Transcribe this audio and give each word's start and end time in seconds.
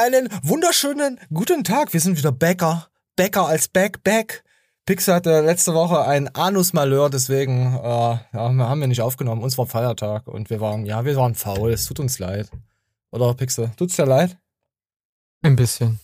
Einen 0.00 0.28
wunderschönen 0.44 1.18
guten 1.34 1.64
Tag. 1.64 1.92
Wir 1.92 1.98
sind 1.98 2.16
wieder 2.16 2.30
Bäcker. 2.30 2.86
Bäcker 3.16 3.48
als 3.48 3.66
Back, 3.66 4.04
Back. 4.04 4.44
Pixar 4.86 5.16
hatte 5.16 5.40
letzte 5.40 5.74
Woche 5.74 6.06
ein 6.06 6.32
Anus-Malheur, 6.32 7.10
deswegen 7.10 7.74
äh, 7.74 7.80
ja, 7.82 8.22
haben 8.32 8.78
wir 8.80 8.86
nicht 8.86 9.00
aufgenommen. 9.00 9.42
Uns 9.42 9.58
war 9.58 9.66
Feiertag 9.66 10.28
und 10.28 10.50
wir 10.50 10.60
waren, 10.60 10.86
ja, 10.86 11.04
wir 11.04 11.16
waren 11.16 11.34
faul. 11.34 11.72
Es 11.72 11.86
tut 11.86 11.98
uns 11.98 12.20
leid. 12.20 12.48
Oder 13.10 13.34
Pixel, 13.34 13.72
tut's 13.76 13.96
dir 13.96 14.06
leid? 14.06 14.38
Ein 15.42 15.56
bisschen. 15.56 15.98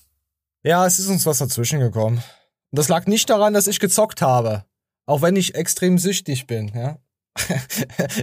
Ja, 0.65 0.85
es 0.87 0.99
ist 0.99 1.07
uns 1.07 1.24
was 1.24 1.38
dazwischen 1.38 1.79
gekommen. 1.79 2.16
Und 2.16 2.79
das 2.79 2.88
lag 2.88 3.07
nicht 3.07 3.30
daran, 3.30 3.55
dass 3.55 3.69
ich 3.69 3.79
gezockt 3.79 4.23
habe. 4.23 4.65
Auch 5.07 5.23
wenn 5.23 5.37
ich 5.37 5.55
extrem 5.55 5.99
süchtig 5.99 6.49
bin, 6.49 6.73
ja. 6.74 6.99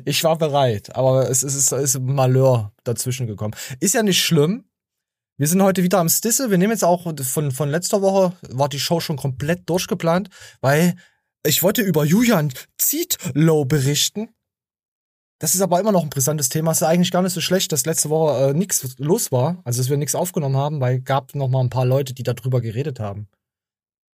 ich 0.04 0.22
war 0.26 0.38
bereit, 0.38 0.94
aber 0.98 1.30
es 1.30 1.44
ist, 1.44 1.56
es 1.56 1.72
ist 1.72 2.02
Malheur 2.02 2.74
dazwischen 2.84 3.26
gekommen. 3.26 3.56
Ist 3.80 3.94
ja 3.94 4.04
nicht 4.04 4.22
schlimm. 4.22 4.66
Wir 5.42 5.48
sind 5.48 5.64
heute 5.64 5.82
wieder 5.82 5.98
am 5.98 6.08
Stisse. 6.08 6.52
Wir 6.52 6.60
nehmen 6.60 6.74
jetzt 6.74 6.84
auch 6.84 7.02
von, 7.24 7.52
von 7.52 7.70
letzter 7.70 8.04
Woche, 8.04 8.34
war 8.50 8.70
die 8.70 8.80
Show 8.80 9.00
schon 9.00 9.18
komplett 9.18 9.68
durchgeplant, 9.68 10.30
weil 10.62 10.96
ich 11.44 11.64
wollte 11.64 11.82
über 11.82 12.06
Julian 12.06 12.54
Zietlow 12.78 13.66
berichten. 13.66 14.30
Das 15.40 15.56
ist 15.56 15.62
aber 15.62 15.80
immer 15.80 15.92
noch 15.92 16.04
ein 16.04 16.12
brisantes 16.12 16.50
Thema. 16.50 16.70
Es 16.70 16.82
ist 16.82 16.88
eigentlich 16.88 17.10
gar 17.10 17.24
nicht 17.24 17.34
so 17.34 17.42
schlecht, 17.42 17.72
dass 17.72 17.88
letzte 17.88 18.12
Woche 18.12 18.52
äh, 18.52 18.54
nichts 18.54 19.00
los 19.00 19.32
war, 19.32 19.64
also 19.64 19.82
dass 19.82 19.90
wir 19.90 19.98
nichts 19.98 20.14
aufgenommen 20.14 20.58
haben, 20.58 20.80
weil 20.80 21.02
gab 21.02 21.34
noch 21.34 21.48
mal 21.48 21.62
ein 21.62 21.72
paar 21.72 21.86
Leute, 21.86 22.14
die 22.14 22.22
darüber 22.22 22.62
geredet 22.62 23.00
haben. 23.00 23.28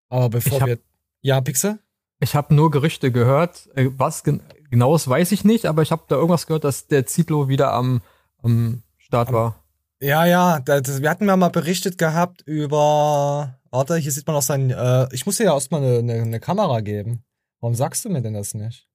Aber 0.08 0.30
bevor 0.30 0.62
hab, 0.62 0.68
wir 0.70 0.80
ja, 1.24 1.42
Pixel? 1.42 1.78
Ich 2.22 2.36
habe 2.36 2.56
nur 2.56 2.72
Gerüchte 2.72 3.12
gehört. 3.12 3.68
Äh, 3.76 3.90
was 3.98 4.24
gen 4.24 4.44
genaues 4.70 5.10
weiß 5.10 5.34
ich 5.34 5.44
nicht, 5.44 5.66
aber 5.66 5.82
ich 5.82 5.92
habe 5.92 6.04
da 6.08 6.16
irgendwas 6.16 6.48
gehört, 6.48 6.64
dass 6.64 6.88
der 6.88 7.06
Zitlo 7.06 7.50
wieder 7.50 7.74
am, 7.74 8.02
am 8.42 8.82
Start 8.98 9.34
war. 9.34 9.67
Ja, 10.02 10.26
ja, 10.26 10.60
das, 10.60 11.02
wir 11.02 11.10
hatten 11.10 11.28
ja 11.28 11.36
mal 11.36 11.50
berichtet 11.50 11.98
gehabt 11.98 12.44
über. 12.46 13.60
Warte, 13.72 13.98
hier 13.98 14.12
sieht 14.12 14.28
man 14.28 14.36
auch 14.36 14.42
sein. 14.42 14.70
Äh, 14.70 15.08
ich 15.12 15.26
muss 15.26 15.38
dir 15.38 15.46
ja 15.46 15.54
erstmal 15.54 15.84
eine, 15.84 15.98
eine, 16.00 16.22
eine 16.22 16.40
Kamera 16.40 16.82
geben. 16.82 17.24
Warum 17.60 17.76
sagst 17.76 18.06
du 18.06 18.10
mir 18.10 18.22
denn 18.22 18.34
das 18.34 18.54
nicht? 18.54 18.88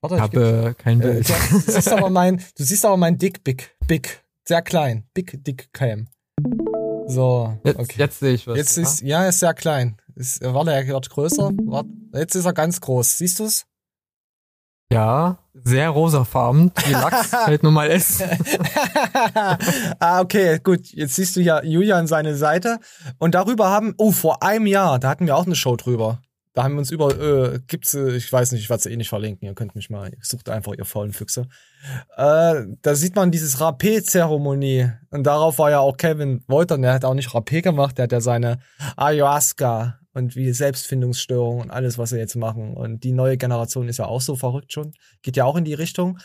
Warte, 0.00 0.16
ich 0.16 0.22
habe 0.22 0.74
kein 0.78 1.00
äh, 1.00 1.04
Bild. 1.04 1.30
Äh, 1.30 1.32
du, 1.50 1.58
du, 1.58 1.72
siehst 1.72 1.92
aber 1.92 2.10
mein, 2.10 2.42
du 2.56 2.64
siehst 2.64 2.84
aber 2.84 2.96
mein 2.96 3.18
Dick, 3.18 3.42
Big, 3.42 3.76
Big, 3.86 4.24
sehr 4.46 4.62
klein, 4.62 5.08
Big, 5.12 5.44
Dick 5.44 5.72
Cam. 5.72 6.08
So, 7.06 7.58
jetzt, 7.64 7.78
okay. 7.80 7.94
jetzt 7.96 8.20
sehe 8.20 8.34
ich 8.34 8.46
was. 8.46 8.56
Jetzt 8.56 8.78
ist, 8.78 9.00
ja, 9.00 9.26
ist 9.26 9.40
sehr 9.40 9.54
klein. 9.54 9.96
Ist, 10.14 10.42
warte, 10.42 10.72
er 10.72 10.86
wird 10.86 11.10
größer. 11.10 11.50
Warte, 11.64 11.90
jetzt 12.14 12.36
ist 12.36 12.44
er 12.44 12.52
ganz 12.52 12.80
groß. 12.80 13.18
Siehst 13.18 13.40
du's? 13.40 13.66
Ja, 14.90 15.36
sehr 15.52 15.90
rosafarben, 15.90 16.72
wie 16.86 16.92
Lachs 16.92 17.32
halt 17.46 17.62
nun 17.62 17.74
mal 17.74 17.88
ist. 17.88 18.22
ah, 19.98 20.20
okay, 20.20 20.58
gut. 20.62 20.86
Jetzt 20.92 21.16
siehst 21.16 21.36
du 21.36 21.40
ja 21.40 21.62
Julian 21.62 22.06
seine 22.06 22.34
Seite. 22.34 22.78
Und 23.18 23.34
darüber 23.34 23.68
haben, 23.68 23.94
oh, 23.98 24.12
vor 24.12 24.42
einem 24.42 24.66
Jahr, 24.66 24.98
da 24.98 25.10
hatten 25.10 25.26
wir 25.26 25.36
auch 25.36 25.44
eine 25.44 25.56
Show 25.56 25.76
drüber. 25.76 26.22
Da 26.54 26.64
haben 26.64 26.72
wir 26.74 26.78
uns 26.78 26.90
über, 26.90 27.10
äh, 27.20 27.60
gibt's, 27.66 27.92
äh, 27.92 28.16
ich 28.16 28.32
weiß 28.32 28.52
nicht, 28.52 28.62
ich 28.62 28.70
werde 28.70 28.80
es 28.80 28.86
eh 28.86 28.96
nicht 28.96 29.10
verlinken, 29.10 29.46
ihr 29.46 29.54
könnt 29.54 29.76
mich 29.76 29.90
mal, 29.90 30.10
sucht 30.22 30.48
einfach 30.48 30.72
ihr 30.72 30.86
faulen 30.86 31.12
Füchse. 31.12 31.46
Äh, 32.16 32.64
da 32.82 32.94
sieht 32.94 33.14
man 33.14 33.30
dieses 33.30 33.60
Rapé-Zeremonie. 33.60 34.90
Und 35.10 35.24
darauf 35.24 35.58
war 35.58 35.70
ja 35.70 35.80
auch 35.80 35.98
Kevin 35.98 36.42
Wolter, 36.48 36.78
der 36.78 36.94
hat 36.94 37.04
auch 37.04 37.14
nicht 37.14 37.28
Rapé 37.28 37.62
gemacht, 37.62 37.98
der 37.98 38.04
hat 38.04 38.12
ja 38.12 38.20
seine 38.20 38.58
Ayahuasca 38.96 39.98
und 40.18 40.36
wie 40.36 40.52
Selbstfindungsstörung 40.52 41.60
und 41.60 41.70
alles, 41.70 41.96
was 41.96 42.10
sie 42.10 42.18
jetzt 42.18 42.36
machen. 42.36 42.76
Und 42.76 43.04
die 43.04 43.12
neue 43.12 43.38
Generation 43.38 43.88
ist 43.88 43.98
ja 43.98 44.06
auch 44.06 44.20
so 44.20 44.36
verrückt 44.36 44.72
schon. 44.72 44.92
Geht 45.22 45.36
ja 45.36 45.44
auch 45.44 45.56
in 45.56 45.64
die 45.64 45.74
Richtung. 45.74 46.18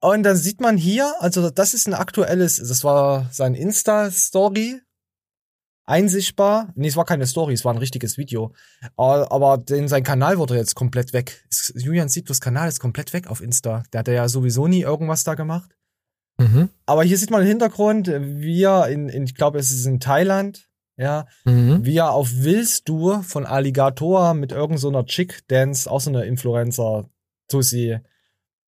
Und 0.00 0.22
dann 0.22 0.36
sieht 0.36 0.60
man 0.60 0.76
hier, 0.76 1.12
also 1.18 1.50
das 1.50 1.74
ist 1.74 1.88
ein 1.88 1.94
aktuelles, 1.94 2.56
das 2.56 2.84
war 2.84 3.28
sein 3.32 3.54
Insta-Story. 3.54 4.80
Einsichtbar. 5.86 6.72
Nee, 6.76 6.88
es 6.88 6.96
war 6.96 7.04
keine 7.04 7.26
Story, 7.26 7.52
es 7.52 7.64
war 7.64 7.74
ein 7.74 7.78
richtiges 7.78 8.16
Video. 8.16 8.54
Aber, 8.96 9.30
aber 9.30 9.58
den, 9.58 9.86
sein 9.88 10.02
Kanal 10.02 10.38
wurde 10.38 10.56
jetzt 10.56 10.74
komplett 10.74 11.12
weg. 11.12 11.46
Julian 11.74 12.08
Sieglos 12.08 12.40
Kanal 12.40 12.68
ist 12.68 12.80
komplett 12.80 13.12
weg 13.12 13.26
auf 13.26 13.42
Insta. 13.42 13.82
Der 13.92 13.98
hat 13.98 14.08
ja 14.08 14.26
sowieso 14.28 14.66
nie 14.66 14.80
irgendwas 14.80 15.24
da 15.24 15.34
gemacht. 15.34 15.76
Mhm. 16.38 16.70
Aber 16.86 17.04
hier 17.04 17.18
sieht 17.18 17.30
man 17.30 17.42
im 17.42 17.48
Hintergrund, 17.48 18.08
wir 18.08 18.86
in, 18.86 19.08
in 19.08 19.24
ich 19.24 19.34
glaube, 19.34 19.58
es 19.58 19.70
ist 19.70 19.84
in 19.84 20.00
Thailand, 20.00 20.68
ja, 20.96 21.26
mhm. 21.44 21.84
wie 21.84 21.96
er 21.96 22.12
auf 22.12 22.30
Willst-Du 22.32 23.22
von 23.22 23.46
Alligator 23.46 24.34
mit 24.34 24.52
irgendeiner 24.52 24.78
so 24.78 25.02
Chick 25.04 25.46
Dance, 25.48 25.90
auch 25.90 26.00
so 26.00 26.10
eine 26.10 26.24
Influencer, 26.24 27.08
Tussi. 27.48 27.98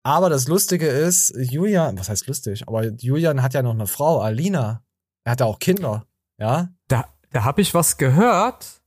Aber 0.02 0.30
das 0.30 0.48
Lustige 0.48 0.86
ist, 0.86 1.34
Julian, 1.36 1.98
was 1.98 2.08
heißt 2.08 2.26
lustig, 2.26 2.66
aber 2.68 2.84
Julian 2.84 3.42
hat 3.42 3.54
ja 3.54 3.62
noch 3.62 3.74
eine 3.74 3.86
Frau, 3.86 4.20
Alina. 4.20 4.82
Er 5.24 5.32
hat 5.32 5.40
ja 5.40 5.46
auch 5.46 5.58
Kinder, 5.58 6.06
ja. 6.38 6.68
Da, 6.88 7.06
da 7.32 7.44
habe 7.44 7.60
ich 7.60 7.74
was 7.74 7.96
gehört, 7.96 8.80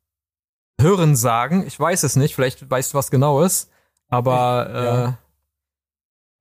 hören 0.80 1.16
sagen, 1.16 1.66
ich 1.68 1.78
weiß 1.80 2.04
es 2.04 2.16
nicht, 2.16 2.36
vielleicht 2.36 2.70
weißt 2.70 2.94
du 2.94 2.98
was 2.98 3.12
genaues, 3.12 3.70
aber 4.08 4.70
ja. 4.74 5.10
äh, 5.10 5.14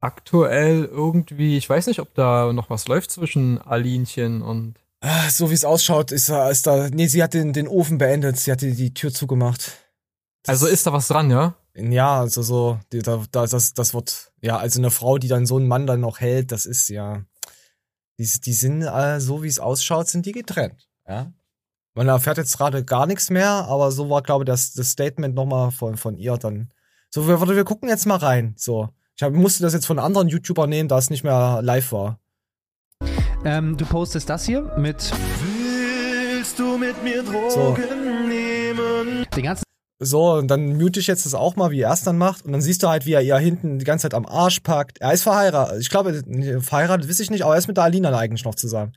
aktuell 0.00 0.84
irgendwie, 0.84 1.56
ich 1.56 1.68
weiß 1.68 1.88
nicht, 1.88 2.00
ob 2.00 2.14
da 2.14 2.52
noch 2.52 2.70
was 2.70 2.86
läuft 2.86 3.10
zwischen 3.10 3.60
Alinchen 3.60 4.42
und 4.42 4.76
so 5.30 5.50
wie 5.50 5.54
es 5.54 5.64
ausschaut, 5.64 6.12
ist, 6.12 6.28
ist 6.28 6.66
da. 6.66 6.88
Nee, 6.90 7.06
sie 7.06 7.22
hat 7.22 7.34
den, 7.34 7.52
den 7.52 7.68
Ofen 7.68 7.98
beendet. 7.98 8.38
Sie 8.38 8.50
hat 8.50 8.62
die, 8.62 8.74
die 8.74 8.94
Tür 8.94 9.12
zugemacht. 9.12 9.72
Das, 10.42 10.62
also 10.62 10.66
ist 10.66 10.86
da 10.86 10.92
was 10.92 11.08
dran, 11.08 11.30
ja? 11.30 11.54
Ja, 11.74 12.20
also 12.20 12.42
so, 12.42 12.80
die, 12.92 13.00
da, 13.00 13.22
das, 13.30 13.74
das 13.74 13.94
wird, 13.94 14.32
ja, 14.40 14.56
also 14.56 14.80
eine 14.80 14.90
Frau, 14.90 15.18
die 15.18 15.28
dann 15.28 15.46
so 15.46 15.56
einen 15.56 15.68
Mann 15.68 15.86
dann 15.86 16.00
noch 16.00 16.20
hält, 16.20 16.50
das 16.50 16.66
ist 16.66 16.88
ja. 16.88 17.22
Die, 18.18 18.28
die 18.40 18.52
sind, 18.52 18.82
äh, 18.82 19.20
so 19.20 19.44
wie 19.44 19.48
es 19.48 19.60
ausschaut, 19.60 20.08
sind 20.08 20.26
die 20.26 20.32
getrennt. 20.32 20.88
Ja. 21.06 21.32
Man 21.94 22.08
erfährt 22.08 22.38
jetzt 22.38 22.56
gerade 22.56 22.84
gar 22.84 23.06
nichts 23.06 23.30
mehr, 23.30 23.48
aber 23.48 23.92
so 23.92 24.10
war, 24.10 24.22
glaube 24.22 24.42
ich, 24.42 24.46
das, 24.46 24.72
das 24.72 24.90
Statement 24.90 25.34
nochmal 25.36 25.70
von, 25.70 25.96
von 25.96 26.16
ihr 26.16 26.36
dann. 26.36 26.72
So, 27.10 27.28
wir, 27.28 27.40
wir 27.40 27.64
gucken 27.64 27.88
jetzt 27.88 28.06
mal 28.06 28.16
rein. 28.16 28.54
So. 28.56 28.88
Ich 29.16 29.22
hab, 29.22 29.32
musste 29.32 29.62
das 29.62 29.72
jetzt 29.72 29.86
von 29.86 29.98
anderen 29.98 30.28
YouTubern 30.28 30.68
nehmen, 30.68 30.88
da 30.88 30.98
es 30.98 31.10
nicht 31.10 31.24
mehr 31.24 31.60
live 31.62 31.92
war. 31.92 32.20
Ähm, 33.44 33.76
du 33.76 33.84
postest 33.86 34.28
das 34.28 34.44
hier 34.44 34.62
mit 34.76 35.12
Willst 35.40 36.58
du 36.58 36.76
mit 36.76 37.02
mir 37.04 37.22
Drogen 37.22 37.50
so. 37.50 37.76
nehmen? 38.26 39.26
Den 39.34 39.44
ganzen 39.44 39.62
so, 40.00 40.34
und 40.34 40.48
dann 40.48 40.76
mute 40.76 41.00
ich 41.00 41.08
jetzt 41.08 41.26
das 41.26 41.34
auch 41.34 41.56
mal, 41.56 41.72
wie 41.72 41.80
er 41.80 41.92
es 41.92 42.04
dann 42.04 42.18
macht. 42.18 42.44
Und 42.44 42.52
dann 42.52 42.60
siehst 42.60 42.84
du 42.84 42.88
halt, 42.88 43.04
wie 43.04 43.14
er 43.14 43.22
ihr 43.22 43.36
hinten 43.38 43.80
die 43.80 43.84
ganze 43.84 44.02
Zeit 44.02 44.14
am 44.14 44.26
Arsch 44.26 44.60
packt. 44.60 44.98
Er 45.00 45.12
ist 45.12 45.24
verheiratet. 45.24 45.80
Ich 45.80 45.90
glaube, 45.90 46.22
verheiratet 46.60 47.08
weiß 47.08 47.18
ich 47.18 47.30
nicht, 47.30 47.42
aber 47.42 47.54
er 47.54 47.58
ist 47.58 47.66
mit 47.66 47.76
der 47.76 47.84
Alina 47.84 48.16
eigentlich 48.16 48.44
noch 48.44 48.54
zusammen. 48.54 48.92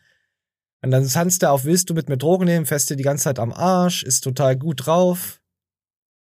Und 0.84 0.92
dann 0.92 1.08
tanzt 1.08 1.42
er 1.42 1.54
auf 1.54 1.66
Willst 1.66 1.90
du 1.90 1.96
mit 1.96 2.08
mir 2.08 2.18
Drogen 2.18 2.46
nehmen, 2.46 2.68
fest 2.68 2.90
dir 2.90 2.96
die 2.98 3.04
ganze 3.04 3.26
Zeit 3.26 3.40
am 3.40 3.52
Arsch, 3.52 4.04
ist 4.04 4.22
total 4.22 4.56
gut 4.56 4.86
drauf. 4.86 5.42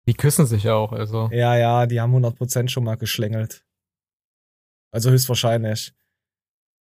Die 0.07 0.15
küssen 0.15 0.47
sich 0.47 0.65
ja 0.65 0.75
auch, 0.75 0.93
also. 0.93 1.31
Ja, 1.33 1.57
ja, 1.57 1.87
die 1.87 2.01
haben 2.01 2.15
100% 2.15 2.69
schon 2.69 2.85
mal 2.85 2.97
geschlängelt. 2.97 3.65
Also 4.91 5.11
höchstwahrscheinlich. 5.11 5.95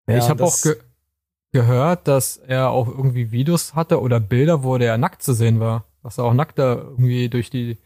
Ja, 0.08 0.18
ich 0.18 0.28
habe 0.28 0.44
auch 0.44 0.60
ge 0.60 0.76
gehört, 1.52 2.08
dass 2.08 2.38
er 2.38 2.70
auch 2.70 2.88
irgendwie 2.88 3.30
Videos 3.30 3.74
hatte 3.74 4.00
oder 4.00 4.18
Bilder, 4.20 4.64
wo 4.64 4.78
der 4.78 4.98
nackt 4.98 5.22
zu 5.22 5.34
sehen 5.34 5.60
war. 5.60 5.84
Dass 6.02 6.18
er 6.18 6.24
auch 6.24 6.34
nackt 6.34 6.58
da 6.58 6.74
irgendwie 6.74 7.28
durch 7.28 7.50
die 7.50 7.78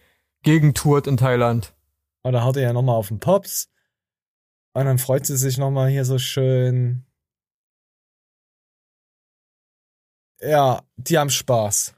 Gegend 0.42 0.76
tourt 0.76 1.06
in 1.06 1.16
Thailand. 1.16 1.74
Und 2.22 2.32
da 2.32 2.44
haut 2.44 2.56
er 2.56 2.62
ja 2.62 2.72
nochmal 2.72 2.96
auf 2.96 3.08
den 3.08 3.20
Pops. 3.20 3.68
Und 4.74 4.84
dann 4.84 4.98
freut 4.98 5.26
sie 5.26 5.36
sich 5.36 5.58
nochmal 5.58 5.90
hier 5.90 6.04
so 6.04 6.18
schön. 6.18 7.04
Ja, 10.40 10.82
die 10.96 11.18
haben 11.18 11.30
Spaß. 11.30 11.94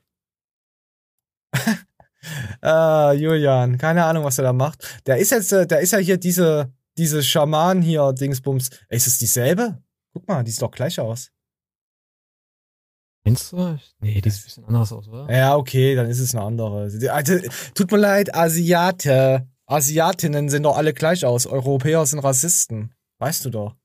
äh, 2.62 3.12
Julian, 3.16 3.78
keine 3.78 4.04
Ahnung, 4.04 4.24
was 4.24 4.38
er 4.38 4.44
da 4.44 4.52
macht. 4.52 5.02
Der 5.06 5.18
ist 5.18 5.30
jetzt, 5.30 5.52
äh, 5.52 5.66
der 5.66 5.80
ist 5.80 5.92
ja 5.92 5.98
hier 5.98 6.18
diese, 6.18 6.72
diese 6.96 7.22
Schaman 7.22 7.82
hier, 7.82 8.12
Dingsbums. 8.12 8.70
Ist 8.88 9.06
es 9.06 9.18
dieselbe? 9.18 9.82
Guck 10.12 10.28
mal, 10.28 10.44
die 10.44 10.50
sieht 10.50 10.62
doch 10.62 10.70
gleich 10.70 11.00
aus. 11.00 11.30
Kennst 13.28 13.52
du? 13.52 13.78
Nee, 14.00 14.20
die 14.20 14.30
sieht 14.30 14.42
ein 14.42 14.44
bisschen 14.44 14.64
anders 14.64 14.92
aus, 14.92 15.08
oder? 15.08 15.32
Ja, 15.34 15.56
okay, 15.56 15.94
dann 15.94 16.08
ist 16.08 16.20
es 16.20 16.34
eine 16.34 16.44
andere. 16.44 16.90
Also, 17.12 17.38
tut 17.74 17.92
mir 17.92 17.98
leid, 17.98 18.34
Asiate. 18.34 19.46
Asiatinnen 19.66 20.48
sehen 20.48 20.62
doch 20.62 20.76
alle 20.76 20.94
gleich 20.94 21.24
aus. 21.24 21.46
Europäer 21.46 22.06
sind 22.06 22.20
Rassisten. 22.20 22.94
Weißt 23.18 23.44
du 23.44 23.50
doch. 23.50 23.76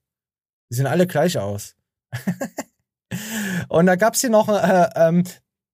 Die 0.69 0.75
sehen 0.75 0.88
alle 0.88 1.07
gleich 1.07 1.38
aus. 1.38 1.75
Und 3.69 3.86
da 3.86 3.95
gab's 3.95 4.22
hier 4.22 4.30
noch 4.30 4.48
äh, 4.50 4.90
ähm, 4.95 5.24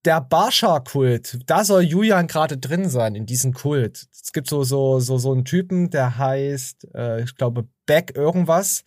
der 0.04 0.20
Barscha-Kult. 0.20 1.38
Da 1.46 1.64
soll 1.64 1.82
Julian 1.82 2.26
gerade 2.26 2.58
drin 2.58 2.88
sein, 2.88 3.14
in 3.14 3.26
diesem 3.26 3.52
Kult. 3.52 4.08
Es 4.12 4.32
gibt 4.32 4.48
so, 4.48 4.64
so, 4.64 4.98
so, 4.98 5.18
so 5.18 5.32
einen 5.32 5.44
Typen, 5.44 5.90
der 5.90 6.18
heißt, 6.18 6.88
äh, 6.94 7.22
ich 7.22 7.36
glaube, 7.36 7.68
Beck 7.86 8.16
irgendwas. 8.16 8.82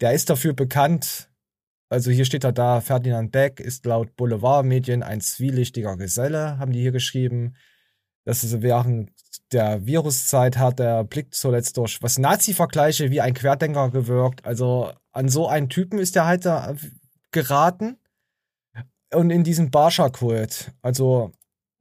Der 0.00 0.12
ist 0.12 0.28
dafür 0.28 0.52
bekannt, 0.52 1.30
also 1.92 2.10
hier 2.10 2.24
steht 2.24 2.44
er 2.44 2.52
da, 2.52 2.80
Ferdinand 2.80 3.32
Beck 3.32 3.60
ist 3.60 3.84
laut 3.84 4.16
Boulevardmedien 4.16 5.02
ein 5.02 5.20
zwielichtiger 5.20 5.98
Geselle, 5.98 6.58
haben 6.58 6.72
die 6.72 6.80
hier 6.80 6.90
geschrieben. 6.90 7.54
Das 8.24 8.44
ist 8.44 8.62
während 8.62 9.10
der 9.52 9.84
Viruszeit 9.84 10.56
hat 10.56 10.78
der 10.78 11.04
Blick 11.04 11.34
zuletzt 11.34 11.76
durch 11.76 12.02
was 12.02 12.18
Nazi-Vergleiche 12.18 13.10
wie 13.10 13.20
ein 13.20 13.34
Querdenker 13.34 13.90
gewirkt. 13.90 14.44
Also 14.46 14.90
an 15.12 15.28
so 15.28 15.48
einen 15.48 15.68
Typen 15.68 15.98
ist 15.98 16.16
er 16.16 16.24
halt 16.24 16.46
da 16.46 16.74
geraten. 17.30 17.98
und 19.12 19.30
in 19.30 19.44
diesem 19.44 19.70
Barscha-Kult. 19.70 20.72
Also, 20.80 21.32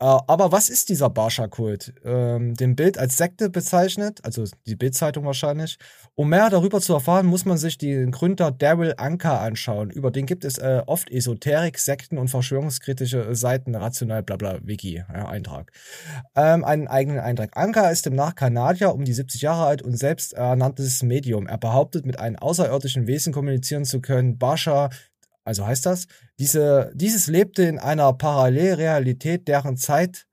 aber 0.06 0.52
was 0.52 0.70
ist 0.70 0.90
dieser 0.90 1.10
Barscha-Kult? 1.10 1.94
Ähm, 2.04 2.56
dem 2.56 2.76
Bild 2.76 2.98
als 2.98 3.18
Sekte 3.18 3.52
bezeichnet, 3.52 4.20
also 4.24 4.46
die 4.66 4.76
Bildzeitung 4.76 5.26
wahrscheinlich. 5.26 5.78
Um 6.16 6.30
mehr 6.30 6.50
darüber 6.50 6.82
zu 6.82 6.94
erfahren, 6.94 7.28
muss 7.28 7.46
man 7.46 7.58
sich 7.58 7.78
den 7.78 8.10
Gründer 8.10 8.52
Daryl 8.52 8.96
Anker 8.98 9.40
anschauen. 9.42 9.92
Über 9.92 10.10
den 10.10 10.26
gibt 10.26 10.44
es 10.44 10.58
äh, 10.58 10.82
oft 10.88 11.12
Esoterik, 11.12 11.78
Sekten 11.78 12.18
und 12.18 12.30
verschwörungskritische 12.30 13.36
Seiten, 13.36 13.76
rational, 13.76 14.24
bla 14.24 14.38
bla, 14.38 14.58
Wiki, 14.64 15.04
ja, 15.08 15.28
Eintrag. 15.28 15.72
Ähm, 16.36 16.64
einen 16.64 16.88
eigenen 16.88 17.20
Eintrag. 17.20 17.56
Anker 17.56 17.92
ist 17.92 18.08
demnach 18.08 18.34
Kanadier, 18.34 18.96
um 18.96 19.06
die 19.06 19.14
70 19.14 19.42
Jahre 19.42 19.66
alt 19.66 19.84
und 19.84 19.98
selbst 19.98 20.34
ernanntes 20.34 21.04
Medium. 21.04 21.46
Er 21.46 21.60
behauptet, 21.60 22.08
mit 22.08 22.20
einem 22.20 22.38
außerirdischen 22.38 23.06
Wesen 23.06 23.34
kommunizieren 23.34 23.86
zu 23.86 24.02
können. 24.02 24.40
Barscha 24.40 24.90
also 25.44 25.66
heißt 25.66 25.86
das, 25.86 26.08
diese, 26.40 26.92
dieses 26.94 27.28
lebte 27.28 27.64
in 27.64 27.80
einer 27.80 28.14
Parallelrealität, 28.14 29.48
deren 29.48 29.78
Zeit, 29.78 30.28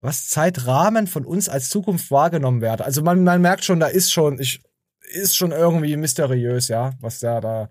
was 0.00 0.28
Zeitrahmen 0.28 1.06
von 1.06 1.26
uns 1.26 1.48
als 1.48 1.68
Zukunft 1.68 2.10
wahrgenommen 2.10 2.62
werde. 2.62 2.84
Also 2.84 3.02
man, 3.02 3.22
man 3.22 3.42
merkt 3.42 3.64
schon, 3.64 3.80
da 3.80 3.86
ist 3.86 4.12
schon, 4.12 4.40
ich, 4.40 4.62
ist 5.12 5.36
schon 5.36 5.52
irgendwie 5.52 5.96
mysteriös, 5.96 6.68
ja, 6.68 6.94
was 7.00 7.20
der 7.20 7.40
da 7.40 7.68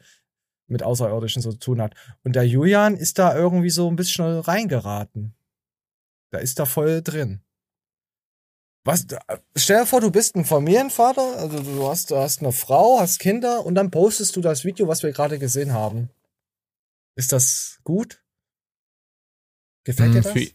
mit 0.68 0.84
Außerirdischen 0.84 1.42
so 1.42 1.52
zu 1.52 1.58
tun 1.58 1.82
hat. 1.82 1.96
Und 2.24 2.36
der 2.36 2.46
Julian 2.48 2.96
ist 2.96 3.18
da 3.18 3.36
irgendwie 3.36 3.72
so 3.72 3.90
ein 3.90 3.96
bisschen 3.96 4.40
reingeraten. 4.40 5.34
Da 6.32 6.38
ist 6.38 6.60
da 6.60 6.66
voll 6.66 7.02
drin. 7.02 7.42
Was, 8.86 9.08
stell 9.56 9.82
dir 9.82 9.86
vor, 9.86 10.02
du 10.02 10.12
bist 10.12 10.36
ein 10.36 10.46
Familienvater, 10.46 11.38
also 11.38 11.62
du 11.62 11.88
hast, 11.88 12.12
du 12.12 12.18
hast 12.18 12.42
eine 12.42 12.52
Frau, 12.52 13.00
hast 13.00 13.20
Kinder 13.20 13.66
und 13.66 13.76
dann 13.76 13.92
postest 13.92 14.36
du 14.36 14.42
das 14.42 14.64
Video, 14.64 14.88
was 14.88 15.04
wir 15.04 15.12
gerade 15.12 15.38
gesehen 15.38 15.74
haben. 15.74 16.10
Ist 17.20 17.34
das 17.34 17.80
gut? 17.84 18.24
Gefällt 19.84 20.14
dir 20.14 20.20
Hm, 20.20 20.24
das? 20.24 20.32
Für, 20.32 20.48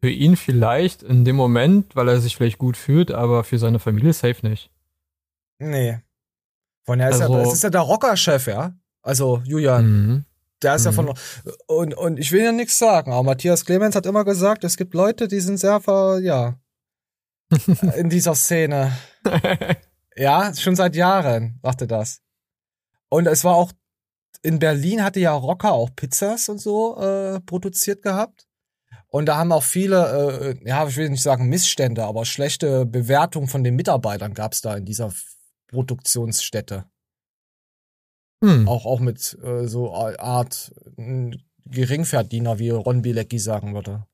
für 0.00 0.10
ihn 0.10 0.36
vielleicht 0.36 1.02
in 1.02 1.24
dem 1.24 1.34
Moment, 1.34 1.96
weil 1.96 2.08
er 2.08 2.20
sich 2.20 2.36
vielleicht 2.36 2.58
gut 2.58 2.76
fühlt, 2.76 3.10
aber 3.10 3.42
für 3.42 3.58
seine 3.58 3.80
Familie 3.80 4.12
safe 4.12 4.46
nicht. 4.48 4.70
Nee. 5.58 5.98
Von 6.86 7.00
ja, 7.00 7.08
ist 7.08 7.20
Also- 7.20 7.36
ja, 7.36 7.42
das 7.42 7.52
ist 7.54 7.62
ja 7.64 7.70
der 7.70 7.80
Rockerchef, 7.80 8.46
ja. 8.46 8.78
Also 9.02 9.42
Julian, 9.44 9.86
Mhm. 10.06 10.24
der 10.62 10.76
ist 10.76 10.84
ja 10.84 10.92
Mhm. 10.92 10.96
von 10.96 11.14
und 11.66 11.94
und 11.94 12.18
ich 12.20 12.30
will 12.30 12.44
ja 12.44 12.52
nichts 12.52 12.78
sagen, 12.78 13.10
aber 13.12 13.24
Matthias 13.24 13.64
Clemens 13.64 13.96
hat 13.96 14.06
immer 14.06 14.24
gesagt, 14.24 14.62
es 14.62 14.76
gibt 14.76 14.94
Leute, 14.94 15.26
die 15.26 15.40
sind 15.40 15.56
sehr 15.58 15.80
ver, 15.80 16.20
ja 16.20 16.60
in 17.96 18.08
dieser 18.08 18.34
Szene. 18.36 18.96
Ja, 20.20 20.52
schon 20.52 20.74
seit 20.74 20.96
Jahren 20.96 21.60
macht 21.62 21.80
er 21.80 21.86
das. 21.86 22.22
Und 23.08 23.26
es 23.28 23.44
war 23.44 23.54
auch 23.54 23.70
in 24.42 24.58
Berlin 24.58 25.02
hatte 25.02 25.20
ja 25.20 25.32
Rocker 25.32 25.72
auch 25.72 25.90
Pizzas 25.94 26.48
und 26.48 26.60
so 26.60 26.96
äh, 26.98 27.40
produziert 27.40 28.02
gehabt. 28.02 28.46
Und 29.08 29.26
da 29.26 29.38
haben 29.38 29.52
auch 29.52 29.62
viele, 29.62 30.58
äh, 30.62 30.68
ja, 30.68 30.86
ich 30.86 30.96
will 30.96 31.08
nicht 31.08 31.22
sagen 31.22 31.48
Missstände, 31.48 32.04
aber 32.04 32.24
schlechte 32.24 32.84
Bewertungen 32.84 33.48
von 33.48 33.64
den 33.64 33.74
Mitarbeitern 33.74 34.34
gab's 34.34 34.60
da 34.60 34.76
in 34.76 34.84
dieser 34.84 35.12
Produktionsstätte. 35.68 36.84
Hm. 38.44 38.68
Auch, 38.68 38.84
auch 38.84 39.00
mit 39.00 39.36
äh, 39.42 39.66
so 39.66 39.94
Art 39.94 40.72
Geringverdiener, 41.64 42.58
wie 42.58 42.70
Ron 42.70 43.02
Bilecki 43.02 43.38
sagen 43.38 43.74
würde. 43.74 44.06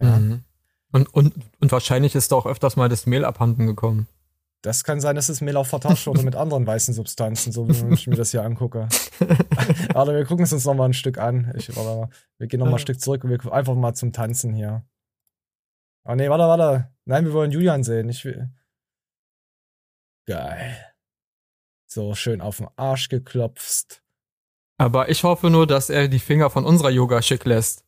Ja, 0.00 0.18
Mhm. 0.18 0.44
Und, 0.92 1.12
und, 1.12 1.34
und 1.60 1.72
wahrscheinlich 1.72 2.14
ist 2.14 2.32
da 2.32 2.36
auch 2.36 2.46
öfters 2.46 2.76
mal 2.76 2.88
das 2.88 3.06
Mehl 3.06 3.24
abhanden 3.24 3.66
gekommen. 3.66 4.08
Das 4.66 4.82
kann 4.82 5.00
sein, 5.00 5.14
dass 5.14 5.28
auch 5.30 5.66
vertauscht 5.66 6.08
wurde 6.08 6.24
mit 6.24 6.34
anderen 6.34 6.66
weißen 6.66 6.92
Substanzen, 6.92 7.52
so 7.52 7.68
wie 7.68 7.94
ich 7.94 8.08
mir 8.08 8.16
das 8.16 8.32
hier 8.32 8.42
angucke. 8.42 8.88
Aber 9.94 10.12
wir 10.12 10.24
gucken 10.24 10.44
es 10.44 10.52
uns 10.52 10.64
noch 10.64 10.74
mal 10.74 10.86
ein 10.86 10.92
Stück 10.92 11.18
an. 11.18 11.52
Ich, 11.56 11.74
warte, 11.76 12.12
wir 12.38 12.48
gehen 12.48 12.58
noch 12.58 12.66
mal 12.66 12.72
ein 12.72 12.78
Stück 12.80 13.00
zurück 13.00 13.22
und 13.22 13.30
wir 13.30 13.52
einfach 13.52 13.76
mal 13.76 13.94
zum 13.94 14.12
Tanzen 14.12 14.52
hier. 14.54 14.84
Oh 16.04 16.16
nee, 16.16 16.28
warte, 16.28 16.44
warte. 16.44 16.92
Nein, 17.04 17.26
wir 17.26 17.32
wollen 17.32 17.52
Julian 17.52 17.84
sehen. 17.84 18.08
Ich 18.08 18.24
will. 18.24 18.50
Geil. 20.26 20.76
So 21.86 22.16
schön 22.16 22.40
auf 22.40 22.56
den 22.56 22.66
Arsch 22.74 23.08
geklopft. 23.08 24.02
Aber 24.78 25.08
ich 25.08 25.22
hoffe 25.22 25.48
nur, 25.48 25.68
dass 25.68 25.90
er 25.90 26.08
die 26.08 26.18
Finger 26.18 26.50
von 26.50 26.66
unserer 26.66 26.90
Yoga 26.90 27.22
schick 27.22 27.44
lässt. 27.44 27.84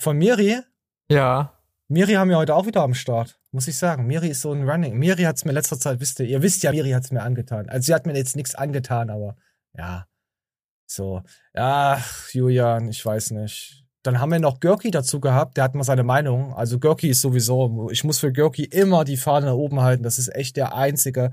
Von 0.00 0.18
Miri? 0.18 0.60
Ja. 1.10 1.59
Miri 1.92 2.12
haben 2.12 2.30
wir 2.30 2.36
heute 2.36 2.54
auch 2.54 2.66
wieder 2.66 2.82
am 2.82 2.94
Start, 2.94 3.40
muss 3.50 3.66
ich 3.66 3.76
sagen. 3.76 4.06
Miri 4.06 4.28
ist 4.28 4.42
so 4.42 4.52
ein 4.52 4.62
Running. 4.62 4.96
Miri 4.96 5.24
hat's 5.24 5.44
mir 5.44 5.50
letzter 5.50 5.76
Zeit, 5.76 5.98
wisst 5.98 6.20
ihr, 6.20 6.26
ihr 6.26 6.40
wisst 6.40 6.62
ja, 6.62 6.70
Miri 6.70 6.92
hat's 6.92 7.10
mir 7.10 7.20
angetan. 7.20 7.68
Also 7.68 7.86
sie 7.86 7.94
hat 7.94 8.06
mir 8.06 8.16
jetzt 8.16 8.36
nichts 8.36 8.54
angetan, 8.54 9.10
aber 9.10 9.34
ja. 9.76 10.06
So. 10.86 11.22
Ja, 11.52 12.00
Julian, 12.30 12.86
ich 12.88 13.04
weiß 13.04 13.32
nicht. 13.32 13.84
Dann 14.04 14.20
haben 14.20 14.30
wir 14.30 14.38
noch 14.38 14.60
Görki 14.60 14.92
dazu 14.92 15.18
gehabt, 15.18 15.56
der 15.56 15.64
hat 15.64 15.74
mal 15.74 15.82
seine 15.82 16.04
Meinung. 16.04 16.54
Also 16.54 16.78
Görki 16.78 17.08
ist 17.08 17.22
sowieso, 17.22 17.90
ich 17.90 18.04
muss 18.04 18.20
für 18.20 18.32
Görki 18.32 18.66
immer 18.66 19.04
die 19.04 19.16
Fahne 19.16 19.46
nach 19.46 19.54
oben 19.54 19.80
halten. 19.80 20.04
Das 20.04 20.20
ist 20.20 20.32
echt 20.32 20.56
der 20.56 20.76
einzige, 20.76 21.32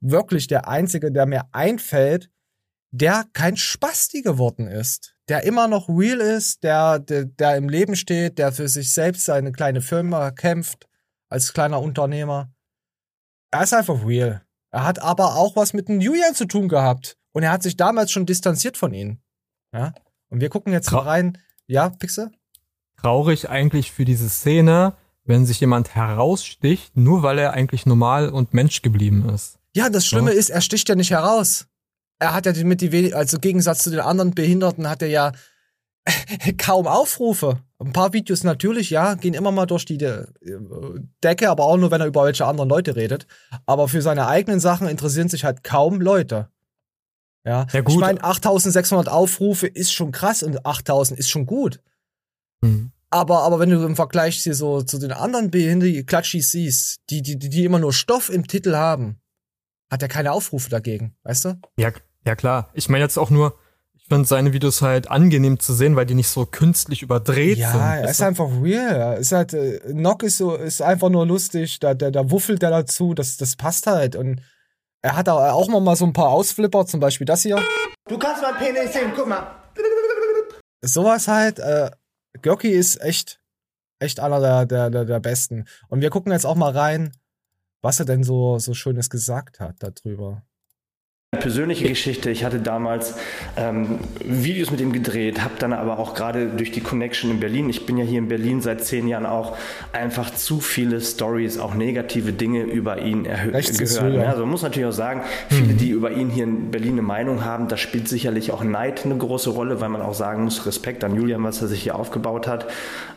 wirklich 0.00 0.48
der 0.48 0.68
einzige, 0.68 1.12
der 1.12 1.24
mir 1.24 1.44
einfällt, 1.52 2.30
der 2.90 3.24
kein 3.32 3.56
Spasti 3.56 4.20
geworden 4.20 4.66
ist, 4.66 5.13
der 5.28 5.44
immer 5.44 5.68
noch 5.68 5.88
real 5.88 6.20
ist, 6.20 6.62
der, 6.62 6.98
der, 6.98 7.24
der 7.24 7.56
im 7.56 7.68
Leben 7.68 7.96
steht, 7.96 8.38
der 8.38 8.52
für 8.52 8.68
sich 8.68 8.92
selbst 8.92 9.24
seine 9.24 9.52
kleine 9.52 9.80
Firma 9.80 10.30
kämpft, 10.30 10.86
als 11.28 11.52
kleiner 11.52 11.80
Unternehmer. 11.80 12.52
Er 13.50 13.62
ist 13.62 13.72
einfach 13.74 14.04
real. 14.06 14.42
Er 14.70 14.84
hat 14.84 14.98
aber 15.00 15.36
auch 15.36 15.56
was 15.56 15.72
mit 15.72 15.88
dem 15.88 16.00
Julian 16.00 16.34
zu 16.34 16.46
tun 16.46 16.68
gehabt. 16.68 17.16
Und 17.32 17.42
er 17.42 17.52
hat 17.52 17.62
sich 17.62 17.76
damals 17.76 18.10
schon 18.12 18.26
distanziert 18.26 18.76
von 18.76 18.92
ihnen. 18.92 19.22
Ja? 19.72 19.92
Und 20.28 20.40
wir 20.40 20.48
gucken 20.50 20.72
jetzt 20.72 20.90
mal 20.92 21.00
Tra- 21.02 21.06
rein. 21.06 21.38
Ja, 21.66 21.88
Pixel? 21.88 22.30
Traurig 23.00 23.48
eigentlich 23.48 23.92
für 23.92 24.04
diese 24.04 24.28
Szene, 24.28 24.94
wenn 25.24 25.46
sich 25.46 25.60
jemand 25.60 25.94
heraussticht, 25.94 26.96
nur 26.96 27.22
weil 27.22 27.38
er 27.38 27.52
eigentlich 27.52 27.86
normal 27.86 28.28
und 28.28 28.54
Mensch 28.54 28.82
geblieben 28.82 29.28
ist. 29.28 29.58
Ja, 29.74 29.88
das 29.90 30.06
Schlimme 30.06 30.32
Ja. 30.32 30.38
ist, 30.38 30.50
er 30.50 30.60
sticht 30.60 30.88
ja 30.88 30.94
nicht 30.94 31.10
heraus. 31.10 31.66
Er 32.18 32.32
hat 32.32 32.46
ja 32.46 32.64
mit 32.64 32.80
die 32.80 33.14
also 33.14 33.36
im 33.36 33.40
Gegensatz 33.40 33.82
zu 33.82 33.90
den 33.90 34.00
anderen 34.00 34.34
Behinderten 34.34 34.88
hat 34.88 35.02
er 35.02 35.08
ja 35.08 35.32
kaum 36.58 36.86
Aufrufe. 36.86 37.60
Ein 37.78 37.92
paar 37.92 38.12
Videos 38.12 38.44
natürlich, 38.44 38.90
ja, 38.90 39.14
gehen 39.14 39.34
immer 39.34 39.50
mal 39.50 39.66
durch 39.66 39.84
die 39.84 39.98
De 39.98 40.26
Decke, 41.22 41.50
aber 41.50 41.64
auch 41.64 41.76
nur, 41.76 41.90
wenn 41.90 42.00
er 42.00 42.06
über 42.06 42.24
welche 42.24 42.46
anderen 42.46 42.68
Leute 42.68 42.96
redet. 42.96 43.26
Aber 43.66 43.88
für 43.88 44.00
seine 44.00 44.26
eigenen 44.26 44.60
Sachen 44.60 44.88
interessieren 44.88 45.28
sich 45.28 45.44
halt 45.44 45.64
kaum 45.64 46.00
Leute. 46.00 46.48
Ja, 47.44 47.66
Ja, 47.72 47.80
gut. 47.82 47.94
ich 47.94 48.00
meine, 48.00 48.22
8600 48.22 49.08
Aufrufe 49.08 49.66
ist 49.66 49.92
schon 49.92 50.12
krass 50.12 50.42
und 50.42 50.64
8000 50.64 51.18
ist 51.18 51.30
schon 51.30 51.46
gut. 51.46 51.80
Mhm. 52.62 52.90
Aber, 53.10 53.42
aber 53.42 53.60
wenn 53.60 53.70
du 53.70 53.84
im 53.84 53.96
Vergleich 53.96 54.42
hier 54.42 54.54
so 54.54 54.82
zu 54.82 54.98
den 54.98 55.12
anderen 55.12 55.50
Behinderten-Klatschis 55.50 56.50
siehst, 56.50 57.00
die, 57.10 57.22
die, 57.22 57.38
die 57.38 57.48
die 57.48 57.64
immer 57.64 57.78
nur 57.78 57.92
Stoff 57.92 58.28
im 58.28 58.46
Titel 58.46 58.74
haben, 58.74 59.20
hat 59.94 60.02
er 60.02 60.08
keine 60.08 60.32
Aufrufe 60.32 60.68
dagegen, 60.68 61.16
weißt 61.22 61.44
du? 61.44 61.60
Ja, 61.76 61.92
ja 62.26 62.34
klar. 62.34 62.70
Ich 62.74 62.88
meine 62.88 63.04
jetzt 63.04 63.16
auch 63.16 63.30
nur, 63.30 63.56
ich 63.94 64.04
finde 64.08 64.26
seine 64.26 64.52
Videos 64.52 64.82
halt 64.82 65.08
angenehm 65.08 65.60
zu 65.60 65.72
sehen, 65.72 65.94
weil 65.94 66.04
die 66.04 66.16
nicht 66.16 66.28
so 66.28 66.46
künstlich 66.46 67.02
überdreht 67.02 67.58
sind. 67.58 67.62
Ja, 67.62 67.94
er 67.94 68.10
ist 68.10 68.20
einfach 68.20 68.50
real. 68.60 69.18
Ist 69.18 69.30
halt, 69.30 69.54
äh, 69.54 69.80
Nock 69.92 70.24
ist 70.24 70.38
so, 70.38 70.56
ist 70.56 70.82
einfach 70.82 71.10
nur 71.10 71.24
lustig, 71.24 71.78
da, 71.78 71.94
da, 71.94 72.10
da 72.10 72.28
wuffelt 72.28 72.62
er 72.64 72.70
dazu, 72.70 73.14
das, 73.14 73.36
das 73.36 73.54
passt 73.54 73.86
halt. 73.86 74.16
Und 74.16 74.42
er 75.00 75.16
hat 75.16 75.28
auch 75.28 75.38
auch 75.38 75.68
noch 75.68 75.80
mal 75.80 75.94
so 75.94 76.06
ein 76.06 76.12
paar 76.12 76.30
Ausflipper, 76.30 76.86
zum 76.86 76.98
Beispiel 76.98 77.24
das 77.24 77.42
hier. 77.42 77.62
Du 78.08 78.18
kannst 78.18 78.42
mein 78.42 78.56
Penis 78.56 78.92
sehen, 78.92 79.12
guck 79.14 79.28
mal. 79.28 79.46
Sowas 80.82 81.28
halt, 81.28 81.60
äh, 81.60 81.92
Görki 82.42 82.68
ist 82.68 83.00
echt, 83.00 83.40
echt 84.00 84.18
einer 84.18 84.40
der, 84.40 84.66
der, 84.66 84.90
der, 84.90 85.04
der 85.04 85.20
Besten. 85.20 85.66
Und 85.88 86.00
wir 86.00 86.10
gucken 86.10 86.32
jetzt 86.32 86.46
auch 86.46 86.56
mal 86.56 86.72
rein, 86.72 87.12
was 87.84 88.00
er 88.00 88.06
denn 88.06 88.24
so, 88.24 88.58
so 88.58 88.74
Schönes 88.74 89.10
gesagt 89.10 89.60
hat 89.60 89.76
darüber. 89.78 90.42
persönliche 91.40 91.88
Geschichte. 91.88 92.30
Ich 92.30 92.44
hatte 92.44 92.60
damals 92.60 93.16
ähm, 93.56 93.98
Videos 94.24 94.70
mit 94.70 94.80
ihm 94.80 94.92
gedreht, 94.92 95.42
habe 95.42 95.54
dann 95.58 95.72
aber 95.72 95.98
auch 95.98 96.14
gerade 96.14 96.46
durch 96.46 96.70
die 96.70 96.80
Connection 96.80 97.30
in 97.32 97.40
Berlin, 97.40 97.68
ich 97.68 97.86
bin 97.86 97.98
ja 97.98 98.04
hier 98.04 98.20
in 98.20 98.28
Berlin 98.28 98.60
seit 98.60 98.84
zehn 98.84 99.08
Jahren 99.08 99.26
auch, 99.26 99.56
einfach 99.92 100.32
zu 100.32 100.60
viele 100.60 101.00
Stories, 101.00 101.58
auch 101.58 101.74
negative 101.74 102.32
Dinge 102.32 102.62
über 102.62 103.00
ihn 103.02 103.26
erhö- 103.26 103.52
Rechts 103.52 103.80
ist 103.80 103.96
gehört. 103.96 104.12
Julian. 104.12 104.22
Ne? 104.26 104.28
Also 104.28 104.42
man 104.42 104.50
muss 104.50 104.62
natürlich 104.62 104.88
auch 104.88 104.92
sagen, 104.92 105.22
viele, 105.48 105.74
die 105.74 105.90
über 105.90 106.12
ihn 106.12 106.30
hier 106.30 106.44
in 106.44 106.70
Berlin 106.70 106.92
eine 106.92 107.02
Meinung 107.02 107.44
haben, 107.44 107.66
da 107.66 107.76
spielt 107.76 108.08
sicherlich 108.08 108.52
auch 108.52 108.62
Neid 108.62 109.04
eine 109.04 109.16
große 109.16 109.50
Rolle, 109.50 109.80
weil 109.80 109.88
man 109.88 110.02
auch 110.02 110.14
sagen 110.14 110.44
muss, 110.44 110.66
Respekt 110.66 111.02
an 111.02 111.16
Julian, 111.16 111.42
was 111.42 111.60
er 111.60 111.66
sich 111.66 111.82
hier 111.82 111.96
aufgebaut 111.96 112.46
hat. 112.46 112.68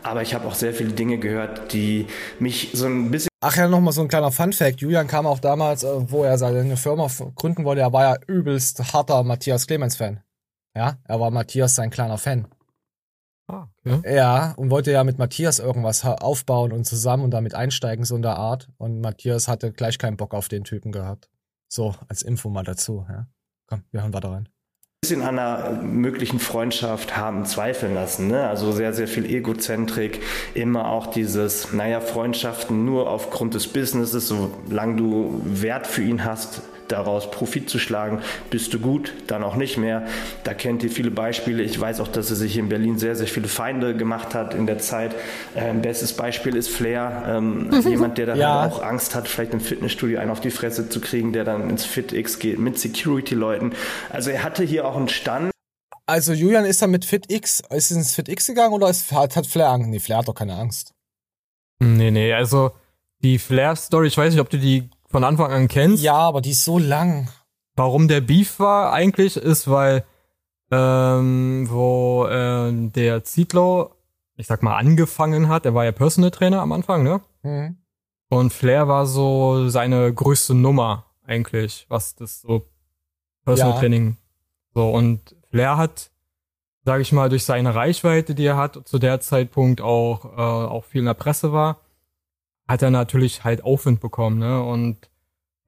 Aber 0.02 0.24
ich 0.24 0.34
habe 0.34 0.48
auch 0.48 0.56
sehr 0.56 0.74
viele 0.74 0.92
Dinge 0.92 1.20
gehört, 1.20 1.72
die 1.72 2.08
mich 2.40 2.72
so 2.74 2.88
ein 2.88 3.12
bisschen 3.12 3.30
Ach 3.50 3.56
ja, 3.56 3.70
noch 3.70 3.80
mal 3.80 3.94
so 3.94 4.02
ein 4.02 4.10
kleiner 4.10 4.30
Fun-Fact. 4.30 4.82
Julian 4.82 5.08
kam 5.08 5.26
auch 5.26 5.40
damals, 5.40 5.84
äh, 5.84 6.12
wo 6.12 6.26
er 6.26 6.38
seine 6.38 6.76
Firma 6.76 7.08
gründen 7.34 7.64
wollte, 7.64 7.80
er 7.80 7.94
war 7.94 8.04
ja 8.04 8.22
übelst 8.28 8.92
harter 8.92 9.24
Matthias 9.24 9.68
Clemens-Fan. 9.68 10.20
Ja, 10.76 10.98
er 11.06 11.20
war 11.22 11.32
Matthias 11.32 11.76
sein 11.76 11.90
kleiner 11.90 12.18
Fan. 12.18 12.50
Ah, 13.48 13.68
okay. 13.86 14.16
Ja, 14.18 14.52
und 14.58 14.70
wollte 14.70 14.92
ja 14.92 15.06
mit 15.06 15.18
Matthias 15.18 15.60
irgendwas 15.60 16.04
aufbauen 16.04 16.74
und 16.74 16.84
zusammen 16.84 17.24
und 17.24 17.32
damit 17.32 17.56
einsteigen, 17.56 18.04
so 18.04 18.18
in 18.18 18.22
der 18.22 18.36
Art. 18.36 18.68
Und 18.80 19.00
Matthias 19.00 19.48
hatte 19.48 19.72
gleich 19.72 19.98
keinen 19.98 20.18
Bock 20.18 20.34
auf 20.34 20.50
den 20.50 20.66
Typen 20.66 20.92
gehabt. 20.92 21.30
So, 21.70 21.96
als 22.10 22.24
Info 22.24 22.50
mal 22.50 22.66
dazu, 22.66 23.06
ja. 23.08 23.28
Komm, 23.68 23.84
wir 23.92 24.02
hören 24.02 24.14
weiter 24.14 24.32
rein. 24.32 24.50
Bisschen 25.08 25.22
an 25.22 25.40
einer 25.40 25.82
möglichen 25.84 26.38
Freundschaft 26.38 27.16
haben 27.16 27.46
zweifeln 27.46 27.94
lassen. 27.94 28.28
Ne? 28.28 28.46
Also 28.46 28.74
sehr, 28.74 28.92
sehr 28.92 29.08
viel 29.08 29.26
Egozentrik, 29.26 30.22
immer 30.54 30.90
auch 30.90 31.08
dieses, 31.08 31.72
naja, 31.72 32.02
Freundschaften 32.02 32.84
nur 32.84 33.10
aufgrund 33.10 33.54
des 33.54 33.70
Businesses, 33.70 34.28
solange 34.28 34.98
du 34.98 35.42
Wert 35.46 35.88
für 35.88 36.02
ihn 36.02 36.26
hast, 36.26 36.62
daraus 36.88 37.30
Profit 37.32 37.70
zu 37.70 37.80
schlagen, 37.80 38.22
bist 38.50 38.74
du 38.74 38.80
gut, 38.80 39.14
dann 39.28 39.44
auch 39.44 39.56
nicht 39.56 39.78
mehr. 39.78 40.06
Da 40.44 40.54
kennt 40.54 40.84
ihr 40.84 40.90
viele 40.90 41.12
Beispiele. 41.12 41.64
Ich 41.64 41.80
weiß 41.80 42.00
auch, 42.00 42.08
dass 42.08 42.30
er 42.30 42.36
sich 42.36 42.58
in 42.58 42.70
Berlin 42.70 42.98
sehr, 42.98 43.16
sehr 43.16 43.28
viele 43.28 43.48
Feinde 43.48 43.96
gemacht 43.96 44.34
hat 44.36 44.54
in 44.54 44.66
der 44.68 44.80
Zeit. 44.80 45.16
Ähm, 45.56 45.82
bestes 45.82 46.14
Beispiel 46.14 46.56
ist 46.56 46.70
Flair, 46.70 47.24
ähm, 47.28 47.70
jemand, 47.84 48.18
der 48.18 48.26
dann 48.28 48.38
Ja. 48.40 48.62
halt 48.62 48.74
auch 48.74 48.84
Angst 48.84 49.16
hat, 49.16 49.28
vielleicht 49.28 49.54
im 49.54 49.60
Fitnessstudio 49.60 50.20
einen 50.20 50.32
auf 50.32 50.42
die 50.42 50.52
Fresse 50.52 50.90
zu 50.90 51.02
kriegen, 51.02 51.34
der 51.34 51.44
dann 51.44 51.70
ins 51.70 51.86
FitX 51.86 52.40
geht 52.40 52.60
mit 52.60 52.78
Security-Leuten. 52.80 53.74
Also 54.10 54.30
er 54.32 54.44
hatte 54.44 54.64
hier 54.64 54.86
auch 54.88 54.96
einen 54.98 55.10
Stand. 55.10 55.52
Also 56.06 56.32
Julian 56.34 56.64
ist 56.66 56.82
dann 56.82 56.92
mit 56.92 57.04
FitX, 57.04 57.62
ist 57.70 57.92
ins 57.92 58.14
FitX 58.16 58.48
gegangen 58.48 58.74
oder 58.74 58.90
ist, 58.90 59.12
hat, 59.12 59.36
hat 59.36 59.46
Flair 59.46 59.70
Angst? 59.70 59.90
Nee, 59.90 60.00
Flair 60.00 60.20
hat 60.20 60.28
doch 60.28 60.36
keine 60.36 60.56
Angst. 60.56 60.94
Nee, 61.80 62.12
nee, 62.12 62.34
also 62.34 62.72
die 63.22 63.38
Flair-Story, 63.40 64.08
ich 64.08 64.18
weiß 64.18 64.32
nicht, 64.34 64.42
ob 64.42 64.50
du 64.50 64.58
die 64.58 64.90
von 65.08 65.24
Anfang 65.24 65.52
an 65.52 65.68
kennst. 65.68 66.04
Ja, 66.04 66.16
aber 66.16 66.42
die 66.42 66.52
ist 66.52 66.66
so 66.66 66.78
lang. 66.78 67.30
Warum 67.76 68.08
der 68.08 68.22
Beef 68.22 68.60
war 68.60 68.92
eigentlich, 68.92 69.38
ist, 69.38 69.70
weil 69.70 70.04
ähm, 70.72 71.68
wo 71.70 72.26
äh, 72.26 72.72
der 72.90 73.24
Zietlow, 73.24 73.92
ich 74.36 74.48
sag 74.48 74.64
mal, 74.64 74.78
angefangen 74.78 75.48
hat, 75.48 75.66
er 75.66 75.74
war 75.74 75.86
ja 75.86 75.92
Personal 75.92 76.32
Trainer 76.32 76.62
am 76.62 76.72
Anfang, 76.72 77.04
ne? 77.04 77.22
Mhm. 77.44 77.78
Und 78.30 78.52
Flair 78.52 78.88
war 78.88 79.06
so 79.06 79.70
seine 79.70 80.14
größte 80.14 80.54
Nummer 80.54 81.06
eigentlich, 81.24 81.86
was 81.88 82.16
das 82.16 82.42
so 82.42 82.66
Personal 83.46 83.76
Ja. 83.76 83.80
Training 83.80 84.18
so 84.74 84.90
und 84.90 85.36
Flair 85.50 85.78
hat, 85.78 86.12
sage 86.84 87.02
ich 87.02 87.14
mal, 87.14 87.30
durch 87.30 87.46
seine 87.46 87.74
Reichweite, 87.74 88.36
die 88.36 88.46
er 88.46 88.58
hat, 88.58 88.88
zu 88.88 89.00
der 89.00 89.22
Zeitpunkt 89.22 89.80
auch 89.80 90.26
äh, 90.26 90.42
auch 90.42 90.84
viel 90.84 91.00
in 91.00 91.06
der 91.06 91.14
Presse 91.14 91.54
war, 91.54 91.80
hat 92.68 92.82
er 92.82 92.92
natürlich 92.92 93.44
halt 93.44 93.64
Aufwind 93.64 94.00
bekommen, 94.00 94.40
ne? 94.40 94.62
Und 94.64 95.10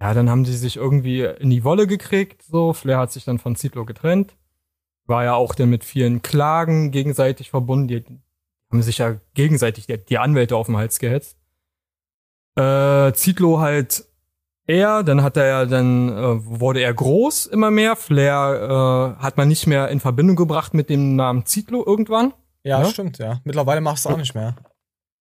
ja, 0.01 0.13
dann 0.13 0.29
haben 0.29 0.45
sie 0.45 0.55
sich 0.55 0.77
irgendwie 0.77 1.21
in 1.23 1.49
die 1.49 1.63
Wolle 1.63 1.87
gekriegt, 1.87 2.43
so. 2.43 2.73
Flair 2.73 2.99
hat 2.99 3.11
sich 3.11 3.25
dann 3.25 3.39
von 3.39 3.55
Zitlo 3.55 3.85
getrennt. 3.85 4.35
War 5.05 5.23
ja 5.23 5.33
auch 5.33 5.55
dann 5.55 5.69
mit 5.69 5.83
vielen 5.83 6.21
Klagen 6.21 6.91
gegenseitig 6.91 7.49
verbunden. 7.49 7.87
Die 7.87 8.05
haben 8.71 8.81
sich 8.81 8.99
ja 8.99 9.15
gegenseitig 9.33 9.87
die, 9.87 9.97
die 9.97 10.17
Anwälte 10.19 10.55
auf 10.55 10.67
den 10.67 10.77
Hals 10.77 10.99
gehetzt. 10.99 11.37
Äh, 12.55 13.13
Zitlo 13.13 13.59
halt 13.59 14.05
er, 14.67 15.03
dann 15.03 15.23
hat 15.23 15.35
er 15.35 15.47
ja, 15.47 15.65
dann 15.65 16.09
äh, 16.09 16.45
wurde 16.45 16.81
er 16.81 16.93
groß 16.93 17.47
immer 17.47 17.71
mehr. 17.71 17.95
Flair 17.95 19.15
äh, 19.17 19.23
hat 19.23 19.35
man 19.37 19.47
nicht 19.47 19.65
mehr 19.65 19.87
in 19.89 19.99
Verbindung 19.99 20.35
gebracht 20.35 20.73
mit 20.75 20.89
dem 20.91 21.15
Namen 21.15 21.45
Zitlo 21.45 21.83
irgendwann. 21.85 22.33
Ja, 22.63 22.79
Ja. 22.81 22.85
stimmt, 22.85 23.17
ja. 23.17 23.39
Mittlerweile 23.45 23.81
machst 23.81 24.05
du 24.05 24.09
auch 24.09 24.17
nicht 24.17 24.35
mehr. 24.35 24.55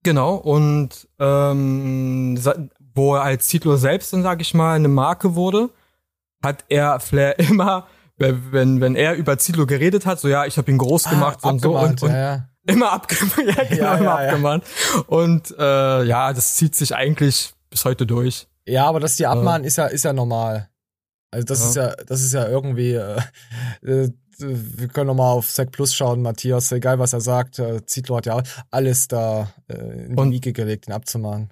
Genau, 0.09 0.37
und 0.37 1.07
ähm, 1.19 2.41
wo 2.95 3.17
er 3.17 3.25
als 3.25 3.47
Zitlo 3.47 3.77
selbst 3.77 4.11
dann, 4.15 4.23
sag 4.23 4.41
ich 4.41 4.55
mal, 4.55 4.75
eine 4.75 4.89
Marke 4.89 5.35
wurde, 5.35 5.69
hat 6.43 6.65
er 6.71 6.99
Flair 6.99 7.39
immer, 7.51 7.87
wenn, 8.17 8.81
wenn 8.81 8.97
er 8.97 9.17
über 9.17 9.37
Zitlo 9.37 9.67
geredet 9.67 10.07
hat, 10.07 10.19
so 10.19 10.29
ja, 10.29 10.47
ich 10.47 10.57
habe 10.57 10.71
ihn 10.71 10.79
groß 10.79 11.11
gemacht 11.11 11.41
ah, 11.43 11.51
und 11.51 11.61
so 11.61 11.79
und, 11.79 12.03
und 12.03 12.09
ja, 12.09 12.17
ja. 12.17 12.49
immer 12.65 12.91
abgemahnt, 12.91 13.37
ja, 13.55 13.65
genau, 13.65 13.83
Ja, 13.83 13.95
immer 13.97 14.19
abgemahnt. 14.19 14.65
Und 15.09 15.55
äh, 15.59 16.05
ja, 16.05 16.33
das 16.33 16.55
zieht 16.55 16.75
sich 16.75 16.95
eigentlich 16.95 17.53
bis 17.69 17.85
heute 17.85 18.07
durch. 18.07 18.49
Ja, 18.67 18.87
aber 18.87 19.01
das 19.01 19.17
die 19.17 19.27
abmahnen 19.27 19.65
ist 19.67 19.77
ja, 19.77 19.89
ist 19.89 20.07
ja 20.07 20.15
normal. 20.15 20.71
Also 21.31 21.45
das 21.45 21.63
ist 21.63 21.77
ja, 21.77 21.95
das 22.07 22.23
ist 22.23 22.33
ja 22.33 22.49
irgendwie, 22.49 22.95
äh, 22.95 23.21
äh, 23.83 24.11
wir 24.39 24.89
können 24.89 25.09
noch 25.09 25.15
mal 25.15 25.31
auf 25.33 25.51
Sec 25.51 25.73
Plus 25.73 25.95
schauen, 25.95 26.23
Matthias, 26.23 26.71
egal 26.73 26.99
was 26.99 27.13
er 27.13 27.21
sagt, 27.21 27.59
äh, 27.59 27.85
Zitlo 27.87 28.17
hat 28.17 28.27
ja 28.27 28.43
alles 28.71 29.09
da 29.09 29.53
äh, 29.69 29.75
in 30.07 30.17
die 30.17 30.21
Und- 30.23 30.31
Wiege 30.33 30.53
gelegt, 30.53 30.89
ihn 30.89 30.93
abzumahnen. 30.93 31.51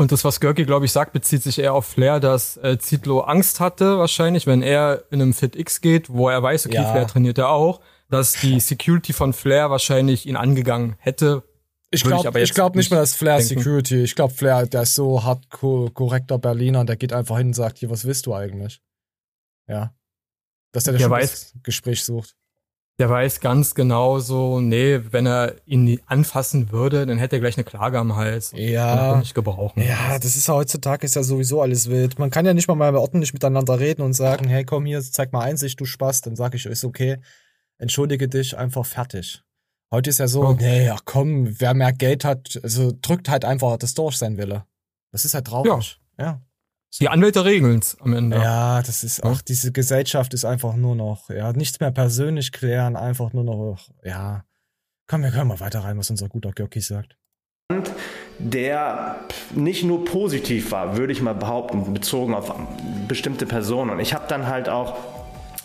Und 0.00 0.12
das, 0.12 0.24
was 0.24 0.38
Görki, 0.38 0.64
glaube 0.64 0.84
ich, 0.86 0.92
sagt, 0.92 1.12
bezieht 1.12 1.42
sich 1.42 1.58
eher 1.58 1.74
auf 1.74 1.84
Flair, 1.84 2.20
dass 2.20 2.56
äh, 2.58 2.78
Zitlo 2.78 3.18
Angst 3.22 3.58
hatte, 3.58 3.98
wahrscheinlich, 3.98 4.46
wenn 4.46 4.62
er 4.62 5.02
in 5.10 5.20
einem 5.20 5.34
Fit 5.34 5.56
X 5.56 5.80
geht, 5.80 6.08
wo 6.08 6.28
er 6.28 6.40
weiß, 6.40 6.66
okay, 6.66 6.76
Ja. 6.76 6.92
Flair 6.92 7.08
trainiert 7.08 7.38
er 7.38 7.48
auch, 7.48 7.80
dass 8.08 8.34
die 8.34 8.60
Security 8.60 9.12
von 9.12 9.32
Flair 9.32 9.70
wahrscheinlich 9.70 10.24
ihn 10.26 10.36
angegangen 10.36 10.94
hätte. 11.00 11.42
Ich 11.90 12.04
ich 12.04 12.08
glaube 12.08 12.28
ich 12.38 12.46
jetzt 12.46 12.54
glaub 12.54 12.76
nicht 12.76 12.92
mal, 12.92 12.98
dass 12.98 13.14
Flair 13.14 13.38
denken. 13.38 13.58
Security, 13.58 14.02
ich 14.04 14.14
glaube 14.14 14.32
Flair, 14.32 14.66
der 14.66 14.82
ist 14.82 14.94
so 14.94 15.24
hart 15.24 15.50
ko 15.50 15.90
korrekter 15.92 16.38
Berliner, 16.38 16.84
der 16.84 16.94
geht 16.96 17.12
einfach 17.12 17.38
hin 17.38 17.48
und 17.48 17.54
sagt, 17.54 17.78
hier, 17.78 17.90
was 17.90 18.04
willst 18.04 18.26
du 18.26 18.34
eigentlich? 18.34 18.80
Ja. 19.66 19.92
Dass 20.72 20.86
er 20.86 20.92
das 20.94 21.00
Der 21.02 21.10
weiß- 21.10 21.20
das 21.20 21.54
Gespräch 21.62 22.04
sucht. 22.04 22.34
Der 23.00 23.08
weiß 23.08 23.38
ganz 23.40 23.76
genau 23.76 24.18
so, 24.18 24.60
nee, 24.60 25.00
wenn 25.12 25.24
er 25.24 25.54
ihn 25.66 26.00
anfassen 26.06 26.72
würde, 26.72 27.06
dann 27.06 27.16
hätte 27.18 27.36
er 27.36 27.40
gleich 27.40 27.56
eine 27.56 27.62
Klage 27.62 27.96
am 27.96 28.16
Hals. 28.16 28.52
Ja. 28.56 29.18
nicht 29.18 29.36
gebrauchen. 29.36 29.80
Ja, 29.82 30.18
das 30.18 30.34
ist 30.34 30.48
ja 30.48 30.54
heutzutage 30.54 31.04
ist 31.06 31.14
ja 31.14 31.22
sowieso 31.22 31.62
alles 31.62 31.88
wild. 31.88 32.18
Man 32.18 32.30
kann 32.30 32.44
ja 32.44 32.54
nicht 32.54 32.66
mal 32.66 32.74
mal 32.74 32.96
ordentlich 32.96 33.32
miteinander 33.32 33.78
reden 33.78 34.02
und 34.02 34.14
sagen, 34.14 34.48
hey, 34.48 34.64
komm 34.64 34.84
hier, 34.84 35.00
zeig 35.00 35.32
mal 35.32 35.42
Einsicht, 35.42 35.78
du 35.78 35.84
Spaß. 35.84 36.22
Dann 36.22 36.34
sage 36.34 36.56
ich, 36.56 36.66
ist 36.66 36.84
okay. 36.84 37.18
Entschuldige 37.78 38.26
dich, 38.28 38.58
einfach 38.58 38.84
fertig. 38.84 39.42
Heute 39.92 40.10
ist 40.10 40.18
ja 40.18 40.26
so, 40.26 40.42
Ja. 40.42 40.52
nee, 40.54 40.90
ach 40.90 41.02
komm, 41.04 41.60
wer 41.60 41.74
mehr 41.74 41.92
Geld 41.92 42.24
hat, 42.24 42.58
also 42.64 42.92
drückt 43.00 43.28
halt 43.28 43.44
einfach 43.44 43.76
das 43.76 43.94
durch 43.94 44.16
sein 44.16 44.36
Wille. 44.38 44.64
Das 45.12 45.24
ist 45.24 45.34
halt 45.34 45.46
traurig. 45.46 46.00
Ja. 46.18 46.42
Die 47.00 47.08
Anwälte 47.08 47.44
regeln's 47.44 47.96
am 48.00 48.14
Ende. 48.14 48.38
Ja, 48.38 48.82
das 48.82 49.04
ist 49.04 49.22
auch, 49.22 49.40
diese 49.42 49.72
Gesellschaft 49.72 50.34
ist 50.34 50.44
einfach 50.44 50.74
nur 50.74 50.96
noch, 50.96 51.28
ja, 51.30 51.52
nichts 51.52 51.78
mehr 51.80 51.90
persönlich 51.90 52.50
klären, 52.50 52.96
einfach 52.96 53.32
nur 53.32 53.44
noch, 53.44 53.88
ja. 54.02 54.44
Komm, 55.06 55.22
wir 55.22 55.30
können 55.30 55.48
mal 55.48 55.60
weiter 55.60 55.80
rein, 55.80 55.98
was 55.98 56.10
unser 56.10 56.28
guter 56.28 56.52
Görki 56.52 56.80
sagt. 56.80 57.16
der 58.38 59.16
nicht 59.54 59.84
nur 59.84 60.04
positiv 60.04 60.70
war, 60.72 60.96
würde 60.96 61.12
ich 61.12 61.20
mal 61.20 61.34
behaupten, 61.34 61.92
bezogen 61.92 62.34
auf 62.34 62.54
bestimmte 63.06 63.46
Personen. 63.46 63.90
Und 63.90 64.00
ich 64.00 64.14
habe 64.14 64.24
dann 64.28 64.46
halt 64.46 64.68
auch 64.68 64.96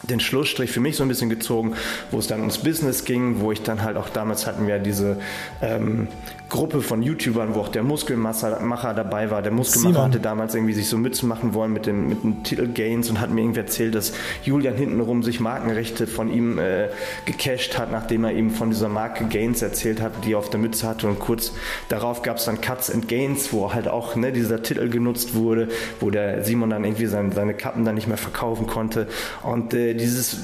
den 0.10 0.20
Schlussstrich 0.20 0.72
für 0.72 0.80
mich 0.80 0.98
so 0.98 1.04
ein 1.04 1.08
bisschen 1.08 1.30
gezogen, 1.30 1.76
wo 2.12 2.20
es 2.20 2.28
dann 2.28 2.42
ums 2.42 2.58
Business 2.58 3.06
ging, 3.06 3.40
wo 3.40 3.52
ich 3.52 3.62
dann 3.62 3.84
halt 3.84 3.96
auch 3.98 4.10
damals 4.10 4.46
hatten 4.46 4.68
wir 4.68 4.80
diese 4.80 5.18
ähm, 5.62 6.08
Gruppe 6.54 6.82
von 6.82 7.02
YouTubern, 7.02 7.56
wo 7.56 7.62
auch 7.62 7.70
der 7.70 7.82
Muskelmacher 7.82 8.94
dabei 8.94 9.32
war. 9.32 9.42
Der 9.42 9.52
Muskelmacher 9.52 9.94
Simon. 9.94 10.08
hatte 10.08 10.20
damals 10.20 10.54
irgendwie 10.54 10.74
sich 10.74 10.88
so 10.88 11.00
Mützen 11.00 11.28
machen 11.28 11.56
wollen 11.56 11.74
mit 11.74 11.88
dem, 11.88 12.10
mit 12.10 12.24
dem 12.24 12.44
Titel 12.44 12.68
Gains 12.68 13.10
und 13.10 13.20
hat 13.20 13.32
mir 13.32 13.42
irgendwie 13.42 13.62
erzählt, 13.62 13.96
dass 13.96 14.14
Julian 14.44 14.76
hintenrum 14.76 15.24
sich 15.24 15.40
Markenrechte 15.40 16.06
von 16.06 16.32
ihm 16.32 16.60
äh, 16.60 16.90
gecasht 17.26 17.80
hat, 17.80 17.92
nachdem 17.92 18.24
er 18.24 18.34
ihm 18.34 18.52
von 18.52 18.70
dieser 18.70 18.88
Marke 18.88 19.26
Gains 19.26 19.64
erzählt 19.64 20.00
hat, 20.00 20.26
die 20.26 20.34
er 20.34 20.38
auf 20.38 20.52
der 20.52 20.60
Mütze 20.60 20.88
hatte. 20.88 21.08
Und 21.08 21.18
kurz 21.18 21.54
darauf 21.90 22.22
gab 22.22 22.38
es 22.38 22.46
dann 22.46 22.62
Cuts 22.62 22.92
and 22.92 23.08
Gains, 23.08 23.52
wo 23.52 23.74
halt 23.74 23.88
auch 23.88 24.16
ne, 24.16 24.32
dieser 24.32 24.62
Titel 24.62 24.90
genutzt 24.90 25.34
wurde, 25.34 25.70
wo 26.02 26.12
der 26.12 26.44
Simon 26.44 26.70
dann 26.70 26.84
irgendwie 26.84 27.08
sein, 27.08 27.32
seine 27.32 27.56
Kappen 27.56 27.84
dann 27.84 27.96
nicht 27.96 28.08
mehr 28.08 28.18
verkaufen 28.18 28.68
konnte. 28.68 29.08
Und 29.42 29.74
äh, 29.74 29.96
dieses 29.96 30.38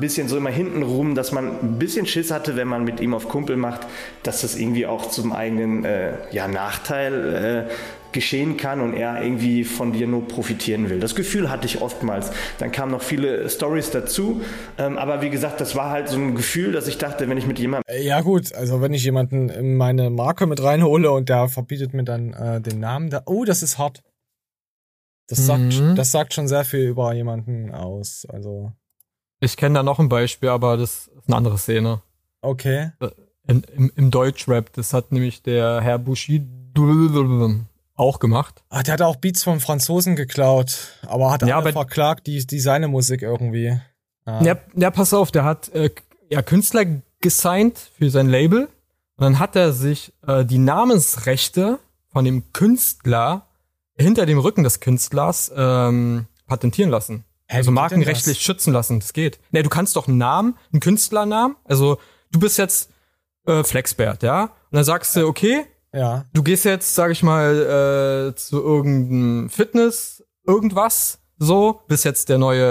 bisschen 0.00 0.28
so 0.28 0.36
immer 0.36 0.50
hinten 0.50 0.82
rum, 0.82 1.14
dass 1.14 1.32
man 1.32 1.46
ein 1.60 1.78
bisschen 1.78 2.06
Schiss 2.06 2.30
hatte, 2.30 2.56
wenn 2.56 2.68
man 2.68 2.84
mit 2.84 3.00
ihm 3.00 3.14
auf 3.14 3.28
Kumpel 3.28 3.56
macht, 3.56 3.86
dass 4.22 4.40
das 4.42 4.56
irgendwie 4.56 4.86
auch 4.86 5.10
zum 5.10 5.32
eigenen 5.32 5.84
äh, 5.84 6.12
ja, 6.32 6.48
Nachteil 6.48 7.66
äh, 7.68 7.72
geschehen 8.12 8.56
kann 8.56 8.80
und 8.80 8.94
er 8.94 9.22
irgendwie 9.22 9.64
von 9.64 9.92
dir 9.92 10.06
nur 10.06 10.26
profitieren 10.26 10.88
will. 10.88 11.00
Das 11.00 11.14
Gefühl 11.14 11.50
hatte 11.50 11.66
ich 11.66 11.82
oftmals. 11.82 12.30
Dann 12.58 12.72
kamen 12.72 12.92
noch 12.92 13.02
viele 13.02 13.48
Stories 13.50 13.90
dazu, 13.90 14.40
ähm, 14.78 14.96
aber 14.96 15.20
wie 15.20 15.28
gesagt, 15.28 15.60
das 15.60 15.74
war 15.76 15.90
halt 15.90 16.08
so 16.08 16.16
ein 16.16 16.34
Gefühl, 16.34 16.72
dass 16.72 16.88
ich 16.88 16.96
dachte, 16.96 17.28
wenn 17.28 17.36
ich 17.36 17.46
mit 17.46 17.58
jemandem 17.58 17.82
Äh, 17.94 18.02
Ja 18.06 18.22
gut, 18.22 18.54
also 18.54 18.80
wenn 18.80 18.94
ich 18.94 19.04
jemanden 19.04 19.50
in 19.50 19.76
meine 19.76 20.08
Marke 20.08 20.46
mit 20.46 20.62
reinhole 20.62 21.10
und 21.10 21.28
der 21.28 21.48
verbietet 21.48 21.92
mir 21.92 22.04
dann 22.04 22.32
äh, 22.32 22.60
den 22.62 22.80
Namen, 22.80 23.10
da, 23.10 23.22
oh, 23.26 23.44
das 23.44 23.62
ist 23.62 23.76
hart. 23.76 24.02
Das 25.28 25.44
sagt, 25.44 25.80
Mhm. 25.80 25.96
das 25.96 26.12
sagt 26.12 26.32
schon 26.34 26.48
sehr 26.48 26.64
viel 26.64 26.84
über 26.88 27.12
jemanden 27.12 27.72
aus. 27.74 28.26
Also 28.30 28.72
Ich 29.40 29.56
kenne 29.56 29.74
da 29.74 29.82
noch 29.82 29.98
ein 29.98 30.08
Beispiel, 30.08 30.48
aber 30.48 30.76
das 30.76 31.08
ist 31.08 31.26
eine 31.26 31.36
andere 31.36 31.58
Szene. 31.58 32.00
okay, 32.40 32.90
In, 33.46 33.62
im, 33.76 33.92
Im 33.94 34.10
Deutschrap, 34.10 34.72
das 34.72 34.92
hat 34.92 35.12
nämlich 35.12 35.42
der 35.42 35.80
Herr 35.80 35.98
Bushido 35.98 37.54
auch 37.94 38.18
gemacht. 38.18 38.62
ah, 38.68 38.82
der 38.82 38.94
hat 38.94 39.02
auch 39.02 39.16
Beats 39.16 39.42
von 39.42 39.60
Franzosen 39.60 40.16
geklaut, 40.16 40.98
aber 41.06 41.30
hat 41.30 41.42
Ja, 41.42 41.58
alle 41.58 41.72
verklagt, 41.72 42.26
die, 42.26 42.46
die 42.46 42.60
seine 42.60 42.88
Musik 42.88 43.22
irgendwie. 43.22 43.78
Ah. 44.24 44.42
Ja, 44.42 44.56
ja, 44.74 44.90
pass 44.90 45.14
auf, 45.14 45.30
der 45.30 45.44
hat 45.44 45.68
äh, 45.70 45.90
ja, 46.30 46.42
Künstler 46.42 46.84
gesigned 47.20 47.78
für 47.96 48.10
sein 48.10 48.28
Label 48.28 48.64
und 49.16 49.22
dann 49.22 49.38
hat 49.38 49.56
er 49.56 49.72
sich 49.72 50.12
äh, 50.26 50.44
die 50.44 50.58
Namensrechte 50.58 51.78
von 52.12 52.24
dem 52.24 52.52
Künstler 52.52 53.46
hinter 53.96 54.26
dem 54.26 54.38
Rücken 54.38 54.62
des 54.64 54.80
Künstlers 54.80 55.50
ähm, 55.56 56.26
patentieren 56.46 56.90
lassen. 56.90 57.24
Hä, 57.48 57.58
also 57.58 57.70
markenrechtlich 57.70 58.40
schützen 58.40 58.72
lassen. 58.72 59.00
Das 59.00 59.12
geht. 59.12 59.38
Ne, 59.52 59.62
du 59.62 59.68
kannst 59.68 59.96
doch 59.96 60.08
einen 60.08 60.18
Namen, 60.18 60.56
einen 60.72 60.80
Künstlernamen. 60.80 61.56
Also 61.64 61.98
du 62.32 62.40
bist 62.40 62.58
jetzt 62.58 62.90
äh, 63.46 63.62
Flexbert, 63.62 64.22
ja? 64.22 64.42
Und 64.44 64.50
dann 64.72 64.84
sagst 64.84 65.14
du, 65.16 65.26
okay, 65.26 65.66
Ja, 65.92 66.24
du 66.32 66.42
gehst 66.42 66.64
jetzt, 66.64 66.94
sag 66.94 67.10
ich 67.12 67.22
mal, 67.22 68.32
äh, 68.32 68.36
zu 68.36 68.60
irgendeinem 68.60 69.48
Fitness, 69.48 70.24
irgendwas, 70.46 71.20
so, 71.38 71.80
bist 71.86 72.04
jetzt 72.04 72.28
der 72.28 72.38
neue 72.38 72.64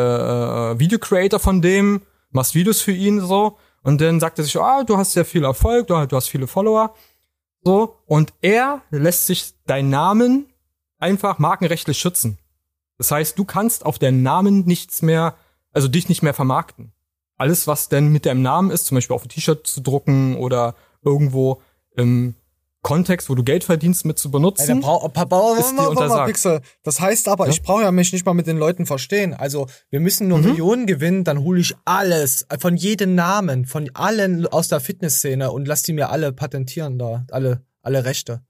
äh, 0.75 0.79
Videocreator 0.79 1.39
von 1.39 1.62
dem, 1.62 2.01
machst 2.32 2.55
Videos 2.55 2.82
für 2.82 2.91
ihn 2.91 3.22
so 3.22 3.58
und 3.84 4.01
dann 4.01 4.20
sagt 4.20 4.39
er 4.39 4.44
sich, 4.44 4.58
ah, 4.60 4.84
du 4.84 4.98
hast 4.98 5.13
sehr 5.13 5.25
viel 5.25 5.44
Erfolg, 5.44 5.88
du, 5.88 6.05
du 6.05 6.15
hast 6.15 6.27
viele 6.27 6.48
Follower. 6.48 6.94
So, 7.63 7.98
und 8.05 8.34
er 8.41 8.82
lässt 8.91 9.25
sich 9.25 9.53
deinen 9.65 9.89
Namen 9.89 10.48
einfach 11.00 11.39
markenrechtlich 11.39 11.98
schützen. 11.98 12.38
Das 12.97 13.11
heißt, 13.11 13.37
du 13.37 13.45
kannst 13.45 13.85
auf 13.85 13.99
deinen 13.99 14.23
Namen 14.23 14.65
nichts 14.65 15.01
mehr, 15.01 15.35
also 15.73 15.87
dich 15.87 16.09
nicht 16.09 16.23
mehr 16.23 16.33
vermarkten. 16.33 16.91
Alles, 17.37 17.67
was 17.67 17.89
denn 17.89 18.11
mit 18.11 18.25
deinem 18.25 18.41
Namen 18.41 18.71
ist, 18.71 18.85
zum 18.85 18.95
Beispiel 18.95 19.15
auf 19.15 19.23
ein 19.25 19.29
T-Shirt 19.29 19.67
zu 19.67 19.81
drucken 19.81 20.37
oder 20.37 20.75
irgendwo 21.03 21.61
im 21.97 22.35
Kontext, 22.81 23.29
wo 23.31 23.35
du 23.35 23.43
Geld 23.43 23.63
verdienst, 23.63 24.05
mit 24.05 24.19
zu 24.19 24.29
benutzen. 24.29 24.61
Ist 24.61 25.71
dir 25.71 25.89
untersagt. 25.89 26.29
Das 26.83 27.01
heißt 27.01 27.27
aber, 27.27 27.45
Ja? 27.47 27.51
ich 27.51 27.63
brauche 27.63 27.81
ja 27.81 27.91
mich 27.91 28.13
nicht 28.13 28.25
mal 28.27 28.35
mit 28.35 28.45
den 28.45 28.57
Leuten 28.57 28.85
verstehen. 28.85 29.33
Also, 29.33 29.65
wir 29.89 29.99
müssen 29.99 30.27
nur 30.27 30.37
Millionen 30.37 30.85
gewinnen, 30.85 31.23
dann 31.23 31.39
hole 31.39 31.59
ich 31.59 31.75
alles, 31.83 32.43
äh, 32.43 32.59
von 32.59 32.77
jedem 32.77 33.15
Namen, 33.15 33.65
von 33.65 33.89
allen 33.95 34.45
aus 34.45 34.67
der 34.67 34.79
Fitnessszene 34.81 35.51
und 35.51 35.67
lass 35.67 35.81
die 35.81 35.93
mir 35.93 36.09
alle 36.11 36.31
patentieren 36.31 36.99
da, 36.99 37.25
alle, 37.31 37.65
alle 37.81 38.05
Rechte. 38.05 38.43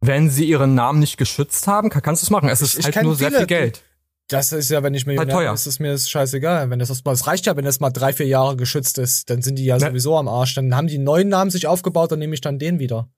Wenn 0.00 0.30
sie 0.30 0.44
ihren 0.46 0.74
Namen 0.74 0.98
nicht 0.98 1.16
geschützt 1.18 1.66
haben, 1.66 1.90
kann- 1.90 2.02
kannst 2.02 2.22
du 2.22 2.26
es 2.26 2.30
machen. 2.30 2.48
Es 2.48 2.60
Ich- 2.60 2.68
ist 2.72 2.78
ich 2.78 2.84
halt 2.86 2.94
kenn 2.94 3.04
nur 3.06 3.16
sehr 3.16 3.28
viele, 3.28 3.38
viel 3.40 3.46
Geld. 3.46 3.82
Das 4.28 4.52
ist 4.52 4.70
ja, 4.70 4.82
wenn 4.82 4.94
ich 4.94 5.06
Millionär 5.06 5.34
teuer. 5.34 5.48
bin, 5.50 5.54
ist 5.54 5.66
es 5.66 5.78
mir 5.80 5.92
das 5.92 6.08
scheißegal. 6.08 6.70
Wenn 6.70 6.78
das 6.78 6.88
erstmal, 6.88 7.14
es 7.14 7.26
reicht 7.26 7.46
ja, 7.46 7.56
wenn 7.56 7.64
das 7.64 7.80
mal 7.80 7.90
drei, 7.90 8.12
vier 8.12 8.26
Jahre 8.26 8.56
geschützt 8.56 8.96
ist, 8.98 9.28
dann 9.28 9.42
sind 9.42 9.56
die 9.56 9.64
ja 9.64 9.74
Ne. 9.76 9.80
sowieso 9.86 10.16
am 10.16 10.28
Arsch. 10.28 10.54
Dann 10.54 10.74
haben 10.74 10.86
die 10.86 10.94
einen 10.94 11.04
neuen 11.04 11.28
Namen 11.28 11.50
sich 11.50 11.66
aufgebaut, 11.66 12.12
dann 12.12 12.20
nehme 12.20 12.34
ich 12.34 12.40
dann 12.40 12.58
den 12.58 12.78
wieder. 12.78 13.08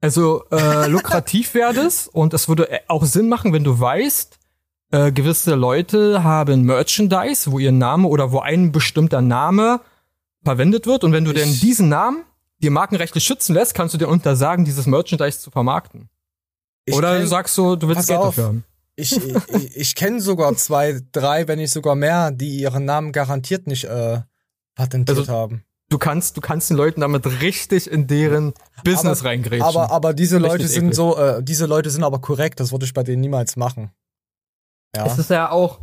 Also 0.00 0.44
äh, 0.50 0.86
lukrativ 0.88 1.54
wäre 1.54 1.74
das 1.74 2.08
und 2.08 2.34
es 2.34 2.48
würde 2.48 2.70
äh, 2.70 2.80
auch 2.88 3.04
Sinn 3.04 3.28
machen, 3.28 3.52
wenn 3.52 3.64
du 3.64 3.78
weißt, 3.78 4.38
äh, 4.92 5.12
gewisse 5.12 5.54
Leute 5.54 6.24
haben 6.24 6.62
Merchandise, 6.62 7.52
wo 7.52 7.58
ihr 7.60 7.70
Name 7.72 8.08
oder 8.08 8.32
wo 8.32 8.40
ein 8.40 8.72
bestimmter 8.72 9.20
Name 9.20 9.80
verwendet 10.42 10.86
wird 10.86 11.04
und 11.04 11.12
wenn 11.12 11.24
du 11.24 11.32
denn 11.32 11.50
Ich- 11.50 11.60
diesen 11.60 11.88
Namen 11.88 12.24
dir 12.62 12.70
markenrechtlich 12.70 13.22
schützen 13.24 13.54
lässt, 13.54 13.74
kannst 13.74 13.94
du 13.94 13.98
dir 13.98 14.08
untersagen, 14.08 14.64
dieses 14.64 14.86
Merchandise 14.86 15.38
zu 15.38 15.50
vermarkten. 15.50 16.08
Ich 16.84 16.94
oder 16.94 17.12
kenn- 17.12 17.20
du 17.22 17.26
sagst 17.28 17.54
so, 17.54 17.76
du 17.76 17.88
willst 17.88 18.08
Geld 18.08 18.18
auf. 18.18 18.26
dafür 18.26 18.44
haben. 18.46 18.64
Ich, 18.96 19.16
ich, 19.16 19.76
ich 19.76 19.94
kenne 19.94 20.20
sogar 20.20 20.54
zwei, 20.56 21.00
drei, 21.12 21.48
wenn 21.48 21.58
nicht 21.58 21.70
sogar 21.70 21.94
mehr, 21.94 22.30
die 22.30 22.58
ihren 22.60 22.84
Namen 22.84 23.12
garantiert 23.12 23.66
nicht 23.66 23.84
äh, 23.84 24.20
patentiert 24.74 25.18
Also, 25.18 25.32
haben. 25.32 25.64
Du 25.88 25.98
kannst, 25.98 26.36
du 26.36 26.40
kannst 26.40 26.70
den 26.70 26.76
Leuten 26.76 27.00
damit 27.02 27.24
richtig 27.42 27.90
in 27.90 28.06
deren 28.06 28.52
Business 28.84 29.20
Aber- 29.20 29.28
reingrätschen. 29.30 29.62
Aber, 29.66 29.90
aber 29.90 30.14
diese 30.14 30.36
Richtig 30.36 30.52
Leute 30.52 30.68
sind 30.68 30.84
eklig. 30.84 30.96
so, 30.96 31.16
äh, 31.18 31.42
diese 31.42 31.66
Leute 31.66 31.90
sind 31.90 32.02
aber 32.04 32.18
korrekt, 32.20 32.60
das 32.60 32.72
würde 32.72 32.84
ich 32.84 32.94
bei 32.94 33.02
denen 33.02 33.20
niemals 33.20 33.56
machen. 33.56 33.90
Ja. 34.94 35.06
es 35.06 35.18
ist 35.18 35.30
ja 35.30 35.50
auch, 35.50 35.80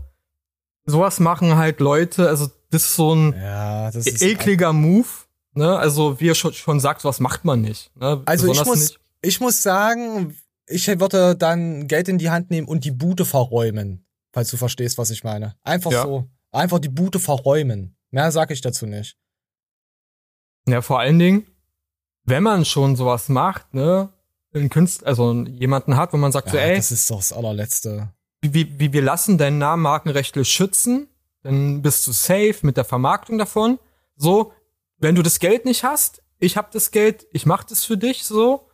sowas 0.86 1.20
machen 1.20 1.56
halt 1.58 1.80
Leute, 1.80 2.28
also 2.28 2.48
das 2.72 2.84
ist 2.86 2.96
so 2.96 3.14
ein 3.16 3.34
ja, 3.34 3.90
ist. 3.90 4.22
ekliger 4.22 4.72
Move. 4.74 5.08
Ne? 5.54 5.78
Also 5.78 6.20
wie 6.20 6.30
er 6.30 6.36
schon, 6.36 6.54
schon 6.54 6.80
sagt, 6.80 7.04
was 7.04 7.20
macht 7.20 7.44
man 7.46 7.62
nicht. 7.62 7.92
Ne? 7.96 8.22
Also 8.26 8.52
ich 8.52 8.64
muss, 8.66 8.80
nicht. 8.80 9.00
ich 9.22 9.40
muss 9.42 9.62
sagen, 9.64 10.36
ich 10.70 10.88
würde 10.88 11.36
dann 11.36 11.88
Geld 11.88 12.08
in 12.08 12.18
die 12.18 12.30
Hand 12.30 12.50
nehmen 12.52 12.68
und 12.68 12.86
die 12.86 12.92
Bude 12.92 13.26
verräumen, 13.26 14.06
falls 14.32 14.50
du 14.52 14.58
verstehst, 14.58 14.98
was 14.98 15.10
ich 15.10 15.24
meine. 15.24 15.56
Einfach 15.64 15.92
Ja. 15.92 16.04
so. 16.04 16.28
Einfach 16.52 16.80
die 16.80 16.90
Bude 16.90 17.20
verräumen. 17.20 17.96
Mehr 18.12 18.32
sage 18.32 18.54
ich 18.54 18.62
dazu 18.62 18.86
nicht. 18.86 19.18
Ja, 20.68 20.82
vor 20.82 21.00
allen 21.00 21.20
Dingen, 21.20 21.48
wenn 22.24 22.44
man 22.44 22.66
schon 22.66 22.96
sowas 22.96 23.30
macht, 23.30 23.74
ne, 23.74 24.10
einen 24.54 24.70
Künstler, 24.70 25.08
also 25.08 25.34
jemanden 25.46 25.96
hat, 25.96 26.14
wo 26.14 26.18
man 26.18 26.32
sagt 26.32 26.50
so, 26.50 26.58
Ja, 26.58 26.64
ey, 26.64 26.76
das 26.78 26.92
ist 26.92 27.10
doch 27.10 27.18
das 27.18 27.34
allerletzte. 27.34 28.12
wie, 28.42 28.80
wie 28.80 28.94
wir 28.94 29.02
lassen 29.02 29.38
deinen 29.38 29.58
Namen 29.60 29.84
markenrechtlich 29.84 30.50
schützen, 30.50 31.08
dann 31.44 31.82
bist 31.82 32.06
du 32.08 32.12
safe 32.12 32.58
mit 32.64 32.78
der 32.78 32.86
Vermarktung 32.86 33.38
davon. 33.38 33.80
So, 34.16 34.54
wenn 34.98 35.16
du 35.16 35.22
das 35.24 35.40
Geld 35.40 35.66
nicht 35.66 35.84
hast, 35.84 36.22
ich 36.40 36.58
hab 36.58 36.72
das 36.72 36.92
Geld, 36.92 37.28
ich 37.32 37.46
mach 37.46 37.64
das 37.64 37.84
für 37.86 37.98
dich, 37.98 38.24
so, 38.24 38.69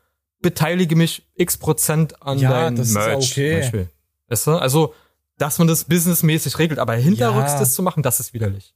beteilige 0.45 0.95
mich 0.95 1.25
x 1.35 1.57
Prozent 1.57 2.21
an 2.21 2.37
Ja, 2.37 2.49
deinem 2.51 2.75
das 2.77 2.87
ist 2.89 2.93
Merch. 2.93 3.31
okay. 3.31 3.51
Zum 3.51 3.59
Beispiel. 3.61 3.89
Weißt 4.27 4.47
du? 4.47 4.51
Also, 4.51 4.93
dass 5.37 5.57
man 5.59 5.67
das 5.67 5.83
businessmäßig 5.85 6.57
regelt, 6.59 6.79
aber 6.79 6.93
hinterrücks 6.95 7.53
Ja. 7.53 7.59
das 7.59 7.73
zu 7.73 7.83
machen, 7.83 8.03
das 8.03 8.19
ist 8.19 8.33
widerlich. 8.33 8.73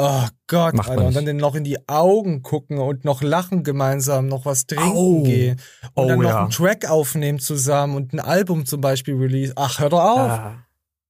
Oh 0.00 0.26
Gott, 0.46 0.74
Macht 0.74 0.90
Alter. 0.90 1.06
Und 1.06 1.14
dann 1.14 1.36
noch 1.38 1.54
in 1.56 1.64
die 1.64 1.88
Augen 1.88 2.42
gucken 2.42 2.78
und 2.78 3.04
noch 3.04 3.20
lachen 3.22 3.64
gemeinsam, 3.64 4.26
noch 4.28 4.44
was 4.44 4.66
trinken 4.66 4.96
Au. 4.96 5.22
gehen. 5.22 5.60
Und 5.94 6.04
Oh, 6.04 6.08
dann 6.08 6.18
noch 6.20 6.28
ja. 6.30 6.40
einen 6.42 6.50
Track 6.50 6.88
aufnehmen 6.88 7.38
zusammen 7.40 7.96
und 7.96 8.12
ein 8.12 8.20
Album 8.20 8.64
zum 8.66 8.80
Beispiel 8.80 9.16
release. 9.16 9.52
Ach, 9.56 9.80
hör 9.80 9.88
doch 9.88 10.02
auf. 10.04 10.40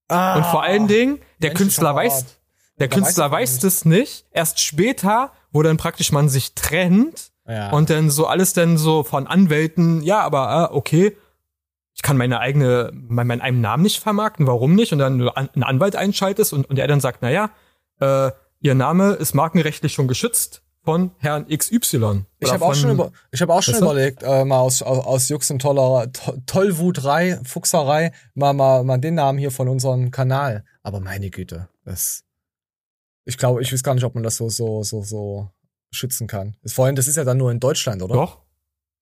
Ah. 0.08 0.36
Und 0.36 0.46
vor 0.46 0.62
allen 0.62 0.86
Dingen, 0.88 1.16
der 1.42 1.50
Menschlicher 1.50 1.54
Künstler 1.54 1.94
weiß, 1.96 2.24
der 2.24 2.32
Der 2.78 2.88
Künstler 2.88 3.30
weiß 3.30 3.54
weiß 3.56 3.58
das 3.60 3.84
nicht. 3.84 4.24
Erst 4.30 4.60
später, 4.60 5.32
wo 5.52 5.62
dann 5.62 5.76
praktisch 5.76 6.10
man 6.12 6.30
sich 6.30 6.54
trennt 6.54 7.27
Ja. 7.48 7.70
und 7.70 7.88
dann 7.88 8.10
so 8.10 8.26
alles 8.26 8.52
dann 8.52 8.76
so 8.76 9.02
von 9.02 9.26
Anwälten, 9.26 10.02
ja, 10.02 10.20
aber 10.20 10.48
ah, 10.50 10.70
okay, 10.72 11.16
ich 11.94 12.02
kann 12.02 12.16
meine 12.16 12.38
eigene, 12.38 12.92
mein, 12.92 13.26
meinen 13.26 13.40
eigenen 13.40 13.62
Namen 13.62 13.82
nicht 13.82 14.00
vermarkten, 14.00 14.46
warum 14.46 14.76
nicht? 14.76 14.92
Und 14.92 15.00
dann 15.00 15.28
einen 15.30 15.64
Anwalt 15.64 15.96
einschaltest 15.96 16.52
und, 16.52 16.70
und 16.70 16.78
er 16.78 16.86
dann 16.86 17.00
sagt, 17.00 17.18
na 17.22 17.30
ja, 17.30 17.50
äh, 18.00 18.30
ihr 18.60 18.74
Name 18.76 19.14
ist 19.14 19.34
markenrechtlich 19.34 19.94
schon 19.94 20.06
geschützt 20.06 20.62
von 20.84 21.10
Herrn 21.18 21.46
XY. 21.48 22.24
Ich 22.38 22.52
habe 22.52 22.64
auch 22.64 22.74
schon 22.74 22.92
über, 22.92 23.10
ich 23.32 23.42
habe 23.42 23.52
auch 23.52 23.62
schon 23.62 23.74
überlegt, 23.74 24.22
äh, 24.22 24.44
mal 24.44 24.60
aus, 24.60 24.80
aus, 24.80 25.04
aus 25.04 25.28
Jux 25.28 25.50
und 25.50 25.60
Toller, 25.60 26.12
to, 26.12 26.34
Tollwutrei, 26.46 27.40
Fuchserei, 27.44 28.12
mal, 28.34 28.52
mal, 28.52 28.84
mal 28.84 28.98
den 28.98 29.14
Namen 29.14 29.38
hier 29.38 29.50
von 29.50 29.68
unserem 29.68 30.10
Kanal. 30.10 30.64
Aber 30.82 31.00
meine 31.00 31.30
Güte, 31.30 31.68
das, 31.84 32.24
ich 33.24 33.36
glaube, 33.38 33.60
ich 33.60 33.72
weiß 33.72 33.82
gar 33.82 33.94
nicht, 33.94 34.04
ob 34.04 34.14
man 34.14 34.22
das 34.22 34.36
so, 34.36 34.48
so, 34.48 34.82
so, 34.84 35.02
so 35.02 35.50
schützen 35.90 36.26
kann. 36.26 36.56
Vor 36.66 36.86
allem, 36.86 36.96
das 36.96 37.08
ist 37.08 37.16
ja 37.16 37.24
dann 37.24 37.38
nur 37.38 37.50
in 37.50 37.60
Deutschland, 37.60 38.02
oder? 38.02 38.14
Doch. 38.14 38.38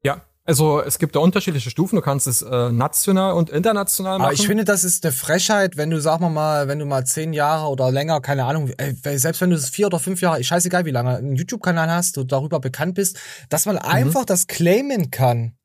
Ja. 0.03 0.23
Also 0.49 0.81
es 0.81 1.01
gibt 1.01 1.17
da 1.17 1.21
unterschiedliche 1.21 1.71
Stufen. 1.71 1.97
Du 1.97 2.03
kannst 2.03 2.29
es 2.29 2.41
äh, 2.41 2.71
national 2.71 3.33
und 3.33 3.51
international 3.51 4.19
machen. 4.19 4.27
Aber 4.27 4.33
ich 4.33 4.47
finde, 4.47 4.65
das 4.65 4.85
ist 4.85 5.05
eine 5.05 5.13
Frechheit, 5.13 5.77
wenn 5.77 5.91
du, 5.91 6.01
sag 6.01 6.21
mal 6.21 6.31
mal, 6.31 6.69
wenn 6.69 6.79
du 6.79 6.87
mal 6.87 7.05
zehn 7.05 7.33
Jahre 7.33 7.67
oder 7.67 7.91
länger, 7.91 8.21
keine 8.21 8.45
Ahnung, 8.45 8.71
ey, 8.77 8.95
selbst 9.19 9.41
wenn 9.41 9.51
du 9.51 9.57
es 9.57 9.71
vier 9.71 9.87
oder 9.87 9.99
fünf 9.99 10.21
Jahre, 10.21 10.43
scheißegal 10.43 10.85
wie 10.85 10.93
lange, 10.93 11.17
einen 11.17 11.35
YouTube-Kanal 11.35 11.91
hast, 11.91 12.17
du 12.17 12.23
darüber 12.23 12.61
bekannt 12.61 12.95
bist, 12.95 13.19
dass 13.49 13.67
man 13.67 13.77
einfach 13.77 14.25
das 14.25 14.47
claimen 14.47 15.11
kann. 15.11 15.57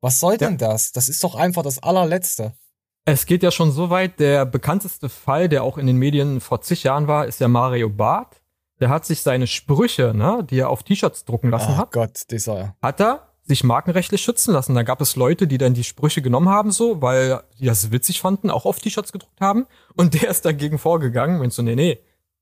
Was 0.00 0.20
soll 0.20 0.36
denn 0.36 0.56
das? 0.56 0.92
Das 0.92 1.08
ist 1.08 1.24
doch 1.24 1.34
einfach 1.34 1.62
das 1.64 1.82
allerletzte. 1.82 2.52
Es 3.04 3.26
geht 3.26 3.42
ja 3.42 3.50
schon 3.50 3.72
so 3.72 3.90
weit, 3.90 4.20
der 4.20 4.46
bekannteste 4.46 5.08
Fall, 5.08 5.48
der 5.48 5.64
auch 5.64 5.78
in 5.78 5.88
den 5.88 5.96
Medien 5.96 6.40
vor 6.40 6.60
zig 6.60 6.84
Jahren 6.84 7.08
war, 7.08 7.26
ist 7.26 7.40
ja 7.40 7.48
Mario 7.48 7.88
Barth. 7.88 8.41
Der 8.80 8.88
hat 8.88 9.04
sich 9.04 9.22
seine 9.22 9.46
Sprüche, 9.46 10.12
ne, 10.14 10.44
die 10.48 10.58
er 10.58 10.68
auf 10.70 10.82
T-Shirts 10.82 11.24
drucken 11.24 11.50
lassen 11.50 11.72
Oh 11.74 11.76
hat, 11.76 11.92
Gott, 11.92 12.22
dieser. 12.30 12.74
hat 12.82 13.00
er 13.00 13.28
sich 13.44 13.64
markenrechtlich 13.64 14.22
schützen 14.22 14.52
lassen. 14.54 14.74
Da 14.74 14.82
gab 14.82 15.00
es 15.00 15.16
Leute, 15.16 15.46
die 15.46 15.58
dann 15.58 15.74
die 15.74 15.84
Sprüche 15.84 16.22
genommen 16.22 16.48
haben, 16.48 16.70
so, 16.70 17.02
weil 17.02 17.42
die 17.58 17.66
das 17.66 17.90
witzig 17.90 18.20
fanden, 18.20 18.50
auch 18.50 18.64
auf 18.66 18.78
T-Shirts 18.80 19.12
gedruckt 19.12 19.40
haben. 19.40 19.66
Und 19.94 20.14
der 20.20 20.30
ist 20.30 20.44
dagegen 20.44 20.78
vorgegangen 20.78 21.40
und 21.40 21.52
so, 21.52 21.62
nee, 21.62 21.74
nee, 21.74 21.98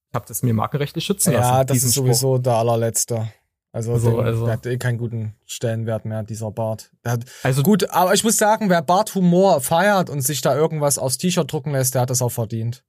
ich 0.09 0.15
hab 0.15 0.27
das 0.27 0.43
mir 0.43 0.55
markenrechtlich 0.55 1.05
schützen 1.05 1.33
lassen. 1.33 1.53
Ja, 1.53 1.65
das 1.65 1.79
ist 1.79 1.95
Spruch. 1.95 2.05
sowieso 2.07 2.39
der 2.39 2.55
allerletzte. 2.55 3.29
Also, 3.73 3.97
So, 3.99 4.11
den, 4.17 4.21
also. 4.27 4.45
der 4.47 4.55
hat 4.55 4.67
eh 4.67 4.79
keinen 4.79 4.99
guten 4.99 5.37
Stellenwert 5.47 6.05
mehr, 6.05 6.23
dieser 6.25 6.51
Bart. 6.51 6.91
Hat, 7.07 7.21
Also 7.45 7.63
gut, 7.63 7.89
aber 7.91 8.15
ich 8.15 8.25
muss 8.25 8.37
sagen, 8.37 8.69
wer 8.69 8.83
Barthumor 8.83 9.61
feiert 9.61 10.11
und 10.11 10.23
sich 10.23 10.41
da 10.41 10.57
irgendwas 10.57 10.99
aufs 10.99 11.19
T-Shirt 11.19 11.51
drucken 11.53 11.71
lässt, 11.73 11.95
der 11.95 12.03
hat 12.03 12.11
das 12.11 12.21
auch 12.23 12.31
verdient. 12.33 12.83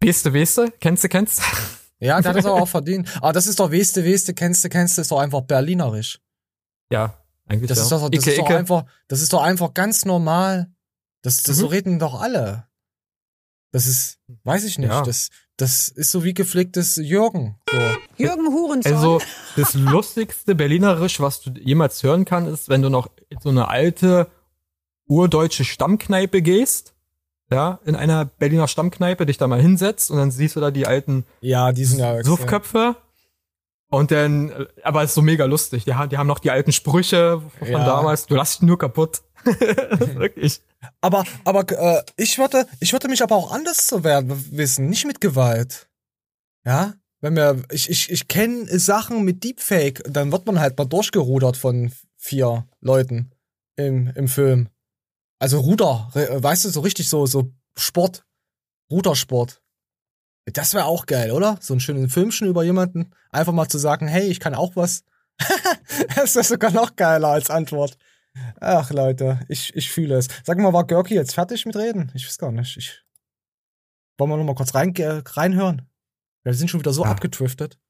Weste, 0.00 0.32
Weste, 0.32 0.72
kennst 0.80 1.02
du, 1.04 1.08
kennst 1.08 1.40
du? 1.40 1.42
Ja, 2.02 2.20
der 2.20 2.30
hat 2.30 2.36
das 2.38 2.46
aber 2.46 2.60
auch 2.62 2.68
verdient. 2.68 3.08
Aber 3.18 3.32
das 3.32 3.46
ist 3.46 3.60
doch 3.60 3.70
Weste, 3.70 4.04
Weste, 4.04 4.34
kennst 4.34 4.64
du, 4.64 4.68
kennst 4.68 4.96
du, 4.98 5.02
ist 5.02 5.10
doch 5.12 5.18
einfach 5.20 5.42
berlinerisch. 5.42 6.20
Ja, 6.90 7.16
eigentlich 7.46 7.68
Das 7.68 7.78
ja. 7.78 7.84
ist 7.84 7.90
doch, 7.92 8.10
das 8.10 8.20
Icke, 8.22 8.30
ist 8.32 8.38
doch 8.40 8.46
Icke. 8.46 8.56
einfach, 8.58 8.84
das 9.08 9.20
ist 9.22 9.32
doch 9.32 9.42
einfach 9.42 9.72
ganz 9.72 10.04
normal. 10.04 10.70
Das, 11.22 11.42
das 11.44 11.56
Mhm. 11.56 11.60
so 11.60 11.66
reden 11.68 11.98
doch 11.98 12.20
alle. 12.20 12.66
Das 13.70 13.86
ist, 13.86 14.18
weiß 14.44 14.64
ich 14.64 14.78
nicht, 14.78 14.90
Ja. 14.90 15.02
das, 15.02 15.28
das 15.56 15.88
ist 15.88 16.10
so 16.10 16.24
wie 16.24 16.34
gepflegtes 16.34 16.96
Jürgen. 16.96 17.58
So. 17.70 17.78
Jürgen 18.18 18.48
Hurensohn. 18.52 18.92
Also 18.92 19.20
das 19.56 19.74
lustigste 19.74 20.54
Berlinerisch, 20.54 21.20
was 21.20 21.40
du 21.40 21.50
jemals 21.52 22.02
hören 22.02 22.24
kannst, 22.24 22.50
ist, 22.52 22.68
wenn 22.68 22.82
du 22.82 22.90
noch 22.90 23.08
in 23.30 23.38
so 23.40 23.48
eine 23.50 23.68
alte 23.68 24.26
urdeutsche 25.06 25.64
Stammkneipe 25.64 26.42
gehst, 26.42 26.94
ja, 27.52 27.78
in 27.84 27.94
einer 27.96 28.24
Berliner 28.24 28.68
Stammkneipe, 28.68 29.26
dich 29.26 29.38
da 29.38 29.46
mal 29.46 29.60
hinsetzt 29.60 30.10
und 30.10 30.18
dann 30.18 30.30
siehst 30.30 30.56
du 30.56 30.60
da 30.60 30.70
die 30.70 30.86
alten 30.86 31.24
Ja, 31.40 31.72
die 31.72 31.84
sind 31.84 31.98
ja 32.00 32.22
Suffköpfe. 32.22 32.96
Und 33.90 34.10
dann, 34.10 34.66
aber 34.82 35.02
es 35.02 35.10
ist 35.10 35.14
so 35.16 35.22
mega 35.22 35.44
lustig. 35.44 35.84
Die, 35.84 35.94
haben- 35.94 36.08
die 36.08 36.16
haben 36.16 36.26
noch 36.26 36.38
die 36.38 36.50
alten 36.50 36.72
Sprüche 36.72 37.42
von 37.58 37.68
Ja. 37.68 37.84
damals. 37.84 38.24
Du 38.26 38.34
lass 38.34 38.52
dich 38.52 38.62
nur 38.62 38.78
kaputt. 38.78 39.20
Wirklich. 39.44 40.62
Aber, 41.00 41.24
aber 41.44 41.70
äh, 41.70 42.02
ich 42.16 42.38
würde, 42.38 42.66
ich 42.80 42.92
würde 42.92 43.08
mich 43.08 43.22
aber 43.22 43.36
auch 43.36 43.52
anders 43.52 43.86
zu 43.86 44.02
werden 44.02 44.30
wissen, 44.56 44.88
nicht 44.88 45.04
mit 45.06 45.20
Gewalt. 45.20 45.88
Ja, 46.64 46.94
wenn 47.20 47.36
wir, 47.36 47.62
ich, 47.70 47.90
ich, 47.90 48.10
ich 48.10 48.28
kenne 48.28 48.66
Sachen 48.78 49.24
mit 49.24 49.44
Deepfake, 49.44 50.02
dann 50.08 50.32
wird 50.32 50.46
man 50.46 50.58
halt 50.58 50.78
mal 50.78 50.86
durchgerudert 50.86 51.56
von 51.56 51.92
vier 52.16 52.66
Leuten 52.80 53.30
im, 53.76 54.10
im 54.14 54.26
Film. 54.28 54.68
Also 55.42 55.58
Ruder, 55.58 56.08
weißt 56.14 56.66
du, 56.66 56.68
so 56.68 56.82
richtig 56.82 57.08
so, 57.08 57.26
so 57.26 57.52
Sport, 57.76 58.24
Rudersport. 58.92 59.60
Das 60.44 60.72
wäre 60.72 60.84
auch 60.84 61.06
geil, 61.06 61.32
oder? 61.32 61.58
So 61.60 61.74
einen 61.74 61.80
schönen 61.80 62.08
Filmchen 62.08 62.46
über 62.46 62.62
jemanden. 62.62 63.10
Einfach 63.30 63.52
mal 63.52 63.66
zu 63.68 63.78
sagen, 63.78 64.06
hey, 64.06 64.28
ich 64.28 64.38
kann 64.38 64.54
auch 64.54 64.76
was. 64.76 65.02
das 66.14 66.36
ist 66.36 66.46
sogar 66.46 66.70
noch 66.70 66.94
geiler 66.94 67.26
als 67.26 67.50
Antwort. 67.50 67.98
Ach, 68.60 68.92
Leute, 68.92 69.40
ich, 69.48 69.74
ich 69.74 69.90
fühle 69.90 70.14
es. 70.14 70.28
Sag 70.44 70.58
mal, 70.58 70.72
war 70.72 70.86
Görki 70.86 71.14
jetzt 71.14 71.34
fertig 71.34 71.66
mit 71.66 71.74
Reden? 71.74 72.12
Ich 72.14 72.24
weiß 72.24 72.38
gar 72.38 72.52
nicht. 72.52 72.76
Ich, 72.76 73.02
wollen 74.18 74.30
wir 74.30 74.36
noch 74.36 74.44
mal 74.44 74.54
kurz 74.54 74.76
rein, 74.76 74.94
äh, 74.94 75.22
reinhören? 75.26 75.90
Wir 76.44 76.54
sind 76.54 76.68
schon 76.68 76.78
wieder 76.78 76.92
so 76.92 77.02
Ja. 77.02 77.10
abgedriftet. 77.10 77.80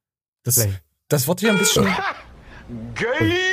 Das, 0.42 0.54
Play. 0.54 0.72
das 1.08 1.28
wird 1.28 1.40
hier 1.40 1.50
ein 1.50 1.58
bisschen. 1.58 1.86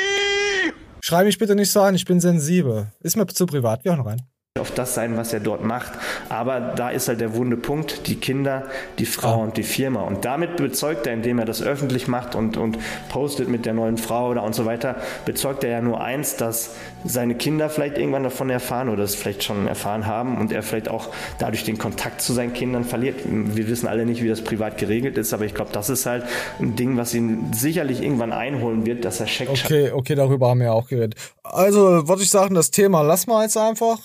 Schrei 1.10 1.24
mich 1.24 1.40
bitte 1.40 1.56
nicht 1.56 1.72
so 1.72 1.82
an, 1.82 1.96
ich 1.96 2.06
bin 2.06 2.20
sensibel. 2.20 2.92
Ist 3.00 3.18
mir 3.18 3.26
zu 3.26 3.48
privat. 3.48 3.84
Wir 3.84 3.94
hören 3.94 4.06
rein. 4.06 4.29
Auf 4.60 4.72
das 4.72 4.94
sein, 4.94 5.18
was 5.18 5.34
er 5.34 5.40
dort 5.40 5.64
macht. 5.64 5.94
Aber 6.28 6.60
da 6.60 6.90
ist 6.90 7.08
halt 7.08 7.22
der 7.22 7.36
wunde 7.36 7.58
Punkt, 7.58 8.08
die 8.08 8.16
Kinder, 8.16 8.66
die 8.98 9.06
Frau 9.06 9.42
und 9.42 9.58
die 9.58 9.64
Firma. 9.64 10.02
Und 10.02 10.26
damit 10.26 10.58
bezeugt 10.58 11.08
er, 11.08 11.14
indem 11.14 11.40
er 11.40 11.46
das 11.46 11.62
öffentlich 11.62 12.08
macht 12.08 12.36
und, 12.36 12.58
und 12.58 12.78
postet 13.10 13.48
mit 13.48 13.66
der 13.66 13.74
neuen 13.74 13.98
Frau 13.98 14.30
oder 14.30 14.44
und 14.44 14.54
so 14.54 14.66
weiter, 14.66 14.96
bezeugt 15.26 15.64
er 15.64 15.72
ja 15.72 15.82
nur 15.82 16.02
eins, 16.02 16.36
dass 16.36 16.76
seine 17.06 17.36
Kinder 17.36 17.70
vielleicht 17.70 17.98
irgendwann 17.98 18.24
davon 18.24 18.50
erfahren 18.50 18.90
oder 18.90 19.04
es 19.04 19.16
vielleicht 19.16 19.44
schon 19.44 19.68
erfahren 19.68 20.06
haben 20.06 20.38
und 20.38 20.52
er 20.52 20.62
vielleicht 20.62 20.90
auch 20.90 21.10
dadurch 21.40 21.64
den 21.64 21.78
Kontakt 21.78 22.22
zu 22.22 22.34
seinen 22.34 22.54
Kindern 22.54 22.84
verliert. 22.84 23.22
Wir 23.26 23.68
wissen 23.70 23.88
alle 23.88 24.06
nicht, 24.06 24.22
wie 24.22 24.28
das 24.28 24.44
privat 24.44 24.78
geregelt 24.78 25.18
ist, 25.18 25.34
aber 25.34 25.46
ich 25.46 25.54
glaube, 25.54 25.72
das 25.72 25.90
ist 25.90 26.06
halt 26.06 26.26
ein 26.60 26.76
Ding, 26.76 26.98
was 26.98 27.14
ihn 27.14 27.54
sicherlich 27.54 28.02
irgendwann 28.02 28.34
einholen 28.34 28.86
wird, 28.86 29.06
dass 29.06 29.20
er 29.20 29.28
checkt, 29.28 29.50
Okay, 29.50 29.92
okay, 29.92 30.16
darüber 30.16 30.50
haben 30.50 30.60
wir 30.60 30.68
ja 30.68 30.74
auch 30.74 30.88
geredet. 30.88 31.16
Also, 31.44 32.08
würde 32.08 32.22
ich 32.22 32.30
sagen, 32.30 32.56
das 32.56 32.72
Thema 32.72 33.02
lassen 33.02 33.30
wir 33.30 33.42
jetzt 33.42 33.58
einfach. 33.58 34.00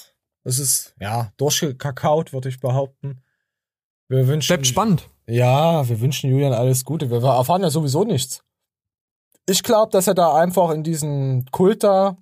Es 0.45 0.59
ist, 0.59 0.95
ja, 1.01 1.33
durchgekakaut, 1.39 2.33
würde 2.33 2.49
ich 2.51 2.61
behaupten. 2.61 3.23
Wir 4.09 4.29
wünschen. 4.29 4.49
Bleibt 4.49 4.67
spannend. 4.67 5.09
Ja, 5.27 5.89
wir 5.89 6.01
wünschen 6.01 6.31
Julian 6.31 6.53
alles 6.53 6.85
Gute. 6.85 7.11
Wir 7.11 7.23
erfahren 7.23 7.63
ja 7.63 7.71
sowieso 7.71 8.05
nichts. 8.05 8.45
Ich 9.49 9.63
glaube, 9.63 9.91
dass 9.91 10.07
er 10.07 10.15
da 10.15 10.35
einfach 10.37 10.71
in 10.71 10.83
diesem 10.83 11.47
Kult 11.51 11.83
da 11.83 12.17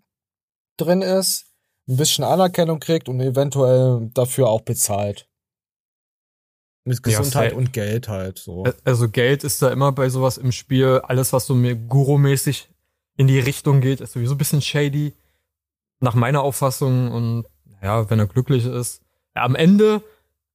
drin 0.76 1.02
ist, 1.02 1.46
ein 1.88 1.96
bisschen 1.96 2.24
Anerkennung 2.24 2.78
kriegt 2.80 3.08
und 3.08 3.20
eventuell 3.20 4.08
dafür 4.14 4.48
auch 4.48 4.60
bezahlt. 4.62 5.28
Mit 6.84 6.98
Ja, 6.98 7.02
Gesundheit 7.18 7.50
safe. 7.50 7.56
und 7.56 7.72
Geld 7.72 8.08
halt 8.08 8.38
so. 8.38 8.64
Also 8.84 9.08
Geld 9.08 9.44
ist 9.44 9.62
da 9.62 9.70
immer 9.70 9.92
bei 9.92 10.08
sowas 10.08 10.36
im 10.38 10.50
Spiel. 10.52 11.00
Alles, 11.04 11.32
was 11.32 11.46
so 11.46 11.54
mir 11.54 11.76
Guru-mäßig 11.76 12.68
in 13.16 13.26
die 13.28 13.38
Richtung 13.38 13.80
geht, 13.80 14.00
ist 14.00 14.12
sowieso 14.12 14.34
ein 14.34 14.38
bisschen 14.38 14.62
shady. 14.62 15.12
Nach 16.00 16.14
meiner 16.14 16.42
Auffassung. 16.42 17.12
Und 17.12 17.46
ja, 17.82 18.08
wenn 18.10 18.18
er 18.18 18.26
glücklich 18.26 18.64
ist. 18.66 19.02
Ja, 19.34 19.42
am 19.44 19.54
Ende, 19.54 20.02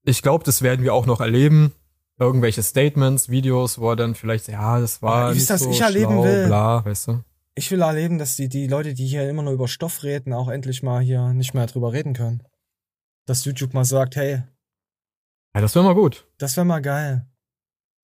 ich 0.04 0.22
glaube, 0.22 0.44
das 0.44 0.62
werden 0.62 0.84
wir 0.84 0.94
auch 0.94 1.06
noch 1.06 1.20
erleben. 1.22 1.74
Irgendwelche 2.20 2.64
Statements, 2.64 3.30
Videos, 3.30 3.78
wo 3.80 3.92
er 3.92 3.96
dann 3.96 4.16
vielleicht, 4.16 4.48
ja, 4.48 4.80
das 4.80 5.02
war 5.04 5.30
nicht 5.30 5.38
ist 5.42 5.50
das 5.52 5.62
so 5.62 5.70
ich 5.70 5.82
erleben 5.82 6.14
schlau, 6.14 6.24
will. 6.24 6.48
bla, 6.48 6.84
weißt 6.84 7.08
du. 7.10 7.24
Ich 7.54 7.70
will 7.72 7.82
erleben, 7.82 8.18
dass 8.18 8.36
die, 8.36 8.50
die 8.50 8.68
Leute, 8.68 8.94
die 8.96 9.06
hier 9.06 9.30
immer 9.30 9.44
nur 9.44 9.54
über 9.54 9.68
Stoff 9.68 10.04
reden, 10.04 10.34
auch 10.34 10.48
endlich 10.48 10.82
mal 10.82 11.02
hier 11.02 11.34
nicht 11.34 11.54
mehr 11.54 11.68
drüber 11.68 11.94
reden 11.94 12.14
können. 12.14 12.42
Dass 13.28 13.46
YouTube 13.46 13.74
mal 13.74 13.86
sagt, 13.86 14.16
hey, 14.16 14.44
Ja, 15.54 15.62
das 15.62 15.76
wäre 15.76 15.86
mal 15.86 15.94
gut. 15.96 16.28
das 16.38 16.56
wäre 16.58 16.66
mal 16.66 16.82
geil. 16.82 17.28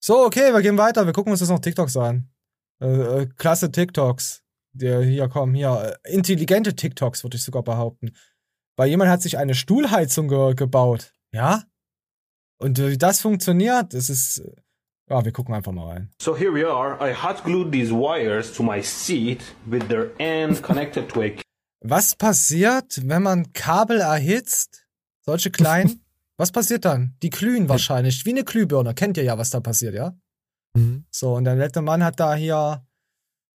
So, 0.00 0.24
okay, 0.26 0.52
wir 0.52 0.60
gehen 0.62 0.76
weiter. 0.78 1.06
Wir 1.06 1.12
gucken 1.12 1.32
uns 1.32 1.40
jetzt 1.40 1.48
noch 1.50 1.60
TikToks 1.60 1.96
an. 1.96 2.28
Äh, 2.80 3.22
äh, 3.22 3.26
klasse 3.36 3.70
TikToks. 3.72 4.42
Der 4.72 5.02
hier 5.02 5.28
kommen, 5.28 5.54
hier. 5.54 5.96
Äh, 6.04 6.12
intelligente 6.14 6.74
TikToks, 6.76 7.24
würde 7.24 7.36
ich 7.36 7.42
sogar 7.42 7.62
behaupten. 7.62 8.12
Weil 8.76 8.88
jemand 8.88 9.10
hat 9.10 9.22
sich 9.22 9.38
eine 9.38 9.54
Stuhlheizung 9.54 10.28
ge 10.28 10.54
gebaut. 10.54 11.12
Ja? 11.32 11.62
Und 12.58 12.78
wie 12.78 12.98
das 12.98 13.20
funktioniert, 13.20 13.94
das 13.94 14.08
ist. 14.08 14.42
Ja, 15.10 15.22
wir 15.22 15.32
gucken 15.32 15.54
einfach 15.54 15.72
mal 15.72 15.86
rein. 15.86 16.10
So 16.20 16.36
here 16.36 16.54
we 16.54 16.66
are. 16.66 16.96
I 16.98 17.14
hot 17.14 17.44
glued 17.44 17.72
these 17.72 17.92
wires 17.92 18.52
to 18.54 18.62
my 18.62 18.82
seat 18.82 19.42
with 19.66 19.86
their 19.88 20.10
end 20.18 20.62
connected 20.62 21.08
to 21.10 21.22
a 21.22 21.30
Was 21.80 22.16
passiert, 22.16 23.06
wenn 23.06 23.22
man 23.22 23.52
Kabel 23.52 24.00
erhitzt? 24.00 24.86
Solche 25.20 25.50
kleinen? 25.50 26.00
was 26.38 26.52
passiert 26.52 26.86
dann? 26.86 27.16
Die 27.22 27.28
glühen 27.28 27.68
wahrscheinlich, 27.68 28.24
wie 28.24 28.30
eine 28.30 28.44
Glühbirne. 28.44 28.94
Kennt 28.94 29.18
ihr 29.18 29.24
ja, 29.24 29.36
was 29.36 29.50
da 29.50 29.60
passiert, 29.60 29.94
ja? 29.94 30.16
Mhm. 30.74 31.04
So, 31.10 31.34
und 31.34 31.44
der 31.44 31.56
nette 31.56 31.82
Mann 31.82 32.02
hat 32.02 32.18
da 32.18 32.34
hier 32.34 32.86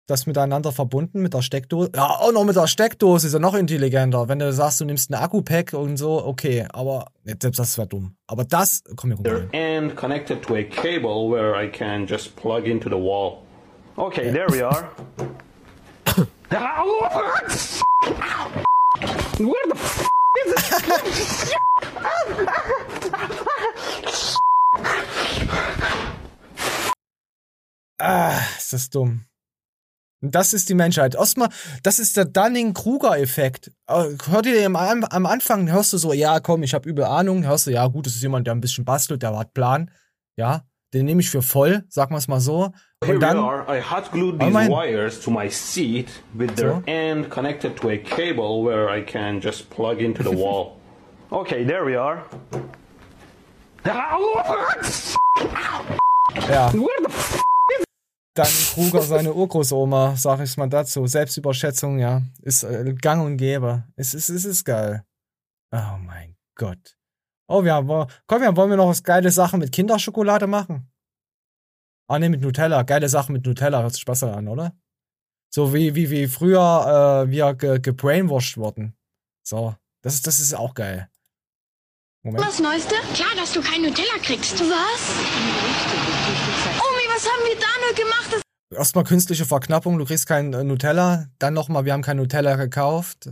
das 0.08 0.28
miteinander 0.28 0.72
verbunden 0.72 1.22
mit 1.22 1.34
der 1.34 1.41
Steckdose. 1.41 1.89
Ja, 1.96 2.06
auch 2.08 2.32
noch 2.32 2.44
mit 2.44 2.56
der 2.56 2.68
Steckdose 2.68 3.28
ist 3.28 3.34
ja 3.34 3.39
noch 3.39 3.56
intelligenter. 3.56 4.28
Wenn 4.28 4.39
du 4.39 4.52
sagst, 4.54 4.80
du 4.82 4.86
nimmst 4.86 5.10
ein 5.10 5.15
Akku-Pack 5.15 5.74
und 5.74 5.98
so, 5.98 6.24
okay, 6.24 6.68
aber 6.72 7.08
selbst 7.24 7.60
das 7.60 7.78
wäre 7.78 7.88
dumm. 7.88 8.15
Aber 8.28 8.44
das, 8.46 8.84
komm, 8.96 9.15
their 9.24 9.38
rein. 9.38 9.50
end 9.54 9.96
connected 9.96 10.41
to 10.44 10.56
a 10.56 10.63
cable 10.63 11.30
where 11.30 11.56
I 11.62 11.68
can 11.68 12.06
just 12.06 12.36
plug 12.36 12.65
into 12.65 12.89
the 12.89 12.96
wall. 12.96 13.44
Okay, 13.98 14.32
there 14.32 14.48
we 14.50 14.62
are. 14.63 14.89
Where 19.38 19.68
the 19.68 19.76
f 19.76 20.08
is 20.46 20.54
this? 20.54 21.56
Ah, 27.98 28.38
ist 28.58 28.74
das 28.74 28.89
dumm. 28.89 29.26
Das 30.31 30.53
ist 30.53 30.69
die 30.69 30.73
Menschheit. 30.75 31.15
Erstmal, 31.15 31.49
das 31.83 31.99
ist 31.99 32.17
der 32.17 32.25
Dunning-Kruger-Effekt. 32.25 33.71
Äh, 33.88 34.03
Hört 34.29 34.45
ihr 34.45 34.65
am, 34.65 34.75
am 34.75 35.25
Anfang, 35.25 35.71
hörst 35.71 35.93
du 35.93 35.97
so, 35.97 36.13
ja, 36.13 36.39
komm, 36.39 36.63
ich 36.63 36.73
habe 36.73 36.88
übel 36.89 37.05
Ahnung. 37.05 37.45
Hörst 37.45 37.67
du, 37.67 37.71
ja, 37.71 37.88
gut, 37.88 38.05
das 38.05 38.15
ist 38.15 38.21
jemand, 38.23 38.47
der 38.47 38.55
ein 38.55 38.61
bisschen 38.61 38.85
bastelt, 38.85 39.21
der 39.23 39.38
hat 39.38 39.53
Plan. 39.53 39.91
Ja, 40.38 40.61
den 40.93 41.05
nehme 41.05 41.21
ich 41.21 41.29
für 41.29 41.41
voll, 41.41 41.83
sagen 41.89 42.13
wir 42.13 42.17
es 42.19 42.27
mal 42.27 42.39
so. 42.39 42.71
Here 43.03 43.15
Und 43.15 43.21
we 43.21 43.25
dann, 43.25 43.38
are. 43.38 43.65
I 43.77 43.81
hot 43.81 44.11
glued 44.11 44.35
Oh, 44.35 44.39
these 44.39 44.51
mein- 44.51 44.69
wires 44.71 45.19
to 45.21 45.29
my 45.31 45.49
seat 45.49 46.09
with 46.33 46.55
their 46.55 46.71
So? 46.77 46.83
end 46.85 47.29
connected 47.29 47.75
to 47.77 47.89
a 47.89 47.97
cable 47.97 48.63
where 48.63 48.89
I 48.89 49.01
can 49.03 49.39
just 49.41 49.69
plug 49.69 49.99
into 49.99 50.23
the 50.23 50.35
wall. 50.35 50.77
Okay, 51.31 51.65
there 51.65 51.83
we 51.83 51.97
are. 51.99 52.23
ja, 56.49 56.71
Where 56.73 57.01
the 57.01 57.09
dann 58.36 58.48
Kruger 58.48 59.02
seine 59.02 59.34
Urgroßoma, 59.34 60.15
sag 60.15 60.41
ich 60.41 60.56
mal 60.58 60.69
dazu. 60.69 61.08
Selbstüberschätzung, 61.08 62.00
ja, 62.00 62.21
ist 62.41 62.63
äh, 62.63 62.93
gang 62.93 63.26
und 63.26 63.38
gäbe. 63.38 63.84
Es 63.95 64.13
ist, 64.13 64.30
es 64.30 64.45
ist 64.45 64.63
geil. 64.63 65.04
Oh 65.71 65.98
mein 66.00 66.36
Gott. 66.56 66.98
Oh, 67.48 67.63
wir 67.63 67.74
haben, 67.74 67.88
komm, 68.28 68.41
wir 68.41 68.56
wollen 68.56 68.69
wir 68.69 68.78
noch 68.78 68.89
was 68.89 69.04
geile 69.04 69.32
Sachen 69.32 69.60
mit 69.60 69.71
Kinderschokolade 69.71 70.48
machen? 70.48 70.91
Ah, 72.08 72.19
nee, 72.19 72.30
mit 72.30 72.41
Nutella. 72.41 72.84
Geile 72.84 73.10
Sachen 73.10 73.34
mit 73.34 73.45
Nutella. 73.45 73.82
Hört 73.82 73.93
sich 73.93 74.06
besser 74.06 74.36
an, 74.36 74.48
oder? 74.48 74.76
So 75.50 75.74
wie, 75.74 75.95
wie, 75.95 76.10
wie 76.10 76.28
früher 76.28 77.24
äh, 77.26 77.32
wir 77.32 77.54
ge 77.56 77.80
gebrainwashed 77.80 78.58
wurden. 78.58 78.95
So. 79.43 79.76
Das 80.02 80.13
ist, 80.13 80.28
das 80.28 80.39
ist 80.39 80.54
auch 80.54 80.74
geil. 80.76 81.10
Moment. 82.21 82.43
Das 82.43 82.60
Neueste? 82.60 82.95
Klar, 83.13 83.36
dass 83.38 83.54
du 83.54 83.62
kein 83.62 83.82
Nutella 83.82 84.17
kriegst. 84.21 84.60
Was? 84.60 85.15
Was 87.15 87.25
haben 87.25 87.45
wir 87.47 87.56
da 87.56 87.67
nur 87.82 87.95
gemacht? 87.95 88.41
Erstmal 88.75 89.06
künstliche 89.06 89.45
Verknappung, 89.45 89.97
du 89.97 90.04
kriegst 90.04 90.28
kein 90.28 90.51
äh, 90.51 90.65
Nutella. 90.65 91.28
Dann 91.39 91.54
nochmal, 91.54 91.86
wir 91.86 91.93
haben 91.93 92.01
kein 92.01 92.17
Nutella 92.17 92.58
gekauft. 92.58 93.30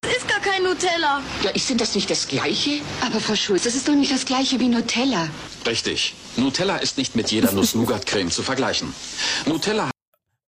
Das 0.00 0.16
ist 0.16 0.26
gar 0.26 0.40
kein 0.40 0.64
Nutella. 0.64 1.22
Ja, 1.44 1.50
ist 1.50 1.70
denn 1.70 1.78
das 1.78 1.94
nicht 1.94 2.10
das 2.10 2.26
Gleiche? 2.26 2.80
Aber 3.00 3.20
Frau 3.20 3.36
Schulz, 3.36 3.62
das 3.62 3.76
ist 3.76 3.86
doch 3.86 3.94
nicht 3.94 4.10
das 4.10 4.24
gleiche 4.24 4.58
wie 4.58 4.66
Nutella. 4.66 5.28
Richtig. 5.64 6.16
Nutella 6.36 6.78
ist 6.78 6.98
nicht 6.98 7.14
mit 7.14 7.30
jeder 7.30 7.52
Nuss-Nougat-Creme 7.52 8.32
zu 8.32 8.42
vergleichen. 8.42 8.92
Nutella 9.46 9.90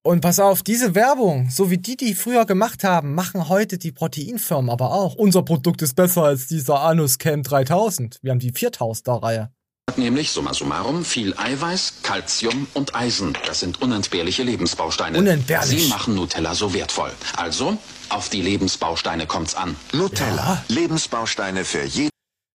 Und 0.02 0.20
pass 0.20 0.40
auf, 0.40 0.64
diese 0.64 0.96
Werbung, 0.96 1.48
so 1.48 1.70
wie 1.70 1.78
die, 1.78 1.96
die 1.96 2.16
früher 2.16 2.44
gemacht 2.44 2.82
haben, 2.82 3.14
machen 3.14 3.48
heute 3.48 3.78
die 3.78 3.92
Proteinfirmen 3.92 4.68
aber 4.68 4.92
auch. 4.92 5.14
Unser 5.14 5.44
Produkt 5.44 5.80
ist 5.82 5.94
besser 5.94 6.24
als 6.24 6.48
dieser 6.48 6.80
Anus 6.80 7.18
Cam 7.18 7.44
3000. 7.44 8.18
Wir 8.20 8.32
haben 8.32 8.40
die 8.40 8.52
4000er 8.52 9.22
Reihe. 9.22 9.52
Hat 9.90 9.98
nämlich 9.98 10.30
summa 10.30 10.54
summarum 10.54 11.04
viel 11.04 11.34
Eiweiß, 11.36 12.02
Calcium 12.04 12.68
und 12.74 12.94
Eisen. 12.94 13.36
Das 13.44 13.58
sind 13.58 13.82
unentbehrliche 13.82 14.44
Lebensbausteine. 14.44 15.18
Unentbehrlich. 15.18 15.82
Sie 15.82 15.88
machen 15.88 16.14
Nutella 16.14 16.54
so 16.54 16.72
wertvoll. 16.72 17.10
Also, 17.36 17.76
auf 18.08 18.28
die 18.28 18.40
Lebensbausteine 18.40 19.26
kommt's 19.26 19.56
an. 19.56 19.74
Nutella. 19.92 20.62
Lebensbausteine 20.68 21.64
für 21.64 21.82
jeden. 21.82 22.10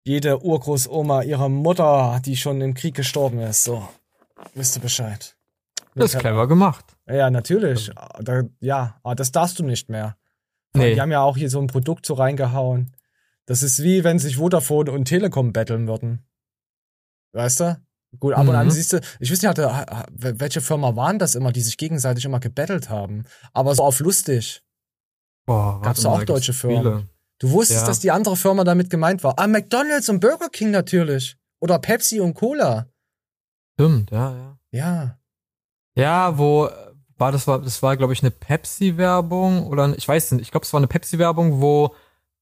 Jede 0.06 0.42
Urgroßoma 0.46 1.24
ihrer 1.24 1.50
Mutter, 1.50 2.22
die 2.24 2.38
schon 2.38 2.62
im 2.62 2.74
Krieg 2.74 2.96
gestorben 2.96 3.42
ist. 3.42 3.66
So, 3.66 3.86
wisst 4.54 4.78
ihr 4.78 4.82
Bescheid. 4.82 5.36
Das 5.94 6.14
ist 6.14 6.20
clever 6.22 6.48
gemacht. 6.48 6.86
Ja, 7.06 7.30
natürlich. 7.30 7.92
Da, 8.22 8.44
ja, 8.62 8.96
aber 9.04 9.16
das 9.16 9.34
darfst 9.34 9.60
du 9.60 9.64
nicht 9.64 9.90
mehr. 9.90 10.16
Nee. 10.72 10.94
Die 10.94 11.02
haben 11.02 11.12
ja 11.12 11.20
auch 11.20 11.36
hier 11.36 11.50
so 11.50 11.60
ein 11.60 11.68
Produkt 11.68 12.06
so 12.06 12.14
reingehauen. 12.14 12.94
Das 13.46 13.62
ist 13.62 13.84
wie, 13.84 14.06
wenn 14.06 14.20
sich 14.20 14.38
Vodafone 14.38 14.90
und 14.90 15.04
Telekom 15.04 15.52
betteln 15.52 15.90
würden. 15.90 16.26
Weißt 17.36 17.60
du? 17.60 17.82
Gut, 18.20 18.34
ab 18.34 18.48
und 18.48 18.56
an 18.56 18.68
Mhm. 18.68 18.72
siehst 18.72 18.94
du, 18.94 19.02
ich 19.20 19.30
weiß 19.30 19.42
nicht, 19.42 19.58
welche 20.40 20.62
Firma 20.62 20.96
waren 20.96 21.20
das 21.20 21.36
immer, 21.36 21.52
die 21.52 21.62
sich 21.62 21.76
gegenseitig 21.78 22.24
immer 22.26 22.40
gebettelt 22.40 22.90
haben. 22.90 23.26
Aber 23.54 23.76
so 23.76 23.84
auf 23.84 24.00
lustig. 24.00 24.64
Boah, 25.46 25.82
Gab's 25.82 26.02
da 26.02 26.10
auch 26.10 26.24
deutsche 26.24 26.54
Firmen? 26.54 26.82
viele. 26.82 27.10
Du 27.40 27.52
wusstest, 27.52 27.82
Ja. 27.82 27.88
dass 27.88 28.00
die 28.00 28.12
andere 28.12 28.38
Firma 28.38 28.64
damit 28.64 28.90
gemeint 28.90 29.22
war. 29.24 29.38
Ah, 29.38 29.48
McDonalds 29.48 30.08
und 30.08 30.22
Burger 30.22 30.48
King 30.50 30.72
natürlich. 30.72 31.36
Oder 31.60 31.78
Pepsi 31.80 32.22
und 32.22 32.34
Cola. 32.34 32.88
Stimmt, 33.74 34.12
ja, 34.12 34.34
ja. 34.36 34.58
Ja. 34.72 35.20
Ja, 35.98 36.38
wo 36.38 36.70
war 37.18 37.32
das 37.32 37.48
war 37.48 37.60
das 37.62 37.82
war 37.84 37.96
glaube 37.98 38.14
ich 38.14 38.22
eine 38.22 38.32
Pepsi 38.32 38.98
Werbung 38.98 39.68
oder 39.68 39.98
ich 39.98 40.08
weiß 40.08 40.32
nicht, 40.34 40.42
ich 40.44 40.52
glaube 40.52 40.66
es 40.66 40.74
war 40.74 40.80
eine 40.80 40.88
Pepsi 40.88 41.18
Werbung, 41.20 41.62
wo 41.62 41.94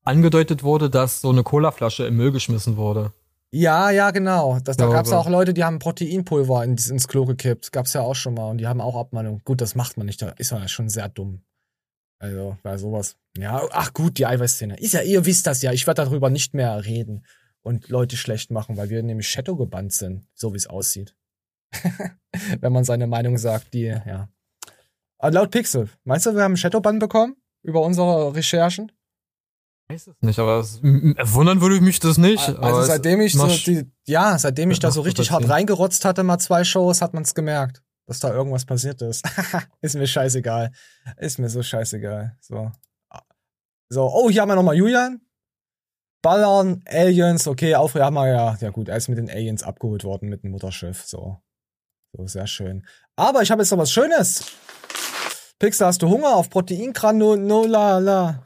angedeutet 0.03 0.63
wurde, 0.63 0.89
dass 0.89 1.21
so 1.21 1.29
eine 1.29 1.43
Colaflasche 1.43 2.05
im 2.05 2.17
Müll 2.17 2.31
geschmissen 2.31 2.75
wurde. 2.77 3.11
Ja, 3.53 3.91
ja, 3.91 4.09
genau. 4.09 4.57
Das, 4.63 4.77
da 4.77 4.87
gab 4.87 5.05
es 5.05 5.11
auch 5.11 5.29
Leute, 5.29 5.53
die 5.53 5.63
haben 5.63 5.77
Proteinpulver 5.77 6.63
ins, 6.63 6.89
ins 6.89 7.07
Klo 7.07 7.25
gekippt. 7.25 7.71
Gab's 7.71 7.93
ja 7.93 8.01
auch 8.01 8.15
schon 8.15 8.33
mal. 8.33 8.49
Und 8.49 8.57
die 8.57 8.65
haben 8.65 8.81
auch 8.81 8.95
Abmahnung. 8.95 9.41
Gut, 9.45 9.61
das 9.61 9.75
macht 9.75 9.95
man 9.95 10.07
nicht. 10.07 10.23
Da 10.23 10.29
ist 10.29 10.51
man 10.51 10.63
ja 10.63 10.67
schon 10.67 10.89
sehr 10.89 11.07
dumm. 11.07 11.43
Also, 12.17 12.57
bei 12.63 12.77
sowas. 12.77 13.15
Ja, 13.37 13.61
ach 13.71 13.93
gut, 13.93 14.17
die 14.17 14.25
Eiweißszene. 14.25 14.79
Ist 14.79 14.93
ja, 14.93 15.03
ihr 15.03 15.27
wisst 15.27 15.45
das 15.45 15.61
ja. 15.61 15.71
Ich 15.71 15.85
werde 15.85 16.03
darüber 16.03 16.31
nicht 16.31 16.55
mehr 16.55 16.83
reden 16.83 17.27
und 17.61 17.89
Leute 17.89 18.17
schlecht 18.17 18.49
machen, 18.49 18.75
weil 18.75 18.89
wir 18.89 19.03
nämlich 19.03 19.29
Shadow 19.29 19.55
gebannt 19.55 19.93
sind, 19.93 20.25
so 20.33 20.53
wie 20.53 20.57
es 20.57 20.65
aussieht. 20.65 21.15
Wenn 22.59 22.73
man 22.73 22.85
seine 22.85 23.05
Meinung 23.05 23.37
sagt, 23.37 23.75
die, 23.75 23.83
ja. 23.83 24.29
Aber 25.19 25.31
laut 25.31 25.51
Pixel, 25.51 25.89
meinst 26.05 26.25
du, 26.25 26.33
wir 26.33 26.41
haben 26.41 26.57
Shadowban 26.57 26.97
bekommen? 26.97 27.35
Über 27.61 27.81
unsere 27.81 28.35
Recherchen? 28.35 28.91
Weiß 29.93 30.07
es 30.07 30.15
nicht, 30.21 30.39
aber 30.39 30.59
es, 30.59 30.79
m- 30.81 31.15
wundern 31.21 31.61
würde 31.61 31.75
ich 31.75 31.81
mich 31.81 31.99
das 31.99 32.17
nicht. 32.17 32.49
Also 32.59 32.81
seitdem 32.83 33.21
ich 33.21 33.33
so 33.33 33.47
die, 33.47 33.89
ja, 34.05 34.37
seitdem 34.37 34.71
ich 34.71 34.79
da 34.79 34.91
so 34.91 35.01
richtig 35.01 35.31
hart 35.31 35.47
reingerotzt 35.47 36.05
hatte, 36.05 36.23
mal 36.23 36.39
zwei 36.39 36.63
Shows, 36.63 37.01
hat 37.01 37.13
man 37.13 37.23
es 37.23 37.33
gemerkt, 37.35 37.81
dass 38.07 38.19
da 38.19 38.33
irgendwas 38.33 38.65
passiert 38.65 39.01
ist. 39.01 39.23
ist 39.81 39.95
mir 39.95 40.07
scheißegal. 40.07 40.71
Ist 41.17 41.39
mir 41.39 41.49
so 41.49 41.63
scheißegal. 41.63 42.37
So. 42.41 42.71
So, 43.89 44.09
oh, 44.11 44.29
hier 44.29 44.41
haben 44.41 44.49
wir 44.49 44.55
nochmal 44.55 44.75
Julian. 44.75 45.21
Ballern, 46.23 46.81
Aliens, 46.87 47.47
okay, 47.47 47.75
Aufreger 47.75 48.05
haben 48.05 48.13
wir 48.15 48.27
ja. 48.27 48.57
Ja 48.61 48.69
gut, 48.69 48.87
er 48.87 48.95
ist 48.97 49.09
mit 49.09 49.17
den 49.17 49.29
Aliens 49.29 49.61
abgeholt 49.61 50.03
worden 50.05 50.29
mit 50.29 50.43
dem 50.43 50.51
Mutterschiff. 50.51 51.03
So. 51.05 51.41
So, 52.15 52.27
sehr 52.27 52.47
schön. 52.47 52.85
Aber 53.15 53.41
ich 53.41 53.51
habe 53.51 53.61
jetzt 53.61 53.71
noch 53.71 53.77
was 53.77 53.91
Schönes. 53.91 54.45
Pixel, 55.63 55.87
hast 55.87 56.01
du 56.01 56.09
Hunger 56.09 56.35
auf 56.35 56.49
Proteingranular, 56.49 58.43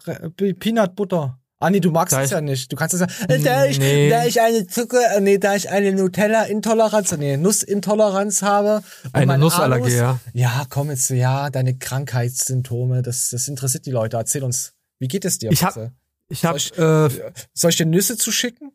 Peanut 0.60 0.96
Butter? 0.96 1.40
Ah, 1.60 1.72
nee, 1.72 1.80
du 1.80 1.90
magst 1.90 2.14
Da 2.14 2.20
es 2.22 2.26
ich- 2.28 2.32
ja 2.32 2.42
nicht. 2.42 2.72
Du 2.72 2.76
kannst 2.76 2.94
es 2.94 3.00
ja, 3.02 3.08
äh, 3.28 3.40
da 3.40 3.66
ich, 3.66 3.80
Nee. 3.80 4.08
da 4.12 4.24
ich 4.28 4.40
eine 4.40 4.68
Zucker, 4.68 5.16
äh, 5.16 5.20
nee, 5.20 5.40
da 5.40 5.56
ich 5.56 5.68
eine 5.72 5.94
Nutella-Intoleranz, 5.94 7.18
nee, 7.18 7.36
Nussintoleranz 7.36 8.44
habe. 8.44 8.84
Eine 9.14 9.40
Nussallergie, 9.40 9.96
ja. 9.96 10.20
Ja, 10.34 10.68
komm 10.70 10.92
jetzt, 10.92 11.10
ja, 11.10 11.50
deine 11.50 11.76
Krankheitssymptome, 11.76 13.02
das, 13.02 13.32
das 13.32 13.48
interessiert 13.48 13.88
die 13.88 13.92
Leute. 13.92 14.18
Erzähl 14.18 14.44
uns, 14.44 14.74
wie 15.00 15.08
geht 15.08 15.26
es 15.26 15.40
dir? 15.40 15.52
Ich 15.52 15.64
hab-? 15.64 15.90
Ich 16.30 16.46
habe 16.46 16.60
Soll 16.60 17.10
äh, 17.10 17.32
Soll 17.56 17.72
ich 17.72 17.78
dir 17.78 17.88
Nüsse 17.88 18.16
zuschicken? 18.18 18.74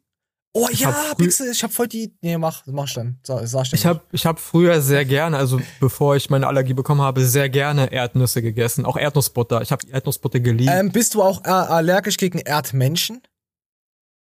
Oh 0.54 0.68
Ich 0.70 0.80
ja, 0.80 0.94
Pixel, 1.16 1.50
ich 1.50 1.62
hab 1.62 1.72
voll 1.72 1.88
die, 1.88 2.12
nee, 2.20 2.36
mach, 2.36 2.62
mach 2.66 2.92
dann. 2.92 3.18
So, 3.22 3.40
sag 3.44 3.64
dir 3.64 3.76
ich 3.76 3.86
habe 3.86 4.02
ich 4.12 4.26
hab 4.26 4.38
früher 4.38 4.82
sehr 4.82 5.06
gerne, 5.06 5.38
also 5.38 5.60
bevor 5.80 6.14
ich 6.14 6.28
meine 6.28 6.46
Allergie 6.46 6.74
bekommen 6.74 7.00
habe, 7.00 7.24
sehr 7.24 7.48
gerne 7.48 7.90
Erdnüsse 7.90 8.42
gegessen, 8.42 8.84
auch 8.84 8.98
Erdnussbutter. 8.98 9.62
Ich 9.62 9.72
habe 9.72 9.86
Erdnussbutter 9.88 10.40
geliebt. 10.40 10.70
Ähm, 10.72 10.92
bist 10.92 11.14
du 11.14 11.22
auch 11.22 11.42
äh, 11.44 11.48
allergisch 11.48 12.18
gegen 12.18 12.38
Erdmenschen? 12.38 13.22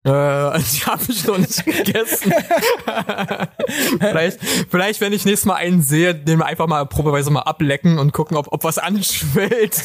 Äh, 0.05 0.11
die 0.59 0.81
habe 0.87 1.03
ich 1.09 1.25
noch 1.27 1.39
nicht 1.39 1.65
gegessen. 1.65 2.33
vielleicht, 4.01 4.41
vielleicht, 4.69 5.01
wenn 5.01 5.13
ich 5.13 5.25
nächstes 5.25 5.47
Mal 5.47 5.55
einen 5.55 5.83
sehe, 5.83 6.15
den 6.15 6.39
wir 6.39 6.47
einfach 6.47 6.67
mal 6.67 6.85
probeweise 6.87 7.31
mal 7.31 7.43
ablecken 7.43 7.99
und 7.99 8.13
gucken, 8.13 8.37
ob, 8.37 8.53
ob 8.53 8.65
was 8.65 8.79
anschwillt. 8.79 9.83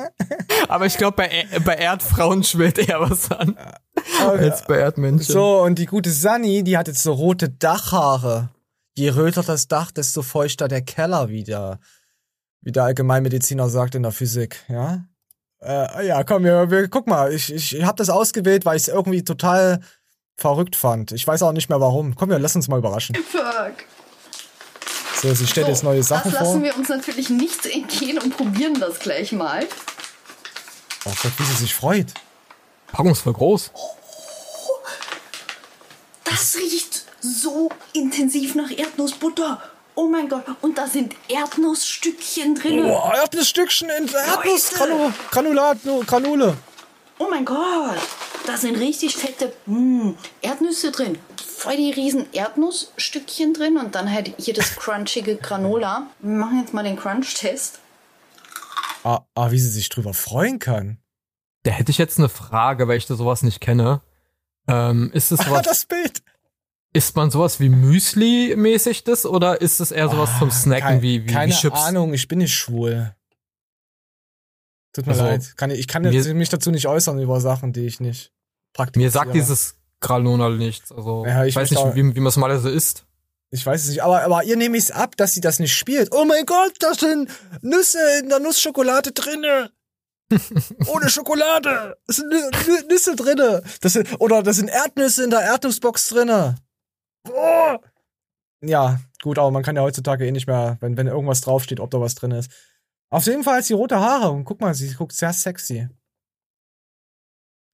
Aber 0.68 0.86
ich 0.86 0.98
glaube, 0.98 1.16
bei, 1.16 1.28
E- 1.28 1.60
bei 1.60 1.74
Erdfrauen 1.76 2.44
schwillt 2.44 2.78
eher 2.78 3.00
was 3.00 3.30
an. 3.30 3.56
Als 4.20 4.66
bei 4.66 4.78
Erdmännchen. 4.78 5.32
So, 5.32 5.62
und 5.62 5.78
die 5.78 5.86
gute 5.86 6.10
Sani, 6.10 6.62
die 6.62 6.76
hat 6.76 6.88
jetzt 6.88 7.02
so 7.02 7.12
rote 7.12 7.48
Dachhaare. 7.48 8.50
Je 8.96 9.10
röter 9.10 9.42
das 9.42 9.68
Dach, 9.68 9.90
desto 9.92 10.22
feuchter 10.22 10.68
der 10.68 10.82
Keller 10.82 11.28
wieder. 11.30 11.78
Wie 12.60 12.72
der 12.72 12.84
Allgemeinmediziner 12.84 13.68
sagt 13.68 13.94
in 13.94 14.02
der 14.02 14.12
Physik, 14.12 14.64
ja? 14.68 15.04
Äh, 15.60 16.06
ja, 16.06 16.22
komm, 16.24 16.44
wir, 16.44 16.70
wir, 16.70 16.88
guck 16.88 17.06
mal, 17.06 17.32
ich, 17.32 17.52
ich 17.52 17.82
hab 17.84 17.96
das 17.96 18.10
ausgewählt, 18.10 18.64
weil 18.64 18.76
ich 18.76 18.84
es 18.84 18.88
irgendwie 18.88 19.24
total 19.24 19.80
verrückt 20.36 20.76
fand. 20.76 21.12
Ich 21.12 21.26
weiß 21.26 21.42
auch 21.42 21.52
nicht 21.52 21.68
mehr 21.68 21.80
warum. 21.80 22.14
Komm, 22.14 22.30
wir 22.30 22.38
lass 22.38 22.54
uns 22.54 22.68
mal 22.68 22.78
überraschen. 22.78 23.16
Fuck. 23.16 23.84
So, 25.20 25.34
sie 25.34 25.48
stellt 25.48 25.66
jetzt 25.66 25.82
neue 25.82 26.02
Sachen 26.04 26.30
das 26.30 26.40
vor. 26.40 26.48
lassen 26.48 26.62
wir 26.62 26.76
uns 26.76 26.88
natürlich 26.88 27.28
nicht 27.28 27.66
entgehen 27.66 28.18
und 28.18 28.36
probieren 28.36 28.78
das 28.78 29.00
gleich 29.00 29.32
mal. 29.32 29.66
Oh 31.04 31.12
Gott, 31.22 31.32
wie 31.38 31.44
sie 31.44 31.54
sich 31.54 31.74
freut. 31.74 32.14
Packung 32.92 33.10
ist 33.10 33.22
voll 33.22 33.32
groß. 33.32 33.72
Das 36.22 36.56
riecht 36.56 37.04
so 37.20 37.68
intensiv 37.94 38.54
nach 38.54 38.70
Erdnussbutter. 38.70 39.60
Oh 40.00 40.06
mein 40.06 40.28
Gott. 40.28 40.44
Und 40.60 40.78
da 40.78 40.86
sind 40.86 41.16
Erdnussstückchen 41.26 42.54
drin. 42.54 42.84
Oh, 42.84 43.10
Erdnussstückchen 43.12 43.90
in 43.90 44.06
Erdnussgranulat, 44.06 45.78
Granule. 46.06 46.56
Oh 47.18 47.26
mein 47.28 47.44
Gott. 47.44 47.98
Da 48.46 48.56
sind 48.56 48.76
richtig 48.78 49.16
fette 49.16 49.52
mm, 49.66 50.10
Erdnüsse 50.40 50.92
drin. 50.92 51.18
Voll 51.44 51.76
die 51.76 51.90
riesen 51.90 52.32
Erdnussstückchen 52.32 53.54
drin 53.54 53.76
und 53.76 53.96
dann 53.96 54.08
halt 54.08 54.34
hier 54.38 54.54
das 54.54 54.76
crunchige 54.76 55.34
Granola. 55.34 56.06
Wir 56.20 56.36
machen 56.36 56.60
jetzt 56.60 56.72
mal 56.72 56.84
den 56.84 56.96
Crunch-Test. 56.96 57.80
Ah, 59.02 59.22
ah, 59.34 59.50
wie 59.50 59.58
sie 59.58 59.68
sich 59.70 59.88
drüber 59.88 60.14
freuen 60.14 60.60
kann. 60.60 60.98
Da 61.64 61.72
hätte 61.72 61.90
ich 61.90 61.98
jetzt 61.98 62.18
eine 62.18 62.28
Frage, 62.28 62.86
weil 62.86 62.98
ich 62.98 63.06
da 63.06 63.16
sowas 63.16 63.42
nicht 63.42 63.60
kenne. 63.60 64.00
Ähm, 64.68 65.10
ist 65.12 65.32
es 65.32 65.40
Ah, 65.40 65.44
sowas, 65.44 65.62
das 65.62 65.86
Bild. 65.86 66.17
Isst 66.92 67.16
man 67.16 67.30
sowas 67.30 67.60
wie 67.60 67.68
Müsli-mäßig 67.68 69.04
das 69.04 69.26
oder 69.26 69.60
ist 69.60 69.80
es 69.80 69.90
eher 69.92 70.08
sowas 70.08 70.30
zum 70.38 70.50
Snacken 70.50 70.82
Kein- 70.82 71.02
wie, 71.02 71.24
wie, 71.24 71.30
Ah, 71.30 71.32
Keine 71.32 71.52
wie 71.52 71.56
Chips? 71.56 71.78
Ahnung, 71.80 72.14
ich 72.14 72.28
bin 72.28 72.38
nicht 72.38 72.54
schwul. 72.54 73.14
Tut 74.94 75.06
mir 75.06 75.12
Also, 75.12 75.24
leid. 75.24 75.56
Kann, 75.56 75.70
ich 75.70 75.80
ich 75.80 75.88
kann 75.88 76.02
mir- 76.02 76.34
mich 76.34 76.48
dazu 76.48 76.70
nicht 76.70 76.86
äußern 76.86 77.18
über 77.20 77.40
Sachen, 77.40 77.72
die 77.72 77.86
ich 77.86 78.00
nicht 78.00 78.32
praktiziere. 78.72 79.04
Mir 79.06 79.10
sagt 79.10 79.34
dieses 79.34 79.76
Granola 80.00 80.48
nichts. 80.50 80.90
Also 80.90 81.24
Ja, 81.26 81.44
ich 81.44 81.54
weiß 81.54 81.70
nicht, 81.70 81.78
auch- 81.78 81.94
wie, 81.94 82.14
wie 82.14 82.20
man 82.20 82.28
es 82.28 82.36
mal 82.36 82.58
so 82.58 82.68
isst. 82.68 83.04
Ich 83.50 83.64
weiß 83.64 83.82
es 83.84 83.88
nicht, 83.90 84.02
aber, 84.02 84.22
aber 84.22 84.44
ihr 84.44 84.56
nehmt 84.56 84.76
es 84.76 84.90
ab, 84.90 85.16
dass 85.16 85.32
sie 85.34 85.40
das 85.40 85.58
nicht 85.58 85.74
spielt. 85.74 86.12
Oh 86.12 86.24
mein 86.24 86.44
Gott, 86.44 86.74
da 86.80 86.92
sind 86.94 87.30
Nüsse 87.62 87.98
in 88.22 88.28
der 88.28 88.40
Nussschokolade 88.40 89.12
drinne. 89.12 89.70
Ohne 90.86 91.08
Schokolade. 91.08 91.96
Es 92.06 92.16
sind 92.16 92.28
Nü 92.28 92.36
Nü 92.36 92.82
Nüsse 92.90 93.16
drinne. 93.16 93.62
Das 93.80 93.94
sind, 93.94 94.20
oder 94.20 94.42
das 94.42 94.56
sind 94.56 94.68
Erdnüsse 94.68 95.24
in 95.24 95.30
der 95.30 95.40
Erdnussbox 95.40 96.08
drinne. 96.08 96.56
Oh. 97.30 97.78
Ja, 98.60 99.00
gut, 99.22 99.38
aber 99.38 99.50
man 99.50 99.62
kann 99.62 99.76
ja 99.76 99.82
heutzutage 99.82 100.26
eh 100.26 100.32
nicht 100.32 100.46
mehr, 100.46 100.78
wenn, 100.80 100.96
wenn 100.96 101.06
irgendwas 101.06 101.40
draufsteht, 101.40 101.80
ob 101.80 101.90
da 101.90 102.00
was 102.00 102.14
drin 102.14 102.32
ist. 102.32 102.50
Auf 103.10 103.26
jeden 103.26 103.44
Fall 103.44 103.58
hat 103.58 103.64
sie 103.64 103.74
rote 103.74 103.98
Haare 103.98 104.30
und 104.30 104.44
guck 104.44 104.60
mal, 104.60 104.74
sie 104.74 104.92
guckt 104.94 105.12
sehr 105.12 105.32
sexy. 105.32 105.88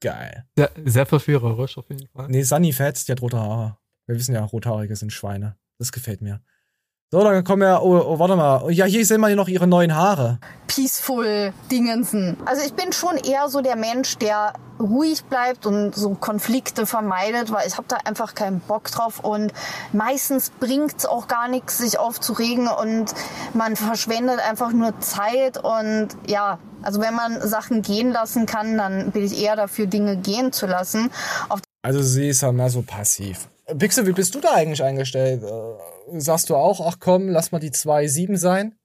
Geil. 0.01 0.47
Sehr, 0.57 0.71
sehr 0.85 1.07
verführerisch 1.07 1.79
auf 1.79 1.89
jeden 1.89 2.07
Fall. 2.09 2.29
Nee, 2.29 2.43
Sunny 2.43 2.73
Fats, 2.73 3.07
die 3.07 3.13
hat 3.13 3.23
rote 3.23 3.39
Haare. 3.39 3.79
Wir 4.07 4.17
wissen 4.17 4.35
ja, 4.35 4.45
rothaarige 4.45 4.97
sind 4.97 5.13
Schweine. 5.13 5.57
Das 5.79 5.93
gefällt 5.93 6.21
mir. 6.21 6.43
So, 7.15 7.23
dann 7.23 7.45
kommen 7.45 7.63
wir, 7.63 7.81
oh, 7.81 7.97
oh 7.97 8.19
warte 8.19 8.35
mal. 8.35 8.73
Ja, 8.73 8.87
hier 8.87 9.07
sehen 9.07 9.21
wir 9.21 9.29
hier 9.29 9.37
noch 9.37 9.47
ihre 9.47 9.69
neuen 9.69 9.95
Haare. 9.95 10.41
peaceful 10.67 11.53
Dingensen. 11.71 12.37
Also 12.45 12.67
ich 12.67 12.75
bin 12.75 12.93
schon 12.93 13.19
eher 13.19 13.49
so 13.49 13.61
der 13.61 13.77
Mensch, 13.77 14.19
der 14.19 14.55
ruhig 14.81 15.23
bleibt 15.27 15.65
und 15.65 15.95
so 15.95 16.17
Konflikte 16.17 16.87
vermeidet, 16.87 17.53
weil 17.53 17.69
ich 17.69 17.77
habe 17.77 17.87
da 17.87 17.99
einfach 18.05 18.35
keinen 18.35 18.59
Bock 18.59 18.91
drauf 18.91 19.21
und 19.21 19.53
meistens 19.93 20.51
bringt's 20.59 21.07
auch 21.07 21.29
gar 21.29 21.47
nichts, 21.47 21.79
sich 21.79 22.01
aufzuregen 22.01 22.67
und 22.67 23.15
man 23.53 23.77
verschwendet 23.77 24.41
einfach 24.41 24.73
nur 24.73 24.99
Zeit 24.99 25.57
und 25.63 26.09
ja, 26.27 26.59
also 26.83 27.01
wenn 27.01 27.15
man 27.15 27.41
Sachen 27.43 27.83
gehen 27.83 28.11
lassen 28.11 28.47
kann, 28.47 28.77
dann 28.77 29.13
bin 29.13 29.25
ich 29.25 29.41
eher 29.41 29.55
dafür, 29.55 29.87
Dinge 29.87 30.17
gehen 30.17 30.51
zu 30.51 30.67
lassen. 30.67 31.13
Auf 31.49 31.61
Also 31.83 32.03
sie 32.03 32.31
ist 32.31 32.41
ja 32.41 32.51
mehr 32.51 32.71
so 32.71 32.83
passiv. 32.83 33.47
Äh, 33.67 33.77
Pixel, 33.77 34.05
wie 34.09 34.13
bist 34.13 34.35
du 34.35 34.41
da 34.41 34.55
eigentlich 34.55 34.83
eingestellt? 34.83 35.45
Sagst 36.13 36.51
du 36.51 36.57
auch, 36.57 36.81
ach 36.87 36.97
komm, 37.01 37.29
lass 37.29 37.53
mal 37.53 37.59
die 37.61 37.71
2,7 37.71 38.37
sein? 38.37 38.77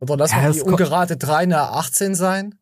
Oder 0.00 0.16
lass 0.16 0.32
Ja, 0.32 0.38
mal 0.42 0.52
die 0.52 0.62
ungerade 0.62 1.16
3 1.16 1.36
eine 1.36 1.60
18 1.60 2.14
sein? 2.14 2.58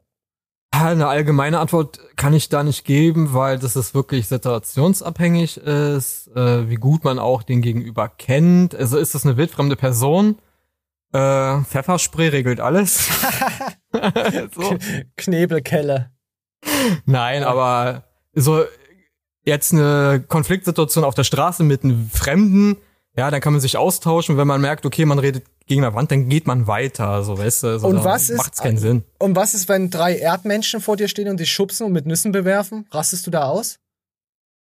Eine 0.71 1.07
allgemeine 1.09 1.59
Antwort 1.59 2.01
kann 2.17 2.33
ich 2.33 2.49
da 2.49 2.63
nicht 2.63 2.85
geben, 2.85 3.35
weil 3.35 3.59
das 3.59 3.77
ist 3.77 3.95
wirklich 3.95 4.29
situationsabhängig 4.29 5.59
ist, 5.59 6.29
äh, 6.29 6.69
wie 6.71 6.77
gut 6.77 7.05
man 7.05 7.19
auch 7.19 7.43
den 7.43 7.61
Gegenüber 7.61 8.09
kennt. 8.09 8.75
Also 8.75 8.97
ist 8.97 9.15
das 9.15 9.27
eine 9.27 9.37
wildfremde 9.37 9.77
Person? 9.77 10.39
Äh, 11.13 11.61
Pfefferspray 11.61 12.29
regelt 12.29 12.61
alles. 12.61 13.07
so. 14.55 14.77
Knebelkelle. 15.17 16.11
Nein, 17.05 17.45
aber 17.45 18.05
so 18.33 18.65
jetzt 19.45 19.73
eine 19.73 20.25
Konfliktsituation 20.27 21.05
auf 21.05 21.15
der 21.15 21.25
Straße 21.25 21.65
mit 21.65 21.85
einem 21.85 22.09
Fremden, 22.09 22.79
ja, 23.17 23.31
dann 23.31 23.41
kann 23.41 23.53
man 23.53 23.61
sich 23.61 23.77
austauschen. 23.77 24.37
Wenn 24.37 24.47
man 24.47 24.61
merkt, 24.61 24.87
okay, 24.87 25.05
man 25.05 25.19
redet 25.19 25.45
gegen 25.67 25.85
eine 25.85 25.95
Wand, 25.95 26.11
dann 26.11 26.29
geht 26.29 26.47
man 26.47 26.67
weiter, 26.67 27.23
so 27.25 27.39
weißt 27.39 27.63
du. 27.65 27.79
So, 27.79 27.89
Und 27.89 27.97
da 27.97 28.05
was 28.05 28.31
ist- 28.31 28.39
Macht's 28.39 28.61
keinen 28.61 28.79
Sinn. 28.79 29.05
Und 29.19 29.37
was 29.37 29.55
ist, 29.55 29.69
wenn 29.69 29.91
drei 29.91 30.17
Erdmenschen 30.17 30.81
vor 30.81 30.97
dir 30.97 31.09
stehen 31.09 31.29
und 31.29 31.39
dich 31.39 31.53
schubsen 31.53 31.87
und 31.87 31.93
mit 31.93 32.07
Nüssen 32.07 32.33
bewerfen? 32.33 32.87
Rastest 32.91 33.27
du 33.27 33.31
da 33.31 33.45
aus? 33.45 33.79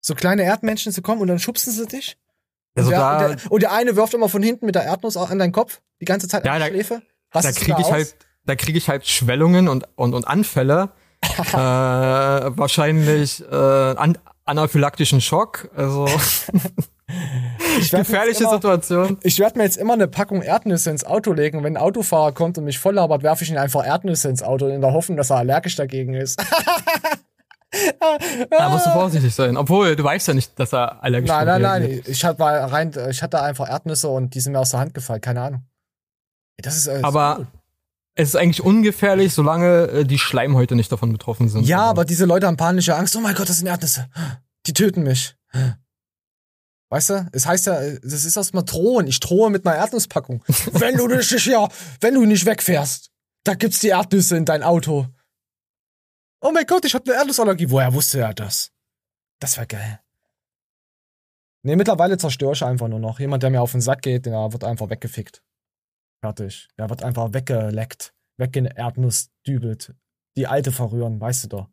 So 0.00 0.14
kleine 0.14 0.42
Erdmännchen 0.42 0.92
zu 0.92 1.00
kommen 1.02 1.20
und 1.20 1.28
dann 1.28 1.38
schubsen 1.38 1.72
sie 1.72 1.87
dich. 1.87 2.16
Also 2.74 2.88
und, 2.88 2.92
der, 2.92 3.00
da- 3.00 3.26
und, 3.26 3.44
der, 3.44 3.52
und 3.52 3.62
der 3.62 3.72
eine 3.72 3.96
wirft 3.96 4.14
immer 4.14 4.28
von 4.28 4.42
hinten 4.42 4.66
mit 4.66 4.74
der 4.74 4.83
Erdnuss 4.85 5.16
an 5.16 5.38
deinen 5.38 5.52
Kopf, 5.52 5.81
die 6.00 6.05
ganze 6.07 6.26
Zeit 6.26 6.44
Ja, 6.44 6.55
an 6.55 6.61
da- 6.61 6.66
die 6.66 6.72
Schläfe. 6.74 7.02
da 7.31 7.38
Rastest 7.38 7.61
du 7.61 7.64
kriege 7.66 7.81
ich 7.81 7.87
aus? 7.87 7.92
halt, 7.92 8.16
da 8.44 8.57
kriege 8.57 8.76
ich 8.78 8.88
halt 8.88 9.07
Schwellungen 9.07 9.68
und, 9.68 9.87
und, 9.94 10.14
und 10.14 10.26
Anfälle. 10.26 10.90
äh, 11.52 11.57
wahrscheinlich 11.57 13.42
äh, 13.48 13.55
an, 13.55 14.18
anaphylaktischen 14.44 15.20
Schock. 15.20 15.70
Also 15.76 16.09
gefährliche 17.90 18.44
immer- 18.44 18.53
Situation. 18.53 19.18
Ich 19.22 19.38
werde 19.38 19.59
mir 19.59 19.64
jetzt 19.64 19.77
immer 19.77 19.94
eine 19.94 20.09
Packung 20.09 20.42
Erdnüsse 20.42 20.90
ins 20.90 21.05
Auto 21.05 21.33
legen 21.33 21.59
und 21.59 21.64
wenn 21.64 21.77
ein 21.77 21.83
Autofahrer 21.83 22.33
kommt 22.33 22.59
und 22.59 22.64
mich 22.64 22.79
voll 22.79 22.94
labert, 22.94 23.22
werfe 23.22 23.44
ich 23.44 23.51
ihm 23.51 23.57
einfach 23.59 23.85
Erdnüsse 23.87 24.29
ins 24.29 24.42
Auto 24.42 24.66
in 24.68 24.81
der 24.81 24.92
Hoffnung, 24.92 25.16
dass 25.16 25.31
er 25.31 25.37
allergisch 25.37 25.77
dagegen 25.77 26.14
ist. 26.14 26.42
Da 28.51 28.68
musst 28.68 28.85
du 28.85 28.90
vorsichtig 28.90 29.35
sein. 29.35 29.57
Obwohl, 29.57 29.96
du 29.96 30.05
weißt 30.05 30.29
ja 30.29 30.35
nicht, 30.35 30.59
dass 30.61 30.75
er 30.75 31.03
allergisch 31.03 31.29
nein, 31.31 31.46
nein, 31.46 31.62
nein. 31.62 31.83
reagiert. 31.83 32.09
Ich 32.09 32.22
hatte 32.22 32.38
mal 32.38 32.59
rein, 32.66 32.92
ich 33.11 33.22
hatte 33.22 33.40
einfach 33.40 33.66
Erdnüsse 33.68 34.09
und 34.09 34.35
die 34.35 34.40
sind 34.40 34.53
mir 34.53 34.59
aus 34.59 34.70
der 34.70 34.81
Hand 34.81 34.92
gefallen. 34.92 35.22
Keine 35.22 35.40
Ahnung. 35.40 35.62
Das 36.59 36.77
ist, 36.77 36.87
äh, 36.88 37.01
Aber 37.03 37.37
cool. 37.38 37.46
es 38.14 38.29
ist 38.29 38.37
eigentlich 38.37 38.62
ungefährlich, 38.62 39.33
solange 39.33 39.85
äh, 39.88 40.05
die 40.05 40.18
Schleimhäute 40.18 40.75
nicht 40.77 40.92
davon 40.92 41.12
betroffen 41.12 41.48
sind. 41.48 41.66
Ja, 41.66 41.79
Also, 41.79 41.90
aber 41.90 42.05
diese 42.05 42.27
Leute 42.27 42.46
haben 42.46 42.59
panische 42.59 42.94
Angst. 42.94 43.16
Oh 43.16 43.20
mein 43.20 43.35
Gott, 43.35 43.48
das 43.48 43.57
sind 43.57 43.66
Erdnüsse. 43.68 44.07
Die 44.66 44.75
töten 44.75 45.03
mich. 45.03 45.35
Weißt 46.92 47.09
du, 47.09 47.26
es 47.33 47.46
heißt 47.46 47.66
ja, 47.68 47.81
das 48.00 48.24
ist 48.24 48.37
erstmal 48.37 48.64
drohen. 48.64 49.07
Ich 49.07 49.18
drohe 49.18 49.48
mit 49.48 49.66
einer 49.66 49.76
Erdnusspackung. 49.76 50.44
wenn 50.72 50.94
du 50.98 51.07
nicht 51.07 51.31
hier, 51.38 51.66
wenn 52.02 52.12
du 52.12 52.26
nicht 52.26 52.44
wegfährst, 52.44 53.11
da 53.44 53.55
gibt's 53.55 53.78
die 53.78 53.88
Erdnüsse 53.88 54.37
in 54.37 54.44
dein 54.44 54.62
Auto. 54.62 55.07
Oh 56.42 56.50
mein 56.52 56.66
Gott, 56.66 56.85
ich 56.85 56.94
habe 56.94 57.05
eine 57.07 57.14
Erdnussallergie. 57.14 57.70
Woher 57.70 57.94
wusste 57.94 58.20
er 58.20 58.35
das? 58.35 58.72
Das 59.40 59.57
war 59.57 59.64
geil. 59.64 60.00
Nee, 61.62 61.76
mittlerweile 61.76 62.18
zerstöre 62.18 62.52
ich 62.52 62.62
einfach 62.62 62.88
nur 62.88 62.98
noch. 62.98 63.20
Jemand, 63.20 63.42
der 63.42 63.48
mir 63.48 63.62
auf 63.62 63.72
den 63.72 63.81
Sack 63.81 64.02
geht, 64.02 64.26
der 64.26 64.52
wird 64.52 64.62
einfach 64.62 64.90
weggefickt. 64.90 65.42
Fertig. 66.22 66.68
Der 66.76 66.90
wird 66.90 67.02
einfach 67.02 67.33
weggeleckt, 67.33 68.12
weggeerdnussdübelt. 68.37 69.94
Die 70.37 70.46
alte 70.46 70.72
verrühren, 70.72 71.18
weißt 71.18 71.44
du 71.44 71.48
doch. 71.48 71.68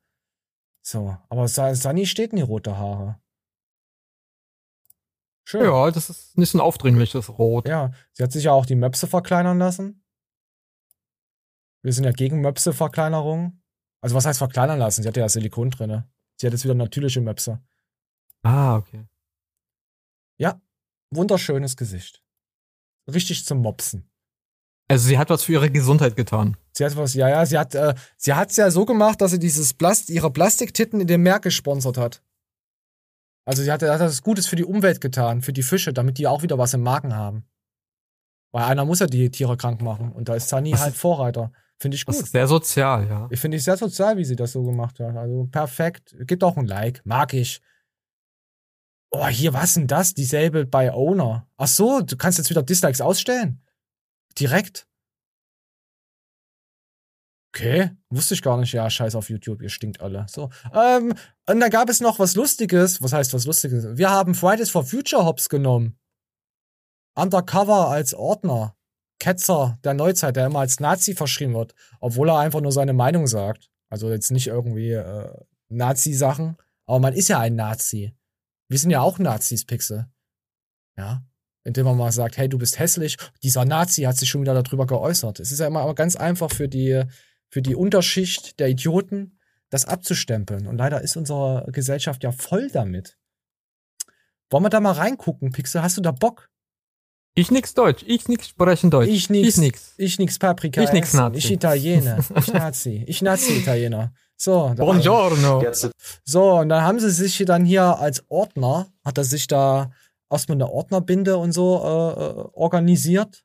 So, 0.82 1.18
aber 1.28 1.50
Sa- 1.50 1.76
Sani 1.76 2.06
steht 2.06 2.32
in 2.32 2.38
die 2.38 2.42
rote 2.44 2.78
Haare. 2.78 3.20
Schön. 5.50 5.64
ja, 5.64 5.90
das 5.90 6.12
ist 6.12 6.38
nicht 6.38 6.52
so 6.52 6.60
ein 6.60 6.62
aufdringliches 6.62 7.28
Rot. 7.40 7.68
Ja, 7.68 7.92
sie 8.14 8.22
hat 8.22 8.32
sich 8.32 8.44
ja 8.44 8.52
auch 8.52 8.68
die 8.68 8.76
Möpse 8.76 9.08
verkleinern 9.08 9.58
lassen. 9.58 10.06
Wir 11.82 11.92
sind 11.92 12.04
ja 12.04 12.12
gegen 12.12 12.42
Möpse-Verkleinerung. 12.42 13.60
Also 14.00 14.16
was 14.16 14.28
heißt 14.28 14.38
verkleinern 14.38 14.78
lassen? 14.78 15.02
Sie 15.02 15.08
hat 15.08 15.18
ja 15.18 15.28
Silikon 15.28 15.72
drinne. 15.72 16.08
Sie 16.36 16.46
hat 16.46 16.54
jetzt 16.54 16.66
wieder 16.66 16.76
natürliche 16.76 17.20
Möpse. 17.20 17.64
Ah, 18.44 18.78
okay. 18.78 19.08
Ja, 20.38 20.62
wunderschönes 21.10 21.76
Gesicht. 21.76 22.22
Richtig 23.12 23.44
zum 23.44 23.64
Mopsen. 23.64 24.08
Also 24.88 25.08
sie 25.08 25.18
hat 25.18 25.32
was 25.32 25.46
für 25.46 25.54
ihre 25.54 25.72
Gesundheit 25.72 26.16
getan. 26.16 26.58
Sie 26.74 26.86
hat 26.86 26.96
was, 26.96 27.16
ja, 27.16 27.28
ja, 27.28 27.44
sie 27.48 27.58
hat, 27.58 27.74
äh, 27.74 27.96
sie 28.18 28.36
hat's 28.36 28.56
ja 28.58 28.70
so 28.70 28.86
gemacht, 28.86 29.20
dass 29.20 29.32
sie 29.32 29.40
dieses 29.40 29.74
Plast 29.74 30.12
ihre 30.12 30.30
Plastiktitten 30.30 31.02
in 31.02 31.08
dem 31.08 31.24
Meer 31.24 31.40
gesponsert 31.40 31.98
hat. 31.98 32.22
Also 33.50 33.64
sie 33.64 33.72
hat, 33.72 33.82
hat 33.82 34.00
das 34.00 34.22
Gutes 34.22 34.46
für 34.46 34.56
die 34.58 34.64
Umwelt 34.64 35.02
getan, 35.02 35.42
für 35.42 35.54
die 35.54 35.64
Fische, 35.64 35.92
damit 35.92 36.20
die 36.20 36.28
auch 36.28 36.44
wieder 36.44 36.60
was 36.60 36.76
im 36.76 36.82
Magen 36.82 37.16
haben. 37.16 37.46
Weil 38.52 38.66
einer 38.66 38.86
muss 38.86 39.00
ja 39.00 39.08
die 39.08 39.32
Tiere 39.32 39.58
krank 39.58 39.82
machen. 39.82 40.12
Und 40.12 40.30
da 40.30 40.36
ist 40.36 40.52
Das 40.52 40.82
halt 40.82 40.96
Vorreiter. 40.96 41.52
Finde 41.80 41.96
ich 41.96 42.06
Das 42.06 42.16
gut. 42.16 42.26
ist 42.26 42.32
sehr 42.32 42.46
sozial, 42.46 43.08
ja. 43.08 43.28
Ich 43.32 43.40
finde 43.40 43.58
es 43.58 43.64
sehr 43.64 43.76
sozial, 43.76 44.18
wie 44.18 44.24
sie 44.24 44.36
das 44.36 44.52
so 44.52 44.62
gemacht 44.62 45.00
hat. 45.00 45.16
Also 45.18 45.48
perfekt. 45.52 46.16
Gibt 46.28 46.44
auch 46.44 46.58
ein 46.58 46.68
Like. 46.68 47.02
Mag 47.06 47.34
ich. 47.34 47.60
Oh, 49.10 49.26
hier, 49.26 49.52
was 49.52 49.74
denn 49.74 49.88
das? 49.88 50.14
Dieselbe 50.14 50.68
bei 50.68 50.94
Owner. 50.94 51.48
Ach 51.58 51.68
so, 51.68 52.02
du 52.02 52.18
kannst 52.18 52.38
jetzt 52.38 52.52
wieder 52.52 52.62
Dislikes 52.62 53.02
ausstellen. 53.02 53.66
Direkt. 54.38 54.86
Okay, 57.52 57.92
wusste 58.10 58.36
ich 58.36 58.42
gar 58.42 58.58
nicht. 58.58 58.74
Ja, 58.74 58.90
scheiß 58.90 59.16
auf 59.16 59.30
YouTube, 59.30 59.62
ihr 59.62 59.70
stinkt 59.70 60.02
alle. 60.02 60.26
So, 60.30 60.50
ähm, 60.74 61.14
und 61.48 61.60
da 61.60 61.70
gab 61.70 61.90
es 61.90 62.00
noch 62.00 62.20
was 62.20 62.36
Lustiges. 62.36 63.02
Was 63.02 63.14
heißt 63.14 63.34
was 63.34 63.46
Lustiges? 63.46 63.98
Wir 63.98 64.10
haben 64.10 64.36
Fridays 64.36 64.70
for 64.70 64.86
Future 64.86 65.26
Hops 65.26 65.50
genommen. 65.50 65.98
Undercover 67.16 67.90
als 67.90 68.14
Ordner. 68.14 68.76
Ketzer 69.20 69.78
der 69.84 69.94
Neuzeit, 69.94 70.36
der 70.36 70.46
immer 70.46 70.60
als 70.60 70.80
Nazi 70.80 71.14
verschrieben 71.14 71.54
wird, 71.54 71.76
obwohl 72.00 72.30
er 72.30 72.40
einfach 72.40 72.62
nur 72.62 72.72
seine 72.72 72.94
Meinung 72.94 73.28
sagt. 73.28 73.70
Also 73.90 74.10
jetzt 74.10 74.32
nicht 74.32 74.48
irgendwie 74.48 74.92
äh, 74.92 75.34
Nazi-Sachen, 75.68 76.58
aber 76.86 77.00
man 77.00 77.14
ist 77.14 77.28
ja 77.28 77.40
ein 77.40 77.56
Nazi. 77.56 78.16
Wir 78.70 78.80
sind 78.80 78.92
ja 78.92 79.02
auch 79.02 79.20
Nazis, 79.20 79.66
Pixel. 79.66 80.08
Ja. 80.98 81.24
Indem 81.66 81.86
man 81.86 81.98
mal 81.98 82.12
sagt, 82.12 82.38
hey, 82.38 82.48
du 82.48 82.58
bist 82.58 82.80
hässlich. 82.80 83.18
Dieser 83.44 83.66
Nazi 83.66 84.04
hat 84.04 84.16
sich 84.16 84.30
schon 84.30 84.42
wieder 84.42 84.60
darüber 84.60 84.88
geäußert. 84.88 85.40
Es 85.40 85.52
ist 85.52 85.60
ja 85.60 85.68
immer 85.68 85.94
ganz 85.94 86.16
einfach 86.16 86.52
für 86.52 86.70
die, 86.70 87.04
für 87.50 87.62
die 87.62 87.76
Unterschicht 87.76 88.60
der 88.60 88.70
Idioten, 88.70 89.40
das 89.70 89.86
abzustempeln. 89.86 90.68
Und 90.68 90.78
leider 90.78 91.02
ist 91.02 91.16
unsere 91.16 91.68
Gesellschaft 91.72 92.24
ja 92.24 92.32
voll 92.32 92.70
damit. 92.70 93.18
Wollen 94.50 94.64
wir 94.64 94.70
da 94.70 94.80
mal 94.80 94.94
reingucken, 94.94 95.52
Pixel? 95.52 95.82
Hast 95.82 95.98
du 95.98 96.02
da 96.02 96.12
Bock? 96.12 96.50
Ich 97.36 97.52
nix 97.52 97.74
Deutsch, 97.74 98.04
ich 98.06 98.28
nix 98.28 98.48
sprechen 98.48 98.90
Deutsch. 98.90 99.08
Ich 99.08 99.30
nix. 99.30 99.48
Ich 99.48 99.58
nix. 99.58 99.94
Ich 99.98 100.20
nix 100.20 100.40
Paprika. 100.40 100.82
Ich 100.82 100.92
nix. 100.92 101.14
Nazi. 101.14 101.38
Ich 101.38 101.52
Italiener. 101.52 102.20
Ich 102.36 102.52
Nazi. 102.52 103.04
Ich 103.08 103.22
Nazi-Italiener. 103.22 104.12
So. 104.36 104.74
Buongiorno. 104.76 105.64
So, 106.26 106.60
und 106.60 106.70
dann 106.70 106.84
haben 106.84 107.00
sie 107.00 107.12
sich 107.12 107.38
dann 107.46 107.66
hier 107.66 108.00
als 108.00 108.24
Ordner, 108.30 108.88
hat 109.06 109.18
er 109.18 109.24
sich 109.24 109.48
da 109.48 109.92
erstmal 110.30 110.56
eine 110.56 110.70
Ordnerbinde 110.70 111.38
und 111.38 111.52
so 111.52 111.78
äh, 111.78 112.24
äh, 112.24 112.50
organisiert. 112.54 113.44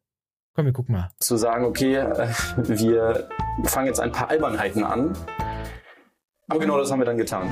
Komm, 0.56 0.66
wir 0.66 0.72
gucken 0.72 0.94
mal. 0.94 1.08
zu 1.18 1.36
sagen, 1.36 1.64
okay, 1.64 1.96
äh, 1.96 2.28
wir 2.56 3.26
fangen 3.64 3.88
jetzt 3.88 3.98
ein 3.98 4.12
paar 4.12 4.30
Albernheiten 4.30 4.84
an. 4.84 5.12
Aber 6.48 6.60
genau 6.60 6.76
das 6.76 6.92
haben 6.92 7.00
wir 7.00 7.06
dann 7.06 7.16
getan. 7.16 7.48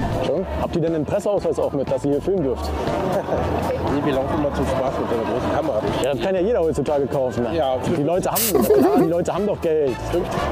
Habt 0.61 0.77
ihr 0.77 0.83
denn 0.83 0.95
einen 0.95 1.07
Presseausweis 1.07 1.59
auch 1.59 1.73
mit, 1.73 1.91
dass 1.91 2.05
ihr 2.05 2.13
hier 2.13 2.23
filmen 2.23 2.45
dürft? 2.45 2.65
nee, 3.95 4.05
wir 4.05 4.13
laufen 4.13 4.39
immer 4.39 4.55
zum 4.55 4.67
Spaß 4.67 4.93
mit 5.01 5.19
einer 5.19 5.33
großen 5.33 5.53
Kamera. 5.53 5.83
Ja, 6.05 6.13
das 6.13 6.21
kann 6.21 6.35
ja 6.35 6.41
jeder 6.43 6.61
heutzutage 6.61 7.07
kaufen. 7.07 7.43
Ne? 7.43 7.57
Ja, 7.57 7.79
die 7.79 8.03
Leute 8.03 8.31
haben, 8.31 8.43
ja, 8.53 8.99
die 9.03 9.11
Leute 9.11 9.35
haben 9.35 9.47
doch 9.47 9.61
Geld. 9.63 9.97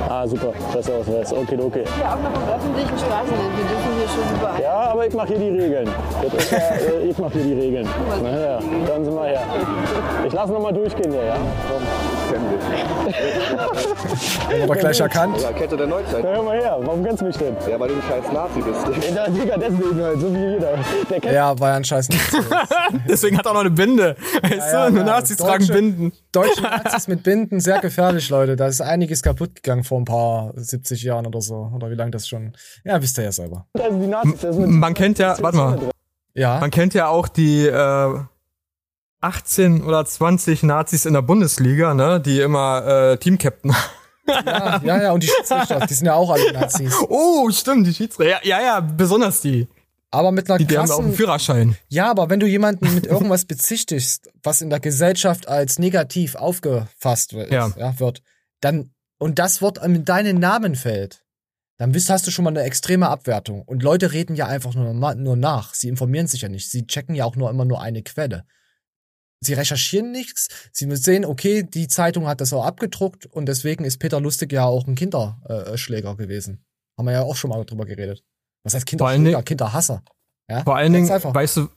Ah, 0.08 0.26
super, 0.26 0.52
Presseausweis. 0.72 1.32
Okay, 1.32 1.58
okay. 1.60 1.84
Ja, 2.00 2.14
auch 2.14 2.22
noch 2.22 2.34
im 2.34 2.48
öffentlichen 2.48 2.98
Straßenbild. 2.98 3.58
Wir 3.58 3.64
dürfen 3.68 3.92
hier 3.98 4.08
schon 4.08 4.36
überall. 4.36 4.62
Ja, 4.62 4.90
aber 4.90 5.06
ich 5.06 5.14
mache 5.14 5.28
hier 5.28 5.38
die 5.38 5.50
Regeln. 5.50 5.88
Ja, 6.50 6.58
äh, 6.58 7.08
ich 7.10 7.18
mache 7.18 7.32
hier 7.34 7.44
die 7.44 7.60
Regeln. 7.60 7.88
Na 8.22 8.30
ja, 8.30 8.58
dann 8.88 9.04
sind 9.04 9.14
wir 9.14 9.24
her. 9.24 9.42
Ich 10.26 10.32
lasse 10.32 10.52
noch 10.52 10.62
mal 10.62 10.72
durchgehen 10.72 11.12
hier, 11.12 11.24
ja? 11.24 11.36
Haben 14.48 14.68
wir 14.68 14.76
gleich 14.76 15.00
erkannt. 15.00 15.40
Ja, 15.40 15.52
Kette 15.52 15.76
der 15.76 15.86
Neuzeit. 15.86 16.22
Na, 16.24 16.30
hör 16.30 16.42
mal 16.42 16.58
her, 16.60 16.76
warum 16.80 17.04
kennst 17.04 17.20
du 17.22 17.26
mich 17.26 17.36
denn? 17.36 17.56
Ja, 17.68 17.78
weil 17.80 17.88
du 17.88 17.94
ein 17.94 18.02
scheiß 18.08 18.32
Nazi 18.32 18.60
bist. 18.60 18.80
Ja, 19.14 19.28
Digga, 19.28 19.56
deswegen 19.58 20.02
halt, 20.02 20.20
so 20.20 20.32
wie 20.34 20.38
jeder. 20.38 20.78
Der 21.10 21.20
kennt 21.20 21.34
Ja, 21.34 21.58
war 21.58 21.70
ja 21.70 21.76
ein 21.76 21.84
scheiß 21.84 22.08
Nazi. 22.08 22.36
Deswegen 23.08 23.38
hat 23.38 23.44
er 23.46 23.50
auch 23.50 23.54
noch 23.54 23.60
eine 23.60 23.70
Binde. 23.70 24.16
Weißt 24.42 24.72
Ja, 24.72 24.90
du, 24.90 24.96
ja, 24.98 25.04
Nazis 25.04 25.36
Deutsche- 25.36 25.50
tragen 25.50 25.66
Binden. 25.68 26.12
Deutsche 26.32 26.62
Nazis 26.62 27.08
mit 27.08 27.22
Binden, 27.22 27.60
sehr 27.60 27.80
gefährlich, 27.80 28.28
Leute. 28.30 28.56
Da 28.56 28.66
ist 28.66 28.80
einiges 28.80 29.22
kaputt 29.22 29.56
gegangen 29.56 29.84
vor 29.84 29.98
ein 29.98 30.04
paar 30.04 30.52
70 30.56 31.02
Jahren 31.02 31.26
oder 31.26 31.40
so. 31.40 31.70
Oder 31.74 31.90
wie 31.90 31.94
lange 31.94 32.10
das 32.12 32.28
schon. 32.28 32.52
Ja, 32.84 33.00
wisst 33.02 33.18
ihr 33.18 33.24
ja 33.24 33.32
selber. 33.32 33.66
Also 33.78 33.98
die 33.98 34.06
Nazis, 34.06 34.40
das 34.40 34.56
ist 34.56 34.60
mit 34.60 34.70
Man 34.70 34.94
kennt 34.94 35.18
ja, 35.18 35.36
warte 35.40 35.56
mal. 35.56 35.78
Ja. 36.34 36.58
Man 36.60 36.70
kennt 36.70 36.94
ja 36.94 37.08
auch 37.08 37.28
die 37.28 37.66
äh, 37.66 38.14
18 39.20 39.82
oder 39.82 40.04
20 40.04 40.62
Nazis 40.62 41.04
in 41.04 41.12
der 41.14 41.22
Bundesliga, 41.22 41.94
ne, 41.94 42.20
die 42.20 42.40
immer 42.40 42.86
äh, 42.86 43.16
Teamcaptain. 43.18 43.74
Ja, 44.26 44.80
ja, 44.84 45.02
ja, 45.02 45.12
und 45.12 45.22
die 45.22 45.28
Schiedsrichter, 45.28 45.86
die 45.86 45.94
sind 45.94 46.06
ja 46.06 46.14
auch 46.14 46.30
alle 46.30 46.52
Nazis. 46.52 46.94
oh, 47.08 47.50
stimmt, 47.50 47.86
die 47.86 47.94
Schiedsrichter. 47.94 48.40
Ja, 48.44 48.58
ja, 48.58 48.62
ja, 48.62 48.80
besonders 48.80 49.40
die. 49.40 49.66
Aber 50.12 50.32
mit 50.32 50.48
einer 50.48 50.58
Die, 50.58 50.66
die 50.66 50.76
haben 50.78 50.90
auch 50.90 50.98
einen 50.98 51.08
krassen, 51.08 51.16
Führerschein. 51.16 51.76
Ja, 51.88 52.10
aber 52.10 52.30
wenn 52.30 52.40
du 52.40 52.46
jemanden 52.46 52.94
mit 52.94 53.06
irgendwas 53.06 53.44
bezichtigst, 53.44 54.30
was 54.42 54.60
in 54.60 54.70
der 54.70 54.80
Gesellschaft 54.80 55.48
als 55.48 55.78
negativ 55.78 56.34
aufgefasst 56.34 57.32
wird, 57.32 57.50
Ja. 57.50 57.72
ja. 57.76 57.98
wird, 58.00 58.22
dann, 58.60 58.92
und 59.18 59.38
das 59.38 59.62
Wort 59.62 59.78
in 59.84 60.04
deinen 60.04 60.38
Namen 60.38 60.74
fällt, 60.74 61.22
dann 61.78 61.92
bist, 61.92 62.10
hast 62.10 62.26
du 62.26 62.30
schon 62.30 62.44
mal 62.44 62.50
eine 62.50 62.62
extreme 62.62 63.08
Abwertung. 63.08 63.62
Und 63.62 63.82
Leute 63.82 64.12
reden 64.12 64.34
ja 64.36 64.46
einfach 64.46 64.74
nur, 64.74 64.92
nur 65.14 65.36
nach. 65.36 65.74
Sie 65.74 65.88
informieren 65.88 66.26
sich 66.26 66.42
ja 66.42 66.48
nicht. 66.48 66.70
Sie 66.70 66.86
checken 66.86 67.14
ja 67.14 67.24
auch 67.24 67.36
nur 67.36 67.48
immer 67.48 67.64
nur 67.64 67.80
eine 67.80 68.02
Quelle. 68.02 68.44
Sie 69.40 69.54
recherchieren 69.54 70.12
nichts. 70.12 70.48
Sie 70.72 70.94
sehen, 70.96 71.24
okay, 71.24 71.62
die 71.62 71.88
Zeitung 71.88 72.26
hat 72.26 72.40
das 72.40 72.52
auch 72.52 72.64
abgedruckt 72.64 73.26
und 73.26 73.46
deswegen 73.46 73.84
ist 73.84 73.98
Peter 73.98 74.20
Lustig 74.20 74.52
ja 74.52 74.64
auch 74.64 74.86
ein 74.86 74.94
Kinderschläger 74.94 76.14
gewesen. 76.16 76.62
Haben 76.98 77.06
wir 77.06 77.12
ja 77.12 77.22
auch 77.22 77.36
schon 77.36 77.50
mal 77.50 77.64
drüber 77.64 77.86
geredet. 77.86 78.22
Was 78.64 78.74
heißt 78.74 78.84
Kinderschläger? 78.84 79.42
Kinderhasser. 79.42 80.02
Ja? 80.48 80.62
Vor 80.64 80.76
allen 80.76 80.92
Dingen, 80.92 81.08
weißt 81.08 81.56
du, 81.56 81.68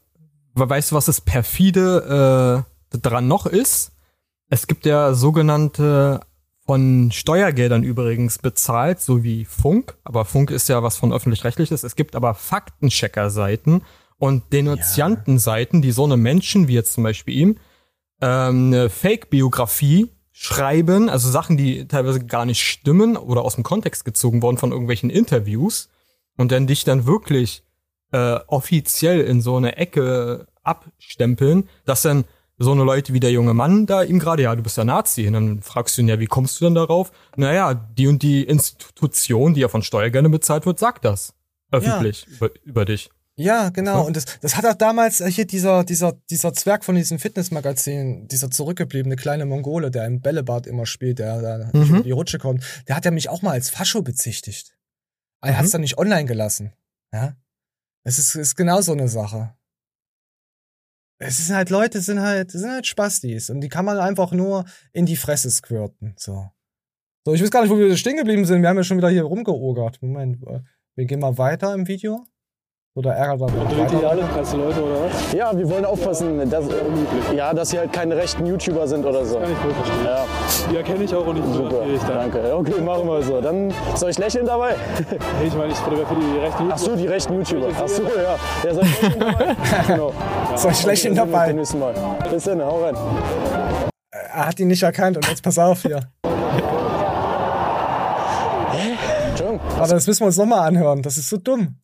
weißt 0.56 0.92
du, 0.92 0.96
was 0.96 1.06
das 1.06 1.22
perfide 1.22 2.66
äh, 2.92 2.98
dran 2.98 3.28
noch 3.28 3.46
ist? 3.46 3.92
Es 4.50 4.68
gibt 4.68 4.86
ja 4.86 5.14
sogenannte 5.14 6.20
von 6.66 7.12
Steuergeldern 7.12 7.84
übrigens 7.84 8.40
bezahlt, 8.40 9.02
so 9.02 9.24
wie 9.24 9.46
Funk, 9.46 9.98
aber 10.04 10.26
Funk 10.26 10.52
ist 10.52 10.70
ja 10.70 10.82
was 10.84 10.98
von 10.98 11.12
öffentlich-rechtliches. 11.12 11.84
Es 11.84 11.96
gibt 11.96 12.16
aber 12.16 12.34
Faktenchecker-Seiten 12.34 13.84
und 14.24 14.54
Denunziantenseiten, 14.54 15.82
die 15.82 15.92
so 15.92 16.06
eine 16.06 16.16
Menschen 16.16 16.70
wie 16.70 16.76
jetzt 16.76 16.94
zum 16.94 17.04
Beispiel 17.04 17.36
ihm 17.36 17.58
ähm, 18.22 18.68
eine 18.68 18.90
Fake-Biografie 18.90 20.12
schreiben, 20.32 21.10
also 21.10 21.30
Sachen, 21.30 21.58
die 21.58 21.90
teilweise 21.90 22.26
gar 22.26 22.46
nicht 22.46 22.62
stimmen 22.62 23.18
oder 23.18 23.42
aus 23.42 23.56
dem 23.56 23.66
Kontext 23.66 24.06
gezogen 24.06 24.42
worden 24.42 24.56
von 24.56 24.72
irgendwelchen 24.72 25.10
Interviews 25.10 25.90
und 26.38 26.54
dann 26.54 26.68
dich 26.68 26.86
dann 26.86 27.06
wirklich 27.06 27.66
äh, 28.14 28.40
offiziell 28.48 29.20
in 29.20 29.42
so 29.42 29.58
eine 29.58 29.76
Ecke 29.76 30.48
abstempeln, 30.64 31.68
dass 31.84 32.04
dann 32.04 32.24
so 32.58 32.72
eine 32.72 32.86
Leute 32.86 33.12
wie 33.12 33.20
der 33.20 33.32
junge 33.32 33.54
Mann 33.54 33.88
da 33.88 34.04
ihm 34.04 34.20
gerade, 34.20 34.44
ja, 34.44 34.56
du 34.56 34.64
bist 34.64 34.78
ja 34.78 34.86
Nazi. 34.86 35.28
Und 35.28 35.34
dann 35.34 35.62
fragst 35.62 35.98
du 35.98 36.02
ihn 36.02 36.08
ja, 36.08 36.22
wie 36.22 36.28
kommst 36.28 36.62
du 36.62 36.66
denn 36.66 36.76
darauf? 36.76 37.12
Naja, 37.36 37.74
die 37.74 38.08
und 38.08 38.24
die 38.24 38.44
Institution, 38.44 39.54
die 39.54 39.60
ja 39.60 39.68
von 39.68 39.84
Steuergeldern 39.84 40.32
bezahlt 40.32 40.66
wird, 40.66 40.80
sagt 40.80 41.04
das 41.04 41.34
öffentlich 41.72 42.26
über, 42.28 42.50
über 42.64 42.86
dich. 42.86 43.10
Ja, 43.36 43.70
genau. 43.70 44.06
Und 44.06 44.16
das, 44.16 44.26
das 44.42 44.56
hat 44.58 44.66
auch 44.66 44.76
damals 44.76 45.20
äh, 45.20 45.32
hier 45.32 45.48
dieser, 45.48 45.84
dieser, 45.84 46.14
dieser 46.30 46.54
Zwerg 46.54 46.86
von 46.86 46.94
diesem 46.96 47.18
Fitnessmagazin, 47.18 48.28
dieser 48.28 48.52
zurückgebliebene 48.52 49.16
kleine 49.16 49.46
Mongole, 49.46 49.90
der 49.90 50.06
im 50.06 50.22
Bällebad 50.22 50.68
immer 50.68 50.86
spielt, 50.86 51.18
der 51.20 51.42
da 51.42 51.58
nicht 51.58 51.74
Mhm. 51.74 51.96
über 51.96 52.04
die 52.04 52.12
Rutsche 52.12 52.38
kommt, 52.38 52.64
der 52.88 52.96
hat 52.96 53.06
ja 53.06 53.12
mich 53.12 53.30
auch 53.30 53.42
mal 53.42 53.52
als 53.54 53.72
Fascho 53.72 54.04
bezichtigt. 54.04 54.78
Er 55.42 55.58
hat's 55.58 55.70
Mhm. 55.70 55.72
dann 55.74 55.82
nicht 55.82 55.98
online 55.98 56.26
gelassen. 56.26 56.74
Ja. 57.12 57.36
Es 58.06 58.20
ist, 58.20 58.36
ist 58.36 58.56
genau 58.56 58.82
so 58.82 58.92
eine 58.92 59.08
Sache. 59.08 59.56
Es 61.20 61.38
sind 61.48 61.56
halt 61.56 61.70
Leute, 61.70 62.02
sind 62.02 62.20
halt, 62.20 62.52
sind 62.52 62.70
halt 62.70 62.86
Spastis 62.86 63.50
und 63.50 63.62
die 63.62 63.70
kann 63.70 63.86
man 63.86 63.98
einfach 63.98 64.32
nur 64.32 64.66
in 64.92 65.06
die 65.06 65.16
Fresse 65.16 65.50
squirten. 65.50 66.14
So. 66.18 66.50
So, 67.26 67.34
ich 67.34 67.42
weiß 67.42 67.50
gar 67.52 67.62
nicht, 67.62 67.72
wo 67.72 67.78
wir 67.78 67.96
stehen 67.98 68.18
geblieben 68.18 68.46
sind. 68.46 68.62
Wir 68.62 68.70
haben 68.70 68.78
ja 68.78 68.84
schon 68.84 68.98
wieder 68.98 69.10
hier 69.10 69.24
rumgeogert. 69.24 70.02
Moment, 70.02 70.44
äh, 70.46 70.60
wir 70.96 71.06
gehen 71.06 71.20
mal 71.22 71.38
weiter 71.38 71.74
im 71.74 71.88
Video. 71.88 72.28
Oder 72.96 73.14
ärgert 73.16 73.42
er 73.42 73.48
noch 73.58 73.70
Dreht 73.72 73.92
ihr 73.92 73.98
weiter? 73.98 74.10
alle 74.12 74.22
Presse, 74.22 74.56
Leute, 74.56 74.84
oder 74.84 75.06
was? 75.06 75.34
Ja, 75.34 75.58
wir 75.58 75.68
wollen 75.68 75.84
aufpassen, 75.84 76.48
dass, 76.48 76.66
ja, 77.36 77.52
dass 77.52 77.70
sie 77.72 77.80
halt 77.80 77.92
keine 77.92 78.16
rechten 78.16 78.46
YouTuber 78.46 78.88
sind 78.88 79.04
oder 79.04 79.26
so. 79.26 79.40
Kann 79.40 79.52
ich 79.52 79.64
wohl 79.64 79.74
verstehen. 79.74 80.06
Ja. 80.06 80.26
Die 80.70 80.78
erkenne 80.78 81.04
ich 81.04 81.16
auch 81.16 81.26
und 81.26 81.38
ich 81.38 81.44
Super, 81.44 81.84
danke. 82.08 82.56
Okay, 82.56 82.82
machen 82.82 83.08
wir 83.08 83.24
so. 83.24 83.42
Dann 83.42 83.74
soll 83.96 84.12
ich 84.12 84.20
lächeln 84.20 84.46
dabei? 84.46 84.76
Nee, 85.10 85.48
ich 85.48 85.56
meine, 85.56 85.72
ich 85.72 85.78
fotografiere 85.80 86.20
die 86.20 86.38
rechten 86.38 86.64
YouTuber. 86.64 86.74
Ach 86.76 86.78
so, 86.78 86.96
die 86.96 87.08
rechten 87.08 87.34
YouTuber. 87.34 87.68
Ach 87.76 87.88
so, 87.88 88.04
ja. 88.04 88.36
Ja, 88.64 88.74
soll 88.76 88.84
ich 88.84 89.02
lächeln 89.02 89.20
dabei? 89.20 89.56
genau. 89.88 90.14
Soll 90.56 90.72
ich 90.72 90.86
lächeln 90.86 91.16
dann 91.16 91.32
dabei? 91.32 91.54
Mal. 91.54 91.94
Bis 92.30 92.44
dann, 92.44 92.62
hau 92.62 92.84
rein. 92.84 92.96
Er 94.12 94.46
hat 94.46 94.60
ihn 94.60 94.68
nicht 94.68 94.84
erkannt 94.84 95.18
und 95.18 95.28
jetzt 95.28 95.42
pass 95.42 95.58
auf 95.58 95.82
hier. 95.82 96.00
Entschuldigung. 99.30 99.60
Aber 99.80 99.88
das 99.88 100.06
müssen 100.06 100.20
wir 100.20 100.28
uns 100.28 100.38
nochmal 100.38 100.68
anhören. 100.68 101.02
Das 101.02 101.18
ist 101.18 101.28
so 101.28 101.38
dumm. 101.38 101.80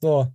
So, 0.00 0.26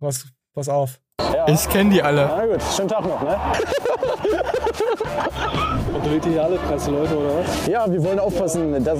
pass, 0.00 0.24
pass 0.54 0.68
auf. 0.68 0.98
Ich 1.46 1.68
kenne 1.68 1.90
die 1.90 2.02
alle. 2.02 2.26
Na 2.26 2.46
gut, 2.46 2.62
schönen 2.74 2.88
Tag 2.88 3.06
noch, 3.06 3.22
ne? 3.22 3.36
Und 5.94 6.04
dreht 6.04 6.26
ihr 6.26 6.42
alle 6.42 6.56
Presse, 6.56 6.90
Leute, 6.90 7.16
oder 7.16 7.38
was? 7.38 7.66
Ja, 7.66 7.90
wir 7.90 8.02
wollen 8.02 8.18
aufpassen, 8.18 8.82
dass, 8.84 8.98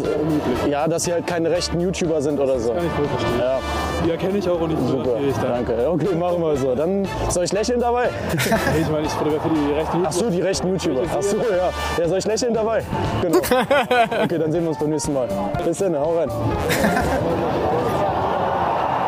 ja, 0.69 0.87
dass 0.87 1.05
sie 1.05 1.13
halt 1.13 1.27
keine 1.27 1.51
rechten 1.51 1.81
YouTuber 1.81 2.23
sind 2.23 2.39
oder 2.39 2.59
so. 2.61 2.73
Kann 2.73 2.87
ich 2.87 2.99
wohl 2.99 3.09
verstehen. 3.09 3.39
Ja. 3.41 3.59
Die 4.05 4.11
erkenne 4.11 4.39
ich 4.39 4.49
auch 4.49 4.61
und 4.61 4.71
ich 4.71 4.79
Super, 4.79 4.91
fotografiere 4.99 5.31
ich 5.31 5.37
dann. 5.37 5.67
danke. 5.67 5.91
Okay, 5.91 6.15
machen 6.15 6.41
wir 6.43 6.57
so. 6.57 6.75
Dann 6.75 7.09
soll 7.31 7.45
ich 7.45 7.53
lächeln 7.53 7.81
dabei? 7.81 8.09
Nee, 8.75 8.81
ich 8.83 8.91
meine, 8.91 9.07
ich 9.07 9.13
fotografiere 9.13 9.55
die 9.55 9.73
rechten 9.73 9.97
YouTuber. 9.99 10.09
Ach 10.09 10.13
so, 10.13 10.31
die 10.31 10.41
rechten 10.41 10.69
YouTuber. 10.69 11.01
Ach 11.13 11.23
so, 11.23 11.37
ja. 11.39 11.71
Ja, 11.99 12.09
soll 12.09 12.19
ich 12.19 12.27
lächeln 12.27 12.55
dabei? 12.55 12.83
Genau. 13.23 13.39
Okay, 14.23 14.39
dann 14.39 14.53
sehen 14.53 14.63
wir 14.63 14.69
uns 14.71 14.79
beim 14.79 14.91
nächsten 14.91 15.13
Mal. 15.15 15.29
Bis 15.65 15.79
dann, 15.79 15.99
hau 15.99 16.17
rein. 16.17 16.31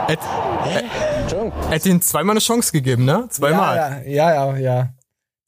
Ed, 0.09 0.19
Entschuldigung. 1.23 1.53
er 1.69 1.75
hat 1.75 1.87
ihnen 1.87 2.01
zweimal 2.01 2.33
eine 2.35 2.41
Chance 2.41 2.73
gegeben, 2.73 3.05
ne? 3.05 3.27
Zweimal. 3.31 4.05
Ja, 4.07 4.31
ja, 4.33 4.53
ja, 4.53 4.57
ja. 4.57 4.89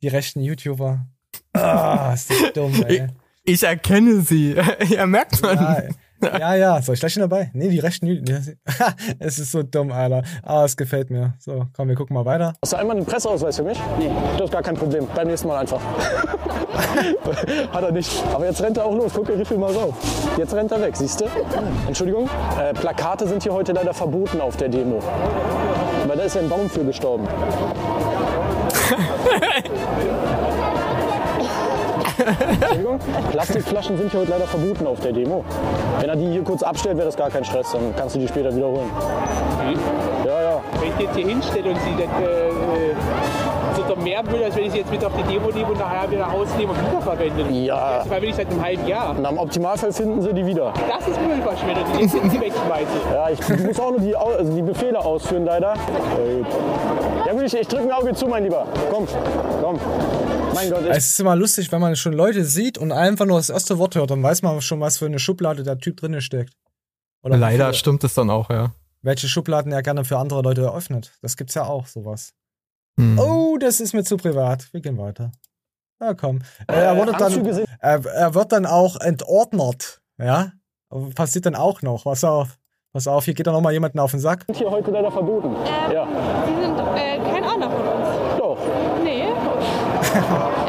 Die 0.03 0.09
rechten 0.09 0.41
YouTuber. 0.41 1.07
Ah, 1.53 2.13
ist 2.15 2.31
das 2.31 2.53
dumm, 2.53 2.73
Ich, 2.89 3.01
ey. 3.01 3.07
ich 3.45 3.63
erkenne 3.63 4.21
sie. 4.21 4.57
ja, 4.89 5.07
merkt 5.07 5.43
man. 5.43 5.57
Ja, 5.57 5.83
ja, 6.39 6.55
ja. 6.55 6.83
Soll 6.83 6.95
ich 6.95 7.01
gleich 7.01 7.13
schon 7.13 7.23
dabei? 7.23 7.51
Nee, 7.53 7.69
die 7.69 7.79
rechten 7.79 8.07
YouTuber. 8.07 8.41
es 9.19 9.39
ist 9.39 9.53
so 9.53 9.63
dumm, 9.63 9.93
Alter. 9.93 10.23
Aber 10.43 10.65
es 10.65 10.77
gefällt 10.77 11.11
mir. 11.11 11.35
So, 11.39 11.67
komm, 11.77 11.89
wir 11.89 11.95
gucken 11.95 12.15
mal 12.15 12.25
weiter. 12.25 12.55
Hast 12.63 12.73
du 12.73 12.77
einmal 12.77 12.97
einen 12.97 13.07
Presseausweis 13.07 13.57
für 13.57 13.63
mich? 13.63 13.79
Nee. 13.99 14.11
Das 14.37 14.47
ist 14.47 14.53
gar 14.53 14.63
kein 14.63 14.77
Problem. 14.77 15.07
Beim 15.15 15.29
nächsten 15.29 15.49
Mal 15.49 15.59
einfach. 15.59 15.81
Hat 17.73 17.83
er 17.83 17.93
nicht. 17.93 18.11
Aber 18.35 18.47
jetzt 18.47 18.63
rennt 18.63 18.77
er 18.77 18.85
auch 18.85 18.95
los. 18.95 19.13
Guck, 19.15 19.29
er 19.31 19.39
rief 19.39 19.51
mal 19.51 19.75
auf. 19.75 19.95
Jetzt 20.37 20.55
rennt 20.55 20.73
er 20.73 20.81
weg, 20.81 20.97
siehst 20.97 21.21
du? 21.21 21.27
Entschuldigung. 21.87 22.29
Äh, 22.59 22.75
Plakate 22.75 23.27
sind 23.27 23.43
hier 23.43 23.53
heute 23.53 23.73
leider 23.73 23.95
verboten 23.95 24.41
auf 24.41 24.57
der 24.57 24.69
Demo. 24.69 25.03
Weil 26.07 26.17
da 26.17 26.23
ist 26.25 26.35
ja 26.35 26.43
ein 26.43 26.49
Baum 26.49 26.69
für 26.69 26.85
gestorben. 26.85 27.27
Entschuldigung. 32.29 32.99
Plastikflaschen 33.31 33.97
sind 33.97 34.11
hier 34.11 34.21
heute 34.21 34.31
leider 34.31 34.47
verboten 34.47 34.87
auf 34.87 35.01
der 35.01 35.13
Demo. 35.13 35.45
Wenn 36.01 36.09
er 36.09 36.17
die 36.17 36.31
hier 36.31 36.43
kurz 36.43 36.63
abstellt, 36.63 36.97
wäre 36.97 37.07
das 37.07 37.17
gar 37.17 37.31
kein 37.31 37.45
Stress. 37.45 37.73
Dann 37.73 37.95
kannst 37.97 38.15
du 38.17 38.21
die 38.21 38.29
später 38.29 38.55
wiederholen. 38.55 38.91
Ja, 40.25 40.43
ja. 40.43 40.61
Wenn 40.81 40.91
ich 40.91 40.95
die 40.97 41.03
jetzt 41.05 41.17
hier 41.17 41.27
hinstelle 41.27 41.71
und 41.71 41.77
sie 41.81 41.97
dann 41.97 42.23
äh, 42.23 42.27
äh, 42.27 42.95
mehr 43.99 44.23
Müll, 44.23 44.43
als 44.43 44.57
wenn 44.57 44.65
ich 44.65 44.73
sie 44.73 44.79
jetzt 44.79 44.91
mit 44.91 45.05
auf 45.05 45.13
die 45.17 45.23
Demo 45.23 45.51
nehme 45.51 45.69
und 45.69 45.79
nachher 45.79 46.11
wieder 46.11 46.25
rausnehme 46.25 46.73
und 46.73 46.81
wiederverwende. 46.81 47.51
Ja. 47.65 47.99
Das 47.99 48.07
verwende 48.07 48.29
ich 48.29 48.35
seit 48.37 48.51
einem 48.51 48.63
halben 48.63 48.87
Jahr. 48.87 49.17
Und 49.17 49.27
am 49.27 49.39
Optimalfall 49.39 49.93
finden 49.93 50.23
sie 50.23 50.33
die 50.33 50.47
wieder. 50.47 50.73
Das 50.89 51.07
ist 51.07 51.21
Müllverschwendung, 51.21 51.85
die 51.99 52.05
ich 52.05 52.13
jetzt 52.13 52.41
wegschmeiße. 52.41 52.91
Ja, 53.13 53.31
ich 53.31 53.65
muss 53.65 53.81
auch 53.81 53.91
nur 53.91 54.01
die, 54.01 54.17
also 54.17 54.55
die 54.55 54.63
Befehle 54.63 54.99
ausführen, 54.99 55.45
leider. 55.45 55.75
Ja 57.27 57.33
gut, 57.33 57.43
ich, 57.43 57.55
ich 57.55 57.69
drücke 57.69 57.85
ein 57.85 57.93
Auge 57.93 58.15
zu, 58.15 58.27
mein 58.27 58.45
Lieber. 58.45 58.67
Komm, 58.91 59.07
komm. 59.63 59.79
Mein 60.55 60.71
Gott, 60.71 60.85
Es 60.89 61.11
ist 61.11 61.21
immer 61.21 61.37
lustig, 61.37 61.71
wenn 61.71 61.81
man 61.81 61.95
schon 61.97 62.13
Leute 62.15 62.45
sieht 62.45 62.79
und 62.79 62.91
einfach 62.91 63.27
nur 63.27 63.37
das 63.37 63.51
erste 63.51 63.79
Wort 63.79 63.95
hört, 63.95 64.11
dann 64.11 64.23
weiß 64.23 64.43
man 64.43 64.61
schon, 64.61 64.81
was 64.81 64.99
für 64.99 65.07
eine 65.07 65.19
Schublade 65.19 65.63
der 65.63 65.79
Typ 65.79 65.99
drinne 65.99 66.21
steckt. 66.21 66.55
Oder 67.23 67.37
Leider 67.37 67.73
stimmt 67.73 68.03
es 68.05 68.15
dann 68.15 68.31
auch, 68.31 68.49
ja. 68.51 68.73
welche 69.03 69.29
Schubladen 69.29 69.73
er 69.73 69.83
gerne 69.83 70.05
für 70.05 70.19
andere 70.19 70.43
Leute 70.43 70.63
eröffnet. 70.63 71.13
Das 71.21 71.37
gibt's 71.37 71.55
ja 71.55 71.65
auch, 71.65 71.87
sowas. 71.87 72.33
Hm. 72.99 73.19
Oh, 73.19 73.57
das 73.59 73.79
ist 73.81 73.95
mir 73.95 74.03
zu 74.03 74.17
privat. 74.17 74.73
Wir 74.73 74.81
gehen 74.81 74.99
weiter. 74.99 75.31
Na 76.01 76.15
komm. 76.15 76.41
Äh, 76.67 76.75
er, 76.75 76.97
wurde 76.97 77.15
Anzüge 77.15 77.51
dann, 77.51 77.65
er, 77.79 78.05
er 78.05 78.35
wird 78.35 78.53
dann 78.53 78.67
auch 78.67 79.01
entordnert. 79.01 80.01
Ja? 80.19 80.53
Passiert 81.15 81.47
dann 81.47 81.55
auch 81.55 81.81
noch. 81.83 82.05
Pass 82.05 82.25
auf. 82.25 82.59
Pass 82.93 83.07
auf, 83.07 83.25
hier 83.25 83.35
geht 83.35 83.47
dann 83.47 83.55
noch 83.55 83.61
mal 83.61 83.73
jemanden 83.73 84.01
auf 84.01 84.11
den 84.11 84.21
Sack. 84.21 84.45
sind 84.47 84.57
hier 84.57 84.71
heute 84.71 84.91
leider 84.91 85.13
verboten. 85.13 85.55
ja. 85.93 86.09
Sie 86.47 86.61
sind 86.61 86.79
äh, 86.79 87.19
kein 87.31 87.45
Ordner 87.45 87.71
von 87.71 87.87
uns. 87.87 88.39
Doch. 88.39 88.59
Nee. 89.05 89.25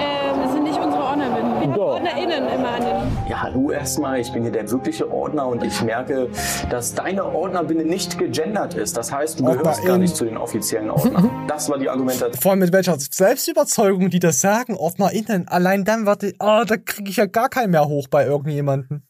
hallo 3.41 3.71
erstmal, 3.71 4.19
ich 4.19 4.31
bin 4.31 4.43
hier 4.43 4.51
der 4.51 4.69
wirkliche 4.69 5.09
Ordner 5.11 5.47
und 5.47 5.63
ich 5.63 5.81
merke, 5.81 6.29
dass 6.69 6.93
deine 6.93 7.23
Ordnerbinde 7.23 7.85
nicht 7.85 8.17
gegendert 8.17 8.73
ist. 8.73 8.97
Das 8.97 9.11
heißt, 9.11 9.39
du 9.39 9.45
gehörst 9.45 9.65
Ordnerin. 9.65 9.87
gar 9.87 9.97
nicht 9.97 10.15
zu 10.15 10.25
den 10.25 10.37
offiziellen 10.37 10.89
Ordnern. 10.89 11.29
Das 11.47 11.69
war 11.69 11.79
die 11.79 11.89
Argumentation. 11.89 12.41
Vor 12.41 12.51
allem 12.51 12.59
mit 12.59 12.71
welcher 12.71 12.97
Selbstüberzeugung 12.99 14.09
die 14.09 14.19
das 14.19 14.39
sagen, 14.39 14.77
OrdnerInnen. 14.77 15.47
Allein 15.47 15.83
dann 15.83 16.05
die- 16.21 16.35
oh, 16.39 16.63
da 16.65 16.77
kriege 16.77 17.09
ich 17.09 17.17
ja 17.17 17.25
gar 17.25 17.49
keinen 17.49 17.71
mehr 17.71 17.87
hoch 17.87 18.07
bei 18.07 18.25
irgendjemanden. 18.25 19.07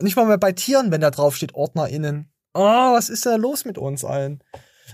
Nicht 0.00 0.16
mal 0.16 0.26
mehr 0.26 0.38
bei 0.38 0.52
Tieren, 0.52 0.90
wenn 0.90 1.00
da 1.00 1.10
drauf 1.10 1.36
steht 1.36 1.54
OrdnerInnen. 1.54 2.32
Oh, 2.54 2.60
was 2.94 3.10
ist 3.10 3.26
da 3.26 3.36
los 3.36 3.64
mit 3.64 3.76
uns 3.78 4.04
allen? 4.04 4.42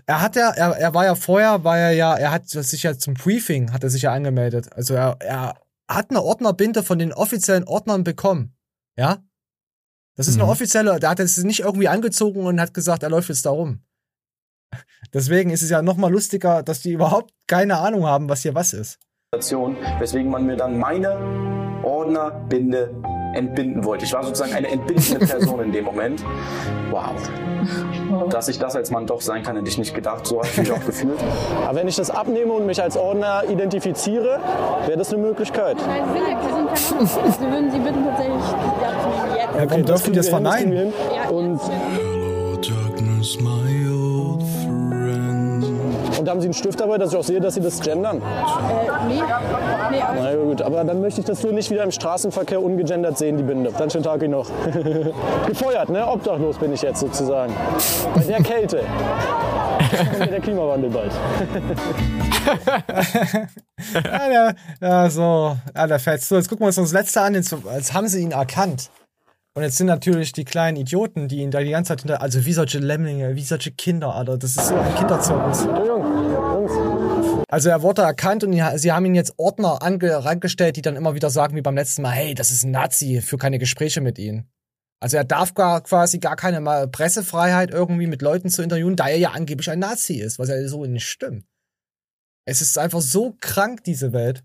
Er 0.06 0.20
hat 0.20 0.36
ja, 0.36 0.50
er, 0.50 0.76
er 0.76 0.94
war 0.94 1.04
ja 1.04 1.14
vorher, 1.14 1.64
war 1.64 1.78
er 1.78 1.92
ja, 1.92 2.16
er 2.16 2.32
hat 2.32 2.48
sich 2.48 2.82
ja 2.82 2.96
zum 2.98 3.14
Briefing, 3.14 3.72
hat 3.72 3.84
er 3.84 3.90
sich 3.90 4.02
ja 4.02 4.12
angemeldet. 4.12 4.68
Also 4.74 4.94
er, 4.94 5.16
er 5.20 5.54
hat 5.94 6.10
eine 6.10 6.22
Ordnerbinde 6.22 6.82
von 6.82 6.98
den 6.98 7.12
offiziellen 7.12 7.64
Ordnern 7.64 8.04
bekommen. 8.04 8.56
Ja? 8.96 9.18
Das 10.16 10.28
ist 10.28 10.34
eine 10.34 10.44
Mhm. 10.44 10.50
offizielle, 10.50 11.00
der 11.00 11.10
hat 11.10 11.20
es 11.20 11.38
nicht 11.42 11.60
irgendwie 11.60 11.88
angezogen 11.88 12.44
und 12.44 12.60
hat 12.60 12.74
gesagt, 12.74 13.02
er 13.02 13.10
läuft 13.10 13.28
jetzt 13.30 13.46
da 13.46 13.50
rum. 13.50 13.82
Deswegen 15.14 15.50
ist 15.50 15.62
es 15.62 15.70
ja 15.70 15.82
noch 15.82 15.96
mal 15.96 16.10
lustiger, 16.12 16.62
dass 16.62 16.80
die 16.82 16.92
überhaupt 16.92 17.32
keine 17.46 17.78
Ahnung 17.78 18.06
haben, 18.06 18.28
was 18.28 18.42
hier 18.42 18.54
was 18.54 18.72
ist. 18.72 18.98
weswegen 19.32 20.30
man 20.30 20.44
mir 20.44 20.56
dann 20.56 20.78
meine 20.78 21.16
Ordnerbinde 21.82 22.94
entbinden 23.34 23.84
wollte. 23.84 24.04
Ich 24.04 24.12
war 24.12 24.22
sozusagen 24.24 24.54
eine 24.54 24.68
entbindende 24.68 25.26
Person 25.26 25.60
in 25.60 25.72
dem 25.72 25.84
Moment. 25.84 26.24
Wow. 26.90 27.10
Dass 28.30 28.48
ich 28.48 28.58
das 28.58 28.76
als 28.76 28.90
Mann 28.90 29.06
doch 29.06 29.20
sein 29.20 29.42
kann, 29.42 29.56
hätte 29.56 29.68
ich 29.68 29.78
nicht 29.78 29.94
gedacht. 29.94 30.26
So 30.26 30.38
habe 30.38 30.48
ich 30.48 30.58
mich 30.58 30.72
auch 30.72 30.84
gefühlt. 30.84 31.18
Aber 31.66 31.76
wenn 31.78 31.88
ich 31.88 31.96
das 31.96 32.10
abnehme 32.10 32.52
und 32.52 32.66
mich 32.66 32.82
als 32.82 32.96
Ordner 32.96 33.44
identifiziere, 33.48 34.40
wäre 34.86 34.98
das 34.98 35.12
eine 35.12 35.22
Möglichkeit. 35.22 35.76
Nein, 35.86 36.02
Sie 36.12 36.18
sind 36.18 36.28
ja 36.28 36.40
Sie 36.40 36.52
sind 36.52 36.68
kein 36.68 37.16
Ordner. 37.16 37.32
Sie 37.32 37.44
würden, 37.50 37.70
Sie 37.70 37.78
bitten 37.78 38.04
tatsächlich 38.04 38.42
die 38.80 38.84
abzunehmen. 38.84 39.36
Jetzt. 39.36 39.56
Ja, 39.56 39.62
okay, 39.64 39.82
dürfen 39.82 39.86
das 39.86 40.06
wir 40.06 40.22
hin, 40.22 40.30
verneinen? 40.30 40.72
das 40.72 40.94
kriegen 40.94 41.20
wir 41.20 41.22
hin. 41.22 41.30
Und, 41.30 41.60
Und 41.60 42.52
haben 46.32 46.40
Sie 46.40 46.46
einen 46.46 46.54
Stift 46.54 46.80
dabei, 46.80 46.96
dass 46.96 47.12
ich 47.12 47.18
auch 47.18 47.24
sehe, 47.24 47.40
dass 47.40 47.54
Sie 47.54 47.60
das 47.60 47.78
gendern? 47.80 48.16
Äh, 48.16 48.20
nee. 49.06 49.22
Nee, 49.90 50.00
alles 50.00 50.24
Na 50.24 50.34
gut, 50.34 50.62
aber 50.62 50.82
dann 50.82 51.02
möchte 51.02 51.20
ich 51.20 51.26
das 51.26 51.42
nur 51.42 51.52
nicht 51.52 51.70
wieder 51.70 51.84
im 51.84 51.90
Straßenverkehr 51.90 52.62
ungegendert 52.62 53.18
sehen, 53.18 53.36
die 53.36 53.42
Binde. 53.42 53.70
Dann 53.76 53.90
schönen 53.90 54.04
Tag 54.04 54.22
Ihnen 54.22 54.30
noch. 54.30 54.48
Gefeuert, 55.46 55.90
ne? 55.90 56.08
Obdachlos 56.08 56.56
bin 56.56 56.72
ich 56.72 56.80
jetzt 56.80 57.00
sozusagen. 57.00 57.52
Bei 58.14 58.22
der 58.22 58.42
Kälte. 58.42 58.80
Der 60.30 60.40
Klimawandel 60.40 60.88
bald. 60.88 61.12
ja, 63.94 64.28
der, 64.28 64.54
ja, 64.80 65.10
so, 65.10 65.54
ja, 65.76 65.86
der 65.86 65.98
fetzt. 65.98 66.30
So, 66.30 66.36
jetzt 66.36 66.48
gucken 66.48 66.62
wir 66.62 66.68
uns 66.68 66.76
das 66.76 66.92
letzte 66.92 67.20
an. 67.20 67.34
Jetzt, 67.34 67.54
jetzt 67.74 67.92
haben 67.92 68.08
sie 68.08 68.22
ihn 68.22 68.32
erkannt. 68.32 68.88
Und 69.54 69.62
jetzt 69.62 69.76
sind 69.76 69.86
natürlich 69.86 70.32
die 70.32 70.44
kleinen 70.44 70.78
Idioten, 70.78 71.28
die 71.28 71.40
ihn 71.40 71.50
da 71.50 71.60
die 71.60 71.70
ganze 71.70 71.88
Zeit 71.88 72.00
hinter, 72.00 72.22
also 72.22 72.46
wie 72.46 72.54
solche 72.54 72.78
Lemminge, 72.78 73.36
wie 73.36 73.42
solche 73.42 73.70
Kinder, 73.70 74.14
Alter. 74.14 74.38
Das 74.38 74.56
ist 74.56 74.68
so 74.68 74.74
ein 74.74 74.94
Kinderzirkus. 74.94 75.66
Also 77.50 77.68
er 77.68 77.82
wurde 77.82 78.00
erkannt 78.00 78.44
und 78.44 78.54
sie 78.76 78.92
haben 78.92 79.04
ihn 79.04 79.14
jetzt 79.14 79.34
Ordner 79.36 79.82
ange, 79.82 80.24
rangestellt, 80.24 80.76
die 80.76 80.82
dann 80.82 80.96
immer 80.96 81.14
wieder 81.14 81.28
sagen, 81.28 81.54
wie 81.54 81.60
beim 81.60 81.74
letzten 81.74 82.00
Mal, 82.00 82.12
hey, 82.12 82.34
das 82.34 82.50
ist 82.50 82.64
ein 82.64 82.70
Nazi, 82.70 83.20
für 83.20 83.36
keine 83.36 83.58
Gespräche 83.58 84.00
mit 84.00 84.18
ihnen. 84.18 84.50
Also 85.00 85.18
er 85.18 85.24
darf 85.24 85.52
gar 85.52 85.82
quasi 85.82 86.18
gar 86.18 86.36
keine 86.36 86.60
mal 86.62 86.88
Pressefreiheit 86.88 87.72
irgendwie 87.72 88.06
mit 88.06 88.22
Leuten 88.22 88.48
zu 88.48 88.62
interviewen, 88.62 88.96
da 88.96 89.08
er 89.08 89.18
ja 89.18 89.32
angeblich 89.32 89.68
ein 89.68 89.80
Nazi 89.80 90.14
ist, 90.14 90.38
was 90.38 90.48
ja 90.48 90.66
so 90.66 90.86
nicht 90.86 91.06
stimmt. 91.06 91.44
Es 92.46 92.62
ist 92.62 92.78
einfach 92.78 93.02
so 93.02 93.36
krank, 93.40 93.84
diese 93.84 94.14
Welt. 94.14 94.44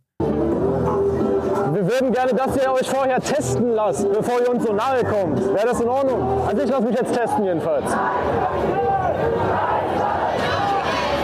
Wir 1.87 1.93
würden 1.93 2.11
gerne, 2.11 2.33
dass 2.33 2.53
ihr 2.57 2.69
euch 2.69 2.89
vorher 2.89 3.21
testen 3.21 3.71
lasst, 3.71 4.11
bevor 4.11 4.41
ihr 4.41 4.49
uns 4.49 4.61
so 4.65 4.73
nahe 4.73 5.05
kommt. 5.05 5.39
Wäre 5.53 5.67
das 5.67 5.79
in 5.79 5.87
Ordnung? 5.87 6.45
Also 6.45 6.61
ich 6.61 6.69
lasse 6.69 6.83
mich 6.83 6.99
jetzt 6.99 7.13
testen 7.13 7.45
jedenfalls. 7.45 7.85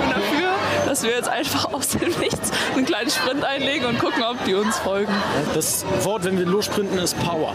dafür, 0.09 0.51
dass 0.87 1.03
wir 1.03 1.11
jetzt 1.11 1.27
einfach 1.27 1.73
aus 1.73 1.89
dem 1.89 2.17
Nichts 2.17 2.51
einen 2.77 2.85
kleinen 2.85 3.09
Sprint 3.09 3.43
einlegen 3.43 3.87
und 3.87 3.99
gucken, 3.99 4.23
ob 4.23 4.41
die 4.45 4.53
uns 4.53 4.79
folgen. 4.79 5.11
Das 5.53 5.83
Wort, 6.03 6.23
wenn 6.23 6.39
wir 6.39 6.45
lossprinten, 6.45 6.97
ist 6.97 7.19
Power. 7.19 7.53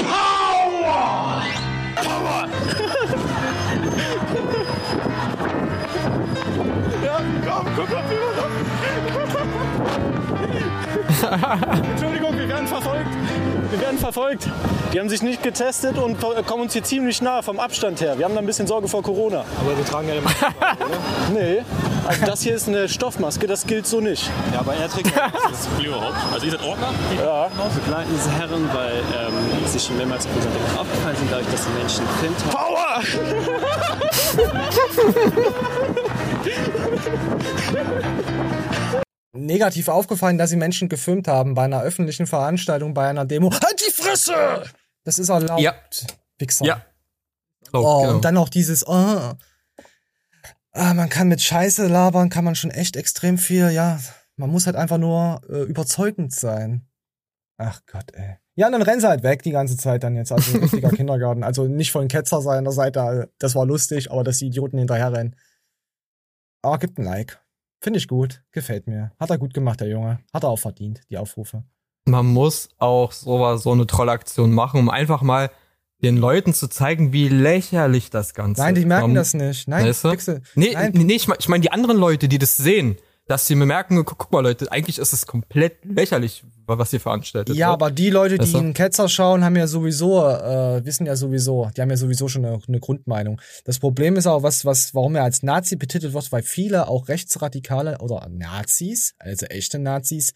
Power! 0.00 1.44
Power! 2.02 2.48
ja, 7.04 7.20
komm, 7.46 7.66
guck 7.76 7.90
mal, 7.92 8.02
Entschuldigung, 11.22 12.36
wir 12.36 12.48
werden 12.48 12.66
verfolgt. 12.66 13.08
Wir 13.70 13.80
werden 13.80 13.98
verfolgt. 13.98 14.48
Die 14.92 15.00
haben 15.00 15.08
sich 15.08 15.22
nicht 15.22 15.42
getestet 15.42 15.98
und 15.98 16.18
kommen 16.46 16.62
uns 16.62 16.72
hier 16.72 16.82
ziemlich 16.82 17.20
nah 17.20 17.42
vom 17.42 17.58
Abstand 17.58 18.00
her. 18.00 18.18
Wir 18.18 18.24
haben 18.24 18.34
da 18.34 18.40
ein 18.40 18.46
bisschen 18.46 18.66
Sorge 18.66 18.88
vor 18.88 19.02
Corona. 19.02 19.44
Aber 19.60 19.76
wir 19.76 19.84
tragen 19.84 20.08
ja 20.08 20.14
eine 20.14 20.22
Maske, 20.22 20.46
oder? 20.46 20.98
Nee, 21.32 21.62
also 22.06 22.24
das 22.24 22.42
hier 22.42 22.54
ist 22.54 22.68
eine 22.68 22.88
Stoffmaske, 22.88 23.46
das 23.46 23.66
gilt 23.66 23.86
so 23.86 24.00
nicht. 24.00 24.30
Ja, 24.52 24.60
aber 24.60 24.74
er 24.74 24.88
trägt 24.88 25.12
das 25.16 25.66
Problem 25.66 25.92
überhaupt. 25.92 26.16
Also 26.32 26.46
ihr 26.46 26.52
seid 26.52 26.62
Ordner? 26.62 26.94
Ja. 27.18 27.48
begleiten 27.74 28.10
diese 28.14 28.30
Herren, 28.30 28.70
weil 28.72 28.94
ähm, 28.94 29.34
sie 29.66 29.80
schon 29.80 29.96
mehrmals 29.96 30.26
auf 30.26 30.34
unserem 30.36 30.54
Deck 30.54 30.62
aufgefallen 30.78 31.16
sind, 31.16 31.32
dadurch, 31.32 31.50
dass 31.50 31.64
die 31.64 31.72
Menschen 31.72 32.06
gefilmt 32.06 32.38
haben. 32.54 32.76
Negativ 39.36 39.88
aufgefallen, 39.88 40.38
dass 40.38 40.50
sie 40.50 40.56
Menschen 40.56 40.88
gefilmt 40.88 41.28
haben 41.28 41.54
bei 41.54 41.64
einer 41.64 41.82
öffentlichen 41.82 42.26
Veranstaltung, 42.26 42.94
bei 42.94 43.08
einer 43.08 43.24
Demo. 43.24 43.50
Halt 43.52 43.84
die 43.86 43.92
Fresse! 43.92 44.64
Das 45.04 45.18
ist 45.18 45.28
erlaubt. 45.28 45.60
Ja. 45.60 45.74
Wichser. 46.38 46.64
Ja. 46.64 46.84
Oh, 47.72 47.78
Oh, 47.78 48.00
genau. 48.00 48.14
Und 48.14 48.24
dann 48.24 48.34
noch 48.34 48.48
dieses, 48.48 48.86
oh. 48.86 48.90
ah, 50.72 50.94
man 50.94 51.08
kann 51.08 51.28
mit 51.28 51.40
Scheiße 51.40 51.86
labern, 51.86 52.28
kann 52.28 52.44
man 52.44 52.54
schon 52.54 52.70
echt 52.70 52.96
extrem 52.96 53.38
viel, 53.38 53.70
ja. 53.70 54.00
Man 54.36 54.50
muss 54.50 54.66
halt 54.66 54.76
einfach 54.76 54.98
nur 54.98 55.40
äh, 55.48 55.62
überzeugend 55.62 56.32
sein. 56.34 56.86
Ach 57.56 57.80
Gott, 57.86 58.12
ey. 58.14 58.36
Ja, 58.54 58.66
und 58.66 58.72
dann 58.72 58.82
rennen 58.82 59.00
sie 59.00 59.08
halt 59.08 59.22
weg 59.22 59.42
die 59.42 59.50
ganze 59.50 59.76
Zeit 59.76 60.02
dann 60.02 60.16
jetzt. 60.16 60.32
Also 60.32 60.54
ein 60.54 60.62
richtiger 60.62 60.90
Kindergarten. 60.96 61.42
Also 61.42 61.66
nicht 61.66 61.92
von 61.92 62.08
Ketzer 62.08 62.40
seiner 62.42 62.72
Seite, 62.72 63.30
das 63.38 63.54
war 63.54 63.66
lustig, 63.66 64.10
aber 64.10 64.24
dass 64.24 64.38
die 64.38 64.46
Idioten 64.46 64.78
hinterher 64.78 65.12
rennen. 65.12 65.36
Aber 66.62 66.78
gibt 66.78 66.98
ein 66.98 67.04
Like. 67.04 67.40
Finde 67.86 67.98
ich 68.00 68.08
gut. 68.08 68.42
Gefällt 68.50 68.88
mir. 68.88 69.12
Hat 69.20 69.30
er 69.30 69.38
gut 69.38 69.54
gemacht, 69.54 69.78
der 69.80 69.86
Junge. 69.86 70.18
Hat 70.34 70.42
er 70.42 70.48
auch 70.48 70.58
verdient, 70.58 71.02
die 71.08 71.18
Aufrufe. 71.18 71.62
Man 72.04 72.26
muss 72.26 72.68
auch 72.78 73.12
so, 73.12 73.56
so 73.58 73.70
eine 73.70 73.86
Trollaktion 73.86 74.50
machen, 74.52 74.80
um 74.80 74.90
einfach 74.90 75.22
mal 75.22 75.52
den 76.02 76.16
Leuten 76.16 76.52
zu 76.52 76.66
zeigen, 76.66 77.12
wie 77.12 77.28
lächerlich 77.28 78.10
das 78.10 78.34
Ganze 78.34 78.60
Nein, 78.60 78.74
die 78.74 78.80
ist. 78.80 78.88
merken 78.88 79.06
Man- 79.06 79.14
das 79.14 79.34
nicht. 79.34 79.68
Nein, 79.68 79.86
weißt 79.86 80.02
du? 80.28 80.40
Nee, 80.56 80.72
Nein. 80.72 80.90
nee, 80.96 81.14
ich 81.14 81.28
meine 81.28 81.38
ich 81.38 81.48
mein 81.48 81.60
die 81.62 81.70
anderen 81.70 81.96
Leute, 81.96 82.26
die 82.26 82.38
das 82.38 82.56
sehen, 82.56 82.96
dass 83.28 83.46
sie 83.46 83.54
mir 83.56 83.66
merken, 83.66 84.04
guck, 84.04 84.18
guck 84.18 84.32
mal 84.32 84.40
Leute, 84.40 84.70
eigentlich 84.70 84.98
ist 84.98 85.12
es 85.12 85.26
komplett 85.26 85.84
lächerlich, 85.84 86.44
was 86.66 86.92
ihr 86.92 87.00
veranstaltet. 87.00 87.56
Ja, 87.56 87.68
wird. 87.70 87.74
aber 87.82 87.90
die 87.90 88.10
Leute, 88.10 88.34
die 88.36 88.42
Weißt 88.42 88.54
du? 88.54 88.58
einen 88.58 88.72
Ketzer 88.74 89.08
schauen, 89.08 89.44
haben 89.44 89.56
ja 89.56 89.66
sowieso, 89.66 90.24
äh, 90.26 90.84
wissen 90.84 91.06
ja 91.06 91.16
sowieso, 91.16 91.68
die 91.76 91.80
haben 91.82 91.90
ja 91.90 91.96
sowieso 91.96 92.28
schon 92.28 92.44
eine, 92.44 92.58
eine 92.66 92.78
Grundmeinung. 92.80 93.40
Das 93.64 93.78
Problem 93.80 94.16
ist 94.16 94.26
auch, 94.26 94.42
was, 94.44 94.64
was, 94.64 94.94
warum 94.94 95.16
er 95.16 95.24
als 95.24 95.42
Nazi 95.42 95.74
betitelt 95.76 96.12
wird, 96.14 96.30
weil 96.30 96.42
viele 96.42 96.88
auch 96.88 97.08
Rechtsradikale 97.08 97.98
oder 97.98 98.28
Nazis, 98.30 99.14
also 99.18 99.46
echte 99.46 99.78
Nazis, 99.80 100.32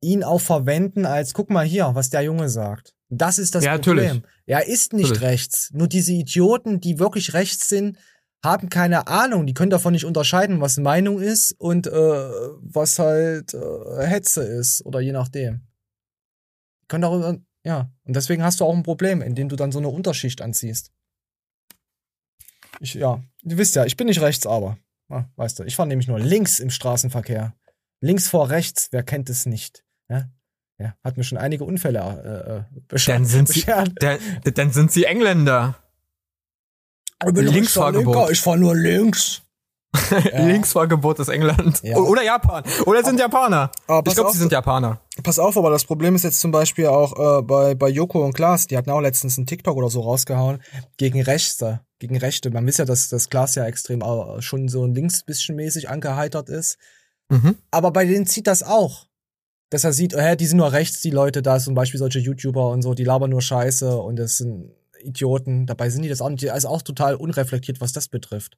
ihn 0.00 0.24
auch 0.24 0.40
verwenden 0.40 1.04
als, 1.06 1.34
guck 1.34 1.50
mal 1.50 1.64
hier, 1.66 1.90
was 1.94 2.10
der 2.10 2.22
Junge 2.22 2.48
sagt. 2.48 2.94
Das 3.08 3.38
ist 3.38 3.54
das 3.54 3.62
Ja, 3.64 3.76
Problem. 3.76 3.96
natürlich. 3.96 4.22
Er 4.46 4.66
ist 4.66 4.94
nicht 4.94 5.10
Natürlich. 5.10 5.22
rechts. 5.22 5.70
Nur 5.74 5.86
diese 5.86 6.12
Idioten, 6.12 6.80
die 6.80 6.98
wirklich 6.98 7.34
rechts 7.34 7.68
sind, 7.68 7.98
haben 8.42 8.68
keine 8.68 9.06
Ahnung. 9.06 9.46
Die 9.46 9.54
können 9.54 9.70
davon 9.70 9.92
nicht 9.92 10.04
unterscheiden, 10.04 10.60
was 10.60 10.76
Meinung 10.78 11.20
ist 11.20 11.52
und 11.52 11.86
äh, 11.86 11.90
was 11.92 12.98
halt 12.98 13.54
äh, 13.54 14.06
Hetze 14.06 14.42
ist 14.42 14.84
oder 14.84 15.00
je 15.00 15.12
nachdem. 15.12 15.60
Die 16.82 16.86
können 16.88 17.02
darüber, 17.02 17.38
ja. 17.64 17.90
Und 18.04 18.16
deswegen 18.16 18.42
hast 18.42 18.60
du 18.60 18.64
auch 18.64 18.74
ein 18.74 18.82
Problem, 18.82 19.22
indem 19.22 19.48
du 19.48 19.56
dann 19.56 19.72
so 19.72 19.78
eine 19.78 19.88
Unterschicht 19.88 20.42
anziehst. 20.42 20.90
Ich, 22.80 22.94
ja, 22.94 23.22
du 23.42 23.58
wisst 23.58 23.76
ja, 23.76 23.84
ich 23.84 23.96
bin 23.96 24.08
nicht 24.08 24.20
rechts, 24.20 24.46
aber, 24.46 24.78
ja, 25.08 25.30
weißt 25.36 25.60
du, 25.60 25.64
ich 25.64 25.76
fahre 25.76 25.88
nämlich 25.88 26.08
nur 26.08 26.18
links 26.18 26.58
im 26.58 26.70
Straßenverkehr. 26.70 27.54
Links 28.00 28.28
vor 28.28 28.50
rechts, 28.50 28.88
wer 28.90 29.04
kennt 29.04 29.30
es 29.30 29.46
nicht? 29.46 29.84
Ja, 30.08 30.28
ja 30.78 30.96
hat 31.04 31.16
mir 31.16 31.22
schon 31.22 31.38
einige 31.38 31.64
Unfälle 31.64 32.00
äh, 32.00 32.76
äh, 32.76 32.80
beschert. 32.88 33.16
dann 33.16 33.26
sind 33.26 33.48
sie, 33.48 33.62
dann, 33.62 34.18
dann 34.42 34.72
sind 34.72 34.90
sie 34.90 35.04
Engländer. 35.04 35.81
Ich 37.26 37.34
bin 37.34 37.46
Linksfahrgebot. 37.46 38.14
Linker, 38.14 38.30
Ich 38.30 38.40
fahre 38.40 38.58
nur 38.58 38.74
links. 38.74 39.42
Linksfahrgebot 40.32 41.18
ist 41.18 41.28
England. 41.28 41.82
Ja. 41.82 41.98
Oder 41.98 42.22
Japan. 42.22 42.64
Oder 42.86 43.04
sind 43.04 43.20
Japaner. 43.20 43.70
Aber 43.86 44.08
ich 44.10 44.14
glaube, 44.14 44.32
sie 44.32 44.38
sind 44.38 44.52
Japaner. 44.52 45.00
Pass 45.22 45.38
auf, 45.38 45.56
aber 45.56 45.70
das 45.70 45.84
Problem 45.84 46.14
ist 46.14 46.22
jetzt 46.22 46.40
zum 46.40 46.50
Beispiel 46.50 46.86
auch 46.86 47.38
äh, 47.38 47.42
bei, 47.42 47.74
bei 47.74 47.88
Joko 47.88 48.24
und 48.24 48.32
Klaas, 48.32 48.66
die 48.66 48.76
hatten 48.78 48.90
auch 48.90 49.00
letztens 49.00 49.36
einen 49.36 49.46
TikTok 49.46 49.76
oder 49.76 49.90
so 49.90 50.00
rausgehauen, 50.00 50.62
gegen 50.96 51.20
Rechte. 51.20 51.80
Gegen 51.98 52.16
Rechte. 52.16 52.50
Man 52.50 52.66
wisst 52.66 52.78
ja, 52.78 52.86
dass 52.86 53.10
das 53.10 53.28
Klaas 53.28 53.54
ja 53.54 53.66
extrem 53.66 54.00
äh, 54.00 54.40
schon 54.40 54.68
so 54.68 54.86
links 54.86 55.24
bisschen 55.24 55.56
mäßig 55.56 55.90
angeheitert 55.90 56.48
ist. 56.48 56.78
Mhm. 57.28 57.56
Aber 57.70 57.90
bei 57.90 58.06
denen 58.06 58.26
zieht 58.26 58.46
das 58.46 58.62
auch. 58.62 59.06
Dass 59.68 59.84
er 59.84 59.92
sieht, 59.92 60.14
hä, 60.14 60.36
die 60.36 60.46
sind 60.46 60.58
nur 60.58 60.72
rechts, 60.72 61.00
die 61.00 61.10
Leute 61.10 61.42
da, 61.42 61.58
zum 61.58 61.74
Beispiel 61.74 61.98
solche 61.98 62.18
YouTuber 62.18 62.70
und 62.70 62.82
so, 62.82 62.94
die 62.94 63.04
labern 63.04 63.30
nur 63.30 63.40
Scheiße 63.40 63.96
und 63.98 64.16
das 64.16 64.38
sind 64.38 64.70
Idioten. 65.02 65.66
Dabei 65.66 65.90
sind 65.90 66.02
die 66.02 66.08
das 66.08 66.20
auch 66.20 66.30
nicht, 66.30 66.50
also 66.52 66.68
auch 66.68 66.82
total 66.82 67.14
unreflektiert, 67.14 67.80
was 67.80 67.92
das 67.92 68.08
betrifft. 68.08 68.56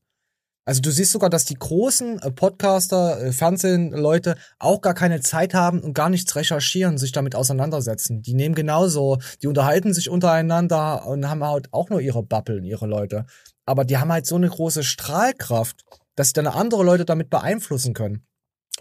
Also 0.67 0.81
du 0.81 0.91
siehst 0.91 1.13
sogar, 1.13 1.29
dass 1.29 1.45
die 1.45 1.55
großen 1.55 2.21
äh, 2.21 2.31
Podcaster, 2.31 3.21
äh, 3.21 3.33
Fernsehleute 3.33 4.37
auch 4.59 4.81
gar 4.81 4.95
keine 4.95 5.21
Zeit 5.21 5.53
haben 5.53 5.81
und 5.81 5.93
gar 5.93 6.09
nichts 6.09 6.35
recherchieren, 6.37 6.97
sich 6.97 7.13
damit 7.13 7.35
auseinandersetzen. 7.35 8.23
Die 8.23 8.35
nehmen 8.35 8.55
genauso, 8.55 9.19
die 9.43 9.47
unterhalten 9.47 9.93
sich 9.93 10.09
untereinander 10.09 11.07
und 11.07 11.29
haben 11.29 11.45
halt 11.45 11.73
auch 11.73 11.91
nur 11.91 12.01
ihre 12.01 12.23
Bappeln, 12.23 12.65
ihre 12.65 12.87
Leute. 12.87 13.27
Aber 13.67 13.85
die 13.85 13.99
haben 13.99 14.13
halt 14.13 14.27
so 14.27 14.37
eine 14.37 14.49
große 14.49 14.85
Strahlkraft, 14.85 15.85
dass 16.17 16.29
sie 16.29 16.35
dann 16.35 16.47
andere 16.47 16.83
Leute 16.83 17.05
damit 17.05 17.29
beeinflussen 17.29 17.93
können. 17.93 18.25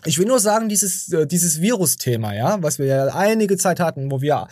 Ich 0.05 0.17
will 0.19 0.25
nur 0.27 0.39
sagen, 0.39 0.69
dieses, 0.69 1.11
äh, 1.11 1.25
dieses 1.27 1.61
Virus-Thema, 1.61 2.33
ja, 2.33 2.61
was 2.61 2.79
wir 2.79 2.85
ja 2.85 3.05
einige 3.07 3.57
Zeit 3.57 3.79
hatten, 3.79 4.11
wo 4.11 4.21
wir 4.21 4.47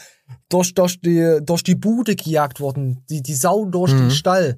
durch, 0.49 0.73
durch, 0.73 0.99
die, 1.01 1.39
durch 1.43 1.63
die 1.63 1.75
Bude 1.75 2.15
gejagt 2.15 2.59
wurden, 2.59 3.03
die, 3.09 3.21
die 3.21 3.33
Sau 3.35 3.65
durch 3.65 3.93
Mhm. 3.93 3.97
den 3.97 4.11
Stall. 4.11 4.57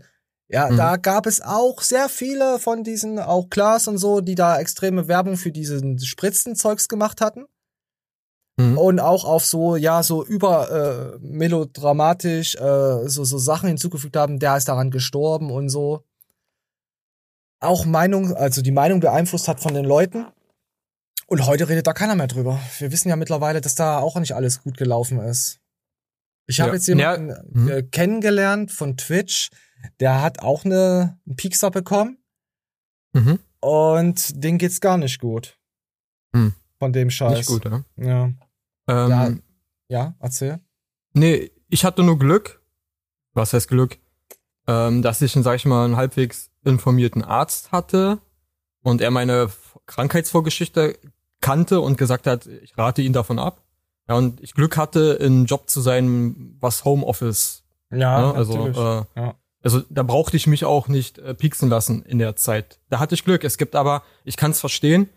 Ja, 0.50 0.70
Mhm. 0.70 0.78
da 0.78 0.98
gab 0.98 1.26
es 1.26 1.42
auch 1.42 1.82
sehr 1.82 2.10
viele 2.10 2.60
von 2.60 2.84
diesen, 2.84 3.18
auch 3.18 3.50
Klaas 3.50 3.88
und 3.88 3.98
so, 3.98 4.22
die 4.22 4.36
da 4.36 4.60
extreme 4.60 5.08
Werbung 5.08 5.38
für 5.38 5.52
diesen 5.52 5.98
Spritzenzeugs 6.00 6.88
gemacht 6.88 7.22
hatten. 7.22 7.46
Mhm. 8.58 8.78
Und 8.78 9.00
auch 9.00 9.26
auf 9.26 9.46
so, 9.46 9.76
ja, 9.76 10.04
so 10.04 10.24
über 10.24 10.70
äh, 10.70 11.18
melodramatisch 11.22 12.56
äh, 12.56 13.08
so, 13.10 13.24
so 13.24 13.40
Sachen 13.40 13.68
hinzugefügt 13.68 14.16
haben, 14.16 14.38
der 14.38 14.58
ist 14.58 14.68
daran 14.68 14.92
gestorben 14.92 15.50
und 15.50 15.70
so. 15.70 16.04
Auch 17.60 17.86
Meinung, 17.86 18.34
also 18.36 18.62
die 18.62 18.72
Meinung 18.72 19.00
beeinflusst 19.00 19.48
hat 19.48 19.60
von 19.60 19.74
den 19.74 19.86
Leuten. 19.86 20.26
Und 21.28 21.46
heute 21.46 21.68
redet 21.70 21.88
da 21.88 21.94
keiner 21.94 22.16
mehr 22.16 22.28
drüber. 22.28 22.60
Wir 22.80 22.92
wissen 22.92 23.10
ja 23.10 23.16
mittlerweile, 23.16 23.62
dass 23.62 23.76
da 23.76 23.98
auch 24.00 24.16
nicht 24.20 24.34
alles 24.36 24.62
gut 24.62 24.78
gelaufen 24.78 25.20
ist. 25.20 25.60
Ich 26.48 26.60
habe 26.60 26.72
Ja. 26.72 26.76
jetzt 26.76 26.88
jemanden 26.88 27.30
Ja. 27.30 27.44
Mhm. 27.52 27.70
äh, 27.70 27.84
kennengelernt 27.84 28.72
von 28.72 28.98
Twitch, 28.98 29.50
der 30.00 30.22
hat 30.22 30.40
auch 30.40 30.66
eine, 30.66 31.20
einen 31.26 31.36
Piekser 31.36 31.72
bekommen. 31.72 32.18
Mhm. 33.14 33.40
Und 33.62 34.44
denen 34.44 34.58
geht's 34.58 34.82
gar 34.82 34.98
nicht 34.98 35.20
gut. 35.20 35.58
Hm. 36.36 36.54
Von 36.80 36.92
dem 36.92 37.10
Scheiß. 37.10 37.38
Nicht 37.38 37.48
gut, 37.48 37.64
ja. 37.66 37.84
Ja. 37.98 38.24
Ähm, 38.26 39.10
Ja. 39.10 39.32
Ja, 39.90 40.16
erzähl. 40.20 40.60
Nee, 41.14 41.52
ich 41.70 41.86
hatte 41.86 42.04
nur 42.04 42.18
Glück. 42.20 42.62
Was 43.34 43.54
heißt 43.54 43.68
Glück? 43.70 44.00
Ähm, 44.68 45.02
dass 45.02 45.22
ich, 45.22 45.32
sag 45.34 45.56
ich 45.56 45.66
mal, 45.66 45.86
einen 45.86 45.96
halbwegs 45.96 46.50
informierten 46.66 47.24
Arzt 47.24 47.72
hatte 47.72 48.20
und 48.82 49.02
er 49.02 49.12
meine 49.12 49.50
Krankheitsvorgeschichte 49.86 50.98
kannte 51.44 51.80
und 51.82 51.98
gesagt 51.98 52.26
hat, 52.26 52.48
ich 52.48 52.76
rate 52.78 53.02
ihn 53.04 53.14
davon 53.14 53.38
ab. 53.38 53.62
Ja, 54.10 54.16
und 54.16 54.42
ich 54.42 54.54
Glück 54.56 54.76
hatte, 54.78 55.18
in 55.22 55.46
Job 55.46 55.70
zu 55.70 55.80
sein, 55.82 56.56
was 56.60 56.84
Homeoffice. 56.86 57.64
Ja, 57.92 58.22
ne, 58.32 58.36
also, 58.36 58.68
äh, 58.68 59.20
Ja. 59.20 59.36
also 59.62 59.82
da 59.90 60.02
brauchte 60.04 60.36
ich 60.36 60.48
mich 60.48 60.66
auch 60.66 60.88
nicht 60.88 61.20
äh, 61.20 61.34
pieksen 61.36 61.70
lassen 61.70 62.04
in 62.04 62.18
der 62.20 62.36
Zeit. 62.36 62.80
Da 62.90 63.00
hatte 63.00 63.14
ich 63.16 63.24
Glück. 63.24 63.44
Es 63.44 63.58
gibt 63.58 63.76
aber, 63.76 64.02
ich 64.24 64.36
kann 64.36 64.52
es 64.52 64.60
verstehen, 64.60 65.10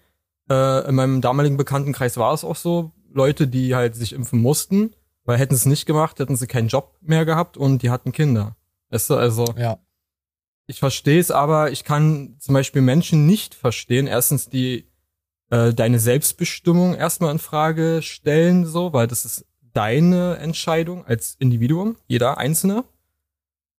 äh, 0.50 0.88
in 0.88 0.94
meinem 0.94 1.20
damaligen 1.20 1.56
Bekanntenkreis 1.56 2.16
war 2.18 2.34
es 2.34 2.44
auch 2.44 2.54
so, 2.56 2.92
Leute, 3.12 3.48
die 3.48 3.74
halt 3.74 3.96
sich 3.96 4.12
impfen 4.12 4.40
mussten, 4.42 4.94
weil 5.24 5.38
hätten 5.38 5.54
sie 5.54 5.60
es 5.60 5.66
nicht 5.66 5.86
gemacht, 5.86 6.18
hätten 6.20 6.36
sie 6.36 6.46
keinen 6.46 6.68
Job 6.68 6.96
mehr 7.00 7.24
gehabt 7.24 7.56
und 7.56 7.82
die 7.82 7.90
hatten 7.90 8.12
Kinder. 8.12 8.56
Weißt 8.90 9.10
du, 9.10 9.16
also 9.16 9.46
Ja. 9.56 9.78
ich 10.66 10.78
verstehe 10.78 11.18
es, 11.18 11.30
aber 11.30 11.72
ich 11.72 11.82
kann 11.82 12.36
zum 12.38 12.52
Beispiel 12.52 12.82
Menschen 12.82 13.26
nicht 13.26 13.54
verstehen. 13.54 14.06
Erstens, 14.06 14.48
die 14.48 14.86
äh, 15.50 15.72
deine 15.72 15.98
Selbstbestimmung 15.98 16.94
erstmal 16.94 17.32
in 17.32 17.38
Frage 17.38 18.00
stellen, 18.02 18.66
so, 18.66 18.92
weil 18.92 19.06
das 19.06 19.24
ist 19.24 19.46
deine 19.72 20.36
Entscheidung 20.38 21.04
als 21.06 21.36
Individuum, 21.38 21.96
jeder 22.06 22.38
Einzelne. 22.38 22.84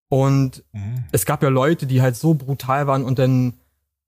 Und 0.09 0.63
es 1.11 1.25
gab 1.25 1.43
ja 1.43 1.49
Leute, 1.49 1.85
die 1.85 2.01
halt 2.01 2.15
so 2.15 2.33
brutal 2.33 2.87
waren 2.87 3.03
und 3.03 3.19
dann, 3.19 3.55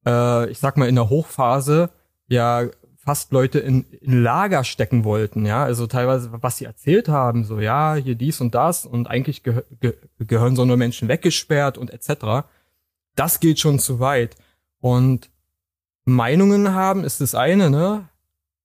äh, 0.05 0.49
ich 0.49 0.59
sag 0.59 0.77
mal, 0.77 0.87
in 0.87 0.95
der 0.95 1.09
Hochphase 1.09 1.89
ja 2.27 2.67
fast 2.95 3.31
Leute 3.31 3.59
in, 3.59 3.85
in 4.01 4.21
Lager 4.21 4.63
stecken 4.63 5.03
wollten, 5.03 5.45
ja. 5.45 5.63
Also 5.63 5.87
teilweise, 5.87 6.29
was 6.31 6.57
sie 6.57 6.65
erzählt 6.65 7.09
haben, 7.09 7.43
so, 7.43 7.59
ja, 7.59 7.95
hier 7.95 8.15
dies 8.15 8.39
und 8.39 8.53
das 8.53 8.85
und 8.85 9.07
eigentlich 9.07 9.41
gehö 9.43 9.63
ge 9.79 9.95
gehören 10.19 10.55
so 10.55 10.63
nur 10.63 10.77
Menschen 10.77 11.07
weggesperrt 11.07 11.77
und 11.77 11.91
etc. 11.91 12.47
Das 13.15 13.39
geht 13.39 13.59
schon 13.59 13.79
zu 13.79 13.99
weit. 13.99 14.35
Und 14.79 15.29
Meinungen 16.09 16.73
haben 16.73 17.03
ist 17.03 17.21
das 17.21 17.35
eine, 17.35 17.69
ne? 17.69 18.07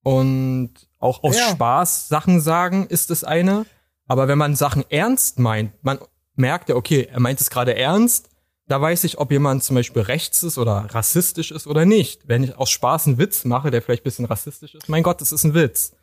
Und 0.03 0.71
auch 0.99 1.23
aus 1.23 1.37
Ja. 1.37 1.49
Spaß 1.49 2.07
Sachen 2.07 2.39
sagen 2.41 2.87
ist 2.87 3.09
das 3.09 3.23
eine. 3.23 3.65
Aber 4.07 4.27
wenn 4.27 4.37
man 4.37 4.55
Sachen 4.55 4.83
ernst 4.89 5.39
meint, 5.39 5.71
man 5.83 5.97
merkt 6.35 6.69
ja, 6.69 6.75
okay, 6.75 7.07
er 7.11 7.19
meint 7.19 7.41
es 7.41 7.49
gerade 7.49 7.75
ernst, 7.75 8.29
da 8.67 8.79
weiß 8.81 9.03
ich, 9.03 9.17
ob 9.19 9.31
jemand 9.31 9.63
zum 9.63 9.75
Beispiel 9.75 10.01
rechts 10.03 10.43
ist 10.43 10.57
oder 10.57 10.87
rassistisch 10.91 11.51
ist 11.51 11.65
oder 11.67 11.85
nicht. 11.85 12.27
Wenn 12.27 12.43
ich 12.43 12.55
aus 12.57 12.69
Spaß 12.71 13.07
einen 13.07 13.17
Witz 13.17 13.45
mache, 13.45 13.71
der 13.71 13.81
vielleicht 13.81 14.01
ein 14.01 14.05
bisschen 14.05 14.25
rassistisch 14.25 14.75
ist, 14.75 14.89
mein 14.89 15.03
Gott, 15.03 15.21
das 15.21 15.31
ist 15.31 15.43
ein 15.43 15.53
Witz. 15.53 15.93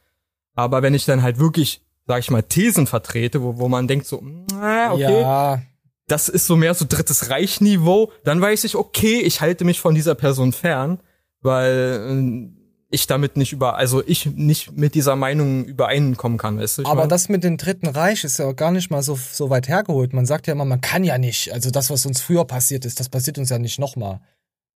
Aber 0.54 0.82
wenn 0.82 0.94
ich 0.94 1.04
dann 1.04 1.22
halt 1.22 1.38
wirklich, 1.38 1.82
sag 2.06 2.20
ich 2.20 2.30
mal, 2.30 2.42
Thesen 2.42 2.86
vertrete, 2.86 3.42
wo, 3.42 3.58
wo 3.58 3.68
man 3.68 3.88
denkt 3.88 4.06
so, 4.06 4.20
na, 4.22 4.92
okay, 4.92 5.20
Ja. 5.20 5.62
das 6.08 6.28
ist 6.28 6.46
so 6.46 6.56
mehr 6.56 6.74
so 6.74 6.84
drittes 6.88 7.30
Reichniveau, 7.30 8.12
dann 8.24 8.40
weiß 8.40 8.64
ich, 8.64 8.74
okay, 8.76 9.20
ich 9.20 9.40
halte 9.40 9.64
mich 9.64 9.80
von 9.80 9.94
dieser 9.94 10.14
Person 10.14 10.52
fern, 10.52 11.00
weil 11.42 12.52
äh, 12.52 12.62
ich 12.90 13.06
damit 13.06 13.36
nicht 13.36 13.52
über, 13.52 13.76
also 13.76 14.02
ich 14.06 14.26
nicht 14.26 14.76
mit 14.76 14.94
dieser 14.94 15.16
Meinung 15.16 15.64
übereinkommen 15.64 16.38
kann, 16.38 16.58
weißt 16.58 16.78
du? 16.78 16.84
Aber 16.84 17.02
mein? 17.02 17.08
das 17.08 17.28
mit 17.28 17.42
dem 17.42 17.56
Dritten 17.56 17.88
Reich 17.88 18.22
ist 18.24 18.38
ja 18.38 18.46
auch 18.46 18.56
gar 18.56 18.70
nicht 18.70 18.90
mal 18.90 19.02
so, 19.02 19.18
so 19.32 19.50
weit 19.50 19.66
hergeholt. 19.68 20.12
Man 20.12 20.26
sagt 20.26 20.46
ja 20.46 20.52
immer, 20.52 20.66
man 20.66 20.80
kann 20.80 21.02
ja 21.02 21.18
nicht. 21.18 21.52
Also 21.52 21.70
das, 21.70 21.90
was 21.90 22.04
uns 22.06 22.20
früher 22.20 22.44
passiert 22.44 22.84
ist, 22.84 23.00
das 23.00 23.08
passiert 23.08 23.38
uns 23.38 23.48
ja 23.50 23.58
nicht 23.58 23.78
nochmal. 23.78 24.20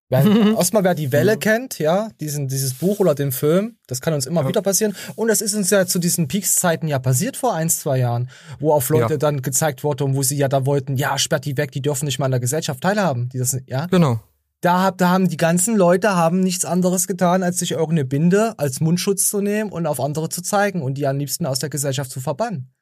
Erstmal, 0.11 0.85
wer 0.85 0.95
die 0.95 1.11
Welle 1.11 1.37
kennt, 1.37 1.81
ja, 1.81 2.11
diesen, 2.21 2.47
dieses 2.47 2.75
Buch 2.75 3.01
oder 3.01 3.17
den 3.17 3.33
Film, 3.33 3.77
das 3.89 4.01
kann 4.01 4.14
uns 4.14 4.25
immer 4.25 4.47
wieder 4.47 4.62
passieren. 4.62 4.95
Und 5.17 5.27
das 5.27 5.41
ist 5.41 5.55
uns 5.55 5.71
ja 5.71 5.85
zu 5.85 5.99
diesen 5.99 6.29
Peaks-Zeiten 6.29 6.87
ja 6.87 7.01
passiert 7.01 7.37
vor 7.37 7.55
ein, 7.55 7.69
zwei 7.69 7.99
Jahren, 7.99 8.31
wo 8.61 8.73
auf 8.73 8.89
Leute 8.89 9.14
Ja. 9.14 9.19
dann 9.19 9.43
gezeigt 9.43 9.83
wurde 9.83 10.05
und 10.05 10.14
wo 10.14 10.23
sie 10.23 10.37
ja 10.37 10.47
da 10.47 10.64
wollten, 10.64 10.97
ja, 10.97 11.19
sperrt 11.19 11.45
die 11.45 11.57
weg, 11.57 11.73
die 11.73 11.83
dürfen 11.83 12.05
nicht 12.05 12.21
mal 12.21 12.27
an 12.27 12.31
der 12.31 12.41
Gesellschaft 12.41 12.83
teilhaben. 12.83 13.29
Die 13.31 13.39
das, 13.39 13.59
ja? 13.67 13.87
Genau. 13.87 14.21
Da, 14.67 14.83
hab, 14.83 14.99
da 14.99 15.11
haben 15.11 15.29
die 15.29 15.37
ganzen 15.37 15.77
Leute 15.77 16.17
haben 16.17 16.41
nichts 16.41 16.64
anderes 16.64 17.07
getan, 17.07 17.45
als 17.45 17.59
sich 17.59 17.71
irgendeine 17.71 18.05
Binde 18.05 18.59
als 18.59 18.81
Mundschutz 18.81 19.31
zu 19.31 19.41
nehmen 19.41 19.71
und 19.71 19.87
auf 19.87 20.01
andere 20.01 20.29
zu 20.29 20.43
zeigen 20.43 20.83
und 20.83 20.95
die 20.95 21.07
am 21.07 21.19
liebsten 21.19 21.47
aus 21.47 21.61
der 21.61 21.69
Gesellschaft 21.69 22.11
zu 22.11 22.19
verbannen. 22.21 22.75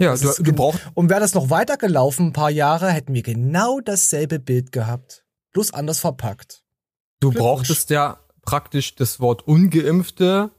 Ja, 0.00 0.12
Das 0.12 0.22
du, 0.22 0.28
ist 0.30 0.38
du 0.46 0.52
brauchst, 0.54 0.80
Und 0.94 1.10
wäre 1.10 1.20
das 1.20 1.34
noch 1.34 1.50
weitergelaufen, 1.50 2.28
ein 2.28 2.32
paar 2.32 2.50
Jahre, 2.50 2.90
hätten 2.90 3.12
wir 3.12 3.22
genau 3.22 3.80
dasselbe 3.80 4.38
Bild 4.38 4.72
gehabt. 4.72 5.24
Bloß 5.52 5.74
anders 5.74 6.00
verpackt. 6.00 6.62
du 7.20 7.32
brauchtest 7.32 7.90
ja 7.90 8.18
praktisch 8.42 8.94
das 8.94 9.20
Wort 9.20 9.46
Ungeimpfte 9.46 10.50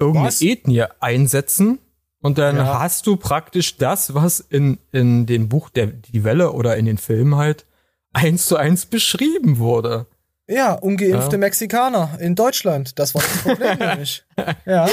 irgendeine 0.00 0.28
Was? 0.28 0.40
Ethnie 0.40 0.84
einsetzen 1.00 1.78
und 2.22 2.38
dann 2.38 2.56
Ja. 2.56 2.80
hast 2.80 3.06
du 3.06 3.16
praktisch 3.16 3.76
das, 3.76 4.14
was 4.14 4.40
in, 4.40 4.78
in 4.92 5.26
dem 5.26 5.50
Buch 5.50 5.68
der 5.68 5.88
Die 5.88 6.24
Welle 6.24 6.52
oder 6.52 6.78
in 6.78 6.86
den 6.86 6.96
Filmen 6.96 7.36
halt 7.36 7.66
eins 8.14 8.46
zu 8.46 8.56
eins 8.56 8.86
beschrieben 8.86 9.58
wurde. 9.58 10.06
Ja, 10.48 10.74
ungeimpfte 10.74 11.36
Ja. 11.36 11.38
Mexikaner 11.38 12.18
in 12.20 12.34
Deutschland. 12.34 12.98
Das 12.98 13.14
war 13.14 13.22
das 13.22 13.42
Problem 13.42 13.78
nämlich. 13.78 14.24
Ja. 14.66 14.88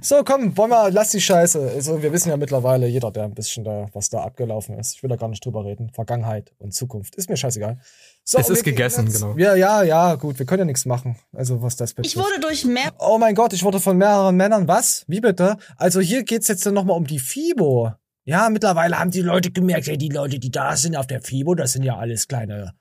So, 0.00 0.22
komm, 0.24 0.56
wollen 0.56 0.70
wir, 0.70 0.90
lass 0.92 1.10
die 1.10 1.20
Scheiße. 1.20 1.72
Also, 1.74 2.02
wir 2.02 2.12
wissen 2.12 2.28
ja 2.28 2.36
mittlerweile, 2.36 2.86
jeder, 2.86 3.10
der 3.10 3.24
ein 3.24 3.34
bisschen 3.34 3.64
da, 3.64 3.88
was 3.92 4.10
da 4.10 4.22
abgelaufen 4.22 4.78
ist. 4.78 4.94
Ich 4.94 5.02
will 5.02 5.10
da 5.10 5.16
gar 5.16 5.28
nicht 5.28 5.44
drüber 5.44 5.64
reden. 5.64 5.90
Vergangenheit 5.90 6.52
und 6.58 6.72
Zukunft. 6.72 7.16
Ist 7.16 7.28
mir 7.28 7.36
scheißegal. 7.36 7.78
So, 8.22 8.38
Es 8.38 8.48
ist 8.48 8.62
gegessen, 8.64 9.06
jetzt- 9.06 9.20
genau. 9.20 9.36
Ja, 9.36 9.54
ja, 9.56 9.82
ja, 9.82 10.14
gut. 10.14 10.38
Wir 10.38 10.46
können 10.46 10.60
ja 10.60 10.64
nichts 10.66 10.86
machen. 10.86 11.16
Also, 11.32 11.60
was 11.60 11.74
das 11.76 11.92
betrifft. 11.92 12.14
Ich 12.14 12.22
wurde 12.22 12.40
durch 12.40 12.64
mehr. 12.64 12.92
Oh 13.00 13.18
mein 13.18 13.34
Gott, 13.34 13.52
ich 13.52 13.64
wurde 13.64 13.80
von 13.80 13.98
mehreren 13.98 14.36
Männern. 14.36 14.68
Was? 14.68 15.04
Wie 15.08 15.20
bitte? 15.20 15.56
Also 15.76 16.00
hier 16.00 16.22
geht's 16.22 16.46
jetzt 16.48 16.64
dann 16.64 16.74
nochmal 16.74 16.96
um 16.96 17.06
die 17.06 17.18
FIBO. 17.18 17.92
Ja, 18.24 18.48
mittlerweile 18.50 18.98
haben 18.98 19.10
die 19.10 19.20
Leute 19.20 19.50
gemerkt, 19.50 19.88
ja, 19.88 19.96
die 19.96 20.08
Leute, 20.08 20.38
die 20.38 20.50
da 20.50 20.76
sind 20.76 20.96
auf 20.96 21.06
der 21.06 21.20
FIBO, 21.20 21.54
das 21.54 21.72
sind 21.72 21.82
ja 21.82 21.96
alles 21.98 22.26
kleine 22.28 22.72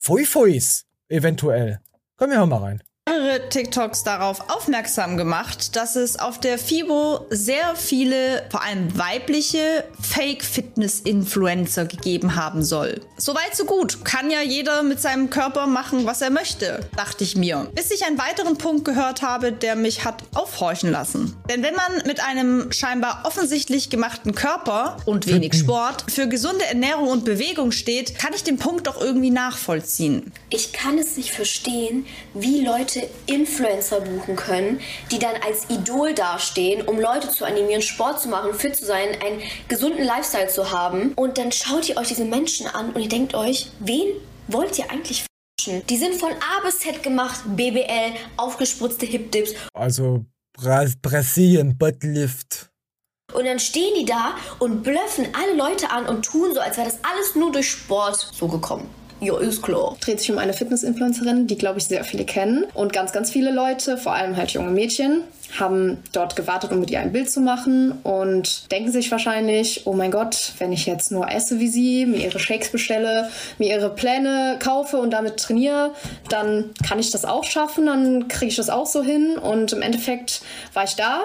Fui-Fuis. 0.00 0.84
Eventuell. 1.08 1.80
Komm, 2.16 2.30
wir 2.30 2.38
hören 2.38 2.50
mal 2.50 2.58
rein. 2.58 2.82
Mehrere 3.08 3.48
TikToks 3.48 4.04
darauf 4.04 4.50
aufmerksam 4.50 5.16
gemacht, 5.16 5.76
dass 5.76 5.96
es 5.96 6.18
auf 6.18 6.40
der 6.40 6.58
FIBO 6.58 7.26
sehr 7.30 7.74
viele, 7.74 8.44
vor 8.50 8.62
allem 8.62 8.96
weibliche 8.98 9.84
Fake-Fitness-Influencer 10.00 11.86
gegeben 11.86 12.36
haben 12.36 12.62
soll. 12.62 13.00
Soweit 13.16 13.54
so 13.54 13.64
gut. 13.64 14.04
Kann 14.04 14.30
ja 14.30 14.42
jeder 14.42 14.82
mit 14.82 15.00
seinem 15.00 15.30
Körper 15.30 15.66
machen, 15.66 16.06
was 16.06 16.20
er 16.20 16.30
möchte, 16.30 16.88
dachte 16.96 17.24
ich 17.24 17.36
mir. 17.36 17.70
Bis 17.74 17.90
ich 17.90 18.04
einen 18.04 18.18
weiteren 18.18 18.58
Punkt 18.58 18.84
gehört 18.84 19.22
habe, 19.22 19.52
der 19.52 19.76
mich 19.76 20.04
hat 20.04 20.22
aufhorchen 20.34 20.90
lassen. 20.90 21.36
Denn 21.50 21.62
wenn 21.62 21.74
man 21.74 22.06
mit 22.06 22.22
einem 22.22 22.70
scheinbar 22.72 23.22
offensichtlich 23.24 23.90
gemachten 23.90 24.34
Körper 24.34 24.98
und 25.04 25.26
wenig 25.26 25.54
Sport 25.54 26.04
für 26.10 26.28
gesunde 26.28 26.64
Ernährung 26.66 27.08
und 27.08 27.24
Bewegung 27.24 27.72
steht, 27.72 28.18
kann 28.18 28.32
ich 28.34 28.44
den 28.44 28.58
Punkt 28.58 28.86
doch 28.86 29.00
irgendwie 29.00 29.30
nachvollziehen. 29.30 30.32
Ich 30.50 30.72
kann 30.72 30.98
es 30.98 31.16
nicht 31.16 31.32
verstehen, 31.32 32.06
wie 32.34 32.64
Leute 32.64 32.97
Influencer 33.26 34.00
buchen 34.00 34.36
können, 34.36 34.80
die 35.10 35.18
dann 35.18 35.34
als 35.46 35.68
Idol 35.70 36.14
dastehen, 36.14 36.86
um 36.86 37.00
Leute 37.00 37.30
zu 37.30 37.44
animieren, 37.44 37.82
Sport 37.82 38.20
zu 38.20 38.28
machen, 38.28 38.54
fit 38.54 38.76
zu 38.76 38.84
sein, 38.84 39.08
einen 39.24 39.40
gesunden 39.68 40.04
Lifestyle 40.04 40.48
zu 40.48 40.70
haben. 40.70 41.12
Und 41.14 41.38
dann 41.38 41.52
schaut 41.52 41.88
ihr 41.88 41.96
euch 41.96 42.08
diese 42.08 42.24
Menschen 42.24 42.66
an 42.66 42.92
und 42.92 43.00
ihr 43.00 43.08
denkt 43.08 43.34
euch, 43.34 43.70
wen 43.80 44.08
wollt 44.48 44.78
ihr 44.78 44.90
eigentlich 44.90 45.24
verarschen? 45.58 45.86
Die 45.86 45.96
sind 45.96 46.14
von 46.14 46.30
A 46.32 46.64
bis 46.64 46.80
Z 46.80 47.02
gemacht, 47.02 47.40
BBL, 47.46 48.14
aufgespritzte 48.36 49.06
Hip-Dips. 49.06 49.54
Also 49.74 50.24
Bra 50.54 50.86
Brasilien 51.02 51.78
Buttlift. 51.78 52.70
Und 53.34 53.44
dann 53.44 53.58
stehen 53.58 53.94
die 53.94 54.06
da 54.06 54.36
und 54.58 54.82
blöffen 54.82 55.28
alle 55.34 55.54
Leute 55.54 55.90
an 55.90 56.06
und 56.06 56.24
tun 56.24 56.54
so, 56.54 56.60
als 56.60 56.78
wäre 56.78 56.88
das 56.88 56.98
alles 57.04 57.34
nur 57.34 57.52
durch 57.52 57.70
Sport 57.70 58.16
so 58.16 58.48
gekommen. 58.48 58.88
Ja, 59.20 59.36
ist 59.38 59.62
klar. 59.62 59.96
dreht 60.00 60.20
sich 60.20 60.30
um 60.30 60.38
eine 60.38 60.52
Fitness-Influencerin, 60.52 61.48
die, 61.48 61.58
glaube 61.58 61.78
ich, 61.78 61.86
sehr 61.86 62.04
viele 62.04 62.24
kennen. 62.24 62.64
Und 62.74 62.92
ganz, 62.92 63.12
ganz 63.12 63.30
viele 63.32 63.50
Leute, 63.50 63.98
vor 63.98 64.12
allem 64.12 64.36
halt 64.36 64.52
junge 64.52 64.70
Mädchen, 64.70 65.22
haben 65.58 65.98
dort 66.12 66.36
gewartet, 66.36 66.70
um 66.72 66.80
mit 66.80 66.90
ihr 66.90 67.00
ein 67.00 67.10
Bild 67.10 67.30
zu 67.30 67.40
machen 67.40 67.92
und 68.02 68.70
denken 68.70 68.92
sich 68.92 69.10
wahrscheinlich, 69.10 69.86
oh 69.86 69.92
mein 69.92 70.10
Gott, 70.10 70.52
wenn 70.58 70.72
ich 70.72 70.86
jetzt 70.86 71.10
nur 71.10 71.28
esse 71.30 71.58
wie 71.58 71.68
sie, 71.68 72.06
mir 72.06 72.18
ihre 72.18 72.38
Shakes 72.38 72.70
bestelle, 72.70 73.30
mir 73.58 73.76
ihre 73.76 73.90
Pläne 73.90 74.58
kaufe 74.62 74.98
und 74.98 75.10
damit 75.10 75.38
trainiere, 75.38 75.94
dann 76.28 76.70
kann 76.86 76.98
ich 76.98 77.10
das 77.10 77.24
auch 77.24 77.44
schaffen, 77.44 77.86
dann 77.86 78.28
kriege 78.28 78.50
ich 78.50 78.56
das 78.56 78.70
auch 78.70 78.86
so 78.86 79.02
hin. 79.02 79.38
Und 79.38 79.72
im 79.72 79.82
Endeffekt 79.82 80.42
war 80.74 80.84
ich 80.84 80.96
da, 80.96 81.22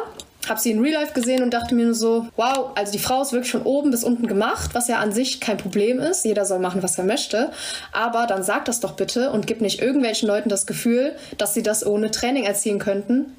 habe 0.49 0.59
sie 0.59 0.71
in 0.71 0.79
Real 0.81 1.01
Life 1.01 1.13
gesehen 1.13 1.41
und 1.43 1.51
dachte 1.53 1.73
mir 1.75 1.85
nur 1.85 1.93
so, 1.93 2.27
wow, 2.35 2.71
also 2.75 2.91
die 2.91 2.99
Frau 2.99 3.21
ist 3.21 3.31
wirklich 3.31 3.51
von 3.51 3.63
oben 3.63 3.91
bis 3.91 4.03
unten 4.03 4.27
gemacht, 4.27 4.71
was 4.73 4.87
ja 4.87 4.99
an 4.99 5.11
sich 5.11 5.39
kein 5.39 5.57
Problem 5.57 5.99
ist. 5.99 6.25
Jeder 6.25 6.45
soll 6.45 6.59
machen, 6.59 6.83
was 6.83 6.97
er 6.97 7.03
möchte. 7.05 7.51
Aber 7.91 8.27
dann 8.27 8.43
sag 8.43 8.65
das 8.65 8.79
doch 8.79 8.93
bitte 8.95 9.31
und 9.31 9.47
gib 9.47 9.61
nicht 9.61 9.81
irgendwelchen 9.81 10.27
Leuten 10.27 10.49
das 10.49 10.65
Gefühl, 10.65 11.15
dass 11.37 11.53
sie 11.53 11.63
das 11.63 11.85
ohne 11.85 12.11
Training 12.11 12.43
erzielen 12.43 12.79
könnten. 12.79 13.35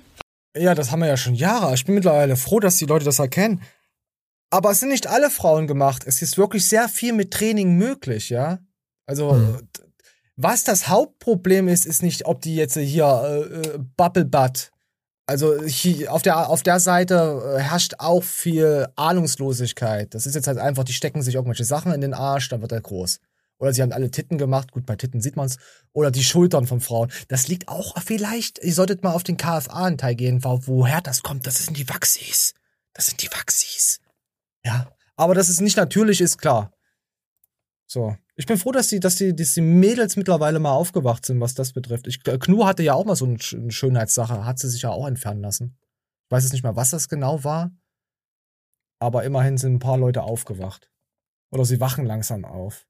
Ja, 0.57 0.75
das 0.75 0.91
haben 0.93 1.01
wir 1.01 1.09
ja 1.09 1.17
schon 1.17 1.35
Jahre. 1.35 1.75
Ich 1.75 1.85
bin 1.85 1.95
mittlerweile 1.97 2.37
froh, 2.37 2.61
dass 2.61 2.77
die 2.77 2.87
Leute 2.87 3.05
das 3.05 3.19
erkennen. 3.19 3.61
Aber 4.51 4.71
es 4.71 4.81
sind 4.81 4.91
nicht 4.91 5.09
alle 5.09 5.31
Frauen 5.31 5.67
gemacht. 5.67 6.05
Es 6.07 6.23
ist 6.23 6.39
wirklich 6.39 6.65
sehr 6.67 6.89
viel 6.89 7.13
mit 7.13 7.33
Training 7.33 7.77
möglich, 7.77 8.31
ja. 8.31 8.61
Also, 9.07 9.33
d- 9.35 9.83
Was 10.37 10.63
das 10.65 10.89
Hauptproblem 10.89 11.67
ist, 11.69 11.87
ist 11.87 12.03
nicht, 12.03 12.27
ob 12.27 12.41
die 12.41 12.55
jetzt 12.55 12.77
hier 12.77 13.05
äh, 13.53 13.57
äh, 13.57 13.79
Bubble 13.97 14.25
Butt. 14.25 14.71
Also 15.27 15.55
auf 16.09 16.22
der 16.22 16.51
auf 16.51 16.62
der 16.62 16.81
Seite 16.81 17.57
äh, 17.57 17.61
herrscht 17.61 17.95
auch 17.99 18.22
viel 18.22 18.89
Ahnungslosigkeit. 18.97 20.14
Das 20.14 20.27
ist 20.27 20.35
jetzt 20.35 20.47
halt 20.47 20.59
einfach, 20.59 20.85
die 20.85 20.93
stecken 20.93 21.22
sich 21.22 21.35
irgendwelche 21.35 21.64
Sachen 21.64 21.93
in 21.93 22.03
den 22.03 22.12
Arsch, 22.12 22.51
dann 22.51 22.61
wird 22.61 22.72
er 22.72 22.83
groß. 22.83 23.20
Oder 23.59 23.72
sie 23.72 23.83
haben 23.83 23.93
alle 23.93 24.11
Titten 24.11 24.37
gemacht, 24.37 24.72
gut, 24.72 24.85
bei 24.85 24.97
Titten 24.97 25.20
sieht 25.20 25.37
man's. 25.37 25.57
Oder 25.93 26.11
die 26.11 26.25
Schultern 26.25 26.66
von 26.66 26.81
Frauen. 26.81 27.11
Das 27.29 27.49
liegt 27.49 27.68
auch 27.68 27.97
vielleicht, 28.03 28.59
ihr 28.62 28.75
solltet 28.75 29.03
mal 29.03 29.12
auf 29.12 29.22
den 29.22 29.37
KFA-Anteil 29.37 30.14
gehen, 30.16 30.45
wo, 30.45 30.61
woher 30.66 31.01
das 31.01 31.22
kommt. 31.22 31.47
Das 31.47 31.64
sind 31.64 31.79
die 31.79 31.89
Waxis. 31.89 32.53
Das 32.93 33.07
sind 33.07 33.22
die 33.22 33.31
Waxis. 33.31 34.01
Ja. 34.64 34.93
Aber 35.16 35.35
dass 35.35 35.49
es 35.49 35.61
nicht 35.61 35.77
natürlich 35.77 36.20
ist, 36.20 36.39
klar. 36.39 36.72
So. 37.87 38.16
Ich 38.37 38.47
bin 38.47 38.59
froh, 38.59 38.72
dass 38.72 38.89
die, 38.89 38.99
dass 38.99 39.16
die, 39.16 39.35
dass 39.35 39.55
die 39.55 39.61
Mädels 39.61 40.16
mittlerweile 40.16 40.59
mal 40.59 40.72
aufgewacht 40.72 41.24
sind, 41.24 41.41
was 41.41 41.55
das 41.55 41.72
betrifft. 41.72 42.09
Ich, 42.09 42.22
Knu 42.22 42.66
hatte 42.66 42.82
ja 42.82 42.95
auch 42.95 43.05
mal 43.05 43.14
so 43.14 43.26
eine 43.26 43.39
Schönheitssache, 43.39 44.45
hat 44.45 44.59
sie 44.59 44.68
sich 44.68 44.82
ja 44.82 44.91
auch 44.91 45.07
entfernen 45.07 45.41
lassen. 45.41 45.76
Ich 46.26 46.30
weiß 46.32 46.43
jetzt 46.43 46.53
nicht 46.53 46.64
mehr, 46.64 46.74
was 46.74 46.91
das 46.91 47.09
genau 47.09 47.45
war. 47.45 47.70
Aber 49.01 49.24
immerhin 49.24 49.57
sind 49.57 49.74
ein 49.74 49.78
paar 49.78 49.99
Leute 49.99 50.22
aufgewacht. 50.22 50.91
Oder 51.53 51.64
sie 51.64 51.80
wachen 51.80 52.07
langsam 52.07 52.45
auf. 52.45 52.89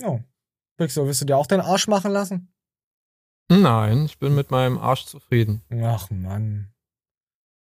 Ja. 0.00 0.22
Pixel, 0.76 1.06
willst 1.06 1.20
du 1.20 1.24
dir 1.24 1.36
auch 1.36 1.46
deinen 1.46 1.60
Arsch 1.62 1.88
machen 1.88 2.12
lassen? 2.12 2.52
Nein, 3.48 4.06
ich 4.06 4.18
bin 4.18 4.34
mit 4.34 4.50
meinem 4.50 4.78
Arsch 4.78 5.06
zufrieden. 5.06 5.62
Ach 5.82 6.10
Mann. 6.10 6.72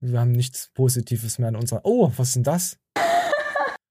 Wir 0.01 0.19
haben 0.19 0.32
nichts 0.32 0.69
Positives 0.73 1.39
mehr 1.39 1.49
in 1.49 1.55
unserer. 1.55 1.82
Oh, 1.84 2.11
was 2.17 2.30
ist 2.30 2.36
denn 2.38 2.43
das? 2.43 2.77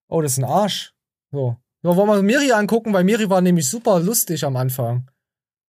Oh, 0.08 0.22
das 0.22 0.32
ist 0.32 0.38
ein 0.38 0.44
Arsch. 0.44 0.94
So. 1.30 1.56
So, 1.82 1.96
wollen 1.96 2.08
wir 2.08 2.22
Miri 2.22 2.52
angucken, 2.52 2.92
weil 2.92 3.04
Miri 3.04 3.30
war 3.30 3.40
nämlich 3.40 3.70
super 3.70 4.00
lustig 4.00 4.44
am 4.44 4.56
Anfang. 4.56 5.08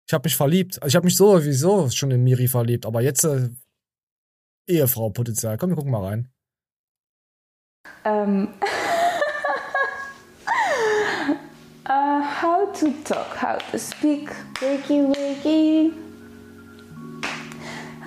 Ich 0.07 0.13
habe 0.13 0.27
mich 0.27 0.35
verliebt. 0.35 0.81
Also 0.81 0.87
ich 0.89 0.95
habe 0.95 1.05
mich 1.05 1.15
sowieso 1.15 1.89
schon 1.89 2.11
in 2.11 2.23
Miri 2.23 2.47
verliebt, 2.47 2.85
aber 2.85 3.01
jetzt 3.01 3.23
äh, 3.23 3.49
Ehefrau 4.67 5.09
Potenzial. 5.09 5.57
Komm, 5.57 5.71
wir 5.71 5.75
gucken 5.75 5.91
mal 5.91 6.05
rein. 6.05 6.29
Um, 8.03 8.53
uh, 11.87 12.21
how 12.41 12.71
to 12.73 12.91
talk, 13.03 13.35
how 13.41 13.57
to 13.71 13.79
speak. 13.79 14.29
Wakey, 14.61 15.07
wakey. 15.07 15.91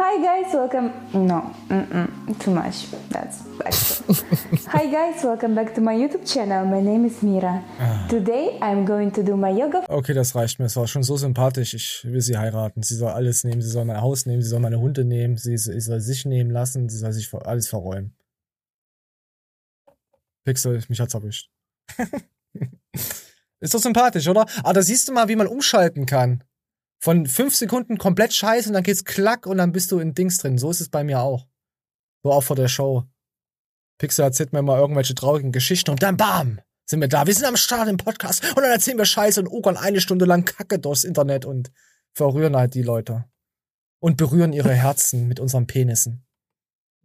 Hi 0.00 0.16
guys, 0.22 0.54
welcome. 0.54 0.92
No, 1.12 1.52
mm-mm, 1.68 2.38
too 2.38 2.52
much. 2.52 2.86
That's. 3.10 3.42
Hi 4.68 4.86
guys, 4.86 5.24
welcome 5.24 5.56
back 5.56 5.74
to 5.74 5.80
my 5.80 5.92
YouTube 5.92 6.24
channel. 6.24 6.64
My 6.66 6.80
name 6.80 7.04
is 7.04 7.20
Mira. 7.20 7.64
Today 8.08 8.60
I'm 8.62 8.84
going 8.84 9.10
to 9.10 9.24
do 9.24 9.36
my 9.36 9.50
yoga. 9.50 9.84
Okay, 9.88 10.14
das 10.14 10.36
reicht 10.36 10.60
mir. 10.60 10.66
Es 10.66 10.76
war 10.76 10.86
schon 10.86 11.02
so 11.02 11.16
sympathisch. 11.16 11.74
Ich 11.74 12.04
will 12.04 12.20
sie 12.20 12.38
heiraten. 12.38 12.84
Sie 12.84 12.94
soll 12.94 13.10
alles 13.10 13.42
nehmen. 13.42 13.60
Sie 13.60 13.70
soll 13.70 13.86
mein 13.86 14.00
Haus 14.00 14.24
nehmen. 14.24 14.40
Sie 14.40 14.48
soll 14.48 14.60
meine 14.60 14.78
Hunde 14.78 15.04
nehmen. 15.04 15.36
Sie, 15.36 15.58
sie 15.58 15.80
soll 15.80 16.00
sich 16.00 16.24
nehmen 16.24 16.52
lassen. 16.52 16.88
Sie 16.88 16.98
soll 16.98 17.12
sich 17.12 17.34
alles 17.34 17.68
verräumen. 17.68 18.14
Pixel, 20.44 20.80
mich 20.88 21.00
hat's 21.00 21.14
erwischt. 21.14 21.50
Ist 23.60 23.74
doch 23.74 23.80
sympathisch, 23.80 24.28
oder? 24.28 24.46
Ah, 24.62 24.72
da 24.72 24.80
siehst 24.80 25.08
du 25.08 25.12
mal, 25.12 25.26
wie 25.26 25.34
man 25.34 25.48
umschalten 25.48 26.06
kann. 26.06 26.44
Von 27.00 27.26
fünf 27.26 27.54
Sekunden 27.54 27.98
komplett 27.98 28.34
scheiße 28.34 28.68
und 28.68 28.74
dann 28.74 28.82
geht's 28.82 29.04
klack 29.04 29.46
und 29.46 29.58
dann 29.58 29.72
bist 29.72 29.92
du 29.92 30.00
in 30.00 30.14
Dings 30.14 30.38
drin. 30.38 30.58
So 30.58 30.70
ist 30.70 30.80
es 30.80 30.88
bei 30.88 31.04
mir 31.04 31.20
auch. 31.20 31.46
So 32.22 32.32
auch 32.32 32.42
vor 32.42 32.56
der 32.56 32.68
Show. 32.68 33.04
Pixel 33.98 34.24
erzählt 34.24 34.52
mir 34.52 34.62
mal 34.62 34.78
irgendwelche 34.78 35.14
traurigen 35.14 35.52
Geschichten 35.52 35.90
und 35.90 36.02
dann 36.02 36.16
bam! 36.16 36.60
Sind 36.86 37.00
wir 37.00 37.08
da. 37.08 37.26
Wir 37.26 37.34
sind 37.34 37.44
am 37.44 37.56
Start 37.56 37.86
im 37.88 37.98
Podcast 37.98 38.42
und 38.48 38.62
dann 38.62 38.70
erzählen 38.70 38.96
wir 38.96 39.04
Scheiße 39.04 39.40
und 39.40 39.48
ogern 39.48 39.76
eine 39.76 40.00
Stunde 40.00 40.24
lang 40.24 40.46
Kacke 40.46 40.78
durchs 40.78 41.04
Internet 41.04 41.44
und 41.44 41.70
verrühren 42.14 42.56
halt 42.56 42.74
die 42.74 42.82
Leute. 42.82 43.26
Und 44.00 44.16
berühren 44.16 44.54
ihre 44.54 44.72
Herzen 44.72 45.28
mit 45.28 45.38
unseren 45.38 45.66
Penissen. 45.66 46.24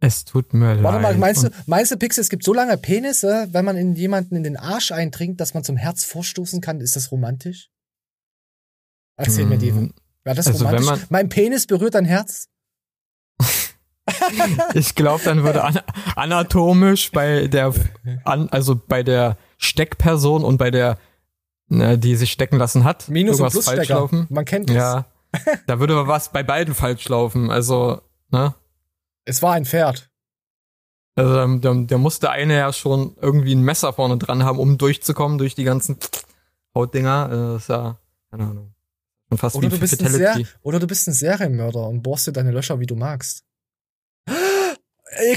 Es 0.00 0.24
tut 0.24 0.54
mir 0.54 0.74
leid. 0.74 0.82
Warte 0.82 1.00
mal, 1.00 1.16
meinst 1.16 1.42
du, 1.44 1.50
meinst 1.66 1.92
du, 1.92 1.96
Pixel, 1.98 2.22
es 2.22 2.30
gibt 2.30 2.44
so 2.44 2.54
lange 2.54 2.78
Penisse, 2.78 3.48
wenn 3.50 3.64
man 3.64 3.76
in 3.76 3.94
jemanden 3.94 4.36
in 4.36 4.42
den 4.42 4.56
Arsch 4.56 4.90
eindringt, 4.90 5.40
dass 5.40 5.54
man 5.54 5.64
zum 5.64 5.76
Herz 5.76 6.04
vorstoßen 6.04 6.60
kann? 6.60 6.80
Ist 6.80 6.96
das 6.96 7.10
romantisch? 7.10 7.70
Erzähl 9.16 9.46
mir 9.46 9.58
die. 9.58 9.72
Mm, 9.72 9.92
War 10.24 10.34
das 10.34 10.46
also 10.46 10.60
wenn 10.66 10.74
romantisch? 10.76 10.90
man- 11.02 11.06
mein 11.10 11.28
Penis 11.28 11.66
berührt 11.66 11.94
dein 11.94 12.04
Herz? 12.04 12.48
ich 14.74 14.94
glaube, 14.94 15.22
dann 15.24 15.44
würde 15.44 15.64
an 15.64 15.80
anatomisch 16.16 17.10
bei 17.12 17.46
der, 17.48 17.72
an, 18.24 18.48
also 18.50 18.76
bei 18.76 19.02
der 19.02 19.36
Steckperson 19.58 20.44
und 20.44 20.56
bei 20.58 20.70
der, 20.70 20.98
ne, 21.68 21.98
die 21.98 22.16
sich 22.16 22.30
stecken 22.32 22.56
lassen 22.56 22.84
hat, 22.84 23.08
Minus- 23.08 23.40
und 23.40 23.46
irgendwas 23.46 23.64
falsch 23.64 23.88
laufen. 23.88 24.26
Man 24.30 24.44
kennt 24.44 24.70
es. 24.70 24.76
Ja. 24.76 25.06
Da 25.66 25.80
würde 25.80 25.94
aber 25.94 26.06
was 26.06 26.30
bei 26.30 26.44
beiden 26.44 26.74
falsch 26.74 27.08
laufen. 27.08 27.50
Also, 27.50 28.00
ne? 28.30 28.54
Es 29.24 29.42
war 29.42 29.54
ein 29.54 29.64
Pferd. 29.64 30.08
Also, 31.16 31.56
da, 31.58 31.74
da 31.74 31.98
musste 31.98 32.30
eine 32.30 32.56
ja 32.56 32.72
schon 32.72 33.16
irgendwie 33.20 33.52
ein 33.54 33.62
Messer 33.62 33.92
vorne 33.92 34.16
dran 34.16 34.44
haben, 34.44 34.60
um 34.60 34.78
durchzukommen 34.78 35.38
durch 35.38 35.56
die 35.56 35.64
ganzen 35.64 35.96
Hautdinger. 36.72 37.26
Äh, 37.32 37.36
Das 37.54 37.62
ist 37.62 37.68
ja, 37.68 37.98
keine 38.30 38.44
Ahnung. 38.44 38.73
Schon 39.28 39.38
fast 39.38 39.56
Oder 39.56 39.66
wie 39.68 39.74
du, 39.74 39.80
bist 39.80 40.00
ein 40.00 40.08
Ser 40.08 40.38
oder 40.62 40.78
du 40.78 40.86
bist 40.86 41.08
ein 41.08 41.12
Serienmörder 41.12 41.88
und 41.88 42.02
bohrst 42.02 42.26
dir 42.26 42.32
deine 42.32 42.50
Löcher, 42.50 42.78
wie 42.80 42.86
du 42.86 42.94
magst. 42.94 43.44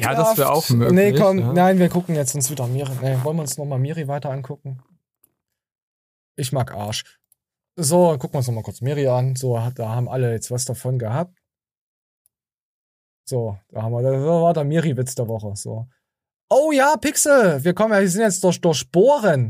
Ja, 0.02 0.16
das 0.16 0.38
wäre 0.38 0.52
auch 0.52 0.70
möglich. 0.70 0.94
Nee, 0.94 1.14
komm, 1.14 1.40
ja. 1.40 1.54
nein, 1.54 1.80
wir 1.80 1.90
gucken 1.90 2.16
jetzt 2.16 2.34
uns 2.36 2.50
wieder 2.50 2.68
Miri. 2.68 2.92
Nee, 3.02 3.18
wollen 3.24 3.38
wir 3.38 3.42
uns 3.42 3.58
nochmal 3.58 3.80
Miri 3.80 4.08
weiter 4.08 4.32
angucken? 4.32 4.82
Ich 6.36 6.52
mag 6.52 6.72
Arsch. 6.74 7.04
So, 7.76 8.10
gucken 8.18 8.34
wir 8.34 8.38
uns 8.40 8.48
nochmal 8.48 8.64
kurz 8.64 8.82
Miri 8.82 9.08
an. 9.08 9.36
So, 9.36 9.56
da 9.76 9.90
haben 9.90 10.10
alle 10.10 10.32
jetzt 10.32 10.50
was 10.50 10.66
davon 10.66 10.98
gehabt. 10.98 11.38
So, 13.26 13.60
da 13.70 13.84
haben 13.84 13.92
wir, 13.92 14.02
das 14.02 14.14
war 14.24 14.54
der 14.54 14.64
Miri-Witz 14.64 15.16
der 15.16 15.28
Woche. 15.28 15.56
So. 15.56 15.88
Oh 16.50 16.72
ja, 16.72 16.96
Pixel, 16.96 17.64
wir 17.64 17.74
kommen 17.74 17.94
ja, 17.94 18.00
wir 18.00 18.10
sind 18.10 18.22
jetzt 18.22 18.44
durch, 18.44 18.62
durch 18.62 18.86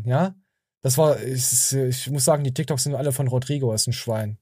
ja. 0.06 0.36
Das 0.82 0.98
war, 0.98 1.22
ich, 1.22 1.74
ich 1.74 2.10
muss 2.10 2.26
sagen, 2.26 2.44
die 2.44 2.54
TikToks 2.54 2.84
sind 2.84 2.96
alle 2.96 3.12
von 3.12 3.28
Rodrigo, 3.28 3.74
ist 3.74 3.88
ein 3.88 3.94
Schwein. 3.94 4.38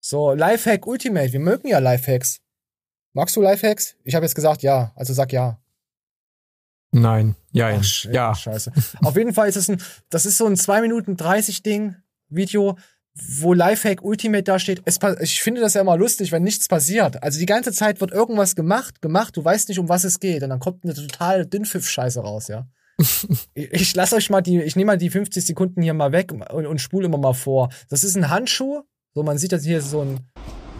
So, 0.00 0.32
Lifehack 0.32 0.86
Ultimate, 0.86 1.32
wir 1.32 1.40
mögen 1.40 1.68
ja 1.68 1.78
Lifehacks. 1.78 2.40
Magst 3.12 3.36
du 3.36 3.42
Lifehacks? 3.42 3.96
Ich 4.04 4.14
habe 4.14 4.24
jetzt 4.24 4.34
gesagt 4.34 4.62
ja, 4.62 4.92
also 4.96 5.12
sag 5.12 5.32
ja. 5.32 5.60
Nein, 6.94 7.36
ja, 7.52 7.68
Ach, 7.68 7.82
sch- 7.82 8.12
ja. 8.12 8.34
Scheiße. 8.34 8.72
Auf 9.02 9.16
jeden 9.16 9.32
Fall 9.32 9.48
ist 9.48 9.56
es 9.56 9.68
ein, 9.68 9.80
das 10.10 10.26
ist 10.26 10.38
so 10.38 10.46
ein 10.46 10.56
2 10.56 10.80
Minuten 10.82 11.16
30 11.16 11.62
Ding, 11.62 11.96
Video, 12.28 12.76
wo 13.14 13.52
Lifehack 13.54 14.02
Ultimate 14.02 14.42
da 14.42 14.58
steht. 14.58 14.82
Es, 14.84 14.98
ich 15.20 15.42
finde 15.42 15.60
das 15.60 15.74
ja 15.74 15.82
immer 15.82 15.96
lustig, 15.96 16.32
wenn 16.32 16.42
nichts 16.42 16.68
passiert. 16.68 17.22
Also 17.22 17.38
die 17.38 17.46
ganze 17.46 17.72
Zeit 17.72 18.00
wird 18.00 18.10
irgendwas 18.10 18.56
gemacht, 18.56 19.00
gemacht, 19.02 19.36
du 19.36 19.44
weißt 19.44 19.68
nicht, 19.68 19.78
um 19.78 19.88
was 19.88 20.04
es 20.04 20.18
geht. 20.20 20.42
Und 20.42 20.50
dann 20.50 20.60
kommt 20.60 20.84
eine 20.84 20.94
total 20.94 21.46
Dünnpfiff-Scheiße 21.46 22.20
raus, 22.20 22.48
ja. 22.48 22.66
Ich 23.54 23.94
lasse 23.94 24.16
euch 24.16 24.30
mal 24.30 24.40
die, 24.40 24.60
ich 24.62 24.76
nehme 24.76 24.92
mal 24.92 24.98
die 24.98 25.10
50 25.10 25.44
Sekunden 25.44 25.82
hier 25.82 25.94
mal 25.94 26.12
weg 26.12 26.32
und, 26.32 26.66
und 26.66 26.80
spule 26.80 27.06
immer 27.06 27.18
mal 27.18 27.32
vor. 27.32 27.70
Das 27.88 28.04
ist 28.04 28.16
ein 28.16 28.30
Handschuh. 28.30 28.82
So, 29.14 29.22
man 29.22 29.38
sieht 29.38 29.52
jetzt 29.52 29.64
hier 29.64 29.80
so 29.80 30.02
ein, 30.02 30.20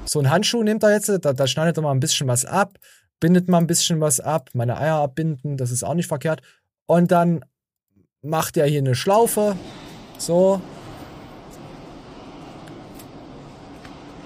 so 0.04 0.20
ein 0.20 0.30
Handschuh 0.30 0.62
nimmt 0.62 0.82
er 0.82 0.92
jetzt, 0.92 1.08
da, 1.08 1.32
da 1.32 1.46
schneidet 1.46 1.76
er 1.76 1.82
mal 1.82 1.92
ein 1.92 2.00
bisschen 2.00 2.28
was 2.28 2.44
ab, 2.44 2.78
bindet 3.20 3.48
mal 3.48 3.58
ein 3.58 3.66
bisschen 3.66 4.00
was 4.00 4.20
ab, 4.20 4.50
meine 4.54 4.78
Eier 4.78 4.96
abbinden, 4.96 5.56
das 5.56 5.70
ist 5.70 5.84
auch 5.84 5.94
nicht 5.94 6.08
verkehrt. 6.08 6.42
Und 6.86 7.10
dann 7.12 7.44
macht 8.22 8.56
er 8.56 8.66
hier 8.66 8.80
eine 8.80 8.94
Schlaufe. 8.94 9.56
So. 10.18 10.60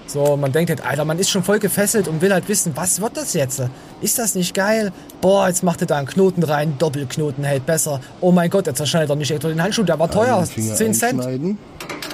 So, 0.07 0.37
man 0.37 0.53
denkt 0.53 0.69
halt, 0.69 0.85
Alter, 0.85 1.03
man 1.03 1.19
ist 1.19 1.29
schon 1.29 1.43
voll 1.43 1.59
gefesselt 1.59 2.07
und 2.07 2.21
will 2.21 2.31
halt 2.31 2.47
wissen, 2.47 2.71
was 2.75 3.01
wird 3.01 3.17
das 3.17 3.33
jetzt? 3.33 3.61
Ist 4.01 4.17
das 4.17 4.35
nicht 4.35 4.53
geil? 4.53 4.93
Boah, 5.19 5.49
jetzt 5.49 5.63
macht 5.63 5.81
er 5.81 5.87
da 5.87 5.97
einen 5.97 6.07
Knoten 6.07 6.43
rein, 6.43 6.77
Doppelknoten 6.77 7.43
hält 7.43 7.65
besser. 7.65 7.99
Oh 8.21 8.31
mein 8.31 8.49
Gott, 8.49 8.67
jetzt 8.67 8.77
zerschneidet 8.77 9.09
er 9.09 9.17
nicht 9.17 9.31
etwa 9.31 9.49
den 9.49 9.61
Handschuh, 9.61 9.83
der 9.83 9.99
war 9.99 10.09
teuer, 10.09 10.37
Einen 10.37 10.47
Finger 10.47 10.75
10 10.75 10.93
Cent. 10.93 11.57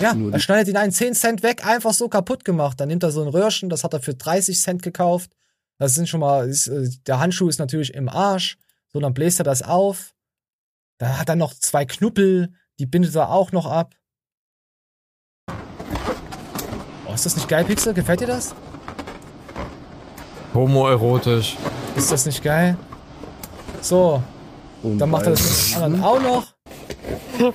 Ja, 0.01 0.15
er 0.31 0.39
schneidet 0.39 0.69
ihn 0.69 0.77
einen 0.77 0.91
10 0.91 1.13
Cent 1.13 1.43
weg, 1.43 1.65
einfach 1.67 1.93
so 1.93 2.09
kaputt 2.09 2.43
gemacht. 2.43 2.79
Dann 2.79 2.87
nimmt 2.87 3.03
er 3.03 3.11
so 3.11 3.21
ein 3.21 3.27
Röhrchen, 3.27 3.69
das 3.69 3.83
hat 3.83 3.93
er 3.93 4.01
für 4.01 4.15
30 4.15 4.59
Cent 4.59 4.81
gekauft. 4.81 5.29
Das 5.77 5.93
sind 5.93 6.09
schon 6.09 6.19
mal, 6.19 6.49
ist, 6.49 6.67
äh, 6.67 6.89
der 7.05 7.19
Handschuh 7.19 7.47
ist 7.47 7.59
natürlich 7.59 7.93
im 7.93 8.09
Arsch. 8.09 8.57
So, 8.91 8.99
dann 8.99 9.13
bläst 9.13 9.39
er 9.39 9.43
das 9.43 9.61
auf. 9.61 10.13
Dann 10.97 11.19
hat 11.19 11.29
er 11.29 11.35
noch 11.35 11.53
zwei 11.53 11.85
Knuppel, 11.85 12.53
die 12.79 12.85
bindet 12.85 13.15
er 13.15 13.29
auch 13.29 13.51
noch 13.51 13.65
ab. 13.65 13.95
Oh, 17.13 17.15
ist 17.15 17.27
das 17.27 17.35
nicht 17.35 17.47
geil, 17.47 17.63
Pixel? 17.63 17.93
Gefällt 17.93 18.21
dir 18.21 18.27
das? 18.27 18.55
Homoerotisch. 20.51 21.57
Ist 21.95 22.11
das 22.11 22.25
nicht 22.25 22.43
geil? 22.43 22.75
So. 23.81 24.23
dann 24.81 25.11
macht 25.11 25.25
er 25.25 25.31
das 25.31 25.41
mit 25.41 25.75
dem 25.75 25.83
anderen 25.83 26.03
auch 26.03 26.19
noch. 26.19 26.47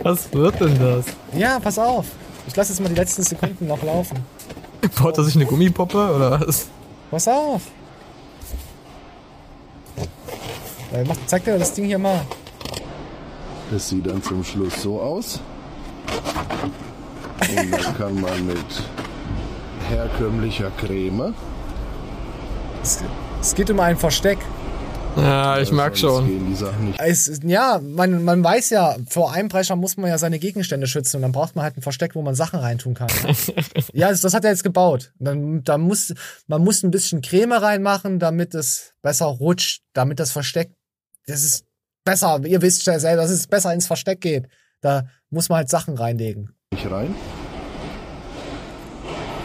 Was 0.04 0.32
wird 0.32 0.60
denn 0.60 0.78
das? 0.78 1.06
Ja, 1.32 1.58
pass 1.58 1.76
auf. 1.76 2.06
Ich 2.46 2.54
lasse 2.54 2.72
jetzt 2.72 2.80
mal 2.80 2.88
die 2.88 2.94
letzten 2.94 3.24
Sekunden 3.24 3.66
noch 3.66 3.82
laufen. 3.82 4.18
Baut 5.02 5.18
er 5.18 5.24
sich 5.24 5.34
eine 5.34 5.44
Gummipuppe 5.44 6.14
oder 6.14 6.40
was? 6.40 6.68
Pass 7.10 7.26
auf. 7.26 7.62
Äh, 10.92 11.04
zeig 11.26 11.44
dir 11.44 11.58
das 11.58 11.74
Ding 11.74 11.86
hier 11.86 11.98
mal. 11.98 12.20
Das 13.72 13.88
sieht 13.88 14.06
dann 14.06 14.22
zum 14.22 14.44
Schluss 14.44 14.82
so 14.82 15.00
aus. 15.00 15.40
Und 17.40 17.72
dann 17.72 17.98
kann 17.98 18.20
man 18.20 18.46
mit 18.46 18.64
herkömmlicher 19.88 20.70
Creme. 20.78 21.34
Es, 22.82 23.02
es 23.40 23.54
geht 23.54 23.70
um 23.70 23.80
ein 23.80 23.96
Versteck. 23.96 24.38
Ja, 25.16 25.58
ich 25.58 25.72
merk 25.72 25.98
schon. 25.98 26.56
Es, 26.98 27.40
ja, 27.42 27.80
man, 27.82 28.22
man 28.24 28.44
weiß 28.44 28.70
ja, 28.70 28.96
vor 29.08 29.32
Einbrecher 29.32 29.74
muss 29.74 29.96
man 29.96 30.10
ja 30.10 30.18
seine 30.18 30.38
Gegenstände 30.38 30.86
schützen 30.86 31.16
und 31.16 31.22
dann 31.22 31.32
braucht 31.32 31.56
man 31.56 31.64
halt 31.64 31.76
ein 31.76 31.82
Versteck, 31.82 32.14
wo 32.14 32.22
man 32.22 32.34
Sachen 32.34 32.60
reintun 32.60 32.94
kann. 32.94 33.08
ja, 33.92 34.10
das, 34.10 34.20
das 34.20 34.34
hat 34.34 34.44
er 34.44 34.50
jetzt 34.50 34.62
gebaut. 34.62 35.12
Dann, 35.18 35.64
da 35.64 35.78
muss, 35.78 36.14
man 36.46 36.62
muss 36.62 36.82
ein 36.82 36.90
bisschen 36.90 37.20
Creme 37.20 37.52
reinmachen, 37.52 38.18
damit 38.18 38.54
es 38.54 38.92
besser 39.02 39.26
rutscht, 39.26 39.82
damit 39.92 40.20
das 40.20 40.30
Versteck, 40.30 40.70
das 41.26 41.42
ist 41.42 41.64
besser, 42.04 42.40
ihr 42.44 42.62
wisst 42.62 42.86
ja 42.86 42.98
selber, 42.98 43.22
dass 43.22 43.30
es 43.30 43.46
besser 43.46 43.74
ins 43.74 43.86
Versteck 43.86 44.20
geht. 44.20 44.48
Da 44.80 45.06
muss 45.30 45.48
man 45.48 45.58
halt 45.58 45.68
Sachen 45.68 45.96
reinlegen. 45.96 46.54
Nicht 46.72 46.88
rein. 46.90 47.14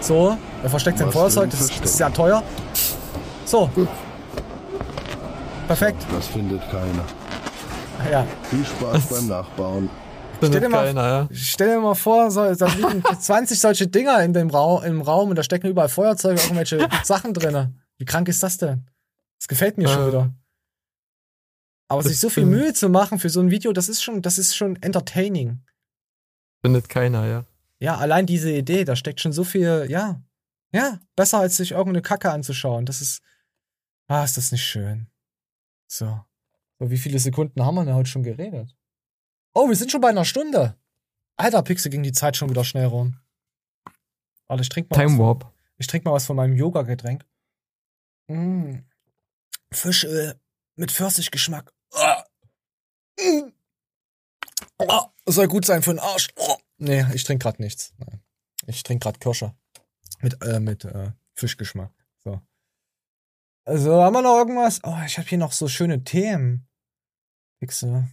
So, 0.03 0.37
er 0.61 0.69
versteckt 0.69 0.97
sein 0.99 1.11
Feuerzeug, 1.11 1.49
das 1.49 1.71
ein 1.71 1.83
ist, 1.83 1.97
ja 1.99 2.09
teuer. 2.09 2.43
So. 3.45 3.69
Perfekt. 5.67 6.05
Das 6.11 6.27
findet 6.27 6.61
keiner. 6.69 7.05
Ja. 8.11 8.27
Viel 8.49 8.65
Spaß 8.65 9.05
beim 9.05 9.27
Nachbauen. 9.29 9.89
Stell 10.41 10.59
dir, 10.59 10.67
mal, 10.67 11.29
stell 11.31 11.69
dir 11.75 11.79
mal 11.79 11.95
vor, 11.95 12.29
so, 12.29 12.53
da 12.53 12.65
liegen 12.67 13.01
20 13.19 13.57
solche 13.57 13.87
Dinger 13.87 14.21
in 14.23 14.33
dem 14.33 14.49
Ra 14.49 14.83
im 14.83 14.99
Raum 15.01 15.29
und 15.29 15.37
da 15.37 15.43
stecken 15.43 15.67
überall 15.67 15.87
Feuerzeuge, 15.87 16.41
irgendwelche 16.41 16.85
Sachen 17.05 17.33
drin. 17.33 17.79
Wie 17.97 18.03
krank 18.03 18.27
ist 18.27 18.43
das 18.43 18.57
denn? 18.57 18.85
Das 19.39 19.47
gefällt 19.47 19.77
mir 19.77 19.87
schon 19.87 20.01
Ja. 20.01 20.07
wieder. 20.07 20.33
Aber 21.87 22.01
Das 22.01 22.11
sich 22.11 22.19
so 22.19 22.29
viel. 22.29 22.45
Mühe 22.45 22.73
zu 22.73 22.89
machen 22.89 23.19
für 23.19 23.29
so 23.29 23.39
ein 23.39 23.51
Video, 23.51 23.71
das 23.71 23.87
ist 23.87 24.03
schon, 24.03 24.21
das 24.21 24.37
ist 24.37 24.53
schon 24.53 24.75
entertaining. 24.81 25.61
Findet 26.61 26.89
keiner, 26.89 27.25
ja. 27.25 27.43
Ja, 27.83 27.97
allein 27.97 28.25
diese 28.25 28.49
Idee, 28.49 28.85
da 28.85 28.95
steckt 28.95 29.19
schon 29.19 29.33
so 29.33 29.43
viel, 29.43 29.87
ja, 29.89 30.23
ja, 30.71 31.01
besser 31.17 31.39
als 31.39 31.57
sich 31.57 31.71
irgendeine 31.71 32.01
Kacke 32.01 32.31
anzuschauen. 32.31 32.85
Das 32.85 33.01
ist, 33.01 33.21
ah, 34.07 34.23
ist 34.23 34.37
das 34.37 34.53
nicht 34.53 34.65
schön. 34.65 35.11
So. 35.85 36.23
So, 36.79 36.89
wie 36.89 36.97
viele 36.97 37.19
Sekunden 37.19 37.61
haben 37.65 37.75
wir 37.75 37.83
denn 37.83 37.95
heute 37.95 38.09
schon 38.09 38.23
geredet? 38.23 38.73
Oh, 39.53 39.67
wir 39.67 39.75
sind 39.75 39.91
schon 39.91 39.99
bei 39.99 40.07
einer 40.07 40.23
Stunde. 40.23 40.77
Alter, 41.35 41.61
Pixel 41.61 41.91
ging 41.91 42.03
die 42.03 42.13
Zeit 42.13 42.37
schon 42.37 42.49
wieder 42.49 42.63
schnell 42.63 42.85
rum. 42.85 43.19
Warte, 44.47 44.61
ich 44.63 44.69
trink 44.69 44.89
mal 44.89 44.95
Time 44.95 45.17
was. 45.17 45.19
Warp. 45.19 45.53
Ich 45.77 45.87
trinke 45.87 46.07
mal 46.07 46.15
was 46.15 46.25
von 46.25 46.37
meinem 46.37 46.55
Yoga-Getränk. 46.55 47.25
Mm. 48.27 48.77
Fischöl 49.73 50.39
mit 50.77 50.89
Pfirsichgeschmack. 50.89 51.73
Ah. 51.91 52.23
Mm. 53.19 53.51
Oh, 54.77 55.07
soll 55.25 55.49
gut 55.49 55.65
sein 55.65 55.83
für 55.83 55.91
den 55.91 55.99
Arsch. 55.99 56.29
Oh. 56.37 56.55
Nee, 56.83 57.05
ich 57.13 57.23
trinke 57.23 57.43
gerade 57.43 57.61
nichts. 57.61 57.93
Ich 58.67 58.83
trinke 58.83 59.03
gerade 59.03 59.17
Kirsche. 59.17 59.53
Mit, 60.19 60.43
äh, 60.43 60.59
mit 60.59 60.83
äh, 60.83 61.11
Fischgeschmack. 61.33 61.93
So. 62.25 62.41
Also, 63.63 64.01
haben 64.03 64.13
wir 64.13 64.21
noch 64.21 64.37
irgendwas? 64.37 64.81
Oh, 64.83 64.97
ich 65.05 65.17
habe 65.17 65.27
hier 65.27 65.37
noch 65.37 65.53
so 65.53 65.69
schöne 65.69 66.03
Themen. 66.03 66.67
Pixel. 67.59 68.09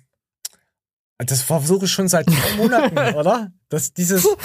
Das 1.19 1.43
versuche 1.43 1.87
ich 1.87 1.93
schon 1.93 2.07
seit 2.07 2.29
drei 2.29 2.53
Monaten, 2.57 2.97
oder? 3.17 3.53
Das, 3.69 3.93
dieses. 3.93 4.27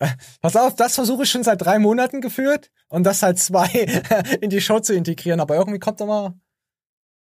Äh, 0.00 0.10
Pass 0.40 0.54
auf, 0.54 0.76
das 0.76 0.94
versuche 0.94 1.24
ich 1.24 1.30
schon 1.32 1.42
seit 1.42 1.60
drei 1.60 1.80
Monaten 1.80 2.20
geführt 2.20 2.70
und 2.86 3.02
das 3.02 3.20
halt 3.20 3.40
zwei 3.40 3.66
in 4.40 4.48
die 4.48 4.60
Show 4.60 4.78
zu 4.78 4.94
integrieren, 4.94 5.40
aber 5.40 5.56
irgendwie 5.56 5.80
kommt 5.80 6.00
immer. 6.00 6.38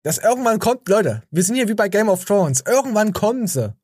Das 0.03 0.19
irgendwann 0.19 0.59
kommt, 0.59 0.87
Leute, 0.87 1.23
wir 1.31 1.41
sind 1.41 1.55
hier 1.55 1.69
wie 1.69 1.73
bei 1.73 1.89
Game 1.89 2.07
of 2.07 2.25
Thrones. 2.25 2.61
Irgendwann 2.67 3.13
kommen 3.13 3.47
sie. 3.47 3.75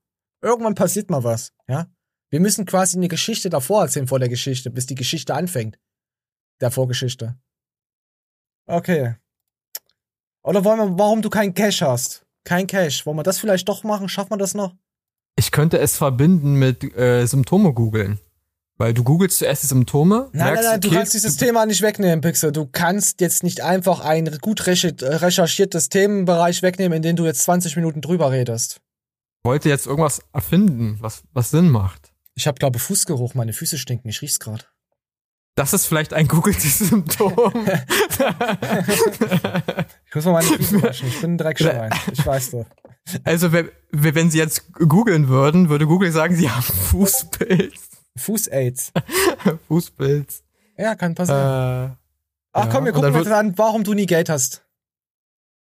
Irgendwann 0.44 0.76
passiert 0.76 1.10
mal 1.10 1.24
was, 1.24 1.54
ja? 1.68 1.88
Wir 2.34 2.40
müssen 2.40 2.66
quasi 2.66 2.98
eine 2.98 3.10
Geschichte 3.10 3.52
davor 3.52 3.84
erzählen 3.84 4.08
vor 4.08 4.18
der 4.18 4.28
Geschichte, 4.28 4.72
bis 4.72 4.88
die 4.88 4.96
Geschichte 4.96 5.36
anfängt. 5.36 5.78
Der 6.62 6.72
Vorgeschichte. 6.72 7.38
Okay. 8.66 9.18
Oder 10.42 10.66
wollen 10.66 10.80
wir, 10.80 10.98
warum 10.98 11.22
du 11.22 11.30
keinen 11.30 11.54
Cash 11.54 11.84
hast? 11.84 12.26
Kein 12.44 12.66
Cash. 12.66 13.06
Wollen 13.06 13.18
wir 13.18 13.24
das 13.24 13.38
vielleicht 13.38 13.70
doch 13.70 13.84
machen? 13.84 14.10
Schaffen 14.10 14.32
wir 14.32 14.38
das 14.38 14.56
noch? 14.56 14.74
Ich 15.36 15.52
könnte 15.52 15.78
es 15.78 15.96
verbinden 15.96 16.56
mit 16.56 16.84
äh, 16.98 17.28
Symptome 17.28 17.72
googeln. 17.72 18.18
Weil 18.78 18.96
du 18.96 19.04
googelst 19.04 19.38
zuerst 19.38 19.62
die 19.62 19.68
Symptome. 19.68 20.16
Nein, 20.16 20.30
nein, 20.34 20.46
merkst, 20.54 20.64
nein, 20.64 20.82
du 20.82 20.88
okay, 20.88 20.98
kannst 20.98 21.14
dieses 21.14 21.38
Thema 21.38 21.68
nicht 21.68 21.84
wegnehmen, 21.84 22.22
Pixel. 22.22 22.52
Du 22.52 22.66
kannst 22.66 23.22
jetzt 23.22 23.44
nicht 23.44 23.62
einfach 23.62 24.00
ein 24.00 24.40
gut 24.42 24.62
recher- 24.62 25.22
recherchiertes 25.22 25.90
Themenbereich 25.90 26.64
wegnehmen, 26.64 26.96
in 26.96 27.04
den 27.04 27.16
du 27.16 27.26
jetzt 27.26 27.44
20 27.44 27.76
Minuten 27.76 28.02
drüber 28.02 28.32
redest. 28.32 28.82
Ich 29.44 29.46
wollte 29.46 29.70
jetzt 29.70 29.86
irgendwas 29.86 30.24
erfinden, 30.34 30.98
was, 31.00 31.22
was 31.34 31.52
Sinn 31.52 31.70
macht. 31.70 32.13
Ich 32.36 32.48
habe, 32.48 32.58
glaube 32.60 32.80
Fußgeruch. 32.80 33.34
Meine 33.36 33.54
Füße 33.54 33.78
stinken. 33.78 34.10
Ich 34.10 34.22
riech's 34.22 34.40
gerade. 34.40 34.66
Das 35.56 35.74
ist 35.74 35.86
vielleicht 35.86 36.14
ein 36.14 36.28
googeltes 36.28 36.80
Symptom. 36.90 37.34
Ich 40.10 40.16
muss 40.16 40.26
mal 40.26 40.34
meine 40.34 40.48
Füße 40.48 40.82
waschen. 40.84 41.08
Ich 41.08 41.22
bin 41.22 41.34
ein 41.34 41.38
Dreckschwein. 41.38 41.92
Ich 42.12 42.26
weiß 42.26 42.52
doch. 42.52 42.66
Also, 43.24 43.52
wenn, 43.52 43.70
sie 44.32 44.38
jetzt 44.38 44.72
googeln 44.74 45.28
würden, 45.28 45.70
würde 45.70 45.86
Google 45.88 46.12
sagen, 46.12 46.36
sie 46.36 46.50
haben 46.50 46.62
Fußpilz. 46.64 47.74
Fuß-Aids. 48.18 48.92
Fußpilz. 49.68 50.44
Ja, 50.78 50.96
kann 50.96 51.16
passieren. 51.16 51.92
Äh, 51.92 51.96
Ach 52.54 52.70
komm, 52.70 52.86
wir 52.86 52.92
gucken 52.94 53.12
mal 53.12 53.26
wird- 53.26 53.34
an, 53.34 53.58
warum 53.58 53.84
du 53.84 53.94
nie 53.94 54.06
Geld 54.06 54.30
hast. 54.30 54.63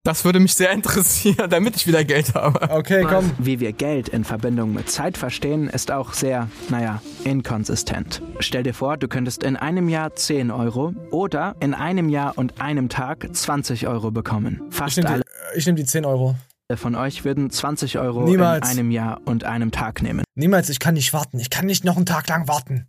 Das 0.08 0.24
würde 0.24 0.40
mich 0.40 0.54
sehr 0.54 0.72
interessieren, 0.72 1.50
damit 1.50 1.76
ich 1.76 1.86
wieder 1.86 2.06
Geld 2.06 2.34
habe. 2.34 2.70
Okay, 2.72 3.06
komm. 3.06 3.30
Wie 3.40 3.60
wir 3.60 3.74
Geld 3.74 4.08
in 4.08 4.24
Verbindung 4.24 4.74
mit 4.74 4.90
Zeit 4.90 5.18
verstehen, 5.18 5.68
ist 5.68 5.92
auch 5.92 6.14
sehr, 6.14 6.48
naja, 6.70 7.02
inkonsistent. 7.26 8.22
Stell 8.40 8.64
dir 8.64 8.74
vor, 8.74 8.96
du 8.96 9.10
könntest 9.10 9.44
in 9.44 9.58
einem 9.58 9.90
Jahr 9.90 10.16
10 10.16 10.50
Euro 10.50 10.94
oder 11.12 11.58
in 11.60 11.74
einem 11.74 12.08
Jahr 12.08 12.38
und 12.38 12.62
einem 12.62 12.88
Tag 12.88 13.28
20 13.30 13.90
Euro 13.90 14.12
bekommen. 14.12 14.62
Ich 14.70 14.78
Fast 14.78 14.96
nehme 14.96 15.10
alle 15.10 15.24
die, 15.24 15.58
ich 15.60 15.66
nehm 15.66 15.76
die 15.76 15.84
10 15.84 16.06
Euro. 16.06 16.36
von 16.74 16.96
euch 16.96 17.26
würden 17.26 17.50
20 17.50 18.00
Euro 18.00 18.24
Niemals. 18.24 18.72
in 18.72 18.80
einem 18.80 18.92
Jahr 18.92 19.20
und 19.26 19.44
einem 19.44 19.72
Tag 19.72 20.02
nehmen. 20.02 20.24
Niemals, 20.36 20.70
ich 20.70 20.80
kann 20.80 20.94
nicht 20.94 21.12
warten. 21.12 21.38
Ich 21.38 21.50
kann 21.50 21.66
nicht 21.66 21.84
noch 21.84 21.98
einen 21.98 22.06
Tag 22.06 22.30
lang 22.30 22.48
warten. 22.48 22.88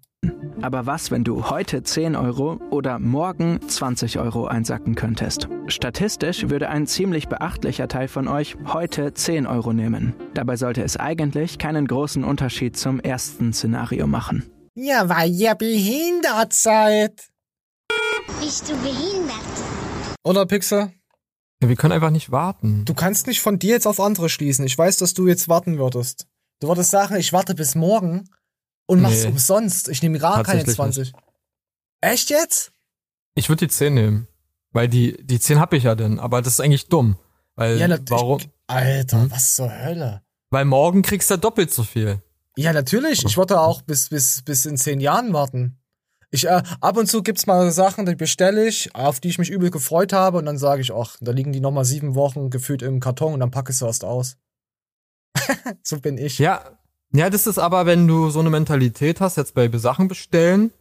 Aber 0.60 0.86
was, 0.86 1.12
wenn 1.12 1.22
du 1.22 1.50
heute 1.50 1.84
10 1.84 2.16
Euro 2.16 2.58
oder 2.70 2.98
morgen 2.98 3.60
20 3.68 4.18
Euro 4.18 4.46
einsacken 4.46 4.96
könntest? 4.96 5.48
Statistisch 5.68 6.48
würde 6.48 6.68
ein 6.68 6.88
ziemlich 6.88 7.28
beachtlicher 7.28 7.86
Teil 7.86 8.08
von 8.08 8.26
euch 8.26 8.56
heute 8.66 9.14
10 9.14 9.46
Euro 9.46 9.72
nehmen. 9.72 10.14
Dabei 10.34 10.56
sollte 10.56 10.82
es 10.82 10.96
eigentlich 10.96 11.58
keinen 11.58 11.86
großen 11.86 12.24
Unterschied 12.24 12.76
zum 12.76 12.98
ersten 12.98 13.52
Szenario 13.52 14.08
machen. 14.08 14.50
Ja, 14.74 15.08
weil 15.08 15.30
ihr 15.30 15.54
behindert 15.54 16.52
seid. 16.52 17.28
Bist 18.40 18.68
du 18.68 18.76
behindert? 18.78 19.36
Oder, 20.24 20.44
Pixel? 20.44 20.92
Ja, 21.62 21.68
wir 21.68 21.76
können 21.76 21.92
einfach 21.92 22.10
nicht 22.10 22.32
warten. 22.32 22.84
Du 22.84 22.94
kannst 22.94 23.28
nicht 23.28 23.40
von 23.40 23.60
dir 23.60 23.74
jetzt 23.74 23.86
auf 23.86 24.00
andere 24.00 24.28
schließen. 24.28 24.66
Ich 24.66 24.76
weiß, 24.76 24.96
dass 24.96 25.14
du 25.14 25.28
jetzt 25.28 25.48
warten 25.48 25.78
würdest. 25.78 26.26
Du 26.60 26.66
würdest 26.66 26.90
sagen, 26.90 27.14
ich 27.14 27.32
warte 27.32 27.54
bis 27.54 27.76
morgen 27.76 28.28
und 28.88 29.00
mach's 29.02 29.22
Nee. 29.22 29.28
umsonst. 29.30 29.88
Ich 29.88 30.02
nehme 30.02 30.18
gar 30.18 30.42
keine 30.42 30.64
Tatsächlich 30.64 30.76
20. 30.76 31.12
Echt 32.00 32.30
jetzt? 32.30 32.72
Ich 33.34 33.48
würde 33.48 33.66
die 33.66 33.72
10 33.72 33.94
nehmen. 33.94 34.28
Weil 34.72 34.88
die, 34.88 35.16
die 35.24 35.38
10 35.40 35.60
habe 35.60 35.76
ich 35.76 35.84
ja 35.84 35.94
denn, 35.94 36.18
aber 36.18 36.42
das 36.42 36.54
ist 36.54 36.60
eigentlich 36.60 36.88
dumm. 36.88 37.16
Weil, 37.54 37.78
Ja, 37.78 37.88
natürlich. 37.88 38.10
warum? 38.10 38.40
Alter, 38.66 39.22
Hm? 39.22 39.30
was 39.30 39.54
zur 39.56 39.70
Hölle? 39.70 40.22
Weil 40.50 40.64
morgen 40.64 41.02
kriegst 41.02 41.30
du 41.30 41.36
doppelt 41.38 41.72
so 41.72 41.82
viel. 41.84 42.22
Ja, 42.56 42.72
natürlich. 42.72 43.24
Ich 43.24 43.36
würde 43.36 43.60
auch 43.60 43.82
bis, 43.82 44.08
bis, 44.08 44.42
bis 44.42 44.66
in 44.66 44.76
zehn 44.76 45.00
Jahren 45.00 45.32
warten. 45.32 45.78
Ich, 46.30 46.44
äh, 46.46 46.62
ab 46.80 46.96
und 46.98 47.06
zu 47.06 47.22
gibt's 47.22 47.46
mal 47.46 47.70
Sachen, 47.70 48.04
die 48.04 48.14
bestelle 48.14 48.66
ich, 48.68 48.94
auf 48.94 49.20
die 49.20 49.28
ich 49.28 49.38
mich 49.38 49.48
übel 49.48 49.70
gefreut 49.70 50.12
habe 50.12 50.38
und 50.38 50.44
dann 50.46 50.58
sage 50.58 50.82
ich, 50.82 50.92
ach, 50.92 51.16
da 51.20 51.32
liegen 51.32 51.52
die 51.52 51.60
nochmal 51.60 51.84
sieben 51.86 52.14
Wochen 52.14 52.50
gefühlt 52.50 52.82
im 52.82 53.00
Karton 53.00 53.32
und 53.34 53.40
dann 53.40 53.50
packe 53.50 53.72
ich 53.72 53.78
sie 53.78 53.86
erst 53.86 54.04
aus. 54.04 54.36
so 55.82 56.00
bin 56.00 56.18
ich. 56.18 56.38
Ja, 56.38 56.77
ja, 57.12 57.30
das 57.30 57.46
ist 57.46 57.58
aber, 57.58 57.86
wenn 57.86 58.06
du 58.06 58.30
so 58.30 58.40
eine 58.40 58.50
Mentalität 58.50 59.20
hast, 59.20 59.36
jetzt 59.36 59.54
bei 59.54 59.68
Sachen 59.78 60.08
bestellen, 60.08 60.72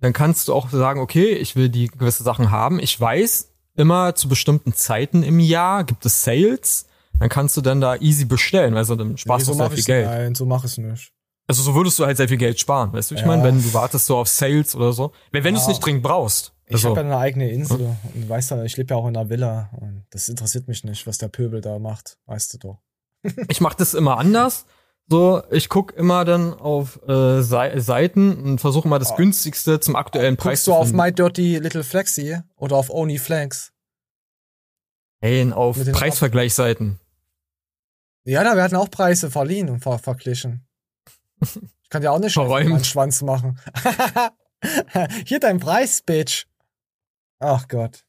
dann 0.00 0.12
kannst 0.12 0.48
du 0.48 0.54
auch 0.54 0.68
sagen, 0.70 1.00
okay, 1.00 1.32
ich 1.32 1.56
will 1.56 1.68
die 1.68 1.88
gewisse 1.88 2.22
Sachen 2.22 2.50
haben. 2.50 2.78
Ich 2.80 3.00
weiß, 3.00 3.50
immer 3.76 4.14
zu 4.14 4.28
bestimmten 4.28 4.74
Zeiten 4.74 5.22
im 5.22 5.38
Jahr 5.40 5.84
gibt 5.84 6.04
es 6.06 6.22
Sales. 6.24 6.86
Dann 7.18 7.28
kannst 7.30 7.56
du 7.56 7.62
dann 7.62 7.80
da 7.80 7.96
easy 7.96 8.26
bestellen, 8.26 8.74
weil 8.74 8.84
so 8.84 8.94
dann 8.94 9.16
sparst 9.16 9.46
nee, 9.46 9.52
so 9.54 9.58
du 9.58 9.58
sehr 9.68 9.70
viel 9.70 9.84
Geld. 9.84 10.06
Nein, 10.06 10.34
so 10.34 10.44
mach 10.44 10.64
ich's 10.64 10.76
nicht. 10.76 11.12
Also 11.48 11.62
so 11.62 11.74
würdest 11.74 11.98
du 11.98 12.04
halt 12.04 12.16
sehr 12.16 12.28
viel 12.28 12.36
Geld 12.36 12.58
sparen, 12.60 12.92
weißt 12.92 13.10
du, 13.10 13.14
ich 13.14 13.20
Ja. 13.22 13.26
meine, 13.28 13.42
wenn 13.44 13.62
du 13.62 13.72
wartest 13.72 14.06
so 14.06 14.16
auf 14.18 14.28
Sales 14.28 14.74
oder 14.74 14.92
so. 14.92 15.12
Wenn, 15.32 15.44
wenn 15.44 15.54
du 15.54 15.60
es 15.60 15.66
Ja. 15.66 15.70
nicht 15.70 15.80
dringend 15.84 16.02
brauchst. 16.02 16.52
Ich 16.66 16.74
Also, 16.74 16.90
habe 16.90 17.00
ja 17.00 17.06
eine 17.06 17.16
eigene 17.18 17.48
Insel 17.50 17.96
und 18.12 18.24
du 18.24 18.28
weißt 18.28 18.50
ja, 18.50 18.64
ich 18.64 18.76
lebe 18.76 18.92
ja 18.92 18.98
auch 19.00 19.06
in 19.06 19.16
einer 19.16 19.30
Villa 19.30 19.70
und 19.80 20.04
das 20.10 20.28
interessiert 20.28 20.66
mich 20.68 20.82
nicht, 20.84 21.06
was 21.06 21.16
der 21.18 21.28
Pöbel 21.28 21.60
da 21.60 21.78
macht, 21.78 22.18
weißt 22.26 22.52
du 22.54 22.58
doch. 22.58 22.78
ich 23.48 23.60
mache 23.60 23.76
das 23.78 23.94
immer 23.94 24.18
anders. 24.18 24.66
So, 25.08 25.42
ich 25.52 25.68
guck 25.68 25.92
immer 25.92 26.24
dann 26.24 26.52
auf 26.52 27.00
äh, 27.08 27.40
Sei- 27.42 27.78
Seiten 27.78 28.42
und 28.42 28.60
versuche 28.60 28.88
mal 28.88 28.98
das 28.98 29.14
günstigste 29.14 29.78
zum 29.78 29.94
aktuellen 29.94 30.36
Preis 30.36 30.60
Guckst 30.60 30.66
du 30.66 30.72
auf 30.74 30.88
finden. 30.88 30.96
My 31.02 31.12
Dirty 31.12 31.58
Little 31.58 31.84
Flexi 31.84 32.40
oder 32.56 32.74
auf 32.76 32.90
OnlyFlex? 32.90 33.72
Hey, 35.20 35.52
auf 35.52 35.76
Mit 35.76 35.86
den 35.86 35.94
Preisvergleichsseiten. 35.94 36.98
Ja, 38.24 38.42
da 38.42 38.56
werden 38.56 38.76
auch 38.76 38.90
Preise 38.90 39.30
verliehen 39.30 39.70
und 39.70 39.80
ver 39.80 39.98
verglichen. 39.98 40.66
Ich 41.86 41.90
kann 41.90 42.02
dir 42.02 42.10
auch 42.10 42.16
an 42.16 42.22
den 42.22 42.30
Schwanz 42.84 43.22
machen. 43.22 43.60
Hier 45.24 45.38
dein 45.38 45.60
Preis, 45.60 46.02
Bitch. 46.02 46.46
Ach 47.38 47.68
Gott. 47.68 48.04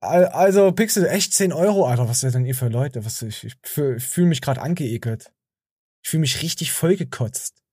Al- 0.00 0.26
Also, 0.28 0.70
Pixel, 0.70 1.04
echt 1.08 1.34
10 1.34 1.52
Euro, 1.52 1.84
Alter. 1.88 2.08
Was 2.08 2.20
seid 2.20 2.34
denn 2.34 2.46
ihr 2.46 2.54
für 2.54 2.68
Leute? 2.68 3.04
Was, 3.04 3.20
ich 3.22 3.42
ich 3.42 3.56
fühle 3.64 3.98
fühl 3.98 4.26
mich 4.26 4.40
gerade 4.40 4.62
angeekelt. 4.62 5.32
Ich 6.06 6.10
fühle 6.10 6.20
mich 6.20 6.40
richtig 6.40 6.70
vollgekotzt. 6.70 7.64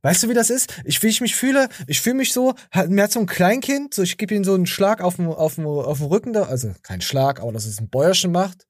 Weißt 0.00 0.22
du, 0.22 0.30
wie 0.30 0.34
das 0.34 0.48
ist? 0.48 0.80
Ich, 0.84 1.02
wie 1.02 1.08
ich 1.08 1.20
mich 1.20 1.36
fühle, 1.36 1.68
ich 1.86 2.00
fühle 2.00 2.14
mich 2.14 2.32
so, 2.32 2.54
halt 2.72 2.88
mehr 2.88 3.10
so 3.10 3.20
ein 3.20 3.26
Kleinkind, 3.26 3.92
so 3.92 4.02
ich 4.02 4.16
gebe 4.16 4.34
ihm 4.34 4.42
so 4.42 4.54
einen 4.54 4.64
Schlag 4.64 5.02
auf 5.02 5.16
dem, 5.16 5.28
auf 5.28 5.56
dem, 5.56 5.66
auf 5.66 5.98
dem 5.98 6.06
Rücken 6.06 6.32
da, 6.32 6.44
also 6.44 6.72
kein 6.82 7.02
Schlag, 7.02 7.40
aber 7.40 7.52
dass 7.52 7.66
es 7.66 7.78
ein 7.78 7.90
Bäuerchen 7.90 8.32
macht. 8.32 8.66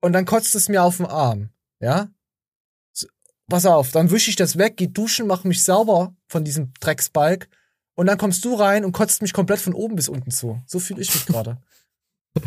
Und 0.00 0.12
dann 0.12 0.24
kotzt 0.24 0.56
es 0.56 0.68
mir 0.68 0.82
auf 0.82 0.96
den 0.96 1.06
Arm, 1.06 1.50
ja? 1.78 2.08
So, 2.92 3.06
pass 3.48 3.64
auf, 3.64 3.92
dann 3.92 4.10
wische 4.10 4.28
ich 4.28 4.34
das 4.34 4.58
weg, 4.58 4.76
geh 4.76 4.88
duschen, 4.88 5.28
mach 5.28 5.44
mich 5.44 5.62
sauber 5.62 6.16
von 6.26 6.42
diesem 6.42 6.72
Drecksbalg 6.80 7.48
und 7.94 8.06
dann 8.06 8.18
kommst 8.18 8.44
du 8.44 8.56
rein 8.56 8.84
und 8.84 8.90
kotzt 8.90 9.22
mich 9.22 9.32
komplett 9.32 9.60
von 9.60 9.72
oben 9.72 9.94
bis 9.94 10.08
unten 10.08 10.32
zu. 10.32 10.60
So 10.66 10.80
fühle 10.80 11.00
ich 11.00 11.14
mich 11.14 11.26
gerade. 11.26 11.62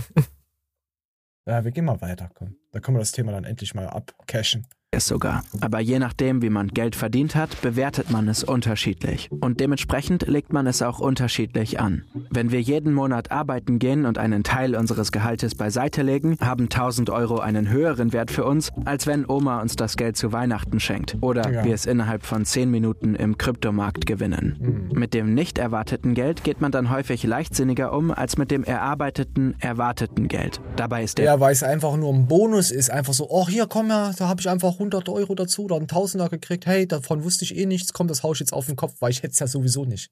ja, 1.46 1.64
wir 1.64 1.72
gehen 1.72 1.86
mal 1.86 2.02
weiter, 2.02 2.30
komm. 2.34 2.58
Da 2.74 2.82
können 2.82 2.98
wir 2.98 3.02
das 3.02 3.14
Thema 3.14 3.32
dann 3.32 3.46
endlich 3.46 3.74
mal 3.74 3.88
abcashen. 3.88 4.68
Es 4.90 5.06
sogar. 5.08 5.44
Aber 5.60 5.82
je 5.82 6.00
nachdem, 6.00 6.42
wie 6.42 6.50
man 6.50 6.70
Geld 6.70 6.96
verdient 6.96 7.36
hat, 7.36 7.62
bewertet 7.62 8.10
man 8.10 8.30
es 8.30 8.46
unterschiedlich. 8.46 9.30
Und 9.42 9.60
dementsprechend 9.60 10.26
legt 10.28 10.54
man 10.54 10.66
es 10.66 10.82
auch 10.82 11.00
unterschiedlich 11.00 11.82
an. 11.82 12.04
Wenn 12.30 12.52
wir 12.52 12.62
jeden 12.62 12.94
Monat 12.94 13.30
arbeiten 13.30 13.80
gehen 13.80 14.06
und 14.06 14.18
einen 14.18 14.46
Teil 14.46 14.78
unseres 14.78 15.12
Gehaltes 15.12 15.56
beiseite 15.56 16.04
legen, 16.04 16.38
haben 16.40 16.70
1000 16.70 17.10
Euro 17.10 17.40
einen 17.40 17.68
höheren 17.70 18.14
Wert 18.14 18.32
für 18.32 18.46
uns, 18.46 18.72
als 18.86 19.06
wenn 19.08 19.26
Oma 19.30 19.60
uns 19.62 19.76
das 19.76 19.98
Geld 19.98 20.16
zu 20.16 20.32
Weihnachten 20.32 20.80
schenkt. 20.80 21.18
Oder 21.20 21.52
Ja. 21.52 21.66
wir 21.66 21.74
es 21.74 21.86
innerhalb 21.86 22.26
von 22.26 22.46
10 22.46 22.72
Minuten 22.72 23.14
im 23.16 23.38
Kryptomarkt 23.38 24.06
gewinnen. 24.06 24.90
Mit 24.94 25.14
dem 25.14 25.34
nicht 25.34 25.58
erwarteten 25.58 26.14
Geld 26.14 26.46
geht 26.46 26.62
man 26.62 26.72
dann 26.72 26.90
häufig 26.90 27.24
leichtsinniger 27.26 27.92
um, 27.92 28.10
als 28.10 28.38
mit 28.38 28.52
dem 28.52 28.64
erarbeiteten, 28.64 29.54
erwarteten 29.60 30.30
Geld. 30.30 30.62
Dabei 30.78 31.04
ist 31.04 31.18
der 31.18 31.26
Ja, 31.26 31.40
weil 31.42 31.52
es 31.52 31.62
einfach 31.62 31.98
nur 31.98 32.14
ein 32.14 32.26
Bonus 32.30 32.72
ist. 32.72 32.90
Einfach 32.90 33.14
so, 33.14 33.28
oh, 33.30 33.50
hier, 33.50 33.68
komm 33.68 33.90
ja, 33.90 34.14
da 34.18 34.30
habe 34.30 34.40
ich 34.40 34.50
einfach 34.50 34.77
100 34.78 35.10
Euro 35.10 35.36
dazu 35.36 35.66
oder 35.66 35.76
einen 35.76 35.88
Tausender 35.88 36.30
gekriegt. 36.30 36.66
Hey, 36.66 36.88
davon 36.88 37.24
wusste 37.24 37.44
ich 37.44 37.56
eh 37.56 37.66
nichts. 37.66 37.94
Komm, 37.94 38.08
das 38.08 38.24
hau 38.24 38.34
ich 38.34 38.40
jetzt 38.40 38.54
auf 38.54 38.66
den 38.66 38.76
Kopf, 38.76 38.96
weil 39.00 39.12
ich 39.12 39.24
hätte 39.24 39.34
es 39.34 39.40
ja 39.40 39.48
sowieso 39.48 39.86
nicht. 39.86 40.12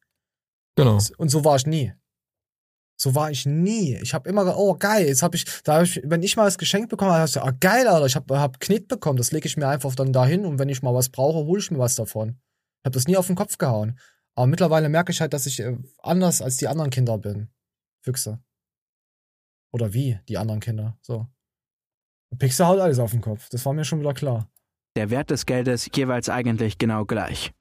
Genau. 0.75 0.99
Und 1.17 1.29
so 1.29 1.45
war 1.45 1.55
ich 1.55 1.65
nie. 1.65 1.93
So 2.97 3.13
war 3.13 3.29
ich 3.29 3.45
nie. 3.45 3.95
Ich 4.01 4.13
habe 4.13 4.29
immer, 4.29 4.57
oh 4.57 4.75
geil, 4.75 5.07
jetzt 5.07 5.21
habe 5.21 5.35
ich, 5.35 5.45
da 5.63 5.77
hab 5.77 5.83
ich, 5.83 6.01
wenn 6.03 6.23
ich 6.23 6.37
mal 6.37 6.45
das 6.45 6.57
Geschenk 6.57 6.89
bekommen 6.89 7.11
habe, 7.11 7.27
ich, 7.27 7.37
ah 7.37 7.51
geil, 7.51 7.87
Alter, 7.87 8.05
ich 8.05 8.15
habe 8.15 8.39
hab 8.39 8.59
Knet 8.59 8.87
bekommen, 8.87 9.17
das 9.17 9.31
lege 9.31 9.47
ich 9.47 9.57
mir 9.57 9.67
einfach 9.67 9.95
dann 9.95 10.13
dahin 10.13 10.45
und 10.45 10.59
wenn 10.59 10.69
ich 10.69 10.81
mal 10.81 10.93
was 10.93 11.09
brauche, 11.09 11.45
hole 11.45 11.59
ich 11.59 11.71
mir 11.71 11.79
was 11.79 11.95
davon. 11.95 12.29
Ich 12.29 12.85
habe 12.85 12.93
das 12.93 13.07
nie 13.07 13.17
auf 13.17 13.27
den 13.27 13.35
Kopf 13.35 13.57
gehauen. 13.57 13.99
Aber 14.35 14.47
mittlerweile 14.47 14.89
merke 14.89 15.11
ich 15.11 15.21
halt, 15.21 15.33
dass 15.33 15.45
ich 15.45 15.59
äh, 15.59 15.77
anders 15.99 16.41
als 16.41 16.57
die 16.57 16.67
anderen 16.67 16.89
Kinder 16.89 17.17
bin. 17.17 17.49
Füchse. 18.01 18.41
Oder 19.73 19.93
wie 19.93 20.19
die 20.29 20.37
anderen 20.37 20.61
Kinder. 20.61 20.97
So. 21.01 21.27
Pixar 22.37 22.67
haut 22.67 22.79
alles 22.79 22.99
auf 22.99 23.11
den 23.11 23.21
Kopf. 23.21 23.49
Das 23.49 23.65
war 23.65 23.73
mir 23.73 23.85
schon 23.85 23.99
wieder 23.99 24.13
klar. 24.13 24.49
Der 24.95 25.09
Wert 25.09 25.29
des 25.29 25.45
Geldes 25.45 25.89
jeweils 25.93 26.29
eigentlich 26.29 26.77
genau 26.77 27.05
gleich. 27.05 27.51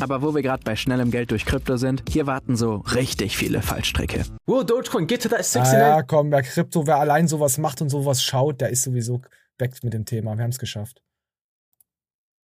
Aber 0.00 0.22
wo 0.22 0.34
wir 0.34 0.42
gerade 0.42 0.62
bei 0.62 0.76
schnellem 0.76 1.10
Geld 1.10 1.32
durch 1.32 1.44
Krypto 1.44 1.76
sind, 1.76 2.04
hier 2.08 2.26
warten 2.26 2.56
so 2.56 2.76
richtig 2.94 3.36
viele 3.36 3.62
Fallstricke. 3.62 4.24
Whoa, 4.46 4.62
Dogecoin, 4.62 5.06
get 5.06 5.22
to 5.22 5.28
that 5.28 5.40
Ah, 5.40 5.58
69. 5.58 5.78
ja, 5.78 6.02
komm, 6.02 6.30
wer 6.30 6.42
Krypto, 6.42 6.86
wer 6.86 6.96
allein 6.98 7.26
sowas 7.26 7.58
macht 7.58 7.82
und 7.82 7.88
sowas 7.88 8.22
schaut, 8.22 8.60
der 8.60 8.70
ist 8.70 8.84
sowieso 8.84 9.22
weg 9.58 9.74
mit 9.82 9.92
dem 9.92 10.04
Thema. 10.04 10.36
Wir 10.36 10.44
haben 10.44 10.50
es 10.50 10.58
geschafft. 10.58 11.02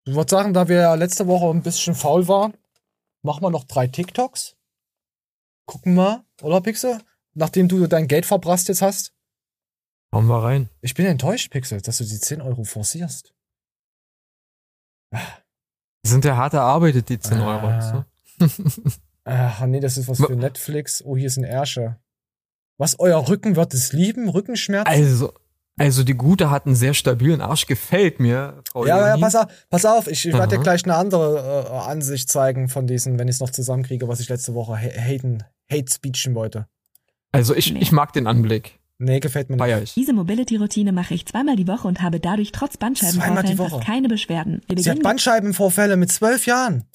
Ich 0.07 0.13
würde 0.13 0.29
sagen, 0.29 0.53
da 0.53 0.67
wir 0.67 0.77
ja 0.77 0.93
letzte 0.95 1.25
Woche 1.27 1.49
ein 1.49 1.63
bisschen 1.63 1.95
faul 1.95 2.27
waren, 2.27 2.53
machen 3.23 3.41
wir 3.43 3.49
noch 3.49 3.63
drei 3.63 3.87
TikToks. 3.87 4.55
Gucken 5.65 5.95
wir, 5.95 6.25
oder 6.41 6.61
Pixel? 6.61 6.99
Nachdem 7.33 7.67
du 7.67 7.87
dein 7.87 8.07
Geld 8.07 8.25
verprasst 8.25 8.67
jetzt 8.67 8.81
hast. 8.81 9.13
Hauen 10.13 10.27
wir 10.27 10.43
rein. 10.43 10.69
Ich 10.81 10.93
bin 10.93 11.05
enttäuscht, 11.05 11.49
Pixel, 11.51 11.81
dass 11.81 11.97
du 11.97 12.03
die 12.03 12.19
10 12.19 12.41
Euro 12.41 12.63
forcierst. 12.65 13.33
Die 16.05 16.09
sind 16.09 16.25
ja 16.25 16.37
hart 16.37 16.53
erarbeitet, 16.53 17.09
die 17.09 17.19
10 17.19 17.39
Euro. 17.39 17.67
Ah. 17.67 18.05
So. 18.39 18.47
Ach 19.23 19.61
nee, 19.65 19.79
das 19.79 19.97
ist 19.97 20.07
was 20.07 20.19
für 20.19 20.35
Netflix. 20.35 21.03
Oh, 21.03 21.17
hier 21.17 21.27
ist 21.27 21.37
ein 21.37 21.43
Ersche. 21.43 21.97
Was, 22.77 22.99
euer 22.99 23.27
Rücken 23.27 23.55
wird 23.55 23.73
es 23.73 23.93
lieben? 23.93 24.29
Rückenschmerzen? 24.29 24.87
Also, 24.87 25.33
also 25.77 26.03
die 26.03 26.13
Gute 26.13 26.51
hat 26.51 26.65
einen 26.65 26.75
sehr 26.75 26.93
stabilen 26.93 27.41
Arsch, 27.41 27.65
gefällt 27.67 28.19
mir, 28.19 28.61
Frau 28.69 28.85
Ja, 28.85 28.97
ja, 28.97 29.05
Leonie. 29.07 29.21
pass 29.21 29.35
auf, 29.35 29.45
pass 29.69 29.85
auf, 29.85 30.07
ich, 30.07 30.27
ich 30.27 30.33
werde 30.33 30.57
dir 30.57 30.61
gleich 30.63 30.83
eine 30.83 30.95
andere 30.95 31.67
äh, 31.69 31.89
Ansicht 31.89 32.29
zeigen 32.29 32.69
von 32.69 32.85
diesen, 32.87 33.17
wenn 33.17 33.27
ich 33.27 33.35
es 33.35 33.39
noch 33.39 33.49
zusammenkriege, 33.49 34.07
was 34.07 34.19
ich 34.19 34.29
letzte 34.29 34.53
Woche 34.53 34.73
ha 34.73 34.89
haten, 35.01 35.43
hate 35.71 35.91
speechen 35.91 36.35
wollte. 36.35 36.67
Also 37.31 37.55
ich, 37.55 37.75
ich 37.75 37.91
mag 37.91 38.13
den 38.13 38.27
Anblick. 38.27 38.79
Nee, 38.97 39.19
gefällt 39.19 39.49
mir 39.49 39.57
Feier 39.57 39.79
nicht. 39.79 39.89
ich. 39.89 39.93
Diese 39.95 40.13
Mobility-Routine 40.13 40.91
mache 40.93 41.13
ich 41.13 41.25
zweimal 41.25 41.55
die 41.55 41.67
Woche 41.67 41.87
und 41.87 42.01
habe 42.01 42.19
dadurch 42.19 42.51
trotz 42.51 42.77
Bandscheibenvorfällen 42.77 43.57
fast 43.57 43.81
keine 43.81 44.07
Beschwerden. 44.07 44.61
Wir 44.67 44.81
Sie 44.81 44.89
hat 44.89 45.03
Bandscheibenvorfälle 45.03 45.97
mit 45.97 46.11
zwölf 46.11 46.45
Jahren. 46.45 46.85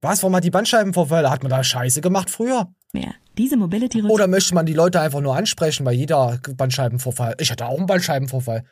Was, 0.00 0.22
warum 0.22 0.36
hat 0.36 0.44
die 0.44 0.50
Bandscheibenvorfälle? 0.50 1.30
Hat 1.30 1.42
man 1.42 1.50
da 1.50 1.62
Scheiße 1.62 2.00
gemacht 2.00 2.30
früher? 2.30 2.68
mehr. 2.94 3.14
Diese 3.36 3.56
Mobility-Routine 3.56 4.12
Oder 4.12 4.28
möchte 4.28 4.54
man 4.54 4.64
die 4.64 4.72
Leute 4.72 5.00
einfach 5.00 5.20
nur 5.20 5.36
ansprechen 5.36 5.84
bei 5.84 5.92
jeder 5.92 6.38
Bandscheibenvorfall? 6.56 7.34
Ich 7.38 7.50
hatte 7.50 7.66
auch 7.66 7.76
einen 7.76 7.86
Bandscheibenvorfall. 7.86 8.64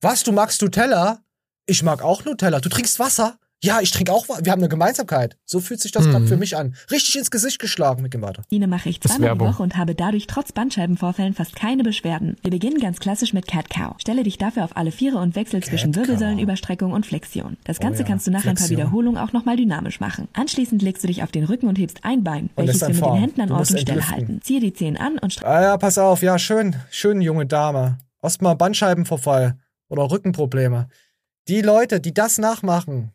Was, 0.00 0.22
du 0.22 0.32
magst 0.32 0.62
Nutella? 0.62 1.18
Ich 1.66 1.82
mag 1.82 2.02
auch 2.02 2.24
Nutella. 2.24 2.60
Du 2.60 2.68
trinkst 2.68 2.98
Wasser? 2.98 3.38
Ja, 3.64 3.80
ich 3.80 3.90
trinke 3.90 4.12
auch. 4.12 4.26
Wir 4.42 4.52
haben 4.52 4.60
eine 4.60 4.68
Gemeinsamkeit. 4.68 5.36
So 5.46 5.60
fühlt 5.60 5.80
sich 5.80 5.90
das 5.92 6.04
Mhm. 6.06 6.10
gerade 6.10 6.26
für 6.26 6.36
mich 6.36 6.56
an. 6.56 6.74
Richtig 6.90 7.16
ins 7.16 7.30
Gesicht 7.30 7.58
geschlagen 7.58 8.02
mit 8.02 8.12
dem 8.12 8.22
Weiter. 8.22 8.42
mache 8.68 8.88
ich 8.88 9.00
zweimal 9.00 9.34
die. 9.34 9.40
Woche 9.40 9.62
und 9.62 9.76
habe 9.76 9.94
dadurch 9.94 10.26
trotz 10.26 10.52
Bandscheibenvorfällen 10.52 11.34
fast 11.34 11.56
keine 11.56 11.82
Beschwerden. 11.82 12.36
Wir 12.42 12.50
beginnen 12.50 12.78
ganz 12.78 12.98
klassisch 13.00 13.32
mit 13.32 13.46
Cat 13.46 13.70
Cow. 13.70 13.94
Stelle 13.98 14.22
dich 14.22 14.36
dafür 14.38 14.64
auf 14.64 14.76
alle 14.76 14.92
Viere 14.92 15.18
und 15.18 15.34
wechsel 15.34 15.62
zwischen 15.62 15.94
Wirbelsäulenüberstreckung 15.94 16.92
und 16.92 17.06
Flexion. 17.06 17.56
Das 17.64 17.80
Ganze 17.80 18.02
ja, 18.02 18.08
kannst 18.08 18.26
du 18.26 18.30
nach 18.30 18.40
ein 18.40 18.54
paar 18.54 18.56
Flexion. 18.56 18.78
Wiederholungen 18.78 19.18
auch 19.20 19.32
nochmal 19.32 19.56
dynamisch 19.56 20.00
machen. 20.00 20.28
Anschließend 20.34 20.82
legst 20.82 21.02
du 21.02 21.06
dich 21.08 21.22
auf 21.22 21.30
den 21.32 21.44
Rücken 21.44 21.66
und 21.66 21.78
hebst 21.78 22.00
ein 22.04 22.22
Bein, 22.24 22.50
welches 22.56 22.80
wir 22.82 22.88
mit 22.88 22.96
den. 23.02 23.14
Händen 23.14 23.40
an 23.40 23.52
Ort 23.52 23.70
und 23.70 23.80
Stelle 23.80 24.08
halten. 24.10 24.40
Ziehe 24.42 24.60
die 24.60 24.72
Zehen 24.72 24.96
an 24.96 25.18
und 25.18 25.32
streck 25.32 25.46
Ah 25.46 25.62
ja, 25.62 25.76
pass 25.78 25.96
auf. 25.98 26.22
Ja, 26.22 26.38
schön. 26.38 26.76
Schön, 26.90 27.20
junge 27.20 27.46
Dame. 27.46 27.98
Hast 28.22 28.42
mal 28.42 28.54
Bandscheibenvorfall 28.54 29.56
oder 29.88 30.10
Rückenprobleme. 30.10 30.88
Die 31.48 31.60
Leute, 31.62 32.00
die 32.00 32.14
das 32.14 32.38
nachmachen, 32.38 33.12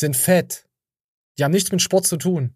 sind 0.00 0.16
fett. 0.16 0.68
Die 1.38 1.44
haben 1.44 1.52
nichts 1.52 1.70
mit 1.70 1.80
Sport 1.82 2.06
zu 2.06 2.16
tun. 2.16 2.54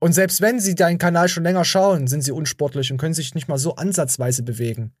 Und 0.00 0.12
selbst 0.12 0.40
wenn 0.40 0.60
sie 0.60 0.74
deinen 0.74 0.98
Kanal 0.98 1.28
schon 1.28 1.44
länger 1.44 1.64
schauen, 1.64 2.08
sind 2.08 2.22
sie 2.22 2.32
unsportlich 2.32 2.90
und 2.92 2.98
können 2.98 3.14
sich 3.14 3.34
nicht 3.34 3.48
mal 3.48 3.58
so 3.58 3.76
ansatzweise 3.76 4.42
bewegen. 4.42 4.94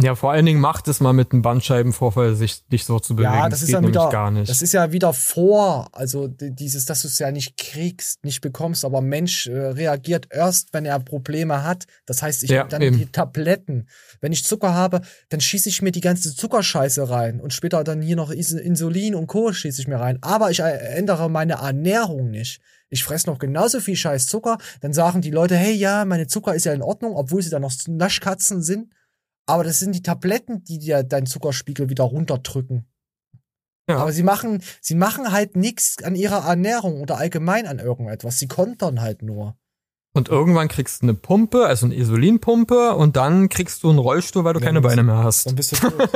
Ja, 0.00 0.16
vor 0.16 0.32
allen 0.32 0.44
Dingen 0.44 0.60
macht 0.60 0.88
es 0.88 0.98
mal 1.00 1.12
mit 1.12 1.30
einem 1.32 1.42
Bandscheibenvorfall, 1.42 2.34
sich 2.34 2.66
dich 2.66 2.84
so 2.84 2.98
zu 2.98 3.14
bewegen. 3.14 3.32
Ja, 3.32 3.48
das, 3.48 3.60
das 3.60 3.60
ist 3.62 3.66
geht 3.68 3.74
ja 3.74 3.80
nämlich 3.80 3.94
wieder, 3.96 4.10
gar 4.10 4.30
nicht. 4.32 4.50
das 4.50 4.60
ist 4.60 4.72
ja 4.72 4.90
wieder 4.90 5.12
vor, 5.12 5.88
also 5.92 6.26
di- 6.26 6.50
dieses, 6.52 6.84
dass 6.84 7.02
du 7.02 7.08
es 7.08 7.18
ja 7.20 7.30
nicht 7.30 7.56
kriegst, 7.56 8.24
nicht 8.24 8.40
bekommst, 8.40 8.84
aber 8.84 9.00
Mensch 9.00 9.46
äh, 9.46 9.56
reagiert 9.56 10.26
erst, 10.30 10.70
wenn 10.72 10.84
er 10.84 10.98
Probleme 10.98 11.62
hat. 11.62 11.84
Das 12.06 12.22
heißt, 12.22 12.42
ich 12.42 12.50
Ja, 12.50 12.62
nehm 12.64 12.68
dann 12.70 12.82
eben. 12.82 12.98
die 12.98 13.06
Tabletten. 13.06 13.88
Wenn 14.20 14.32
ich 14.32 14.44
Zucker 14.44 14.74
habe, 14.74 15.00
dann 15.28 15.40
schieße 15.40 15.68
ich 15.68 15.80
mir 15.80 15.92
die 15.92 16.00
ganze 16.00 16.34
Zuckerscheiße 16.34 17.08
rein 17.08 17.40
und 17.40 17.52
später 17.52 17.84
dann 17.84 18.02
hier 18.02 18.16
noch 18.16 18.30
Insulin 18.32 19.14
und 19.14 19.28
Co. 19.28 19.52
schieße 19.52 19.80
ich 19.80 19.86
mir 19.86 20.00
rein. 20.00 20.18
Aber 20.22 20.50
ich 20.50 20.58
äh, 20.58 20.70
ändere 20.96 21.30
meine 21.30 21.54
Ernährung 21.54 22.30
nicht. 22.30 22.60
Ich 22.90 23.04
fresse 23.04 23.28
noch 23.30 23.38
genauso 23.38 23.78
viel 23.78 23.96
Scheiß 23.96 24.26
Zucker. 24.26 24.58
Dann 24.80 24.92
sagen 24.92 25.20
die 25.20 25.30
Leute, 25.30 25.56
hey, 25.56 25.72
ja, 25.72 26.04
meine 26.04 26.26
Zucker 26.26 26.54
ist 26.54 26.64
ja 26.64 26.72
in 26.72 26.82
Ordnung, 26.82 27.14
obwohl 27.14 27.42
sie 27.42 27.50
dann 27.50 27.62
noch 27.62 27.72
Naschkatzen 27.86 28.60
sind. 28.60 28.92
Aber 29.46 29.64
das 29.64 29.78
sind 29.78 29.94
die 29.94 30.02
Tabletten, 30.02 30.64
die 30.64 30.78
dir 30.78 31.02
deinen 31.02 31.26
Zuckerspiegel 31.26 31.88
wieder 31.90 32.04
runterdrücken. 32.04 32.86
Aber 33.86 34.12
sie 34.12 34.22
machen, 34.22 34.62
sie 34.80 34.94
machen 34.94 35.30
halt 35.30 35.56
nichts 35.56 36.02
an 36.02 36.14
ihrer 36.14 36.46
Ernährung 36.46 37.02
oder 37.02 37.18
allgemein 37.18 37.66
an 37.66 37.78
irgendetwas. 37.78 38.38
Sie 38.38 38.48
kontern 38.48 39.02
halt 39.02 39.22
nur. 39.22 39.56
Und 40.16 40.28
irgendwann 40.28 40.68
kriegst 40.68 41.02
du 41.02 41.06
eine 41.06 41.14
Pumpe, 41.14 41.66
also 41.66 41.86
eine 41.86 41.94
Insulinpumpe, 41.96 42.94
und 42.94 43.16
dann 43.16 43.48
kriegst 43.48 43.82
du 43.82 43.90
einen 43.90 43.98
Rollstuhl, 43.98 44.44
weil 44.44 44.54
du 44.54 44.60
Ja, 44.60 44.66
keine 44.66 44.80
Beine 44.80 45.02
mehr 45.02 45.18
hast. 45.24 45.46
Dann 45.46 45.56
bist 45.56 45.72
du 45.72 45.76
tot. 45.88 46.08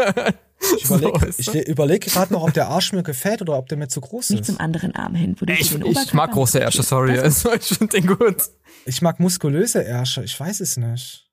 Ich 0.76 0.85
überlege 0.85 1.33
So 1.33 1.53
ich 1.53 1.68
überleg 1.68 2.03
gerade 2.03 2.33
noch, 2.33 2.43
ob 2.45 2.55
der 2.55 2.68
Arsch 2.68 2.93
mir 2.93 3.03
gefällt 3.03 3.43
oder 3.43 3.59
ob 3.59 3.68
der 3.68 3.76
mir 3.76 3.89
zu 3.89 4.01
groß 4.01 4.31
nicht 4.31 4.41
ist. 4.43 4.47
zum 4.47 4.61
anderen 4.61 4.95
Arm 4.95 5.14
hin, 5.16 5.33
Ich, 5.33 5.39
du 5.39 5.47
den 5.47 5.57
ich 5.57 5.74
Oberkörper 5.74 6.16
mag 6.16 6.31
große 6.31 6.61
Ärsche, 6.61 6.83
sorry. 6.85 7.16
Das 7.16 7.45
Also, 7.45 7.53
ich 7.55 7.76
finde 7.76 8.01
den 8.01 8.07
gut. 8.07 8.37
Ich 8.87 9.03
mag 9.03 9.18
muskulöse 9.20 9.83
Ärsche, 9.83 10.22
ich 10.22 10.39
weiß 10.39 10.61
es 10.61 10.76
nicht. 10.76 11.28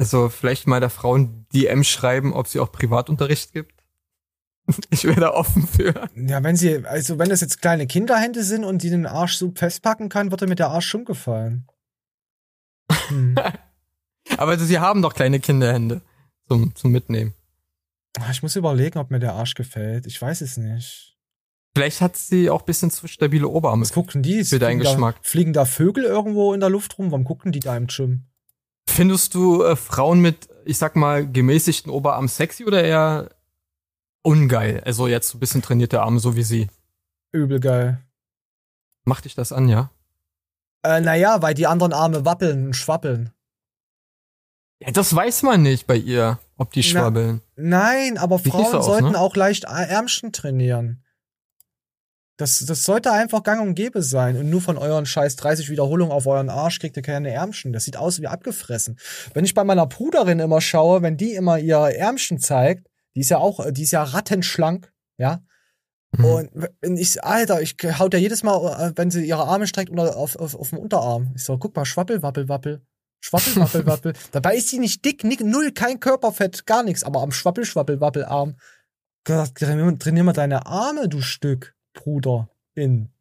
Also 0.00 0.30
vielleicht 0.30 0.66
mal 0.66 0.80
der 0.80 0.88
Frau 0.88 1.14
ein 1.18 1.46
DM 1.52 1.84
schreiben, 1.84 2.32
ob 2.32 2.48
sie 2.48 2.58
auch 2.58 2.72
Privatunterricht 2.72 3.52
gibt. 3.52 3.74
Ich 4.90 5.04
wäre 5.04 5.20
da 5.20 5.30
offen 5.30 5.66
für. 5.66 6.08
Ja, 6.14 6.42
wenn 6.44 6.54
sie, 6.56 6.86
also 6.86 7.18
wenn 7.18 7.28
das 7.28 7.40
jetzt 7.40 7.60
kleine 7.60 7.86
Kinderhände 7.88 8.42
sind 8.44 8.64
und 8.64 8.82
die 8.82 8.90
den 8.90 9.04
Arsch 9.06 9.34
so 9.36 9.52
festpacken 9.54 10.08
kann, 10.08 10.30
wird 10.30 10.40
mir 10.48 10.54
der 10.54 10.68
Arsch 10.70 10.86
schon 10.86 11.04
gefallen. 11.04 11.66
Hm. 13.08 13.34
Aber 14.38 14.58
sie 14.58 14.78
haben 14.78 15.02
doch 15.02 15.14
kleine 15.14 15.40
Kinderhände 15.40 16.02
zum, 16.48 16.74
zum 16.76 16.92
Mitnehmen. 16.92 17.34
Ah, 18.18 18.30
Ich 18.30 18.42
muss 18.42 18.56
überlegen, 18.56 18.98
ob 18.98 19.10
mir 19.10 19.18
der 19.18 19.34
Arsch 19.34 19.54
gefällt. 19.54 20.06
Ich 20.06 20.20
weiß 20.22 20.40
es 20.40 20.56
nicht. 20.56 21.18
Vielleicht 21.74 22.00
hat 22.00 22.16
sie 22.16 22.48
auch 22.50 22.60
ein 22.62 22.66
bisschen 22.66 22.90
zu 22.90 23.06
stabile 23.08 23.48
Oberarme. 23.48 23.82
Was 23.82 23.92
gucken 23.92 24.22
die? 24.22 24.44
Für 24.44 24.58
deinen 24.58 24.78
Fliegen 24.78 24.84
da- 24.84 24.90
Geschmack. 24.92 25.16
Fliegen 25.22 25.52
da 25.52 25.64
Vögel 25.64 26.04
irgendwo 26.04 26.52
in 26.54 26.60
der 26.60 26.70
Luft 26.70 26.98
rum? 26.98 27.10
Warum 27.10 27.24
gucken 27.24 27.52
die 27.52 27.60
da 27.60 27.76
im 27.76 27.86
Gym? 27.86 28.26
Findest 28.90 29.34
du 29.34 29.62
äh, 29.62 29.76
Frauen 29.76 30.20
mit, 30.20 30.48
ich 30.64 30.76
sag 30.76 30.96
mal, 30.96 31.26
gemäßigten 31.26 31.92
Oberarm 31.92 32.26
sexy 32.28 32.64
oder 32.64 32.82
eher 32.82 33.30
ungeil? 34.22 34.82
Also 34.84 35.06
jetzt 35.06 35.28
so 35.28 35.36
ein 35.36 35.40
bisschen 35.40 35.62
trainierte 35.62 36.02
Arme, 36.02 36.18
so 36.18 36.34
wie 36.34 36.42
sie. 36.42 36.68
Übel 37.32 37.60
geil. 37.60 38.00
Macht 39.04 39.24
dich 39.24 39.34
das 39.34 39.52
an, 39.52 39.68
ja? 39.68 39.90
Äh, 40.82 41.00
naja, 41.00 41.40
weil 41.40 41.54
die 41.54 41.68
anderen 41.68 41.92
Arme 41.92 42.24
wappeln 42.24 42.66
und 42.66 42.74
schwappeln. 42.74 43.30
Ja, 44.80 44.90
das 44.90 45.14
weiß 45.14 45.44
man 45.44 45.62
nicht 45.62 45.86
bei 45.86 45.96
ihr, 45.96 46.38
ob 46.56 46.72
die 46.72 46.80
Na, 46.80 46.84
schwabbeln. 46.84 47.42
Nein, 47.56 48.18
aber 48.18 48.38
Frauen 48.38 48.72
so 48.72 48.78
aus, 48.78 48.86
sollten 48.86 49.12
ne? 49.12 49.20
auch 49.20 49.36
leicht 49.36 49.64
Ärmchen 49.64 50.32
trainieren. 50.32 51.04
Das, 52.40 52.64
das 52.64 52.84
sollte 52.84 53.12
einfach 53.12 53.42
gang 53.42 53.60
und 53.60 53.74
gäbe 53.74 54.02
sein. 54.02 54.36
Und 54.38 54.48
nur 54.48 54.62
von 54.62 54.78
euren 54.78 55.04
scheiß 55.04 55.36
30 55.36 55.68
Wiederholungen 55.68 56.12
auf 56.12 56.26
euren 56.26 56.48
Arsch 56.48 56.78
kriegt 56.78 56.96
ihr 56.96 57.02
keine 57.02 57.30
Ärmchen. 57.30 57.74
Das 57.74 57.84
sieht 57.84 57.98
aus 57.98 58.20
wie 58.20 58.28
abgefressen. 58.28 58.98
Wenn 59.34 59.44
ich 59.44 59.52
bei 59.52 59.62
meiner 59.62 59.86
Bruderin 59.86 60.38
immer 60.38 60.62
schaue, 60.62 61.02
wenn 61.02 61.18
die 61.18 61.34
immer 61.34 61.58
ihr 61.58 61.76
Ärmchen 61.76 62.38
zeigt, 62.38 62.86
die 63.14 63.20
ist 63.20 63.28
ja 63.28 63.36
auch, 63.36 63.70
die 63.70 63.82
ist 63.82 63.90
ja 63.90 64.02
rattenschlank, 64.02 64.90
ja. 65.18 65.42
Mhm. 66.16 66.24
Und 66.24 66.50
wenn 66.80 66.96
ich, 66.96 67.22
Alter, 67.22 67.60
ich 67.60 67.76
haut 67.98 68.14
ja 68.14 68.18
jedes 68.18 68.42
Mal, 68.42 68.88
äh, 68.88 68.92
wenn 68.96 69.10
sie 69.10 69.24
ihre 69.24 69.44
Arme 69.44 69.66
streckt, 69.66 69.90
unter, 69.90 70.16
auf, 70.16 70.36
auf, 70.36 70.54
auf 70.54 70.70
dem 70.70 70.78
Unterarm. 70.78 71.32
Ich 71.36 71.44
so, 71.44 71.58
guck 71.58 71.76
mal, 71.76 71.84
schwappel, 71.84 72.22
wappel, 72.22 72.48
wappel. 72.48 72.80
Schwappel, 73.20 73.56
wappel, 73.56 73.86
wappel. 73.86 74.12
Dabei 74.32 74.56
ist 74.56 74.68
sie 74.68 74.78
nicht 74.78 75.04
dick, 75.04 75.24
nick, 75.24 75.42
null, 75.42 75.72
kein 75.72 76.00
Körperfett, 76.00 76.64
gar 76.64 76.82
nichts, 76.82 77.04
aber 77.04 77.20
am 77.20 77.32
Schwappel, 77.32 77.66
schwappel, 77.66 78.00
wappel, 78.00 78.24
Arm. 78.24 78.56
Gott, 79.24 79.54
trainier 79.54 80.24
mal 80.24 80.32
deine 80.32 80.64
Arme, 80.64 81.06
du 81.06 81.20
Stück, 81.20 81.74
Bruder. 81.92 82.48
Innen. 82.74 83.12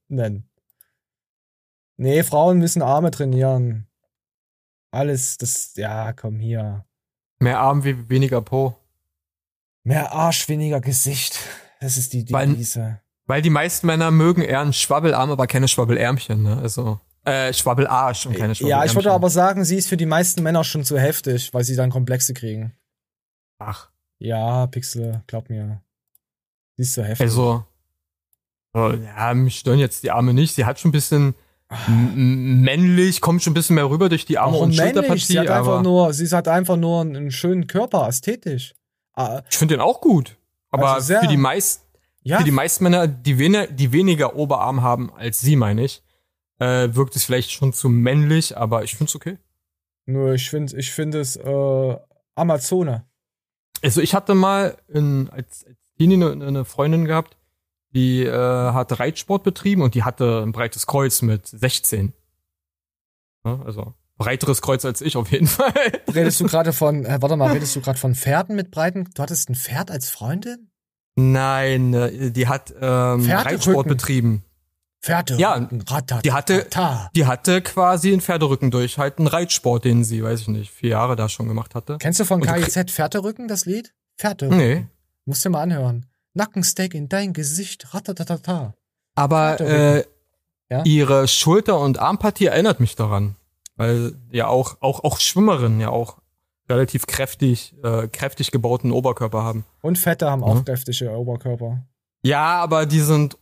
Nee, 1.97 2.24
Frauen 2.24 2.59
müssen 2.59 2.82
Arme 2.82 3.11
trainieren. 3.11 3.88
Alles, 4.91 5.38
das, 5.38 5.76
ja, 5.76 6.13
komm 6.13 6.39
hier. 6.39 6.86
Mehr 7.39 7.59
Arm 7.59 7.84
wie 7.84 8.09
weniger 8.09 8.41
Po. 8.41 8.76
Mehr 9.84 10.11
Arsch, 10.11 10.47
weniger 10.49 10.82
Gesicht. 10.82 11.39
Das 11.80 11.97
ist 11.97 12.13
die 12.13 12.30
Weil- 12.32 12.47
Devise. 12.49 13.01
Weil 13.26 13.41
die 13.43 13.49
meisten 13.51 13.86
Männer 13.88 14.09
mögen 14.11 14.41
eher 14.41 14.59
einen 14.61 14.74
Schwabbelarm, 14.74 15.30
aber 15.30 15.45
keine 15.45 15.67
Schwabbelärmchen, 15.67 16.41
ne? 16.41 16.57
Also, 16.57 16.99
äh, 17.26 17.53
Schwabbelarsch 17.53 18.26
und 18.26 18.34
keine 18.34 18.49
Ja, 18.49 18.55
Schwabbelärmchen. 18.55 18.89
ich 18.89 18.95
würde 18.95 19.11
aber 19.11 19.30
sagen, 19.30 19.63
sie 19.65 19.76
ist 19.78 19.88
für 19.88 19.97
die 19.97 20.07
meisten 20.07 20.41
Männer 20.41 20.63
schon 20.63 20.84
zu 20.84 20.97
heftig, 20.99 21.53
weil 21.53 21.63
sie 21.63 21.76
dann 21.76 21.91
Komplexe 21.91 22.34
kriegen. 22.34 22.76
Ach. 23.59 23.91
Ja, 24.17 24.65
Pixel, 24.67 25.24
glaub 25.28 25.49
mir. 25.49 25.84
Sie 26.76 26.82
ist 26.84 26.93
zu 26.93 27.03
heftig. 27.03 27.22
Also, 27.28 27.63
ja, 28.76 29.34
mich 29.34 29.59
stören 29.59 29.80
jetzt 29.80 30.03
die 30.03 30.11
Arme 30.11 30.34
nicht. 30.34 30.55
Sie 30.55 30.65
hat 30.65 30.80
schon 30.80 30.89
ein 30.89 30.93
bisschen 30.93 31.36
männlich, 32.15 33.22
kommt 33.22 33.43
schon 33.43 33.51
ein 33.51 33.53
bisschen 33.53 33.76
mehr 33.76 33.89
rüber 33.89 34.09
durch 34.09 34.26
die 34.26 34.38
Arme 34.38 34.53
Warum 34.53 34.70
und 34.70 34.76
männlich? 34.76 34.93
Schulterpartie. 34.95 35.26
Sie 35.26 35.39
hat 35.39 35.49
einfach 35.49 35.82
nur, 35.82 36.13
sie 36.13 36.28
hat 36.36 36.47
einfach 36.47 36.78
nur 36.78 37.01
einen, 37.01 37.32
schönen 37.32 37.67
Körper, 37.67 38.07
ästhetisch. 38.07 38.74
Ah, 39.13 39.41
ich 39.49 39.57
finde 39.57 39.76
den 39.76 39.82
auch 39.82 40.01
gut. 40.01 40.38
Aber 40.72 40.93
Also 40.93 41.07
sehr- 41.07 41.22
für 41.22 41.28
die 41.28 41.38
meisten, 41.38 41.84
Ja. 42.24 42.38
für 42.39 42.43
die 42.43 42.51
meisten 42.51 42.84
Männer, 42.84 43.07
die, 43.07 43.38
wen 43.38 43.55
die 43.76 43.91
weniger 43.91 44.36
Oberarm 44.36 44.82
haben 44.82 45.11
als 45.13 45.41
sie, 45.41 45.55
meine 45.55 45.84
ich, 45.84 46.03
äh, 46.59 46.89
wirkt 46.93 47.15
es 47.15 47.24
vielleicht 47.26 47.51
schon 47.51 47.74
zu 47.74 47.89
männlich, 47.89 48.57
aber 48.57 48.84
ich 48.84 48.91
finde 48.95 49.09
es 49.09 49.15
okay. 49.15 49.38
nur 50.05 50.34
ich 50.34 50.49
finde, 50.49 50.78
ich 50.78 50.91
finde 50.91 51.20
es 51.22 51.36
äh, 51.38 51.97
Amazone. 52.36 53.05
Also 53.84 54.01
ich 54.01 54.13
hatte 54.13 54.36
mal 54.36 54.78
in, 54.88 55.30
als, 55.30 55.65
als 55.65 55.78
Teenie 55.97 56.15
eine, 56.24 56.45
eine 56.45 56.65
Freundin 56.65 57.05
gehabt, 57.05 57.38
die 57.93 58.23
äh, 58.23 58.31
hat 58.31 58.99
Reitsport 58.99 59.43
betrieben 59.43 59.81
und 59.81 59.95
die 59.95 60.03
hatte 60.03 60.43
ein 60.45 60.51
breites 60.51 60.87
Kreuz 60.87 61.21
mit 61.21 61.47
16. 61.47 62.13
Ja, 63.45 63.61
also 63.65 63.93
breiteres 64.17 64.61
Kreuz 64.61 64.85
als 64.85 65.01
ich 65.01 65.17
auf 65.17 65.31
jeden 65.31 65.47
Fall. 65.47 65.73
Redest 66.13 66.39
du 66.39 66.45
gerade 66.45 66.73
von, 66.73 67.05
äh, 67.05 67.21
warte 67.21 67.35
mal, 67.35 67.51
redest 67.51 67.75
du 67.75 67.81
gerade 67.81 67.97
von 67.97 68.13
Pferden 68.13 68.55
mit 68.55 68.69
breiten? 68.69 69.09
Du 69.15 69.21
hattest 69.23 69.49
ein 69.49 69.55
Pferd 69.55 69.89
als 69.89 70.09
Freundin? 70.09 70.69
Nein, 71.15 71.93
äh, 71.93 72.31
die 72.31 72.47
hat 72.47 72.73
ähm. 72.79 73.29
Reitsport 73.29 73.87
betrieben. 73.87 74.43
Pferde. 75.01 75.35
Ja, 75.35 75.53
Ratata, 75.53 76.21
die 76.21 76.33
hatte, 76.33 76.67
die 77.15 77.25
hatte 77.25 77.61
quasi 77.61 78.11
einen 78.11 78.19
Pferderücken 78.19 78.69
durch, 78.69 78.97
halt 78.97 79.17
einen 79.17 79.27
Reitsport, 79.27 79.85
den 79.85 80.03
sie, 80.03 80.21
weiß 80.21 80.41
ich 80.41 80.47
nicht, 80.49 80.71
vier 80.71 80.89
Jahre 80.89 81.15
da 81.15 81.29
schon 81.29 81.47
gemacht 81.47 81.73
hatte. 81.73 81.97
Kennst 81.99 82.19
du 82.19 82.25
von 82.25 82.41
KIZ 82.41 82.91
Pferderücken 82.91 83.47
das 83.47 83.65
Lied? 83.65 83.93
Pferderücken. 84.17 84.57
Nee. 84.57 84.87
Musst 85.23 85.45
du 85.45 85.49
mal 85.49 85.61
anhören. 85.61 86.09
Nackensteak 86.39 86.95
in 86.95 87.07
dein 87.09 87.33
Gesicht. 87.33 87.93
Ratatatata. 87.93 88.73
Aber 89.15 89.59
äh. 89.59 90.03
Ja? 90.71 90.83
ihre 90.85 91.27
Schulter- 91.27 91.79
und 91.79 91.97
Armpartie 91.99 92.45
erinnert 92.45 92.79
mich 92.79 92.95
daran. 92.95 93.35
Weil 93.75 94.13
ja 94.31 94.47
auch, 94.47 94.77
auch, 94.81 95.03
auch 95.03 95.19
Schwimmerinnen 95.19 95.79
ja 95.79 95.89
auch 95.89 96.17
relativ 96.69 97.07
kräftig, 97.07 97.73
äh, 97.83 98.07
kräftig 98.07 98.51
gebauten 98.51 98.91
Oberkörper 98.91 99.41
haben. 99.43 99.65
Und 99.81 99.97
Fette 99.97 100.29
haben 100.29 100.43
auch 100.43 100.55
Mhm. 100.55 100.65
kräftige 100.65 101.09
Oberkörper. 101.11 101.83
Ja, 102.23 102.61
aber 102.61 102.85
die 102.85 102.99
sind 102.99 103.37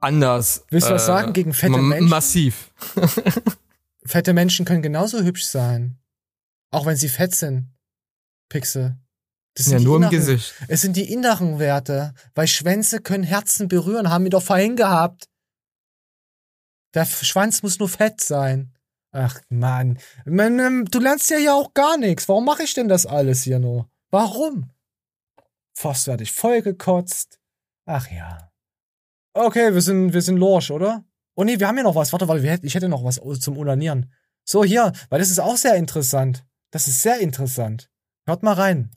anders. 0.00 0.64
Willst 0.68 0.90
du 0.90 0.94
was 0.94 1.04
äh, 1.04 1.06
sagen 1.06 1.32
gegen 1.32 1.52
fette 1.54 1.78
Menschen? 1.78 2.08
Massiv. 2.08 2.70
Fette 4.04 4.34
Menschen 4.34 4.66
können 4.66 4.82
genauso 4.82 5.22
hübsch 5.22 5.46
sein. 5.46 5.98
Auch 6.70 6.84
wenn 6.86 6.96
sie 6.96 7.08
fett 7.08 7.34
sind. 7.34 7.72
Pixel. 8.48 8.96
Das 9.58 9.66
Ja, 9.66 9.78
die 9.78 9.84
nur 9.84 9.96
im 9.96 10.02
inneren- 10.04 10.10
Gesicht. 10.10 10.54
Es 10.68 10.80
sind 10.80 10.96
die 10.96 11.12
inneren 11.12 11.58
Werte. 11.58 12.14
Weil 12.34 12.46
Schwänze 12.46 13.00
können 13.00 13.24
Herzen 13.24 13.68
berühren, 13.68 14.08
haben 14.10 14.24
wir 14.24 14.30
doch 14.30 14.42
vorhin 14.42 14.76
gehabt. 14.76 15.28
Der 16.94 17.04
Schwanz 17.04 17.62
muss 17.62 17.78
nur 17.78 17.88
fett 17.88 18.20
sein. 18.20 18.72
Ach 19.10 19.40
Mann. 19.48 19.98
Man, 20.24 20.58
ähm, 20.58 20.84
Du 20.90 21.00
lernst 21.00 21.28
ja 21.30 21.38
ja 21.38 21.54
auch 21.54 21.74
gar 21.74 21.96
nichts. 21.98 22.28
Warum 22.28 22.44
mache 22.44 22.62
ich 22.62 22.72
denn 22.74 22.88
das 22.88 23.04
alles 23.06 23.42
hier 23.42 23.58
nur? 23.58 23.90
Warum? 24.10 24.70
Fast 25.74 26.06
werde 26.06 26.22
ich 26.22 26.32
vollgekotzt. 26.32 27.38
Ach 27.86 28.10
ja. 28.10 28.50
Okay, 29.34 29.74
wir 29.74 29.82
sind, 29.82 30.12
wir 30.12 30.22
sind 30.22 30.36
Lorsch, 30.36 30.70
oder? 30.70 31.04
Oh 31.34 31.44
nee, 31.44 31.58
wir 31.58 31.68
haben 31.68 31.76
ja 31.76 31.82
noch 31.84 31.94
was. 31.94 32.12
Warte, 32.12 32.26
warte, 32.28 32.60
ich 32.62 32.74
hätte 32.74 32.88
noch 32.88 33.04
was 33.04 33.20
zum 33.40 33.56
Unanieren. 33.56 34.12
So, 34.44 34.64
hier, 34.64 34.92
weil 35.08 35.20
das 35.20 35.30
ist 35.30 35.38
auch 35.40 35.56
sehr 35.56 35.74
interessant. 35.76 36.44
Das 36.70 36.88
ist 36.88 37.02
sehr 37.02 37.18
interessant. 37.20 37.90
Hört 38.26 38.42
mal 38.42 38.54
rein. 38.54 38.90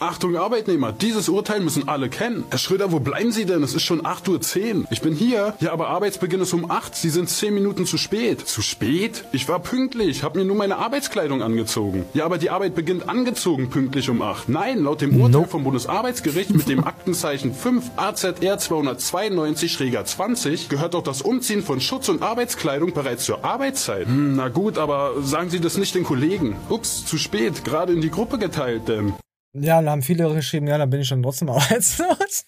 Achtung 0.00 0.36
Arbeitnehmer, 0.36 0.92
dieses 0.92 1.28
Urteil 1.28 1.58
müssen 1.58 1.88
alle 1.88 2.08
kennen. 2.08 2.44
Herr 2.50 2.58
Schröder, 2.58 2.92
wo 2.92 3.00
bleiben 3.00 3.32
Sie 3.32 3.46
denn? 3.46 3.64
Es 3.64 3.74
ist 3.74 3.82
schon 3.82 4.02
8.10 4.02 4.82
Uhr. 4.82 4.84
Ich 4.92 5.00
bin 5.00 5.12
hier. 5.12 5.54
Ja, 5.58 5.72
aber 5.72 5.88
Arbeitsbeginn 5.88 6.40
ist 6.40 6.52
um 6.52 6.70
8. 6.70 6.94
Sie 6.94 7.10
sind 7.10 7.28
10 7.28 7.52
Minuten 7.52 7.84
zu 7.84 7.98
spät. 7.98 8.46
Zu 8.46 8.62
spät? 8.62 9.24
Ich 9.32 9.48
war 9.48 9.58
pünktlich, 9.58 10.22
habe 10.22 10.38
mir 10.38 10.44
nur 10.44 10.54
meine 10.54 10.76
Arbeitskleidung 10.76 11.42
angezogen. 11.42 12.04
Ja, 12.14 12.26
aber 12.26 12.38
die 12.38 12.50
Arbeit 12.50 12.76
beginnt 12.76 13.08
angezogen 13.08 13.70
pünktlich 13.70 14.08
um 14.08 14.22
8. 14.22 14.48
Nein, 14.48 14.84
laut 14.84 15.00
dem 15.00 15.20
Urteil 15.20 15.46
vom 15.46 15.64
Bundesarbeitsgericht 15.64 16.50
mit 16.50 16.68
dem 16.68 16.84
Aktenzeichen 16.84 17.52
5 17.52 17.90
AZR 17.96 18.56
292-20 18.56 20.68
gehört 20.68 20.94
auch 20.94 21.02
das 21.02 21.22
Umziehen 21.22 21.64
von 21.64 21.80
Schutz- 21.80 22.08
und 22.08 22.22
Arbeitskleidung 22.22 22.92
bereits 22.92 23.24
zur 23.24 23.44
Arbeitszeit. 23.44 24.06
Hm, 24.06 24.36
na 24.36 24.46
gut, 24.46 24.78
aber 24.78 25.14
sagen 25.22 25.50
Sie 25.50 25.58
das 25.58 25.76
nicht 25.76 25.96
den 25.96 26.04
Kollegen. 26.04 26.54
Ups, 26.68 27.04
zu 27.04 27.18
spät, 27.18 27.64
gerade 27.64 27.92
in 27.92 28.00
die 28.00 28.12
Gruppe 28.12 28.38
geteilt, 28.38 28.86
denn... 28.86 29.14
Ja, 29.54 29.80
da 29.82 29.90
haben 29.90 30.02
viele 30.02 30.32
geschrieben, 30.34 30.66
ja, 30.66 30.78
dann 30.78 30.90
bin 30.90 31.00
ich 31.00 31.08
dann 31.08 31.22
trotzdem 31.22 31.48
arbeitslos. 31.50 32.44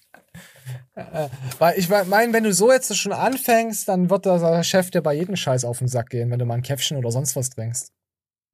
Äh, 0.95 1.29
Weil 1.59 1.79
ich 1.79 1.89
meine, 1.89 2.33
wenn 2.33 2.45
du 2.45 2.53
so 2.53 2.71
jetzt 2.71 2.95
schon 2.97 3.13
anfängst, 3.13 3.89
dann 3.89 4.11
wird 4.11 4.27
der 4.27 4.63
Chef 4.63 4.91
dir 4.91 5.03
bei 5.03 5.15
jedem 5.15 5.37
Scheiß 5.37 5.65
auf 5.65 5.79
den 5.79 5.89
Sack 5.89 6.11
gehen, 6.11 6.31
wenn 6.31 6.39
du 6.39 6.45
mal 6.45 6.55
ein 6.55 6.63
Käffchen 6.63 6.97
oder 6.97 7.11
sonst 7.11 7.37
was 7.37 7.51
trinkst. 7.51 7.93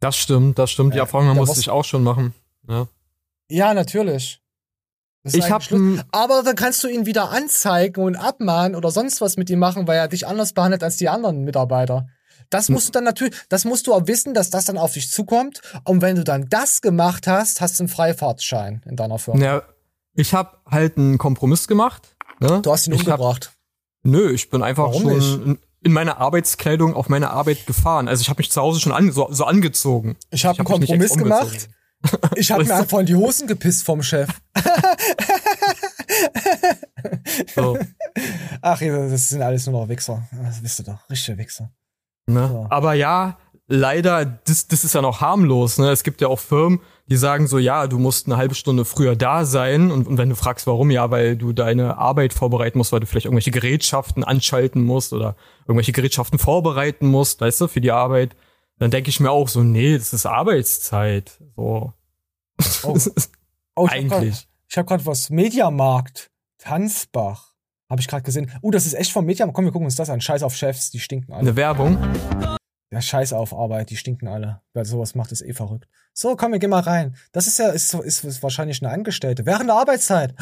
Das 0.01 0.17
stimmt, 0.17 0.59
das 0.59 0.71
stimmt. 0.71 0.95
Die 0.95 0.99
Ja, 0.99 1.05
Erfahrung 1.05 1.35
musste 1.35 1.61
ich 1.61 1.71
auch 1.71 1.85
schon 1.85 2.03
machen. 2.03 2.35
Ja. 2.69 2.89
Ja, 3.51 3.75
natürlich. 3.75 4.41
Ich 5.25 5.51
hab 5.51 5.63
Aber 6.13 6.43
dann 6.45 6.55
kannst 6.55 6.85
du 6.85 6.89
ihn 6.89 7.05
wieder 7.07 7.31
anzeigen 7.31 8.05
und 8.05 8.15
abmahnen 8.15 8.77
oder 8.77 8.91
sonst 8.93 9.21
was 9.21 9.37
mit 9.37 9.51
ihm 9.51 9.59
machen, 9.59 9.89
weil 9.89 9.99
er 9.99 10.09
dich 10.09 10.27
anders 10.27 10.53
behandelt 10.53 10.85
als 10.85 10.99
die 10.99 11.09
anderen 11.09 11.43
Mitarbeiter. 11.43 12.07
Das 12.51 12.69
musst 12.69 12.89
du 12.89 12.93
dann 12.93 13.05
natürlich, 13.05 13.35
das 13.49 13.65
musst 13.65 13.87
du 13.87 13.95
auch 13.95 14.07
wissen, 14.07 14.35
dass 14.35 14.51
das 14.51 14.65
dann 14.65 14.79
auf 14.79 14.93
dich 14.93 15.11
zukommt. 15.11 15.61
Und 15.85 16.03
wenn 16.03 16.17
du 16.17 16.25
dann 16.25 16.49
das 16.49 16.81
gemacht 16.83 17.27
hast, 17.27 17.61
hast 17.61 17.79
du 17.79 17.85
einen 17.85 17.89
Freifahrtschein 17.89 18.83
in 18.87 18.97
deiner 18.97 19.19
Firma. 19.19 19.45
Ja, 19.45 19.63
ich 20.15 20.35
habe 20.35 20.59
halt 20.69 20.97
einen 20.97 21.19
Kompromiss 21.19 21.69
gemacht. 21.69 22.17
Ne? 22.41 22.61
Du 22.63 22.73
hast 22.73 22.87
ihn 22.87 22.95
ich 22.95 23.01
umgebracht. 23.01 23.47
Hab, 23.47 24.11
nö, 24.11 24.31
ich 24.33 24.51
bin 24.51 24.63
einfach 24.63 24.85
Warum 24.85 25.03
schon 25.03 25.15
nicht? 25.15 25.47
in, 25.47 25.59
in 25.83 25.93
meiner 25.93 26.19
Arbeitskleidung 26.19 26.95
auf 26.95 27.09
meine 27.09 27.31
Arbeit 27.31 27.67
gefahren. 27.67 28.09
Also 28.09 28.23
ich 28.23 28.29
habe 28.29 28.39
mich 28.39 28.51
zu 28.51 28.61
Hause 28.61 28.81
schon 28.81 28.93
an, 28.93 29.13
so, 29.13 29.29
so 29.31 29.45
angezogen. 29.45 30.17
Ich 30.31 30.45
habe 30.45 30.59
einen 30.59 30.69
hab 30.69 30.81
nicht 30.81 30.89
Kompromiss 30.89 31.17
gemacht. 31.17 31.69
Ich 32.37 32.53
habe 32.53 32.63
mir 32.63 32.75
einfach 32.75 32.99
in 33.01 33.07
die 33.07 33.17
Hosen 33.17 33.49
gepisst 33.49 33.85
vom 33.85 34.03
Chef. 34.03 34.29
So. 37.55 37.79
Ach, 38.63 38.81
das 38.81 39.29
sind 39.29 39.43
alles 39.43 39.67
nur 39.67 39.81
noch 39.81 39.89
Wichser. 39.89 40.27
Das 40.43 40.63
wisst 40.63 40.81
ihr 40.81 40.85
doch, 40.85 41.09
richtige 41.11 41.39
Wichser. 41.39 41.71
Ne? 42.27 42.49
So. 42.49 42.67
Aber 42.71 42.95
ja, 42.95 43.39
leider, 43.69 44.25
das, 44.25 44.69
das 44.69 44.85
ist 44.85 44.95
ja 44.95 45.03
noch 45.03 45.21
harmlos. 45.21 45.79
Ne? 45.79 45.91
Es 45.91 46.03
gibt 46.03 46.21
ja 46.21 46.29
auch 46.29 46.39
Firmen, 46.39 46.81
die 47.09 47.17
sagen 47.17 47.47
so, 47.47 47.59
ja, 47.59 47.87
du 47.87 47.99
musst 47.99 48.27
eine 48.27 48.37
halbe 48.37 48.55
Stunde 48.55 48.85
früher 48.85 49.17
da 49.17 49.45
sein. 49.45 49.91
Und, 49.91 50.07
und 50.07 50.19
wenn 50.19 50.29
du 50.29 50.37
fragst, 50.37 50.67
warum, 50.67 50.91
ja, 50.91 51.11
weil 51.11 51.37
du 51.37 51.53
deine 51.53 51.99
Arbeit 51.99 52.33
vorbereiten 52.33 52.79
musst, 52.79 52.93
weil 52.93 53.01
du 53.01 53.07
vielleicht 53.07 53.27
irgendwelche 53.27 53.51
Gerätschaften 53.51 54.25
anschalten 54.25 54.83
musst 54.83 55.13
oder 55.13 55.37
irgendwelche 55.63 55.93
Gerätschaften 55.93 56.39
vorbereiten 56.39 57.07
musst, 57.07 57.41
weißt 57.41 57.61
du, 57.61 57.69
für 57.69 57.81
die 57.81 57.93
Arbeit. 57.93 58.37
Dann 58.79 58.91
denke 58.91 59.09
ich 59.09 59.21
mir 59.21 59.31
auch 59.31 59.49
so, 59.49 59.63
nee, 59.63 59.97
das 59.97 60.13
ist 60.13 60.27
Arbeitszeit. 60.27 61.41
So. 61.57 61.93
Oh. 62.83 62.99
oh, 63.77 63.87
Eigentlich. 63.89 64.49
Ich 64.69 64.77
habe 64.77 64.87
gerade 64.87 65.03
hab 65.03 65.11
was. 65.11 65.31
Mediamarkt. 65.31 66.31
Tanzbach. 66.59 67.53
Habe 67.89 68.01
ich 68.01 68.09
gerade 68.09 68.23
gesehen. 68.23 68.51
Uh, 68.63 68.71
das 68.71 68.87
ist 68.87 68.95
echt 68.95 69.13
vom 69.13 69.25
Mediamarkt. 69.25 69.55
Komm, 69.55 69.65
wir 69.65 69.73
gucken 69.73 69.87
uns 69.87 69.97
das 69.97 70.11
an. 70.11 70.21
Scheiß 70.21 70.43
auf 70.43 70.57
Chefs, 70.57 70.91
die 70.91 70.99
stinken 70.99 71.33
alle. 71.33 71.43
Eine 71.43 71.57
Werbung? 71.57 71.99
Ja, 72.93 73.01
scheiß 73.01 73.33
auf 73.33 73.53
Arbeit, 73.53 73.91
die 73.91 73.97
stinken 73.97 74.29
alle. 74.29 74.63
Wer 74.73 74.85
sowas 74.85 75.15
macht, 75.15 75.33
ist 75.33 75.43
eh 75.43 75.53
verrückt. 75.53 75.89
So, 76.13 76.37
komm, 76.37 76.53
wir 76.53 76.59
gehen 76.59 76.71
mal 76.71 76.81
rein. 76.81 77.17
Das 77.33 77.47
ist 77.47 77.59
ja, 77.59 77.69
ist, 77.69 77.95
ist, 77.95 78.25
ist 78.25 78.43
wahrscheinlich 78.43 78.83
eine 78.83 78.93
Angestellte. 78.93 79.47
Während 79.47 79.69
der 79.69 79.77
Arbeitszeit. 79.77 80.35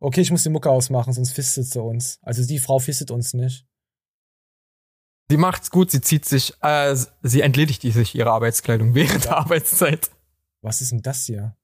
Okay, 0.00 0.20
ich 0.20 0.30
muss 0.32 0.42
die 0.42 0.50
Mucke 0.50 0.68
ausmachen, 0.68 1.12
sonst 1.12 1.32
fistet 1.32 1.66
sie 1.66 1.80
uns. 1.80 2.18
Also 2.22 2.44
die 2.44 2.58
Frau 2.58 2.80
fistet 2.80 3.10
uns 3.10 3.34
nicht. 3.34 3.66
Sie 5.30 5.36
macht's 5.36 5.70
gut, 5.70 5.90
sie 5.90 6.00
zieht 6.00 6.24
sich, 6.24 6.52
äh, 6.60 6.94
sie 7.22 7.40
entledigt 7.40 7.82
sich 7.82 8.14
ihre 8.14 8.32
Arbeitskleidung 8.32 8.94
während 8.94 9.24
der 9.24 9.38
Arbeitszeit. 9.38 10.10
Was 10.60 10.80
ist 10.80 10.92
denn 10.92 11.02
das 11.02 11.24
hier? 11.24 11.56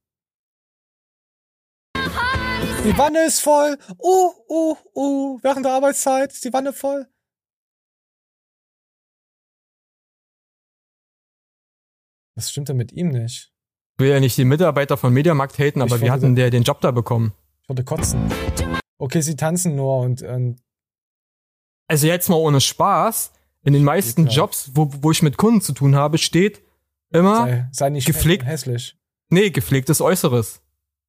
Die 2.84 2.96
Wanne 2.96 3.26
ist 3.26 3.40
voll. 3.40 3.76
Uh, 3.98 4.30
uh, 4.48 4.76
uh. 4.94 5.38
Während 5.42 5.66
der 5.66 5.72
Arbeitszeit 5.72 6.32
ist 6.32 6.44
die 6.44 6.52
Wanne 6.52 6.72
voll. 6.72 7.06
Was 12.36 12.50
stimmt 12.50 12.68
denn 12.68 12.76
mit 12.76 12.92
ihm 12.92 13.08
nicht? 13.08 13.52
Ich 13.94 14.04
will 14.04 14.10
ja 14.10 14.20
nicht 14.20 14.36
die 14.38 14.44
Mitarbeiter 14.44 14.96
von 14.96 15.12
Mediamarkt 15.12 15.58
haten, 15.58 15.82
aber 15.82 16.00
wie 16.00 16.10
hat 16.10 16.22
denn 16.22 16.36
der 16.36 16.50
den 16.50 16.62
Job 16.62 16.80
da 16.80 16.92
bekommen? 16.92 17.32
Ich 17.62 17.68
wollte 17.68 17.82
kotzen. 17.82 18.30
Okay, 18.98 19.22
sie 19.22 19.34
tanzen 19.34 19.74
nur 19.74 19.98
und, 19.98 20.22
und 20.22 20.62
Also 21.88 22.06
jetzt 22.06 22.28
mal 22.28 22.36
ohne 22.36 22.60
Spaß. 22.60 23.32
In 23.64 23.72
den 23.72 23.82
meisten 23.82 24.28
Jobs, 24.28 24.70
wo, 24.74 24.88
wo 25.02 25.10
ich 25.10 25.22
mit 25.22 25.36
Kunden 25.36 25.60
zu 25.60 25.72
tun 25.72 25.96
habe, 25.96 26.16
steht 26.16 26.62
immer 27.10 27.36
sei, 27.38 27.68
sei 27.72 27.90
nicht 27.90 28.06
gepflegt, 28.06 28.46
hässlich. 28.46 28.96
Nee, 29.30 29.50
gepflegtes 29.50 30.00
Äußeres. 30.00 30.62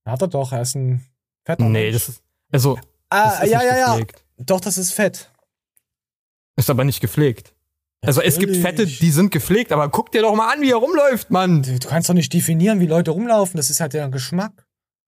Hat 0.06 0.22
er 0.22 0.28
doch, 0.28 0.52
er 0.52 0.64
ist 0.64 0.76
ein 0.76 1.06
fetter 1.46 1.64
Nee, 1.64 1.92
das 1.92 2.10
ist 2.10 2.22
also 2.52 2.78
Ah, 3.10 3.32
das 3.32 3.44
ist 3.44 3.52
ja, 3.52 3.60
nicht 3.60 3.68
ja, 3.68 3.98
ja. 3.98 4.06
Doch, 4.38 4.62
das 4.62 4.78
ist 4.78 4.94
fett. 4.94 5.30
Ist 6.56 6.70
aber 6.70 6.84
nicht 6.84 7.02
gepflegt. 7.02 7.54
Also 8.02 8.22
es 8.22 8.40
gibt 8.40 8.56
Fette, 8.56 8.86
die 8.86 9.12
sind 9.12 9.30
gepflegt, 9.32 9.74
aber 9.74 9.90
guck 9.90 10.12
dir 10.12 10.22
doch 10.22 10.34
mal 10.34 10.54
an, 10.54 10.62
wie 10.62 10.72
er 10.72 10.78
rumläuft, 10.78 11.32
Mann. 11.32 11.64
Du, 11.64 11.78
kannst 11.80 12.08
doch 12.10 12.14
nicht 12.14 12.32
definieren, 12.34 12.80
wie 12.80 12.86
Leute 12.86 13.12
rumlaufen. 13.12 13.58
Das 13.58 13.70
ist 13.70 13.82
halt 13.82 13.94
der 13.94 14.08
Geschmack. 14.08 14.54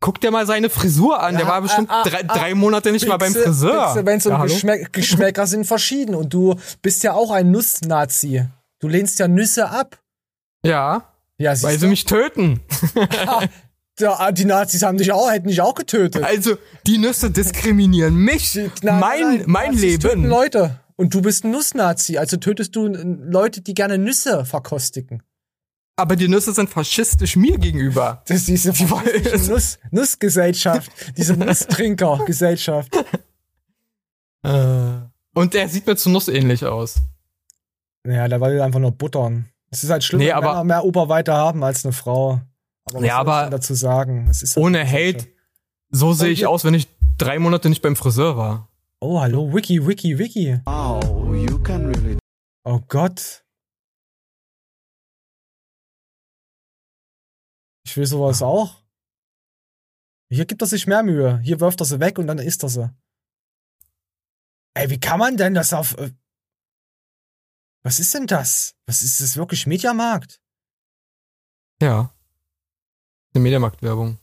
Guck 0.01 0.19
dir 0.19 0.31
mal 0.31 0.45
seine 0.45 0.69
Frisur 0.69 1.21
an. 1.21 1.37
der 1.37 1.47
war 1.47 1.61
bestimmt 1.61 1.89
ah, 1.89 2.01
ah, 2.01 2.09
drei, 2.09 2.23
ah, 2.27 2.37
drei 2.37 2.55
Monate 2.55 2.91
nicht 2.91 3.07
mal 3.07 3.17
beim 3.17 3.33
Friseur. 3.33 3.85
Pixel, 3.85 4.05
Wenn 4.05 4.19
so 4.19 4.29
Ja, 4.31 4.39
hallo? 4.39 4.51
Geschmäck 4.51 4.91
Geschmäcker 4.91 5.47
sind 5.47 5.65
verschieden 5.65 6.15
und 6.15 6.33
du 6.33 6.55
bist 6.81 7.03
ja 7.03 7.13
auch 7.13 7.31
ein 7.31 7.51
Nuss-Nazi. 7.51 8.45
Du 8.79 8.87
lehnst 8.87 9.19
ja 9.19 9.27
Nüsse 9.27 9.69
ab. 9.69 9.99
Ja. 10.65 11.13
Ja, 11.37 11.53
weil 11.61 11.75
du? 11.75 11.81
sie 11.81 11.87
mich 11.87 12.05
töten. 12.05 12.61
Ja, 14.01 14.31
die 14.31 14.45
Nazis 14.45 14.81
haben 14.83 14.97
dich 14.97 15.11
auch, 15.11 15.31
hätten 15.31 15.47
dich 15.47 15.61
auch 15.61 15.75
getötet. 15.75 16.23
Also, 16.23 16.57
die 16.87 16.97
Nüsse 16.97 17.31
diskriminieren 17.31 18.15
mich. 18.15 18.55
Nein, 18.55 18.99
mein 18.99 19.21
nein, 19.21 19.43
mein 19.47 19.71
Nazis 19.71 19.99
töten 19.99 20.21
Leben. 20.21 20.29
Leute. 20.29 20.79
Und 20.97 21.13
du 21.13 21.21
bist 21.21 21.43
ein 21.45 21.51
Nuss-Nazi, 21.51 22.17
also 22.17 22.37
tötest 22.37 22.75
du 22.75 22.87
Leute, 22.87 23.61
die 23.61 23.73
gerne 23.73 23.97
Nüsse 23.97 24.45
verkostigen. 24.45 25.23
Aber 25.95 26.15
die 26.15 26.27
Nüsse 26.27 26.53
sind 26.53 26.69
faschistisch 26.69 27.35
mir 27.35 27.57
gegenüber. 27.57 28.21
Das 28.27 28.47
ist 28.47 28.47
diese 28.47 28.71
Nuss, 29.51 29.79
Nussgesellschaft, 29.91 30.91
diese 31.17 31.33
Nusstrinker-Gesellschaft. 31.35 32.95
Äh, 34.43 34.49
Und 35.33 35.53
der 35.53 35.69
sieht 35.69 35.85
mir 35.87 35.95
zu 35.95 36.09
Nuss 36.09 36.27
ähnlich 36.27 36.65
aus. 36.65 36.95
Ja, 38.07 38.27
der 38.27 38.41
will 38.41 38.59
einfach 38.61 38.79
nur 38.79 38.91
buttern. 38.91 39.45
Es 39.69 39.83
ist 39.83 39.89
halt 39.89 40.03
schlimm, 40.03 40.19
Nee, 40.19 40.27
wenn 40.27 40.33
aber- 40.33 40.51
Männer 40.53 40.63
mehr 40.63 40.83
Oberweite 40.85 41.33
haben 41.33 41.63
als 41.63 41.85
eine 41.85 41.93
Frau. 41.93 42.41
Aber 42.85 42.95
was 42.99 43.01
Ja, 43.05 43.07
ich 43.07 43.13
aber 43.27 43.49
dazu 43.49 43.73
sagen? 43.75 44.27
Es 44.27 44.41
ist 44.43 44.55
halt 44.55 44.65
Ohne 44.65 44.85
Hate, 44.89 45.27
so 45.89 46.13
sehe 46.13 46.29
ich 46.29 46.39
hier- 46.39 46.49
aus, 46.49 46.63
wenn 46.65 46.73
ich 46.73 46.87
drei 47.17 47.39
Monate 47.39 47.69
nicht 47.69 47.81
beim 47.81 47.95
Friseur 47.95 48.37
war. 48.37 48.69
Oh, 48.99 49.19
hallo, 49.19 49.53
Wiki, 49.53 49.85
Wiki, 49.85 50.17
Wiki. 50.17 50.59
Wow, 50.65 51.01
you 51.35 51.59
can 51.63 51.85
really. 51.87 52.17
Oh 52.63 52.79
Gott. 52.87 53.43
Ich 57.85 57.97
will 57.97 58.05
sowas 58.05 58.41
auch. 58.41 58.83
Hier 60.31 60.45
gibt 60.45 60.61
er 60.61 60.67
sich 60.67 60.87
mehr 60.87 61.03
Mühe. 61.03 61.39
Hier 61.39 61.59
wirft 61.59 61.81
er 61.81 61.85
sie 61.85 61.99
weg 61.99 62.17
und 62.17 62.27
dann 62.27 62.39
isst 62.39 62.63
er 62.63 62.69
sie. 62.69 62.95
Ey, 64.75 64.89
wie 64.89 64.99
kann 64.99 65.19
man 65.19 65.35
denn 65.35 65.53
das 65.53 65.73
auf. 65.73 65.97
äh, 65.97 66.11
Was 67.83 67.99
ist 67.99 68.13
denn 68.13 68.27
das? 68.27 68.75
Was 68.85 69.01
ist 69.01 69.19
das 69.19 69.35
wirklich 69.35 69.65
Mediamarkt? 69.67 70.39
Ja. 71.81 72.15
Eine 73.33 73.43
Mediamarkt-Werbung. 73.43 74.17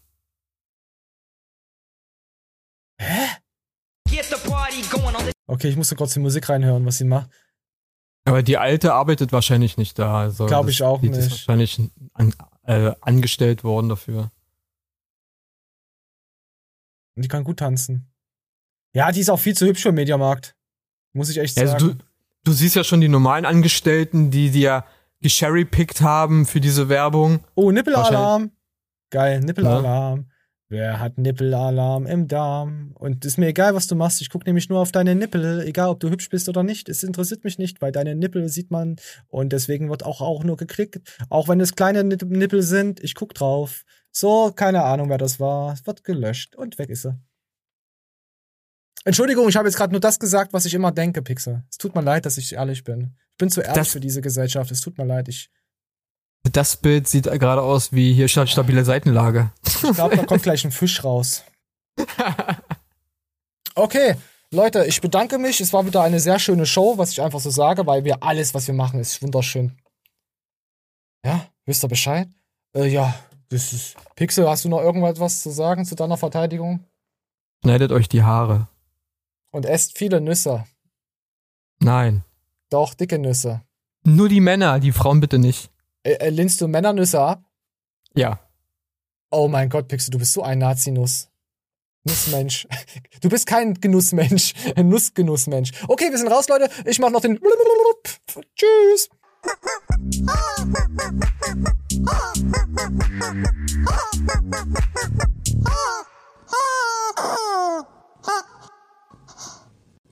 Okay, 5.47 5.69
ich 5.69 5.77
musste 5.77 5.97
kurz 5.97 6.13
die 6.15 6.21
Musik 6.21 6.49
reinhören, 6.49 6.85
was 6.85 6.99
sie 6.99 7.05
macht. 7.05 7.31
Aber 8.25 8.43
die 8.43 8.59
alte 8.59 8.93
arbeitet 8.93 9.33
wahrscheinlich 9.33 9.77
nicht 9.79 9.99
da. 9.99 10.21
Also 10.21 10.47
Glaub 10.47 10.67
das- 10.67 10.75
ich 10.75 10.83
auch 10.83 11.01
die 11.01 11.09
Ist 11.09 11.17
nicht. 11.17 11.31
wahrscheinlich 11.31 11.81
an, 12.13 12.35
äh, 12.65 12.93
angestellt 13.01 13.65
worden 13.65 13.89
dafür. 13.89 14.31
Und 17.17 17.23
die 17.25 17.29
kann 17.29 17.45
gut 17.45 17.59
tanzen. 17.59 18.11
Ja, 18.95 19.11
die 19.13 19.21
ist 19.21 19.31
auch 19.31 19.39
viel 19.41 19.57
zu 19.57 19.67
hübsch 19.67 19.83
für 19.83 19.89
den 19.91 19.95
Mediamarkt. 19.97 20.55
Muss 21.15 21.31
ich 21.31 21.39
echt 21.39 21.55
sagen. 21.55 21.69
Also 21.71 21.93
du, 21.93 21.99
du 22.45 22.53
siehst 22.53 22.77
ja 22.77 22.85
schon 22.85 23.01
die 23.01 23.09
normalen 23.09 23.47
Angestellten, 23.47 24.31
die 24.31 24.51
die 24.51 24.61
ja 24.61 24.85
gesherrypickt 25.21 26.01
haben 26.03 26.47
für 26.47 26.61
diese 26.61 26.89
Werbung. 26.89 27.41
Oh, 27.55 27.71
Nippelalarm. 27.71 28.53
Geil, 29.11 29.41
Nippelalarm. 29.41 30.21
Ne? 30.21 30.27
Wer 30.71 31.01
hat 31.01 31.17
Nippelalarm 31.17 32.05
im 32.07 32.29
Darm? 32.29 32.93
Und 32.95 33.25
ist 33.25 33.39
mir 33.39 33.47
egal, 33.47 33.75
was 33.75 33.87
du 33.87 33.95
machst. 33.95 34.21
Ich 34.21 34.29
gucke 34.29 34.45
nämlich 34.47 34.69
nur 34.69 34.81
auf 34.81 34.93
deine 34.93 35.15
Nippel, 35.15 35.63
egal 35.63 35.89
ob 35.89 36.01
du 36.01 36.11
hübsch 36.11 36.29
bist 36.29 36.47
oder 36.49 36.63
nicht. 36.63 36.91
Es 36.91 37.03
interessiert 37.03 37.43
mich 37.43 37.57
nicht, 37.57 37.81
weil 37.81 37.91
deine 37.91 38.15
Nippel 38.15 38.49
sieht 38.51 38.71
man 38.71 38.97
und 39.29 39.55
deswegen 39.55 39.89
wird 39.89 40.05
auch, 40.05 40.21
auch 40.21 40.45
nur 40.45 40.59
geklickt. 40.59 41.01
Auch 41.31 41.49
wenn 41.49 41.59
es 41.61 41.75
kleine 41.75 42.05
Nipp- 42.05 42.25
Nippel 42.29 42.63
sind, 42.63 43.03
ich 43.03 43.15
guck 43.15 43.33
drauf. 43.33 43.85
So, 44.11 44.53
keine 44.55 44.83
Ahnung, 44.85 45.09
wer 45.09 45.17
das 45.19 45.41
war. 45.41 45.73
Es 45.73 45.87
wird 45.87 46.05
gelöscht 46.05 46.55
und 46.55 46.79
weg 46.79 46.91
ist 46.91 47.03
sie. 47.03 47.19
Entschuldigung, 49.05 49.49
ich 49.49 49.57
habe 49.57 49.69
jetzt 49.69 49.77
gerade 49.77 49.93
nur 49.93 50.01
das 50.01 50.19
gesagt, 50.19 50.53
was 50.53 50.67
ich 50.67 50.75
immer 50.75 50.93
denke, 50.93 51.23
Pixel. 51.23 51.63
Es 51.71 51.79
tut 51.79 51.95
mir 51.95 52.03
leid, 52.03 52.27
dass 52.27 52.37
ich 52.37 52.53
ehrlich 52.53 52.85
bin. 52.85 53.15
Ich 53.33 53.37
bin 53.39 53.49
zu 53.49 53.61
ehrlich 53.63 53.75
Das- 53.77 53.89
für 53.93 54.01
diese 54.01 54.21
Gesellschaft. 54.21 54.71
Es 54.71 54.81
tut 54.81 54.99
mir 54.99 55.05
leid. 55.07 55.29
Ich, 55.29 55.51
Das 56.53 56.77
Bild 56.77 57.09
sieht 57.09 57.25
gerade 57.25 57.63
aus 57.63 57.93
wie 57.93 58.13
hier 58.15 58.29
sta- 58.29 58.47
stabile 58.47 58.85
Seitenlage. 58.85 59.51
Ich 59.67 59.81
glaube, 59.95 60.17
da 60.17 60.25
kommt 60.25 60.43
gleich 60.43 60.65
ein 60.65 60.71
Fisch 60.73 61.03
raus. 61.05 61.45
Okay, 63.75 64.17
Leute, 64.51 64.85
ich 64.87 65.01
bedanke 65.01 65.39
mich. 65.39 65.61
Es 65.61 65.73
war 65.73 65.85
wieder 65.87 66.03
eine 66.03 66.21
sehr 66.21 66.39
schöne 66.39 66.67
Show, 66.67 66.97
was 66.99 67.11
ich 67.13 67.23
einfach 67.23 67.41
so 67.41 67.51
sage, 67.51 67.87
weil 67.87 68.05
wir 68.05 68.23
alles, 68.23 68.55
was 68.55 68.67
wir 68.67 68.75
machen, 68.75 69.01
ist 69.01 69.23
wunderschön. 69.23 69.77
Ja, 71.25 71.47
wisst 71.67 71.85
ihr 71.85 71.89
Bescheid? 71.89 72.29
Äh, 72.75 72.87
ja, 72.89 73.15
das 73.51 73.73
ist. 73.73 73.97
Pixel, 74.17 74.49
hast 74.49 74.65
du 74.65 74.69
noch 74.69 74.81
irgendwas 74.81 75.21
was 75.21 75.43
zu 75.43 75.51
sagen 75.51 75.85
zu 75.85 75.95
deiner 75.95 76.17
Verteidigung? 76.17 76.85
Schneidet 77.65 77.93
euch 77.93 78.09
die 78.09 78.23
Haare. 78.23 78.69
Und 79.51 79.67
esst 79.67 79.99
viele 79.99 80.21
Nüsse. 80.21 80.65
Nein. 81.81 82.25
Doch, 82.71 82.95
dicke 82.95 83.19
Nüsse. 83.19 83.63
Nur 84.05 84.29
die 84.29 84.41
Männer, 84.41 84.79
die 84.81 84.93
Frauen 84.93 85.21
bitte 85.21 85.39
nicht. 85.39 85.71
Äh, 86.09 86.15
äh 86.15 86.31
lehnst 86.31 86.61
du 86.61 86.69
Männernüsse 86.69 87.21
ab? 87.21 87.45
Ja. 88.15 88.41
Oh 89.31 89.47
mein 89.47 89.69
Gott, 89.69 89.89
Pixel, 89.89 90.11
du 90.11 90.19
bist 90.19 90.33
so 90.33 90.43
ein 90.43 90.59
Nazi-Nuss. 90.59 91.29
Nussmensch. 92.05 92.67
Du 93.21 93.29
bist 93.29 93.47
kein 93.47 93.75
Genussmensch. 93.75 94.55
Nussgenussmensch. 94.77 95.73
Okay, 95.89 96.11
wir 96.11 96.19
sind 96.19 96.29
raus, 96.29 96.49
Leute. 96.49 96.71
Ich 96.87 96.99
mach 97.01 97.11
noch 97.11 97.21
den. 97.21 97.39
Tschüss. 98.57 99.11